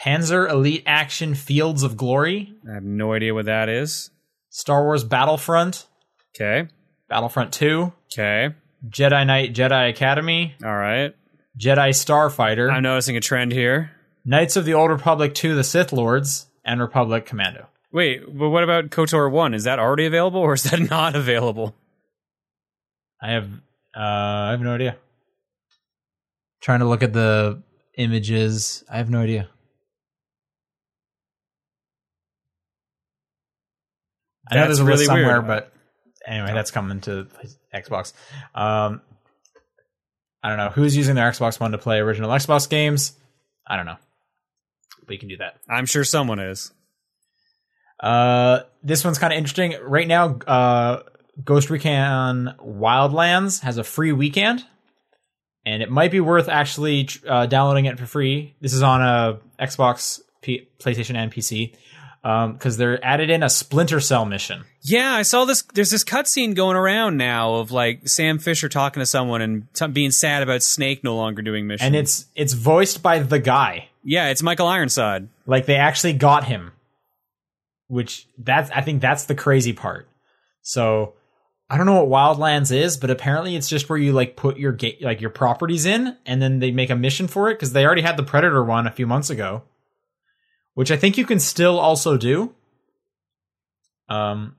Panzer 0.00 0.48
Elite 0.50 0.82
Action 0.86 1.34
Fields 1.34 1.82
of 1.82 1.96
Glory, 1.96 2.54
I 2.68 2.74
have 2.74 2.82
no 2.84 3.12
idea 3.12 3.34
what 3.34 3.44
that 3.46 3.68
is. 3.68 4.10
Star 4.48 4.82
Wars 4.84 5.04
Battlefront, 5.04 5.86
Okay. 6.34 6.68
Battlefront 7.10 7.52
2, 7.52 7.92
Okay. 8.12 8.54
Jedi 8.88 9.26
Knight 9.26 9.52
Jedi 9.54 9.90
Academy, 9.90 10.54
All 10.64 10.74
right. 10.74 11.14
Jedi 11.60 11.90
Starfighter, 11.90 12.70
I'm 12.72 12.82
noticing 12.82 13.16
a 13.16 13.20
trend 13.20 13.52
here. 13.52 13.90
Knights 14.26 14.56
of 14.56 14.64
the 14.64 14.74
Old 14.74 14.90
Republic 14.90 15.34
2 15.34 15.54
The 15.54 15.62
Sith 15.64 15.92
Lords, 15.92 16.46
and 16.64 16.80
Republic 16.80 17.24
Commando. 17.26 17.68
Wait, 17.92 18.22
but 18.26 18.50
what 18.50 18.64
about 18.64 18.90
KOTOR 18.90 19.30
1? 19.30 19.54
Is 19.54 19.64
that 19.64 19.78
already 19.78 20.04
available 20.04 20.40
or 20.40 20.54
is 20.54 20.64
that 20.64 20.80
not 20.90 21.14
available? 21.14 21.74
I 23.22 23.30
have 23.32 23.48
uh 23.96 24.00
I 24.00 24.50
have 24.50 24.60
no 24.60 24.74
idea. 24.74 24.96
Trying 26.60 26.80
to 26.80 26.86
look 26.86 27.02
at 27.04 27.12
the 27.12 27.62
images. 27.96 28.84
I 28.90 28.98
have 28.98 29.08
no 29.08 29.20
idea. 29.20 29.48
I 34.50 34.54
know 34.56 34.60
That's 34.62 34.68
there's 34.68 34.78
a 34.80 34.84
list 34.84 34.92
really 35.00 35.04
somewhere, 35.06 35.40
weird. 35.40 35.46
but 35.46 35.72
anyway, 36.26 36.52
that's 36.52 36.70
coming 36.70 37.00
to 37.02 37.26
Xbox. 37.74 38.12
Um, 38.54 39.00
I 40.42 40.48
don't 40.48 40.58
know 40.58 40.68
who's 40.70 40.96
using 40.96 41.14
their 41.14 41.30
Xbox 41.30 41.58
One 41.58 41.72
to 41.72 41.78
play 41.78 41.98
original 41.98 42.30
Xbox 42.30 42.68
games. 42.68 43.12
I 43.66 43.76
don't 43.76 43.86
know, 43.86 43.96
but 45.06 45.14
you 45.14 45.18
can 45.18 45.28
do 45.28 45.36
that. 45.38 45.58
I'm 45.68 45.86
sure 45.86 46.04
someone 46.04 46.38
is. 46.38 46.72
Uh, 48.00 48.60
this 48.82 49.04
one's 49.04 49.18
kind 49.18 49.32
of 49.32 49.38
interesting. 49.38 49.74
Right 49.82 50.06
now, 50.06 50.36
uh, 50.46 51.02
Ghost 51.42 51.70
Recon 51.70 52.54
Wildlands 52.60 53.60
has 53.60 53.78
a 53.78 53.84
free 53.84 54.12
weekend, 54.12 54.64
and 55.64 55.82
it 55.82 55.90
might 55.90 56.10
be 56.10 56.20
worth 56.20 56.48
actually 56.48 57.08
uh, 57.28 57.46
downloading 57.46 57.86
it 57.86 57.98
for 57.98 58.06
free. 58.06 58.54
This 58.60 58.74
is 58.74 58.82
on 58.82 59.02
a 59.02 59.38
Xbox, 59.58 60.20
P- 60.42 60.68
PlayStation, 60.78 61.16
and 61.16 61.32
PC 61.32 61.74
Um, 62.26 62.54
because 62.54 62.76
they're 62.76 62.98
added 63.04 63.30
in 63.30 63.44
a 63.44 63.48
Splinter 63.48 64.00
Cell 64.00 64.24
mission. 64.24 64.64
Yeah, 64.82 65.12
I 65.12 65.22
saw 65.22 65.44
this. 65.44 65.62
There's 65.62 65.90
this 65.90 66.02
cutscene 66.02 66.56
going 66.56 66.74
around 66.74 67.16
now 67.18 67.54
of 67.54 67.70
like 67.70 68.08
Sam 68.08 68.40
Fisher 68.40 68.68
talking 68.68 69.00
to 69.00 69.06
someone 69.06 69.42
and 69.42 69.72
t- 69.74 69.86
being 69.86 70.10
sad 70.10 70.42
about 70.42 70.64
Snake 70.64 71.04
no 71.04 71.14
longer 71.14 71.40
doing 71.42 71.68
missions. 71.68 71.86
and 71.86 71.94
it's 71.94 72.26
it's 72.34 72.52
voiced 72.52 73.00
by 73.00 73.20
the 73.20 73.38
guy. 73.38 73.90
yeah, 74.02 74.30
it's 74.30 74.42
Michael 74.42 74.66
Ironside. 74.66 75.28
Like 75.46 75.66
they 75.66 75.76
actually 75.76 76.14
got 76.14 76.42
him, 76.44 76.72
which 77.86 78.26
that's 78.38 78.70
I 78.72 78.80
think 78.80 79.00
that's 79.00 79.26
the 79.26 79.34
crazy 79.36 79.72
part. 79.72 80.08
So 80.62 81.14
I 81.70 81.76
don't 81.76 81.86
know 81.86 82.02
what 82.02 82.38
Wildlands 82.38 82.74
is, 82.74 82.96
but 82.96 83.10
apparently 83.10 83.54
it's 83.54 83.68
just 83.68 83.88
where 83.88 83.98
you 83.98 84.12
like 84.12 84.34
put 84.34 84.56
your 84.56 84.72
ga- 84.72 84.98
like 85.00 85.20
your 85.20 85.30
properties 85.30 85.86
in, 85.86 86.16
and 86.26 86.42
then 86.42 86.58
they 86.58 86.72
make 86.72 86.90
a 86.90 86.96
mission 86.96 87.28
for 87.28 87.50
it 87.50 87.54
because 87.54 87.72
they 87.72 87.84
already 87.86 88.02
had 88.02 88.16
the 88.16 88.22
Predator 88.24 88.64
one 88.64 88.86
a 88.88 88.90
few 88.92 89.06
months 89.06 89.30
ago, 89.30 89.62
which 90.76 90.90
I 90.90 90.98
think 90.98 91.16
you 91.16 91.24
can 91.24 91.40
still 91.40 91.80
also 91.80 92.18
do. 92.18 92.54
Um. 94.08 94.56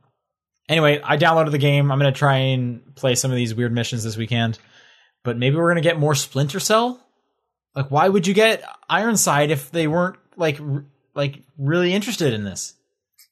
Anyway, 0.67 0.99
I 1.01 1.15
downloaded 1.15 1.51
the 1.51 1.59
game. 1.59 1.91
I'm 1.91 1.99
gonna 1.99 2.11
try 2.11 2.37
and 2.37 2.95
play 2.95 3.13
some 3.13 3.31
of 3.31 3.37
these 3.37 3.53
weird 3.53 3.71
missions 3.71 4.03
this 4.03 4.17
weekend, 4.17 4.57
but 5.23 5.37
maybe 5.37 5.55
we're 5.55 5.69
gonna 5.69 5.81
get 5.81 5.99
more 5.99 6.15
Splinter 6.15 6.59
Cell. 6.59 6.99
Like, 7.75 7.91
why 7.91 8.09
would 8.09 8.25
you 8.25 8.33
get 8.33 8.63
Ironside 8.89 9.51
if 9.51 9.69
they 9.69 9.85
weren't 9.87 10.17
like 10.35 10.59
r- 10.59 10.85
like 11.13 11.43
really 11.57 11.93
interested 11.93 12.33
in 12.33 12.43
this? 12.43 12.73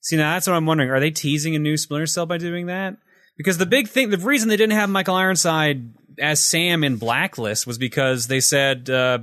See, 0.02 0.16
now 0.16 0.34
that's 0.34 0.46
what 0.46 0.56
I'm 0.56 0.68
wondering. 0.68 0.92
Are 0.92 1.00
they 1.00 1.12
teasing 1.12 1.56
a 1.56 1.60
new 1.60 1.78
Splinter 1.78 2.06
Cell 2.06 2.28
by 2.28 2.38
doing 2.38 2.68
that? 2.68 2.98
Because 3.36 3.58
the 3.58 3.66
big 3.66 3.88
thing, 3.88 4.12
the 4.12 4.20
reason 4.20 4.48
they 4.48 4.58
didn't 4.58 4.78
have 4.78 4.90
Michael 4.90 5.16
Ironside 5.16 5.90
as 6.20 6.42
Sam 6.42 6.84
in 6.84 6.98
Blacklist 6.98 7.66
was 7.66 7.80
because 7.80 8.28
they 8.28 8.40
said 8.40 8.90
uh, 8.92 9.20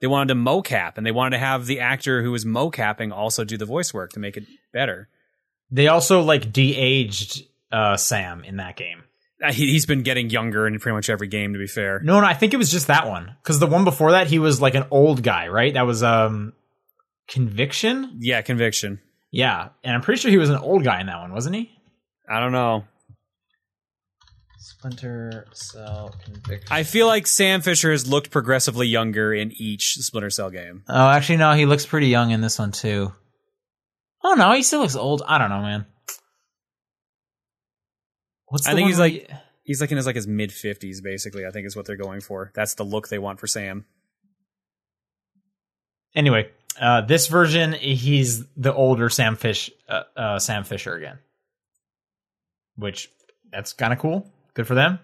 they 0.00 0.06
wanted 0.06 0.34
to 0.34 0.40
mocap 0.40 0.96
and 0.96 1.06
they 1.06 1.12
wanted 1.12 1.36
to 1.36 1.44
have 1.44 1.66
the 1.66 1.80
actor 1.80 2.22
who 2.22 2.30
was 2.30 2.44
mocapping 2.44 3.12
also 3.12 3.44
do 3.44 3.56
the 3.56 3.64
voice 3.64 3.94
work 3.94 4.12
to 4.12 4.20
make 4.20 4.36
it 4.36 4.44
better. 4.72 5.08
They 5.70 5.88
also 5.88 6.22
like 6.22 6.52
de-aged 6.52 7.44
uh, 7.72 7.96
Sam 7.96 8.44
in 8.44 8.56
that 8.56 8.76
game. 8.76 9.04
Uh, 9.42 9.52
he, 9.52 9.72
he's 9.72 9.86
been 9.86 10.02
getting 10.02 10.30
younger 10.30 10.66
in 10.66 10.78
pretty 10.78 10.94
much 10.94 11.10
every 11.10 11.28
game, 11.28 11.52
to 11.52 11.58
be 11.58 11.66
fair. 11.66 12.00
No, 12.00 12.20
no, 12.20 12.26
I 12.26 12.34
think 12.34 12.54
it 12.54 12.56
was 12.56 12.70
just 12.70 12.86
that 12.86 13.06
one 13.06 13.36
because 13.42 13.58
the 13.58 13.66
one 13.66 13.84
before 13.84 14.12
that 14.12 14.28
he 14.28 14.38
was 14.38 14.60
like 14.60 14.74
an 14.74 14.86
old 14.90 15.22
guy, 15.22 15.48
right? 15.48 15.74
That 15.74 15.86
was 15.86 16.02
um, 16.02 16.52
Conviction. 17.28 18.18
Yeah, 18.20 18.42
conviction. 18.42 19.00
Yeah, 19.30 19.70
and 19.82 19.94
I'm 19.94 20.00
pretty 20.00 20.20
sure 20.20 20.30
he 20.30 20.38
was 20.38 20.50
an 20.50 20.56
old 20.56 20.84
guy 20.84 21.00
in 21.00 21.06
that 21.06 21.20
one, 21.20 21.32
wasn't 21.32 21.56
he? 21.56 21.70
I 22.28 22.40
don't 22.40 22.52
know. 22.52 22.84
Splinter 24.66 25.46
Cell 25.52 26.14
Conviction. 26.24 26.66
I 26.70 26.82
feel 26.82 27.06
like 27.06 27.26
Sam 27.26 27.60
Fisher 27.60 27.92
has 27.92 28.08
looked 28.08 28.30
progressively 28.30 28.88
younger 28.88 29.32
in 29.32 29.52
each 29.56 29.94
Splinter 30.00 30.30
Cell 30.30 30.50
game. 30.50 30.82
Oh, 30.88 31.08
actually, 31.08 31.36
no, 31.36 31.52
he 31.52 31.66
looks 31.66 31.86
pretty 31.86 32.08
young 32.08 32.30
in 32.30 32.40
this 32.40 32.58
one 32.58 32.72
too. 32.72 33.12
Oh 34.24 34.34
no, 34.34 34.52
he 34.52 34.62
still 34.64 34.80
looks 34.80 34.96
old. 34.96 35.22
I 35.26 35.38
don't 35.38 35.50
know, 35.50 35.62
man. 35.62 35.86
What's 38.46 38.66
I 38.66 38.74
think 38.74 38.88
he's 38.88 38.98
where 38.98 39.08
like- 39.10 39.30
He's 39.62 39.80
like 39.80 39.90
in 39.90 39.96
his 39.96 40.06
like 40.06 40.14
his 40.14 40.28
mid 40.28 40.52
fifties, 40.52 41.00
basically. 41.00 41.44
I 41.44 41.50
think 41.50 41.66
is 41.66 41.74
what 41.74 41.86
they're 41.86 41.96
going 41.96 42.20
for. 42.20 42.52
That's 42.54 42.74
the 42.74 42.84
look 42.84 43.08
they 43.08 43.18
want 43.18 43.40
for 43.40 43.48
Sam. 43.48 43.84
Anyway, 46.14 46.50
uh, 46.80 47.00
this 47.00 47.26
version 47.26 47.72
he's 47.72 48.44
the 48.56 48.72
older 48.72 49.10
Sam 49.10 49.34
Fish, 49.34 49.70
uh, 49.88 50.02
uh, 50.16 50.38
Sam 50.38 50.62
Fisher 50.62 50.94
again, 50.94 51.18
which 52.76 53.10
that's 53.50 53.72
kind 53.72 53.92
of 53.92 53.98
cool. 53.98 54.32
Good 54.56 54.66
for 54.66 54.74
them. 54.74 54.98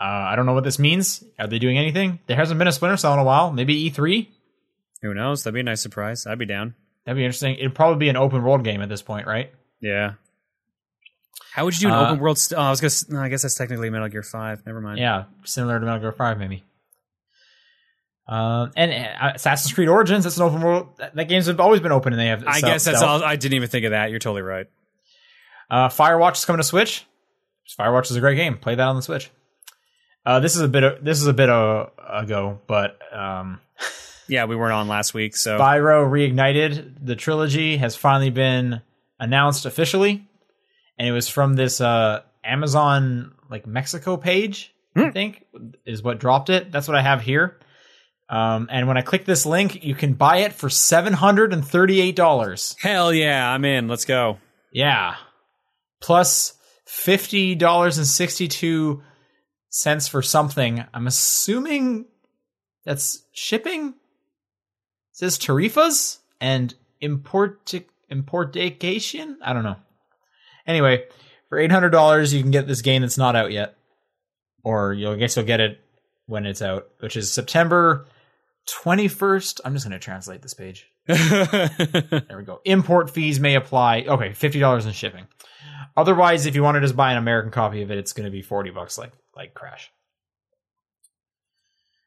Uh, 0.00 0.04
I 0.04 0.36
don't 0.36 0.46
know 0.46 0.52
what 0.54 0.62
this 0.64 0.78
means. 0.78 1.24
Are 1.38 1.46
they 1.48 1.58
doing 1.58 1.76
anything? 1.78 2.20
There 2.26 2.36
hasn't 2.36 2.58
been 2.58 2.68
a 2.68 2.72
Splinter 2.72 2.96
Cell 2.96 3.12
in 3.14 3.18
a 3.18 3.24
while. 3.24 3.50
Maybe 3.50 3.74
E 3.74 3.90
three. 3.90 4.30
Who 5.02 5.12
knows? 5.14 5.42
That'd 5.42 5.54
be 5.54 5.60
a 5.60 5.64
nice 5.64 5.80
surprise. 5.82 6.26
I'd 6.26 6.38
be 6.38 6.46
down. 6.46 6.74
That'd 7.04 7.16
be 7.18 7.24
interesting. 7.24 7.56
It'd 7.56 7.74
probably 7.74 7.98
be 7.98 8.08
an 8.10 8.16
open 8.16 8.42
world 8.44 8.62
game 8.62 8.80
at 8.82 8.88
this 8.88 9.02
point, 9.02 9.26
right? 9.26 9.50
Yeah. 9.80 10.12
How 11.54 11.64
would 11.64 11.74
you 11.74 11.88
do 11.88 11.94
an 11.94 11.98
Uh, 11.98 12.06
open 12.10 12.20
world? 12.20 12.38
St- 12.38 12.56
oh, 12.58 12.62
I 12.62 12.70
was 12.70 12.80
gonna. 12.80 13.18
No, 13.18 13.24
I 13.24 13.28
guess 13.28 13.42
that's 13.42 13.56
technically 13.56 13.90
Metal 13.90 14.08
Gear 14.08 14.22
Five. 14.22 14.64
Never 14.66 14.80
mind. 14.80 14.98
Yeah, 15.00 15.24
similar 15.44 15.80
to 15.80 15.84
Metal 15.84 16.00
Gear 16.00 16.12
Five, 16.12 16.38
maybe. 16.38 16.62
Um, 18.28 18.70
and 18.76 18.92
uh, 18.92 19.32
Assassin's 19.34 19.72
Creed 19.72 19.88
Origins, 19.88 20.22
that's 20.24 20.36
an 20.36 20.44
open 20.44 20.60
world. 20.62 20.88
That, 20.98 21.16
that 21.16 21.24
game's 21.28 21.48
always 21.48 21.80
been 21.80 21.90
open, 21.92 22.12
and 22.12 22.20
they 22.20 22.26
have. 22.28 22.44
I 22.46 22.58
stealth- 22.58 22.72
guess 22.74 22.84
that's 22.84 22.98
stealth. 22.98 23.22
all. 23.22 23.28
I 23.28 23.36
didn't 23.36 23.54
even 23.54 23.68
think 23.68 23.84
of 23.86 23.90
that. 23.90 24.10
You're 24.10 24.20
totally 24.20 24.42
right. 24.42 24.66
Uh, 25.68 25.88
Firewatch 25.88 26.34
is 26.36 26.44
coming 26.44 26.58
to 26.58 26.64
Switch. 26.64 27.04
Firewatch 27.78 28.10
is 28.10 28.16
a 28.16 28.20
great 28.20 28.36
game. 28.36 28.56
Play 28.58 28.74
that 28.74 28.86
on 28.86 28.96
the 28.96 29.02
Switch. 29.02 29.30
Uh, 30.26 30.40
this 30.40 30.54
is 30.54 30.62
a 30.62 30.68
bit. 30.68 30.82
Of, 30.84 31.04
this 31.04 31.20
is 31.20 31.26
a 31.26 31.32
bit 31.32 31.48
of, 31.48 31.90
ago, 31.98 32.60
but 32.66 32.98
um, 33.12 33.60
Yeah, 34.30 34.44
we 34.44 34.54
weren't 34.54 34.72
on 34.72 34.86
last 34.86 35.12
week, 35.12 35.34
so 35.34 35.58
Spyro 35.58 36.08
Reignited, 36.08 37.04
the 37.04 37.16
trilogy, 37.16 37.78
has 37.78 37.96
finally 37.96 38.30
been 38.30 38.80
announced 39.18 39.66
officially, 39.66 40.24
and 40.96 41.08
it 41.08 41.10
was 41.10 41.28
from 41.28 41.54
this 41.54 41.80
uh, 41.80 42.22
Amazon 42.44 43.34
like 43.50 43.66
Mexico 43.66 44.16
page. 44.16 44.72
I 44.94 45.10
think 45.10 45.46
is 45.84 46.02
what 46.02 46.20
dropped 46.20 46.48
it. 46.48 46.70
That's 46.70 46.86
what 46.86 46.96
I 46.96 47.02
have 47.02 47.22
here. 47.22 47.58
Um, 48.28 48.68
and 48.70 48.86
when 48.86 48.96
I 48.96 49.02
click 49.02 49.24
this 49.24 49.46
link, 49.46 49.84
you 49.84 49.96
can 49.96 50.14
buy 50.14 50.38
it 50.38 50.52
for 50.52 50.70
seven 50.70 51.12
hundred 51.12 51.52
and 51.52 51.66
thirty-eight 51.66 52.14
dollars. 52.14 52.76
hell 52.80 53.12
yeah, 53.12 53.52
I'm 53.52 53.64
in. 53.64 53.88
Let's 53.88 54.04
go. 54.04 54.38
Yeah. 54.72 55.16
Plus 56.00 56.52
fifty 56.90 57.54
dollars 57.54 57.98
and 57.98 58.06
sixty-two 58.06 59.02
cents 59.68 60.08
for 60.08 60.22
something. 60.22 60.84
I'm 60.92 61.06
assuming 61.06 62.06
that's 62.84 63.22
shipping. 63.32 63.88
It 63.88 63.94
says 65.12 65.38
tarifas 65.38 66.18
and 66.40 66.74
import 67.00 67.72
importation. 68.10 69.38
I 69.42 69.52
don't 69.52 69.62
know. 69.62 69.76
Anyway, 70.66 71.04
for 71.48 71.58
eight 71.58 71.70
hundred 71.70 71.90
dollars, 71.90 72.34
you 72.34 72.42
can 72.42 72.50
get 72.50 72.66
this 72.66 72.82
game 72.82 73.02
that's 73.02 73.18
not 73.18 73.36
out 73.36 73.52
yet, 73.52 73.76
or 74.64 74.92
you'll 74.92 75.12
I 75.12 75.16
guess 75.16 75.36
you'll 75.36 75.46
get 75.46 75.60
it 75.60 75.78
when 76.26 76.44
it's 76.44 76.62
out, 76.62 76.88
which 76.98 77.16
is 77.16 77.32
September 77.32 78.06
twenty-first. 78.66 79.60
I'm 79.64 79.74
just 79.74 79.86
going 79.86 79.98
to 79.98 80.04
translate 80.04 80.42
this 80.42 80.54
page. 80.54 80.89
There 81.08 82.36
we 82.36 82.44
go. 82.44 82.60
Import 82.64 83.10
fees 83.10 83.40
may 83.40 83.54
apply. 83.54 84.02
Okay, 84.02 84.32
fifty 84.32 84.58
dollars 84.60 84.86
in 84.86 84.92
shipping. 84.92 85.26
Otherwise, 85.96 86.46
if 86.46 86.54
you 86.54 86.62
want 86.62 86.76
to 86.76 86.80
just 86.80 86.96
buy 86.96 87.12
an 87.12 87.18
American 87.18 87.50
copy 87.50 87.82
of 87.82 87.90
it, 87.90 87.98
it's 87.98 88.12
going 88.12 88.24
to 88.24 88.30
be 88.30 88.42
forty 88.42 88.70
bucks, 88.70 88.96
like 88.98 89.12
like 89.36 89.54
Crash. 89.54 89.90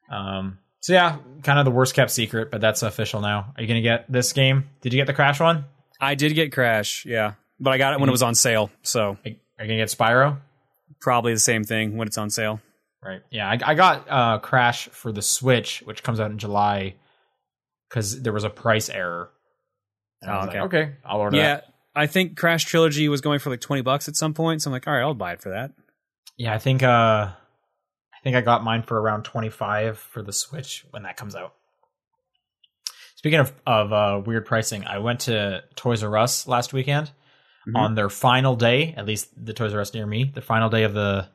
Um. 0.09 0.59
So 0.81 0.91
yeah, 0.93 1.17
kind 1.43 1.59
of 1.59 1.65
the 1.65 1.71
worst 1.71 1.95
kept 1.95 2.11
secret, 2.11 2.51
but 2.51 2.59
that's 2.59 2.83
official 2.83 3.21
now. 3.21 3.53
Are 3.55 3.61
you 3.61 3.67
going 3.67 3.81
to 3.81 3.87
get 3.87 4.11
this 4.11 4.33
game? 4.33 4.69
Did 4.81 4.91
you 4.93 4.99
get 4.99 5.07
the 5.07 5.13
Crash 5.13 5.39
one? 5.39 5.63
I 6.01 6.15
did 6.15 6.33
get 6.35 6.51
Crash, 6.51 7.05
yeah, 7.05 7.33
but 7.59 7.71
I 7.71 7.77
got 7.77 7.93
it 7.93 8.01
when 8.01 8.09
it 8.09 8.11
was 8.11 8.23
on 8.23 8.35
sale, 8.35 8.69
so 8.81 9.11
Are 9.11 9.29
you 9.29 9.37
going 9.57 9.69
to 9.69 9.77
get 9.77 9.87
Spyro? 9.87 10.39
probably 10.99 11.33
the 11.33 11.39
same 11.39 11.63
thing 11.63 11.95
when 11.97 12.07
it's 12.07 12.17
on 12.17 12.29
sale. 12.29 12.59
Right. 13.03 13.21
Yeah, 13.29 13.49
I, 13.49 13.59
I 13.65 13.73
got 13.75 14.05
uh, 14.09 14.39
Crash 14.39 14.87
for 14.89 15.11
the 15.11 15.21
Switch, 15.21 15.81
which 15.85 16.01
comes 16.03 16.19
out 16.19 16.31
in 16.31 16.37
July, 16.37 16.95
because 17.93 18.23
there 18.23 18.33
was 18.33 18.43
a 18.43 18.49
price 18.49 18.89
error. 18.89 19.29
Oh, 20.25 20.31
okay. 20.31 20.45
like, 20.47 20.55
okay, 20.73 20.91
I'll 21.05 21.19
order 21.19 21.37
Yeah, 21.37 21.43
that. 21.55 21.65
I 21.95 22.07
think 22.07 22.35
Crash 22.37 22.65
Trilogy 22.65 23.07
was 23.07 23.21
going 23.21 23.37
for 23.37 23.51
like 23.51 23.61
twenty 23.61 23.83
bucks 23.83 24.07
at 24.07 24.15
some 24.15 24.33
point, 24.33 24.63
so 24.63 24.69
I'm 24.69 24.71
like, 24.71 24.87
all 24.87 24.93
right, 24.93 25.01
I'll 25.01 25.13
buy 25.13 25.33
it 25.33 25.41
for 25.41 25.49
that. 25.49 25.71
Yeah, 26.37 26.53
I 26.55 26.57
think 26.57 26.81
uh 26.81 26.87
I 27.29 28.19
think 28.23 28.35
I 28.35 28.41
got 28.41 28.63
mine 28.63 28.81
for 28.83 28.99
around 28.99 29.23
25 29.23 29.99
for 29.99 30.23
the 30.23 30.31
Switch 30.33 30.85
when 30.91 31.03
that 31.03 31.17
comes 31.17 31.35
out. 31.35 31.53
Speaking 33.15 33.39
of 33.39 33.53
of 33.67 33.93
uh 33.93 34.21
weird 34.25 34.45
pricing, 34.47 34.85
I 34.85 34.97
went 34.97 35.19
to 35.21 35.63
Toys 35.75 36.01
R 36.03 36.17
Us 36.17 36.47
last 36.47 36.73
weekend. 36.73 37.11
Mhm. 37.67 37.77
on 37.77 37.95
their 37.95 38.09
final 38.09 38.57
day. 38.57 38.93
At 38.97 39.05
least 39.05 39.29
the 39.37 39.53
Toys 39.53 39.73
R 39.73 39.79
Us 39.81 39.93
near 39.93 40.05
me, 40.05 40.25
the 40.33 40.41
final 40.41 40.69
day 40.69 40.83
of 40.83 40.93
the 40.93 41.29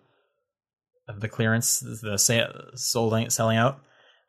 of 1.09 1.21
the 1.21 1.29
clearance, 1.29 1.81
the 2.03 2.19
sale, 2.19 2.53
sold 2.75 3.33
selling 3.33 3.57
out. 3.57 3.81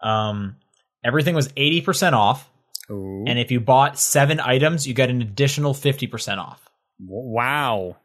Um, 0.02 0.56
everything 1.04 1.36
was 1.36 1.52
eighty 1.58 1.82
percent 1.82 2.16
off, 2.16 2.50
Ooh. 2.90 3.26
and 3.28 3.40
if 3.40 3.52
you 3.52 3.60
bought 3.60 4.00
seven 4.00 4.40
items, 4.40 4.88
you 4.88 4.94
get 4.94 5.10
an 5.10 5.22
additional 5.22 5.74
fifty 5.74 6.08
percent 6.08 6.40
off. 6.40 6.68
Wow. 7.00 7.98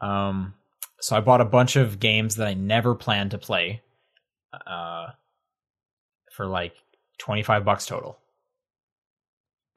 Um, 0.00 0.54
so 1.00 1.16
I 1.16 1.20
bought 1.20 1.40
a 1.40 1.44
bunch 1.44 1.76
of 1.76 2.00
games 2.00 2.36
that 2.36 2.46
I 2.46 2.54
never 2.54 2.94
planned 2.94 3.32
to 3.32 3.38
play, 3.38 3.82
uh, 4.66 5.08
for 6.32 6.46
like 6.46 6.74
twenty 7.18 7.42
five 7.42 7.64
bucks 7.64 7.86
total. 7.86 8.18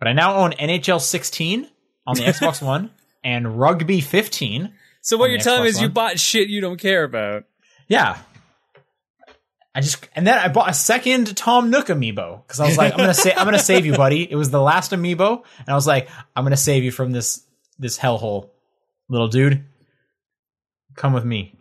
But 0.02 0.08
I 0.08 0.14
now 0.14 0.38
own 0.38 0.54
NHL 0.54 1.00
16 1.00 1.70
on 2.08 2.16
the 2.16 2.24
Xbox 2.24 2.60
One 2.66 2.90
and 3.24 3.60
Rugby 3.60 4.02
15. 4.02 4.74
So 5.02 5.16
what 5.16 5.30
you're 5.30 5.38
telling 5.38 5.62
me 5.62 5.70
Xbox 5.70 5.74
is 5.74 5.82
you 5.82 5.90
bought 5.90 6.20
shit 6.20 6.50
you 6.50 6.60
don't 6.60 6.80
care 6.80 7.04
about. 7.04 7.44
Yeah. 7.88 8.18
I 9.74 9.82
just 9.82 10.08
and 10.16 10.28
then 10.28 10.38
I 10.38 10.50
bought 10.50 10.70
a 10.70 10.74
second 10.74 11.36
Tom 11.38 11.70
Nook 11.70 11.88
amiibo 11.88 12.46
because 12.46 12.60
I 12.60 12.66
was 12.66 12.78
like, 12.78 12.94
I'm 12.94 13.00
gonna 13.00 13.14
say 13.14 13.34
I'm 13.34 13.46
gonna 13.46 13.60
save 13.60 13.86
you, 13.86 13.96
buddy. 13.96 14.30
It 14.30 14.36
was 14.36 14.50
the 14.50 14.62
last 14.62 14.92
amiibo, 14.92 15.44
and 15.60 15.70
I 15.70 15.76
was 15.76 15.88
like, 15.88 16.10
I'm 16.36 16.44
gonna 16.44 16.58
save 16.58 16.84
you 16.84 16.92
from 16.92 17.12
this 17.12 17.46
this 17.80 17.98
hellhole, 17.98 18.50
little 19.08 19.30
dude. 19.30 19.64
Come 20.96 21.14
with 21.14 21.24
me. 21.24 21.56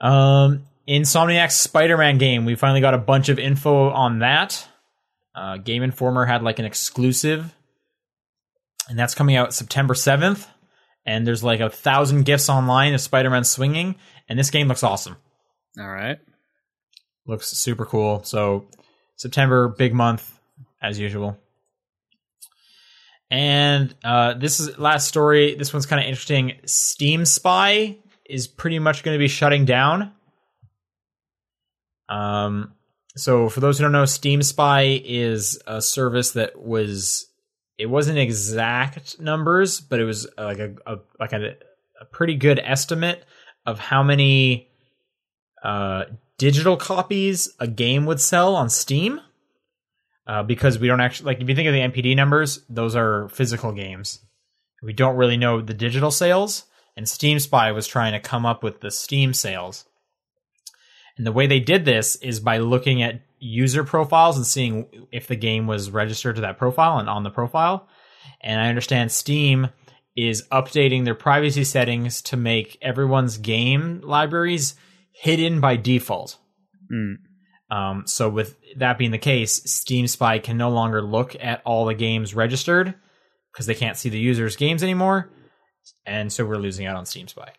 Um, 0.00 0.64
Insomniac's 0.86 1.56
Spider-Man 1.56 2.18
game. 2.18 2.44
We 2.44 2.56
finally 2.56 2.80
got 2.80 2.94
a 2.94 2.98
bunch 2.98 3.28
of 3.28 3.38
info 3.38 3.90
on 3.90 4.18
that. 4.18 4.66
Uh, 5.34 5.56
game 5.56 5.82
Informer 5.82 6.26
had 6.26 6.42
like 6.42 6.58
an 6.58 6.64
exclusive, 6.66 7.54
and 8.88 8.98
that's 8.98 9.14
coming 9.14 9.36
out 9.36 9.54
September 9.54 9.94
7th. 9.94 10.46
And 11.06 11.26
there's 11.26 11.42
like 11.42 11.60
a 11.60 11.70
thousand 11.70 12.24
gifs 12.24 12.48
online 12.48 12.94
of 12.94 13.00
Spider-Man 13.00 13.44
swinging, 13.44 13.96
and 14.28 14.38
this 14.38 14.50
game 14.50 14.68
looks 14.68 14.82
awesome. 14.82 15.16
All 15.78 15.88
right. 15.88 16.18
Looks 17.26 17.48
super 17.48 17.84
cool. 17.84 18.24
So 18.24 18.66
September, 19.16 19.68
big 19.68 19.94
month 19.94 20.38
as 20.80 20.98
usual. 20.98 21.38
And 23.30 23.94
uh, 24.04 24.34
this 24.34 24.60
is 24.60 24.78
last 24.78 25.08
story. 25.08 25.54
This 25.54 25.72
one's 25.72 25.86
kind 25.86 26.00
of 26.00 26.06
interesting. 26.06 26.54
Steam 26.66 27.24
Spy 27.24 27.96
is 28.28 28.46
pretty 28.46 28.78
much 28.78 29.02
going 29.02 29.14
to 29.14 29.18
be 29.18 29.28
shutting 29.28 29.64
down. 29.64 30.12
Um, 32.08 32.74
so 33.16 33.48
for 33.48 33.60
those 33.60 33.78
who 33.78 33.84
don't 33.84 33.92
know, 33.92 34.04
Steam 34.04 34.42
Spy 34.42 35.00
is 35.02 35.58
a 35.66 35.80
service 35.80 36.32
that 36.32 36.60
was 36.60 37.26
it 37.78 37.86
wasn't 37.86 38.18
exact 38.18 39.18
numbers, 39.18 39.80
but 39.80 39.98
it 39.98 40.04
was 40.04 40.26
uh, 40.36 40.44
like 40.44 40.58
a, 40.58 40.74
a 40.86 40.96
like 41.18 41.32
a, 41.32 41.56
a 42.00 42.04
pretty 42.04 42.36
good 42.36 42.60
estimate 42.62 43.24
of 43.64 43.78
how 43.78 44.02
many 44.02 44.68
uh, 45.62 46.04
digital 46.38 46.76
copies 46.76 47.50
a 47.58 47.66
game 47.66 48.06
would 48.06 48.20
sell 48.20 48.54
on 48.54 48.70
Steam. 48.70 49.20
Uh, 50.24 50.42
because 50.42 50.78
we 50.78 50.86
don't 50.86 51.00
actually 51.00 51.26
like 51.26 51.40
if 51.40 51.48
you 51.48 51.54
think 51.56 51.66
of 51.66 51.74
the 51.74 51.80
NPD 51.80 52.14
numbers, 52.14 52.60
those 52.68 52.94
are 52.94 53.28
physical 53.28 53.72
games. 53.72 54.20
We 54.80 54.92
don't 54.92 55.16
really 55.16 55.36
know 55.36 55.60
the 55.60 55.74
digital 55.74 56.12
sales, 56.12 56.64
and 56.96 57.08
Steam 57.08 57.40
Spy 57.40 57.72
was 57.72 57.88
trying 57.88 58.12
to 58.12 58.20
come 58.20 58.46
up 58.46 58.62
with 58.62 58.80
the 58.80 58.92
Steam 58.92 59.34
sales. 59.34 59.84
And 61.16 61.26
the 61.26 61.32
way 61.32 61.48
they 61.48 61.60
did 61.60 61.84
this 61.84 62.16
is 62.16 62.38
by 62.38 62.58
looking 62.58 63.02
at 63.02 63.20
user 63.38 63.84
profiles 63.84 64.36
and 64.36 64.46
seeing 64.46 65.06
if 65.10 65.26
the 65.26 65.36
game 65.36 65.66
was 65.66 65.90
registered 65.90 66.36
to 66.36 66.42
that 66.42 66.58
profile 66.58 66.98
and 66.98 67.08
on 67.08 67.24
the 67.24 67.30
profile. 67.30 67.88
And 68.40 68.60
I 68.60 68.68
understand 68.68 69.10
Steam 69.10 69.68
is 70.16 70.46
updating 70.52 71.04
their 71.04 71.14
privacy 71.14 71.64
settings 71.64 72.22
to 72.22 72.36
make 72.36 72.78
everyone's 72.80 73.38
game 73.38 74.00
libraries 74.04 74.74
hidden 75.22 75.60
by 75.60 75.76
default. 75.76 76.36
Mm. 76.92 77.14
Um, 77.70 78.02
so 78.06 78.28
with 78.28 78.56
that 78.76 78.98
being 78.98 79.12
the 79.12 79.18
case, 79.18 79.62
Steam 79.70 80.08
Spy 80.08 80.40
can 80.40 80.58
no 80.58 80.68
longer 80.68 81.00
look 81.00 81.36
at 81.40 81.62
all 81.64 81.86
the 81.86 81.94
games 81.94 82.34
registered 82.34 82.94
because 83.52 83.66
they 83.66 83.76
can't 83.76 83.96
see 83.96 84.08
the 84.08 84.18
users' 84.18 84.56
games 84.56 84.82
anymore, 84.82 85.30
and 86.04 86.32
so 86.32 86.44
we're 86.44 86.56
losing 86.56 86.86
out 86.86 86.96
on 86.96 87.06
Steam 87.06 87.28
Spy. 87.28 87.52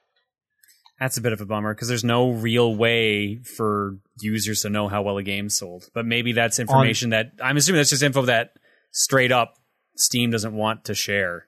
That's 0.99 1.17
a 1.17 1.21
bit 1.21 1.31
of 1.31 1.39
a 1.39 1.45
bummer 1.45 1.73
because 1.73 1.87
there's 1.87 2.03
no 2.03 2.31
real 2.31 2.75
way 2.75 3.37
for 3.37 3.97
users 4.19 4.61
to 4.61 4.69
know 4.69 4.89
how 4.89 5.01
well 5.01 5.17
a 5.17 5.23
game's 5.23 5.57
sold. 5.57 5.85
But 5.93 6.05
maybe 6.05 6.33
that's 6.33 6.59
information 6.59 7.11
that 7.11 7.31
I'm 7.41 7.55
assuming 7.55 7.79
that's 7.79 7.89
just 7.89 8.03
info 8.03 8.23
that 8.23 8.53
straight 8.91 9.31
up 9.31 9.55
Steam 9.95 10.31
doesn't 10.31 10.53
want 10.53 10.85
to 10.85 10.93
share. 10.93 11.47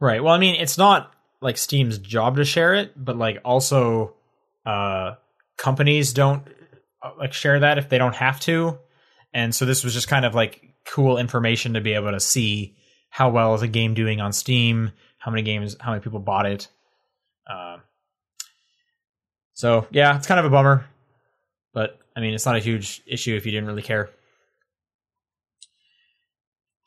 Right. 0.00 0.22
Well, 0.22 0.34
I 0.34 0.38
mean, 0.38 0.56
it's 0.56 0.78
not 0.78 1.12
like 1.40 1.58
Steam's 1.58 1.98
job 1.98 2.36
to 2.36 2.44
share 2.44 2.74
it, 2.74 2.92
but 2.96 3.16
like 3.16 3.38
also, 3.44 4.15
uh, 4.66 5.14
companies 5.56 6.12
don't 6.12 6.46
uh, 7.02 7.12
like 7.18 7.32
share 7.32 7.60
that 7.60 7.78
if 7.78 7.88
they 7.88 7.98
don't 7.98 8.14
have 8.14 8.40
to, 8.40 8.78
and 9.32 9.54
so 9.54 9.64
this 9.64 9.84
was 9.84 9.94
just 9.94 10.08
kind 10.08 10.24
of 10.24 10.34
like 10.34 10.60
cool 10.86 11.18
information 11.18 11.74
to 11.74 11.80
be 11.80 11.94
able 11.94 12.10
to 12.10 12.20
see 12.20 12.76
how 13.08 13.30
well 13.30 13.54
is 13.54 13.62
a 13.62 13.68
game 13.68 13.94
doing 13.94 14.20
on 14.20 14.32
Steam, 14.32 14.92
how 15.18 15.30
many 15.30 15.42
games, 15.42 15.76
how 15.80 15.92
many 15.92 16.02
people 16.02 16.20
bought 16.20 16.46
it. 16.46 16.68
Um, 17.50 17.82
so 19.54 19.86
yeah, 19.90 20.16
it's 20.16 20.26
kind 20.26 20.40
of 20.40 20.46
a 20.46 20.50
bummer, 20.50 20.84
but 21.72 21.98
I 22.14 22.20
mean, 22.20 22.34
it's 22.34 22.46
not 22.46 22.56
a 22.56 22.60
huge 22.60 23.02
issue 23.06 23.36
if 23.36 23.46
you 23.46 23.52
didn't 23.52 23.68
really 23.68 23.82
care. 23.82 24.10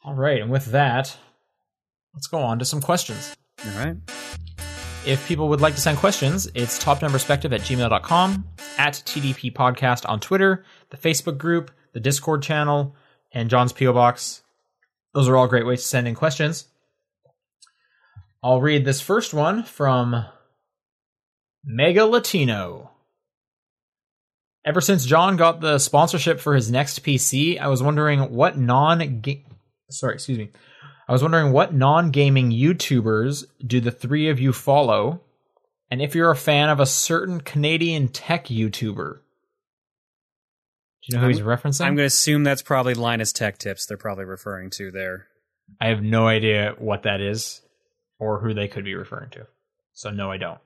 All 0.04 0.14
right, 0.14 0.42
and 0.42 0.52
with 0.52 0.66
that, 0.68 1.18
let's 2.14 2.28
go 2.28 2.40
on 2.40 2.60
to 2.60 2.66
some 2.66 2.82
questions. 2.82 3.36
All 3.66 3.72
right. 3.74 3.98
If 5.10 5.28
people 5.28 5.50
would 5.50 5.60
like 5.60 5.74
to 5.74 5.82
send 5.82 5.98
questions, 5.98 6.48
it's 6.54 6.78
topdownperspective 6.78 7.52
at 7.52 7.62
gmail.com, 7.62 8.48
at 8.78 8.94
TDP 8.94 9.52
Podcast 9.52 10.08
on 10.08 10.20
Twitter, 10.20 10.64
the 10.92 10.98
Facebook 10.98 11.40
group, 11.40 11.72
the 11.94 12.00
Discord 12.00 12.44
channel, 12.44 12.96
and 13.32 13.50
John's 13.50 13.74
P.O. 13.74 13.92
Box. 13.92 14.44
Those 15.16 15.28
are 15.28 15.36
all 15.36 15.48
great 15.48 15.66
ways 15.66 15.82
to 15.82 15.88
send 15.88 16.08
in 16.08 16.14
questions. 16.14 16.68
I'll 18.44 18.62
read 18.62 18.86
this 18.86 19.02
first 19.02 19.34
one 19.34 19.64
from 19.64 20.26
Mega 21.66 22.06
Latino. 22.06 22.92
Ever 24.64 24.80
since 24.80 25.06
John 25.08 25.38
got 25.38 25.60
the 25.60 25.80
sponsorship 25.80 26.40
for 26.40 26.54
his 26.54 26.70
next 26.70 27.04
PC, 27.04 27.60
I 27.60 27.68
was 27.70 27.82
wondering 27.82 28.32
what 28.32 28.60
non 28.60 29.24
sorry, 29.90 30.14
excuse 30.14 30.38
me. 30.38 30.52
I 31.10 31.12
was 31.12 31.24
wondering 31.24 31.52
what 31.52 31.74
non-gaming 31.74 32.52
YouTubers 32.52 33.46
do 33.66 33.82
the 33.82 33.90
three 33.90 34.30
of 34.30 34.40
you 34.40 34.54
follow, 34.54 35.22
and 35.90 36.04
if 36.04 36.14
you're 36.14 36.30
a 36.30 36.36
fan 36.36 36.70
of 36.70 36.80
a 36.80 36.86
certain 36.86 37.42
Canadian 37.42 38.10
tech 38.10 38.46
YouTuber. 38.46 39.16
Do 41.02 41.08
you 41.08 41.16
know 41.16 41.22
who 41.22 41.26
I'm- 41.26 41.34
he's 41.34 41.42
referencing? 41.42 41.82
I'm 41.82 41.96
going 41.96 42.04
to 42.04 42.14
assume 42.14 42.44
that's 42.44 42.62
probably 42.62 42.94
Linus 42.94 43.34
Tech 43.34 43.58
Tips 43.58 43.88
they're 43.88 43.98
probably 43.98 44.26
referring 44.26 44.70
to 44.72 44.92
there. 44.92 45.26
I 45.82 45.88
have 45.88 46.04
no 46.04 46.28
idea 46.28 46.76
what 46.78 47.02
that 47.04 47.22
is 47.22 47.62
or 48.20 48.40
who 48.42 48.54
they 48.54 48.68
could 48.68 48.84
be 48.84 48.94
referring 48.94 49.32
to. 49.32 49.48
So 49.94 50.12
no, 50.12 50.30
I 50.32 50.38
don't. 50.38 50.60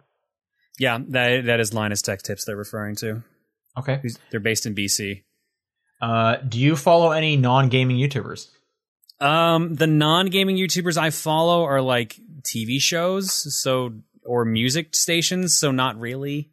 Yeah, 0.78 1.00
that 1.08 1.46
that 1.46 1.62
is 1.62 1.74
Linus 1.74 2.02
Tech 2.02 2.22
Tips 2.22 2.44
they're 2.44 2.58
referring 2.58 2.96
to. 2.98 3.24
Okay. 3.78 4.02
They're 4.30 4.42
based 4.42 4.66
in 4.66 4.76
BC. 4.76 5.24
Uh, 6.02 6.36
do 6.38 6.60
you 6.60 6.76
follow 6.76 7.12
any 7.12 7.38
non-gaming 7.38 7.96
YouTubers? 7.96 8.50
Um, 9.24 9.76
the 9.76 9.88
non-gaming 9.88 10.58
YouTubers 10.58 10.98
I 10.98 11.10
follow 11.10 11.64
are 11.64 11.82
like 11.82 12.20
TV 12.42 12.80
shows, 12.82 13.32
so 13.58 13.94
or 14.26 14.46
music 14.46 14.96
stations, 14.96 15.56
so 15.56 15.72
not 15.72 16.00
really. 16.00 16.50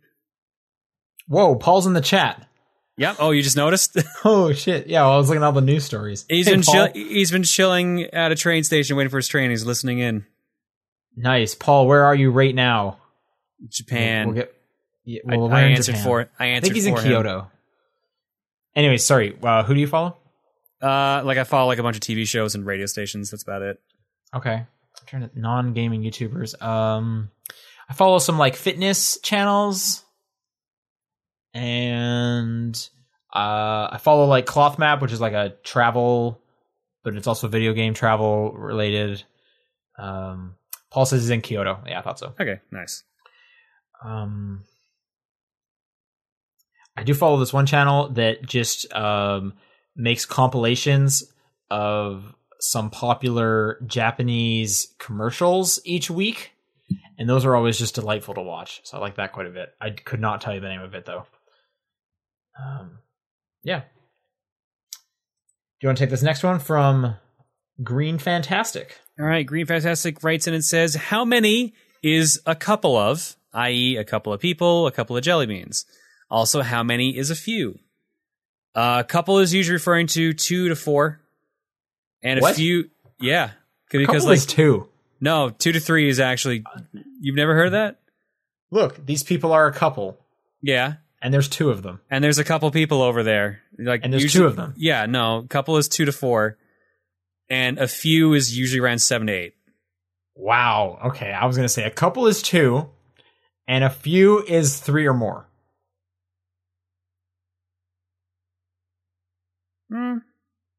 Whoa, 1.29 1.55
Paul's 1.57 1.87
in 1.87 1.93
the 1.95 2.01
chat. 2.01 2.47
Yep. 2.97 3.17
Oh, 3.19 3.31
you 3.31 3.43
just 3.43 3.57
noticed? 3.57 3.97
Oh 4.25 4.53
shit! 4.53 4.87
Yeah, 4.89 5.03
well, 5.03 5.13
I 5.13 5.17
was 5.17 5.29
looking 5.29 5.43
at 5.43 5.47
all 5.47 5.53
the 5.53 5.61
news 5.63 5.85
stories. 5.85 6.27
he's 6.29 6.47
Hey, 6.47 6.53
been 6.53 6.63
chill- 6.63 6.91
he's 6.93 7.31
been 7.31 7.43
chilling 7.45 8.05
at 8.05 8.31
a 8.33 8.35
train 8.35 8.63
station 8.65 8.97
waiting 8.97 9.11
for 9.11 9.17
his 9.17 9.29
train. 9.29 9.51
He's 9.51 9.65
listening 9.65 9.99
in 10.01 10.27
Nice, 11.17 11.55
Paul. 11.55 11.87
Where 11.87 12.05
are 12.05 12.15
you 12.15 12.31
right 12.31 12.55
now? 12.55 12.99
Japan. 13.69 14.27
We'll 14.29 14.35
get. 14.37 14.55
Yeah, 15.05 15.21
I, 15.29 15.37
well, 15.37 15.47
I 15.49 15.63
we're 15.63 15.69
answered 15.71 15.93
Japan. 15.97 16.05
for 16.05 16.21
I 16.39 16.45
I 16.45 16.47
answered 16.49 16.63
think 16.65 16.75
he's 16.77 16.87
in 16.87 16.95
him. 16.97 17.03
Kyoto. 17.03 17.51
Anyway, 18.77 18.99
sorry. 18.99 19.37
Uh, 19.43 19.63
who 19.65 19.75
do 19.75 19.81
you 19.81 19.87
follow? 19.87 20.17
Uh, 20.83 21.23
like 21.25 21.39
I 21.39 21.45
follow 21.45 21.67
like 21.67 21.79
a 21.79 21.83
bunch 21.83 21.97
of 21.97 22.03
TV 22.03 22.27
shows 22.27 22.55
and 22.55 22.65
radio 22.65 22.87
stations. 22.87 23.31
That's 23.31 23.43
about 23.43 23.63
it. 23.63 23.81
Okay. 24.35 24.55
I'm 24.55 25.07
trying 25.07 25.29
to 25.29 25.39
non-gaming 25.39 26.03
YouTubers. 26.03 26.61
Um, 26.63 27.31
I 27.89 27.95
follow 27.95 28.19
some 28.19 28.39
like 28.39 28.57
fitness 28.57 29.19
channels, 29.21 30.05
and 31.53 32.77
uh, 33.35 33.89
I 33.93 33.99
follow 34.01 34.27
like 34.27 34.47
Cloth 34.47 34.79
Map, 34.79 35.03
which 35.03 35.13
is 35.13 35.21
like 35.21 35.33
a 35.33 35.55
travel, 35.65 36.41
but 37.03 37.17
it's 37.17 37.27
also 37.27 37.49
video 37.49 37.73
game 37.73 37.95
travel 37.95 38.53
related. 38.53 39.23
Um, 39.99 40.55
Paul 40.91 41.07
says 41.07 41.23
he's 41.23 41.31
in 41.31 41.41
Kyoto. 41.41 41.83
Yeah, 41.87 41.99
I 41.99 42.03
thought 42.03 42.19
so. 42.19 42.35
Okay, 42.41 42.61
nice. 42.71 43.03
Um, 44.05 44.65
I 46.97 47.03
do 47.03 47.15
follow 47.15 47.39
this 47.39 47.53
one 47.53 47.67
channel 47.67 48.09
that 48.11 48.47
just 48.47 48.93
um, 48.93 49.55
makes 49.97 50.25
compilations 50.25 51.25
of 51.71 52.35
some 52.59 52.91
popular 52.91 53.81
Japanese 53.87 54.95
commercials 54.99 55.81
each 55.85 56.11
week, 56.11 56.53
and 57.19 57.29
those 57.29 57.45
are 57.45 57.55
always 57.55 57.79
just 57.79 57.95
delightful 57.95 58.35
to 58.35 58.43
watch. 58.43 58.81
So 58.85 58.99
I 58.99 59.01
like 59.01 59.17
that 59.17 59.33
quite 59.33 59.47
a 59.47 59.51
bit. 59.51 59.71
I 59.81 59.91
could 59.91 60.21
not 60.21 60.41
tell 60.41 60.55
you 60.55 60.61
the 60.61 60.69
name 60.69 60.83
of 60.83 60.95
it 60.95 61.07
though. 61.07 61.27
Um, 62.61 62.99
yeah. 63.63 63.81
Do 65.81 65.87
you 65.87 65.89
want 65.89 65.99
to 65.99 66.05
take 66.05 66.11
this 66.11 66.23
next 66.23 66.43
one 66.43 66.59
from 66.59 67.17
Green 67.83 68.19
Fantastic? 68.19 68.99
All 69.19 69.27
right, 69.27 69.47
Green 69.47 69.67
Fantastic 69.67 70.23
writes 70.23 70.47
in 70.47 70.55
and 70.55 70.65
says, 70.65 70.95
How 70.95 71.25
many 71.25 71.73
is 72.03 72.41
a 72.45 72.55
couple 72.55 72.97
of, 72.97 73.37
i.e., 73.55 73.97
a 73.97 74.05
couple 74.05 74.33
of 74.33 74.41
people, 74.41 74.87
a 74.87 74.93
couple 74.93 75.17
of 75.17 75.23
jelly 75.23 75.47
beans? 75.47 75.87
Also, 76.31 76.63
how 76.63 76.83
many 76.83 77.17
is 77.17 77.31
a 77.31 77.35
few? 77.35 77.79
Uh, 78.75 78.99
a 79.01 79.05
couple 79.05 79.39
is 79.39 79.53
usually 79.53 79.75
referring 79.75 80.07
to 80.09 80.33
two 80.33 80.69
to 80.69 80.77
four, 80.77 81.21
and 82.23 82.39
a 82.39 82.43
What? 82.43 82.55
few, 82.57 82.91
yeah, 83.21 83.51
because 83.91 84.07
Couple 84.07 84.29
like 84.29 84.37
is 84.39 84.47
two. 84.47 84.89
no, 85.21 85.51
two 85.51 85.73
to 85.73 85.81
three 85.81 86.09
is 86.09 86.21
actually. 86.21 86.63
You've 87.21 87.37
never 87.37 87.55
heard 87.55 87.67
of 87.67 87.73
that? 87.73 88.01
Look, 88.71 89.05
these 89.05 89.23
people 89.25 89.53
are 89.53 89.67
a 89.67 89.73
couple, 89.73 90.19
Yeah, 90.63 90.95
and 91.21 91.35
there's 91.35 91.49
two 91.49 91.71
of 91.71 91.83
them. 91.83 92.01
and 92.11 92.23
there's 92.23 92.39
a 92.39 92.45
couple 92.45 92.71
people 92.71 93.03
over 93.03 93.23
there. 93.25 93.61
Like, 93.79 94.03
And 94.05 94.13
there's 94.13 94.23
usually- 94.23 94.43
two 94.43 94.47
of 94.47 94.57
them. 94.57 94.75
Yeah, 94.77 95.07
no, 95.07 95.45
couple 95.51 95.77
is 95.77 95.89
two 95.89 96.05
to 96.05 96.13
four, 96.13 96.57
and 97.49 97.79
a 97.79 97.89
few 97.89 98.35
is 98.35 98.57
usually 98.57 98.81
around 98.81 99.01
seven 99.01 99.27
to 99.27 99.33
eight. 99.33 99.55
Wow. 100.37 100.99
Okay, 101.07 101.33
I 101.33 101.47
was 101.47 101.57
gonna 101.57 101.69
say 101.69 101.83
a 101.85 101.91
couple 101.91 102.27
is 102.29 102.41
two, 102.43 102.89
and 103.67 103.83
a 103.83 103.91
few 103.91 104.45
is 104.45 104.79
three 104.79 105.07
or 105.07 105.15
more. 105.15 105.49
Mm. 109.93 110.21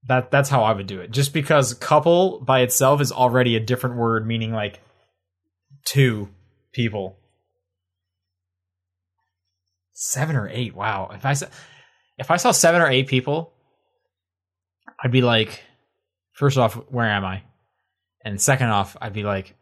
That 0.08 0.32
that's 0.32 0.50
how 0.50 0.64
I 0.64 0.74
would 0.74 0.88
do 0.88 1.00
it. 1.02 1.12
Just 1.12 1.34
because 1.34 1.74
couple 1.76 2.40
by 2.42 2.62
itself 2.62 3.02
is 3.02 3.12
already 3.12 3.56
a 3.56 3.60
different 3.60 3.98
word, 3.98 4.26
meaning 4.26 4.52
like 4.52 4.80
two 5.86 6.30
people. 6.74 7.18
Seven 9.94 10.36
or 10.36 10.50
eight. 10.50 10.76
Wow. 10.76 11.12
If 11.14 11.26
I 11.26 11.34
saw 11.34 11.48
if 12.18 12.32
I 12.32 12.38
saw 12.38 12.52
seven 12.52 12.82
or 12.82 12.88
eight 12.88 13.08
people, 13.08 13.54
I'd 15.04 15.12
be 15.12 15.22
like, 15.22 15.64
first 16.34 16.58
off, 16.58 16.76
where 16.90 17.08
am 17.08 17.26
I? 17.26 17.44
And 18.24 18.40
second 18.40 18.68
off, 18.68 18.96
I'd 19.02 19.14
be 19.14 19.24
like, 19.24 19.56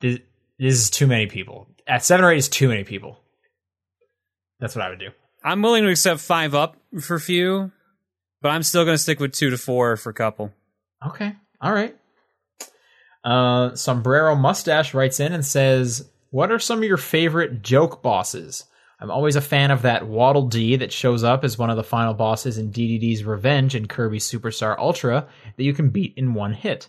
this, 0.00 0.18
this 0.58 0.74
is 0.74 0.90
too 0.90 1.06
many 1.06 1.26
people. 1.26 1.68
At 1.86 2.04
seven 2.04 2.24
or 2.24 2.32
eight 2.32 2.38
is 2.38 2.48
too 2.48 2.68
many 2.68 2.84
people. 2.84 3.18
That's 4.60 4.74
what 4.74 4.84
I 4.84 4.90
would 4.90 4.98
do. 4.98 5.10
I'm 5.44 5.62
willing 5.62 5.84
to 5.84 5.90
accept 5.90 6.20
five 6.20 6.54
up 6.54 6.76
for 7.00 7.18
few, 7.18 7.70
but 8.40 8.50
I'm 8.50 8.62
still 8.62 8.84
going 8.84 8.94
to 8.94 9.02
stick 9.02 9.20
with 9.20 9.32
two 9.32 9.50
to 9.50 9.58
four 9.58 9.96
for 9.96 10.10
a 10.10 10.14
couple. 10.14 10.52
Okay. 11.06 11.34
All 11.60 11.72
right. 11.72 11.96
Uh, 13.24 13.74
Sombrero 13.74 14.34
Mustache 14.34 14.94
writes 14.94 15.20
in 15.20 15.32
and 15.32 15.44
says, 15.44 16.08
What 16.30 16.52
are 16.52 16.58
some 16.58 16.78
of 16.78 16.84
your 16.84 16.96
favorite 16.96 17.62
joke 17.62 18.02
bosses? 18.02 18.64
I'm 19.00 19.10
always 19.10 19.36
a 19.36 19.40
fan 19.40 19.70
of 19.70 19.82
that 19.82 20.08
Waddle 20.08 20.48
Dee 20.48 20.76
that 20.76 20.92
shows 20.92 21.22
up 21.22 21.44
as 21.44 21.56
one 21.56 21.70
of 21.70 21.76
the 21.76 21.84
final 21.84 22.14
bosses 22.14 22.58
in 22.58 22.72
DDD's 22.72 23.22
Revenge 23.22 23.74
and 23.74 23.88
Kirby 23.88 24.18
Superstar 24.18 24.76
Ultra 24.76 25.28
that 25.56 25.62
you 25.62 25.72
can 25.72 25.90
beat 25.90 26.14
in 26.16 26.34
one 26.34 26.52
hit. 26.52 26.88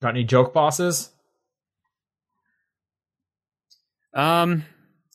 Got 0.00 0.10
any 0.10 0.24
joke 0.24 0.52
bosses? 0.52 1.10
Um, 4.14 4.64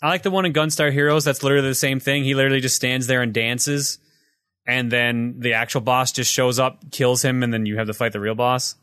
I 0.03 0.09
like 0.09 0.21
the 0.23 0.31
one 0.31 0.45
in 0.45 0.51
Gunstar 0.51 0.91
Heroes. 0.91 1.23
That's 1.23 1.43
literally 1.43 1.69
the 1.69 1.75
same 1.75 2.01
thing. 2.01 2.25
He 2.25 2.35
literally 2.35 2.59
just 2.59 2.75
stands 2.75 3.07
there 3.07 3.21
and 3.21 3.33
dances, 3.33 3.99
and 4.67 4.91
then 4.91 5.39
the 5.39 5.53
actual 5.53 5.79
boss 5.79 6.11
just 6.11 6.29
shows 6.29 6.59
up, 6.59 6.91
kills 6.91 7.23
him, 7.23 7.41
and 7.41 7.53
then 7.53 7.65
you 7.65 7.77
have 7.77 7.87
to 7.87 7.93
fight 7.93 8.11
the 8.11 8.19
real 8.19 8.35
boss. 8.35 8.75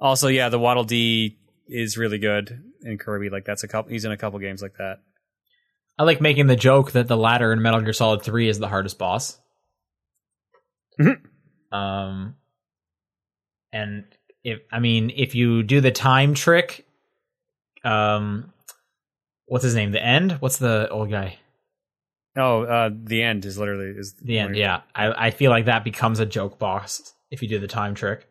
Also, 0.00 0.28
yeah, 0.28 0.48
the 0.48 0.58
Waddle 0.58 0.84
Dee 0.84 1.36
is 1.68 1.98
really 1.98 2.18
good 2.18 2.64
in 2.82 2.96
Kirby. 2.96 3.28
Like 3.28 3.44
that's 3.44 3.64
a 3.64 3.68
couple. 3.68 3.92
He's 3.92 4.06
in 4.06 4.12
a 4.12 4.16
couple 4.16 4.38
games 4.38 4.62
like 4.62 4.78
that. 4.78 5.00
I 5.98 6.04
like 6.04 6.22
making 6.22 6.46
the 6.46 6.56
joke 6.56 6.92
that 6.92 7.06
the 7.06 7.18
ladder 7.18 7.52
in 7.52 7.60
Metal 7.60 7.82
Gear 7.82 7.92
Solid 7.92 8.22
3 8.22 8.48
is 8.48 8.58
the 8.58 8.68
hardest 8.68 8.98
boss. 8.98 9.38
Mhm. 10.98 11.20
Um 11.70 12.36
and 13.72 14.04
if 14.42 14.60
I 14.72 14.80
mean 14.80 15.10
if 15.14 15.34
you 15.34 15.62
do 15.62 15.80
the 15.82 15.90
time 15.90 16.32
trick 16.34 16.86
um 17.84 18.52
what's 19.50 19.64
his 19.64 19.74
name? 19.74 19.90
The 19.90 20.02
end? 20.02 20.32
What's 20.34 20.58
the 20.58 20.88
old 20.90 21.10
guy? 21.10 21.38
Oh, 22.36 22.62
uh, 22.62 22.90
the 22.94 23.20
end 23.24 23.44
is 23.44 23.58
literally 23.58 23.98
is 23.98 24.14
The 24.14 24.38
end, 24.38 24.54
yeah. 24.56 24.82
I 24.94 25.26
I 25.26 25.30
feel 25.32 25.50
like 25.50 25.64
that 25.64 25.82
becomes 25.82 26.20
a 26.20 26.26
joke 26.26 26.60
boss 26.60 27.12
if 27.32 27.42
you 27.42 27.48
do 27.48 27.58
the 27.58 27.66
time 27.66 27.96
trick. 27.96 28.28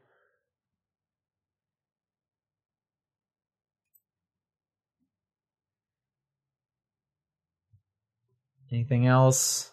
Anything 8.72 9.06
else? 9.06 9.72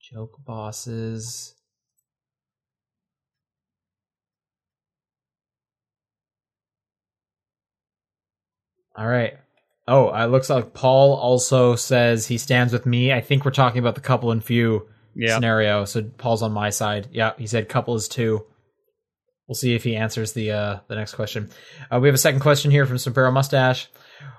Joke 0.00 0.36
bosses. 0.44 1.54
All 8.94 9.06
right. 9.06 9.38
Oh, 9.90 10.14
it 10.14 10.26
looks 10.26 10.50
like 10.50 10.74
Paul 10.74 11.14
also 11.14 11.74
says 11.74 12.26
he 12.26 12.36
stands 12.38 12.72
with 12.74 12.84
me. 12.84 13.10
I 13.12 13.20
think 13.22 13.44
we're 13.44 13.50
talking 13.52 13.78
about 13.80 13.94
the 13.94 14.02
couple 14.02 14.30
and 14.30 14.44
few 14.44 14.86
Yeah. 15.14 15.34
scenario. 15.34 15.84
So 15.86 16.02
Paul's 16.02 16.42
on 16.42 16.52
my 16.52 16.68
side. 16.70 17.08
Yeah, 17.10 17.32
he 17.38 17.46
said 17.46 17.68
couple 17.70 17.94
is 17.94 18.06
two. 18.06 18.44
We'll 19.48 19.54
see 19.54 19.74
if 19.74 19.82
he 19.84 19.96
answers 19.96 20.34
the 20.34 20.50
uh, 20.52 20.78
the 20.88 20.94
next 20.94 21.14
question. 21.14 21.48
Uh, 21.90 21.98
we 22.00 22.08
have 22.08 22.14
a 22.14 22.18
second 22.18 22.40
question 22.40 22.70
here 22.70 22.84
from 22.84 22.98
Sombrero 22.98 23.30
Mustache. 23.30 23.88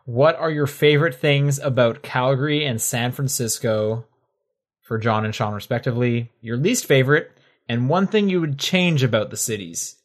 What 0.06 0.36
are 0.36 0.52
your 0.52 0.68
favorite 0.68 1.16
things 1.16 1.58
about 1.58 2.04
Calgary 2.04 2.64
and 2.64 2.80
San 2.80 3.12
Francisco 3.12 4.06
for 4.84 5.00
John 5.00 5.26
and 5.26 5.34
Sean, 5.34 5.54
respectively? 5.56 6.32
Your 6.42 6.58
least 6.58 6.86
favorite, 6.86 7.32
and 7.68 7.90
one 7.90 8.06
thing 8.06 8.30
you 8.30 8.40
would 8.40 8.60
change 8.60 9.02
about 9.02 9.32
the 9.32 9.38
cities. 9.38 9.96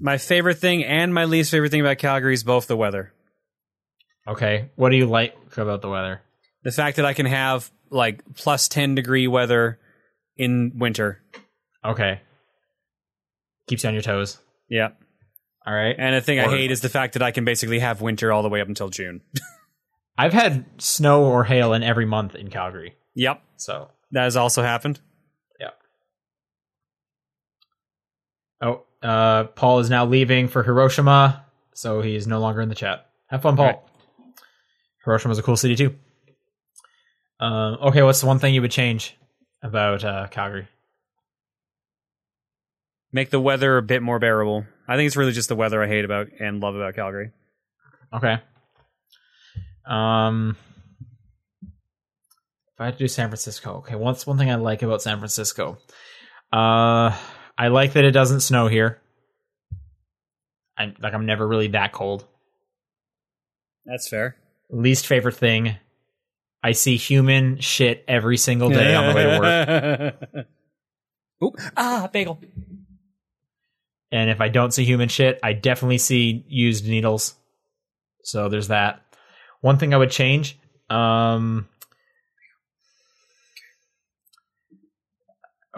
My 0.00 0.18
favorite 0.18 0.58
thing 0.58 0.84
and 0.84 1.14
my 1.14 1.24
least 1.24 1.50
favorite 1.52 1.70
thing 1.70 1.80
about 1.80 1.98
Calgary 1.98 2.34
is 2.34 2.42
both 2.44 2.66
the 2.66 2.76
weather. 2.76 3.12
Okay, 4.28 4.70
what 4.76 4.90
do 4.90 4.96
you 4.96 5.06
like 5.06 5.36
about 5.56 5.82
the 5.82 5.88
weather? 5.88 6.22
The 6.62 6.72
fact 6.72 6.96
that 6.96 7.06
I 7.06 7.14
can 7.14 7.26
have 7.26 7.70
like 7.90 8.22
plus 8.34 8.68
10 8.68 8.94
degree 8.94 9.26
weather 9.26 9.78
in 10.36 10.72
winter. 10.76 11.22
Okay, 11.84 12.20
keeps 13.66 13.84
you 13.84 13.88
on 13.88 13.94
your 13.94 14.02
toes. 14.02 14.38
Yeah. 14.68 14.90
All 15.66 15.74
right, 15.74 15.94
And 15.98 16.14
the 16.14 16.22
thing 16.22 16.40
I 16.40 16.48
hate 16.48 16.70
is 16.70 16.80
the 16.80 16.88
fact 16.88 17.12
that 17.12 17.22
I 17.22 17.32
can 17.32 17.44
basically 17.44 17.80
have 17.80 18.00
winter 18.00 18.32
all 18.32 18.42
the 18.42 18.48
way 18.48 18.62
up 18.62 18.68
until 18.68 18.88
June. 18.88 19.20
I've 20.18 20.32
had 20.32 20.64
snow 20.78 21.24
or 21.24 21.44
hail 21.44 21.74
in 21.74 21.82
every 21.82 22.06
month 22.06 22.34
in 22.34 22.48
Calgary, 22.48 22.96
yep. 23.14 23.42
so 23.56 23.90
That 24.12 24.24
has 24.24 24.36
also 24.36 24.62
happened. 24.62 25.00
Yep. 25.60 25.78
Oh, 28.62 28.82
uh, 29.02 29.44
Paul 29.44 29.80
is 29.80 29.90
now 29.90 30.06
leaving 30.06 30.48
for 30.48 30.62
Hiroshima, 30.62 31.44
so 31.74 32.00
he 32.00 32.16
is 32.16 32.26
no 32.26 32.40
longer 32.40 32.62
in 32.62 32.70
the 32.70 32.74
chat. 32.74 33.10
Have 33.26 33.42
fun, 33.42 33.56
Paul. 33.56 33.88
Right. 35.04 35.12
Hiroshima's 35.14 35.38
a 35.38 35.42
cool 35.42 35.56
city 35.56 35.76
too. 35.76 35.94
Um, 37.38 37.78
okay, 37.82 38.02
what's 38.02 38.20
the 38.20 38.26
one 38.26 38.38
thing 38.38 38.54
you 38.54 38.60
would 38.60 38.70
change 38.70 39.16
about 39.62 40.04
uh, 40.04 40.26
Calgary? 40.28 40.68
Make 43.12 43.30
the 43.30 43.40
weather 43.40 43.76
a 43.76 43.82
bit 43.82 44.02
more 44.02 44.18
bearable. 44.18 44.66
I 44.86 44.96
think 44.96 45.06
it's 45.06 45.16
really 45.16 45.32
just 45.32 45.48
the 45.48 45.56
weather 45.56 45.82
I 45.82 45.88
hate 45.88 46.04
about 46.04 46.28
and 46.38 46.60
love 46.60 46.74
about 46.74 46.94
Calgary. 46.94 47.32
Okay. 48.12 48.38
Um, 49.86 50.56
if 51.62 52.80
I 52.80 52.84
had 52.86 52.94
to 52.94 52.98
do 52.98 53.08
San 53.08 53.28
Francisco, 53.28 53.78
okay, 53.78 53.94
what's 53.94 54.26
one 54.26 54.38
thing 54.38 54.50
I 54.50 54.56
like 54.56 54.82
about 54.82 55.02
San 55.02 55.18
Francisco? 55.18 55.78
Uh, 56.52 57.16
I 57.56 57.68
like 57.68 57.94
that 57.94 58.04
it 58.04 58.12
doesn't 58.12 58.40
snow 58.40 58.68
here. 58.68 59.00
I 60.76 60.94
like 61.00 61.14
I'm 61.14 61.26
never 61.26 61.46
really 61.46 61.68
that 61.68 61.92
cold. 61.92 62.24
That's 63.84 64.08
fair. 64.08 64.36
Least 64.70 65.06
favorite 65.06 65.36
thing 65.36 65.76
i 66.62 66.72
see 66.72 66.96
human 66.96 67.58
shit 67.58 68.04
every 68.06 68.36
single 68.36 68.68
day 68.70 68.94
on 68.94 69.08
the 69.08 69.14
way 69.14 69.22
to 69.24 69.38
work. 69.40 70.46
Oop. 71.42 71.54
Ah, 71.76 72.08
bagel. 72.12 72.38
and 74.12 74.28
if 74.30 74.40
i 74.40 74.48
don't 74.48 74.72
see 74.72 74.84
human 74.84 75.08
shit 75.08 75.38
i 75.42 75.52
definitely 75.52 75.98
see 75.98 76.44
used 76.48 76.86
needles. 76.86 77.34
So 78.22 78.48
there's 78.50 78.68
that. 78.68 79.02
One 79.62 79.78
thing 79.78 79.94
i 79.94 79.96
would 79.96 80.10
change 80.10 80.58
um 80.90 81.68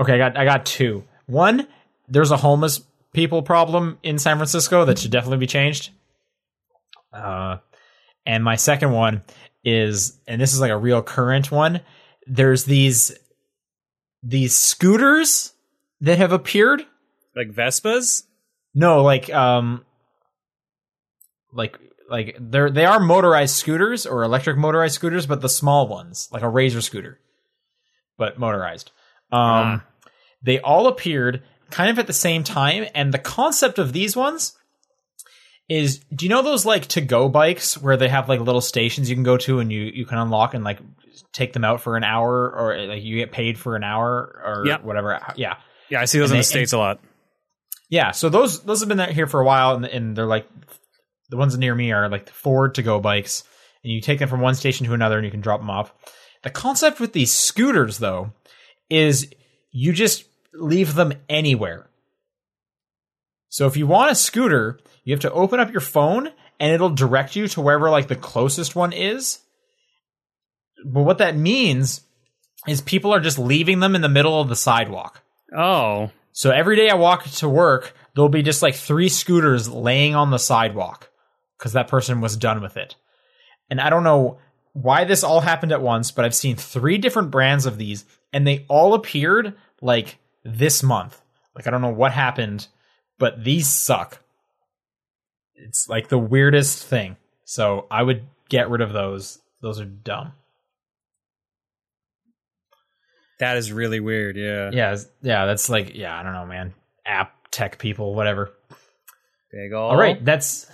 okay 0.01 0.15
i 0.15 0.19
got 0.19 0.37
i 0.37 0.45
got 0.45 0.67
two. 0.67 1.05
One 1.27 1.67
there's 2.09 2.31
a 2.31 2.37
homeless 2.37 2.81
people 3.15 3.43
problem 3.43 3.99
in 4.03 4.19
san 4.19 4.37
francisco 4.37 4.85
that 4.85 4.99
should 4.99 5.13
definitely 5.13 5.39
be 5.39 5.47
changed. 5.47 5.91
Uh 7.13 7.59
and 8.27 8.43
my 8.45 8.57
second 8.57 8.93
one 8.93 9.23
is 9.65 10.19
and 10.27 10.41
this 10.41 10.53
is 10.53 10.61
like 10.61 10.71
a 10.71 10.77
real 10.77 11.03
current 11.03 11.51
one 11.51 11.81
there's 12.27 12.65
these 12.65 13.13
these 14.23 14.57
scooters 14.57 15.53
that 16.01 16.19
have 16.19 16.33
appeared. 16.33 16.83
Like 17.35 17.49
Vespas? 17.49 18.25
No, 18.75 19.03
like 19.03 19.33
um 19.33 19.85
like 21.53 21.79
like 22.09 22.37
they're 22.39 22.71
they 22.71 22.85
are 22.85 23.01
motorized 23.01 23.57
scooters 23.57 24.07
or 24.07 24.23
electric 24.23 24.57
motorized 24.57 24.95
scooters, 24.95 25.27
but 25.27 25.41
the 25.41 25.49
small 25.49 25.89
ones, 25.89 26.29
like 26.33 26.43
a 26.43 26.49
razor 26.49 26.81
scooter, 26.81 27.19
but 28.17 28.39
motorized. 28.39 28.91
Um 29.31 29.41
Ah. 29.41 29.85
they 30.43 30.61
all 30.61 30.87
appeared 30.87 31.43
kind 31.71 31.91
of 31.91 31.99
at 31.99 32.07
the 32.07 32.13
same 32.13 32.45
time, 32.45 32.87
and 32.95 33.13
the 33.13 33.19
concept 33.19 33.79
of 33.79 33.93
these 33.93 34.15
ones 34.15 34.57
is 35.73 35.99
do 36.15 36.25
you 36.27 36.29
know 36.29 36.43
those 36.43 36.67
like 36.67 36.87
to 36.87 37.01
go 37.01 37.29
bikes 37.29 37.79
where 37.79 37.97
they 37.97 38.09
have 38.09 38.29
like 38.29 38.41
little 38.41 38.61
stations 38.61 39.09
you 39.09 39.17
can 39.17 39.23
go 39.23 39.37
to 39.37 39.59
and 39.61 39.73
you 39.73 39.81
you 39.83 40.05
can 40.05 40.19
unlock 40.19 40.55
and 40.55 40.65
like 40.65 40.79
take 41.33 41.53
them 41.53 41.65
out 41.65 41.81
for 41.81 41.97
an 41.97 42.05
hour 42.05 42.51
or 42.51 42.77
like 42.89 43.03
you 43.03 43.17
get 43.17 43.33
paid 43.33 43.59
for 43.59 43.77
an 43.77 43.85
hour 43.85 44.43
or 44.45 44.67
Yep. 44.67 44.85
whatever 44.85 45.19
yeah 45.37 45.57
Yeah, 45.89 46.01
I 46.01 46.05
see 46.07 46.19
those 46.19 46.31
And 46.31 46.37
in 46.37 46.39
they- 46.39 46.41
the 46.41 46.45
States 46.45 46.73
a 46.73 46.79
lot. 46.79 47.01
yeah, 47.89 48.11
so 48.11 48.29
those 48.29 48.63
those 48.65 48.81
have 48.81 48.89
been 48.89 49.13
here 49.15 49.27
for 49.27 49.41
a 49.41 49.45
while, 49.45 49.77
and, 49.77 49.85
and 49.87 50.17
they're 50.17 50.27
like 50.27 50.47
the 51.31 51.37
ones 51.37 51.57
near 51.57 51.75
me 51.75 51.93
are 51.93 52.09
like 52.09 52.27
the 52.27 52.33
Ford 52.33 52.75
to 52.75 52.83
go 52.83 53.01
bikes, 53.01 53.45
and 53.85 53.93
you 53.93 54.01
take 54.01 54.19
them 54.19 54.29
from 54.29 54.41
one 54.41 54.55
station 54.55 54.87
to 54.87 54.93
another, 54.95 55.17
and 55.17 55.25
you 55.25 55.31
can 55.31 55.41
drop 55.41 55.61
them 55.61 55.71
off. 55.71 55.93
The 56.43 56.51
concept 56.51 57.01
with 57.01 57.13
these 57.15 57.33
scooters, 57.33 57.99
though, 57.99 58.33
is 58.91 59.31
you 59.71 59.93
just 59.93 60.25
leave 60.55 60.95
them 60.95 61.13
anywhere. 61.29 61.89
So 63.49 63.67
if 63.67 63.77
you 63.77 63.87
want 63.87 64.11
a 64.11 64.15
scooter, 64.15 64.79
you 65.05 65.13
have 65.13 65.21
to 65.21 65.33
open 65.33 65.61
up 65.61 65.73
your 65.73 65.81
phone, 65.81 66.29
and 66.61 66.73
it'll 66.73 66.91
direct 66.91 67.37
you 67.37 67.49
to 67.49 67.61
wherever 67.61 67.91
like 67.91 68.09
the 68.09 68.17
closest 68.17 68.77
one 68.77 68.93
is. 68.93 69.41
But 70.85 71.03
what 71.03 71.19
that 71.19 71.37
means 71.37 72.03
is 72.67 72.81
people 72.81 73.13
are 73.13 73.21
just 73.21 73.39
leaving 73.39 73.81
them 73.81 73.95
in 73.95 74.03
the 74.03 74.09
middle 74.09 74.41
of 74.41 74.49
the 74.49 74.57
sidewalk. 74.57 75.23
Oh. 75.57 76.11
So 76.33 76.51
every 76.51 76.77
day 76.77 76.89
I 76.89 76.95
walk 76.95 77.25
to 77.25 77.49
work, 77.49 77.95
there'll 78.15 78.29
be 78.29 78.43
just 78.43 78.63
like 78.63 78.75
three 78.75 79.09
scooters 79.09 79.69
laying 79.69 80.15
on 80.15 80.31
the 80.31 80.39
sidewalk 80.39 81.11
because 81.59 81.73
that 81.73 81.89
person 81.89 82.21
was 82.21 82.37
done 82.37 82.63
with 82.63 82.77
it. 82.77 82.97
And 83.71 83.81
I 83.81 83.91
don't 83.91 84.05
know 84.05 84.39
why 84.73 85.05
this 85.05 85.25
all 85.25 85.41
happened 85.41 85.73
at 85.73 85.83
once, 85.83 86.11
but 86.11 86.25
I've 86.25 86.35
seen 86.35 86.57
three 86.57 86.99
different 86.99 87.31
brands 87.31 87.67
of 87.67 87.77
these 87.77 88.05
and 88.33 88.47
they 88.47 88.65
all 88.69 88.95
appeared 88.95 89.55
like 89.81 90.19
this 90.45 90.83
month. 90.83 91.21
Like 91.55 91.67
I 91.67 91.71
don't 91.71 91.83
know 91.83 91.93
what 91.93 92.13
happened, 92.13 92.67
but 93.19 93.45
these 93.45 93.69
suck. 93.69 94.22
It's 95.67 95.89
like 95.89 96.09
the 96.09 96.19
weirdest 96.19 96.85
thing. 96.85 97.17
So 97.45 97.87
I 97.91 98.03
would 98.03 98.25
get 98.49 98.71
rid 98.71 98.81
of 98.81 98.93
those. 98.93 99.39
Those 99.61 99.81
are 99.81 99.85
dumb. 99.85 100.33
That 103.39 103.57
is 103.57 103.73
really 103.73 104.01
weird, 104.01 104.37
yeah. 104.37 104.71
Yeah, 104.73 104.97
yeah, 105.21 105.47
that's 105.47 105.69
like 105.69 105.97
yeah, 105.97 106.17
I 106.19 106.23
don't 106.23 106.33
know, 106.33 106.47
man. 106.47 106.75
App 107.05 107.35
tech 107.51 107.79
people, 107.79 108.15
whatever. 108.15 108.53
Big 109.51 109.73
ol' 109.73 109.91
All 109.91 109.97
right, 109.97 110.25
that's 110.25 110.67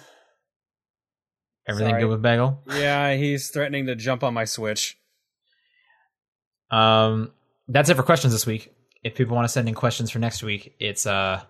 everything 1.67 1.93
Sorry. 1.93 2.03
good 2.03 2.11
with 2.11 2.23
Bagel. 2.23 2.63
Yeah, 2.69 3.15
he's 3.15 3.49
threatening 3.49 3.87
to 3.87 3.95
jump 3.95 4.23
on 4.23 4.35
my 4.35 4.45
Switch. 4.45 4.99
Um, 6.71 7.33
that's 7.69 7.89
it 7.89 7.95
for 7.95 8.03
questions 8.03 8.33
this 8.33 8.47
week. 8.47 8.75
If 9.03 9.15
people 9.15 9.35
want 9.35 9.47
to 9.47 9.53
send 9.53 9.69
in 9.69 9.75
questions 9.75 10.11
for 10.11 10.19
next 10.19 10.43
week, 10.43 10.75
it's 10.79 11.07
uh 11.07 11.43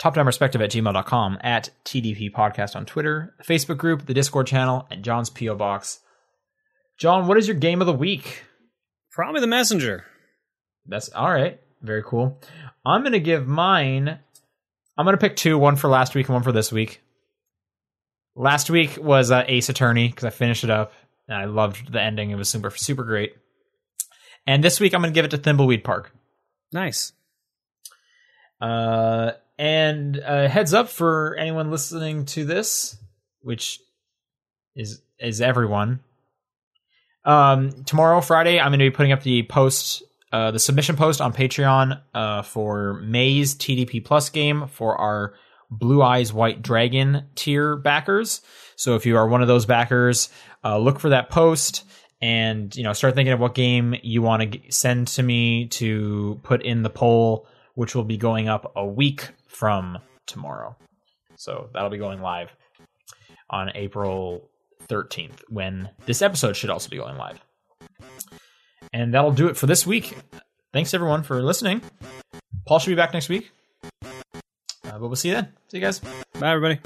topdownperspective 0.00 0.62
at 0.62 0.70
gmail.com, 0.70 1.38
at 1.40 1.70
TDP 1.84 2.30
Podcast 2.30 2.76
on 2.76 2.84
Twitter, 2.84 3.34
the 3.38 3.44
Facebook 3.44 3.78
group, 3.78 4.06
the 4.06 4.14
Discord 4.14 4.46
channel, 4.46 4.86
and 4.90 5.04
John's 5.04 5.30
P.O. 5.30 5.54
Box. 5.54 6.00
John, 6.98 7.26
what 7.26 7.38
is 7.38 7.48
your 7.48 7.56
game 7.56 7.80
of 7.80 7.86
the 7.86 7.92
week? 7.92 8.44
Probably 9.10 9.40
the 9.40 9.46
messenger. 9.46 10.04
That's 10.86 11.08
all 11.10 11.30
right. 11.30 11.60
Very 11.82 12.02
cool. 12.02 12.40
I'm 12.84 13.02
going 13.02 13.12
to 13.12 13.20
give 13.20 13.46
mine. 13.46 14.18
I'm 14.96 15.04
going 15.04 15.16
to 15.16 15.20
pick 15.20 15.36
two 15.36 15.58
one 15.58 15.76
for 15.76 15.88
last 15.88 16.14
week 16.14 16.28
and 16.28 16.34
one 16.34 16.42
for 16.42 16.52
this 16.52 16.72
week. 16.72 17.00
Last 18.36 18.70
week 18.70 18.98
was 19.00 19.30
uh, 19.30 19.44
Ace 19.46 19.68
Attorney 19.68 20.08
because 20.08 20.24
I 20.24 20.30
finished 20.30 20.64
it 20.64 20.70
up 20.70 20.92
and 21.28 21.36
I 21.36 21.44
loved 21.44 21.92
the 21.92 22.02
ending. 22.02 22.30
It 22.30 22.36
was 22.36 22.48
super, 22.48 22.70
super 22.70 23.04
great. 23.04 23.34
And 24.46 24.62
this 24.62 24.80
week 24.80 24.94
I'm 24.94 25.00
going 25.00 25.12
to 25.12 25.14
give 25.14 25.24
it 25.24 25.30
to 25.30 25.38
Thimbleweed 25.38 25.84
Park. 25.84 26.12
Nice. 26.72 27.12
Uh, 28.60 29.32
and 29.58 30.18
uh, 30.18 30.48
heads 30.48 30.74
up 30.74 30.88
for 30.88 31.36
anyone 31.36 31.70
listening 31.70 32.26
to 32.26 32.44
this, 32.44 32.96
which 33.40 33.80
is 34.74 35.00
is 35.18 35.40
everyone. 35.40 36.00
Um, 37.24 37.84
tomorrow, 37.84 38.20
Friday, 38.20 38.58
I'm 38.60 38.70
going 38.70 38.80
to 38.80 38.90
be 38.90 38.94
putting 38.94 39.12
up 39.12 39.22
the 39.22 39.44
post, 39.44 40.02
uh, 40.32 40.50
the 40.50 40.58
submission 40.58 40.96
post 40.96 41.20
on 41.20 41.32
Patreon 41.32 42.00
uh, 42.12 42.42
for 42.42 43.00
May's 43.02 43.54
TDP 43.54 44.04
Plus 44.04 44.28
game 44.28 44.66
for 44.68 44.96
our 44.96 45.34
Blue 45.70 46.02
Eyes 46.02 46.32
White 46.32 46.60
Dragon 46.60 47.26
tier 47.34 47.76
backers. 47.76 48.42
So 48.76 48.94
if 48.94 49.06
you 49.06 49.16
are 49.16 49.26
one 49.26 49.40
of 49.40 49.48
those 49.48 49.64
backers, 49.66 50.28
uh, 50.62 50.78
look 50.78 51.00
for 51.00 51.10
that 51.10 51.30
post 51.30 51.84
and 52.20 52.74
you 52.76 52.82
know 52.82 52.92
start 52.92 53.14
thinking 53.14 53.32
of 53.32 53.40
what 53.40 53.54
game 53.54 53.94
you 54.02 54.22
want 54.22 54.52
to 54.52 54.60
send 54.70 55.08
to 55.08 55.22
me 55.22 55.68
to 55.68 56.40
put 56.42 56.62
in 56.62 56.82
the 56.82 56.90
poll, 56.90 57.46
which 57.74 57.94
will 57.94 58.04
be 58.04 58.16
going 58.16 58.48
up 58.48 58.72
a 58.76 58.86
week 58.86 59.30
from 59.54 59.98
tomorrow. 60.26 60.76
So 61.36 61.70
that'll 61.72 61.90
be 61.90 61.98
going 61.98 62.20
live 62.20 62.50
on 63.50 63.70
April 63.74 64.50
13th 64.88 65.42
when 65.48 65.90
this 66.06 66.22
episode 66.22 66.56
should 66.56 66.70
also 66.70 66.88
be 66.88 66.96
going 66.96 67.16
live. 67.16 67.40
And 68.92 69.14
that'll 69.14 69.32
do 69.32 69.48
it 69.48 69.56
for 69.56 69.66
this 69.66 69.86
week. 69.86 70.16
Thanks 70.72 70.94
everyone 70.94 71.22
for 71.22 71.42
listening. 71.42 71.82
Paul 72.66 72.78
should 72.78 72.90
be 72.90 72.96
back 72.96 73.12
next 73.12 73.28
week. 73.28 73.50
Uh, 74.02 74.08
but 74.82 75.00
we'll 75.00 75.16
see 75.16 75.28
you 75.28 75.34
then. 75.34 75.52
See 75.68 75.78
you 75.78 75.82
guys. 75.82 76.00
Bye, 76.38 76.52
everybody. 76.52 76.80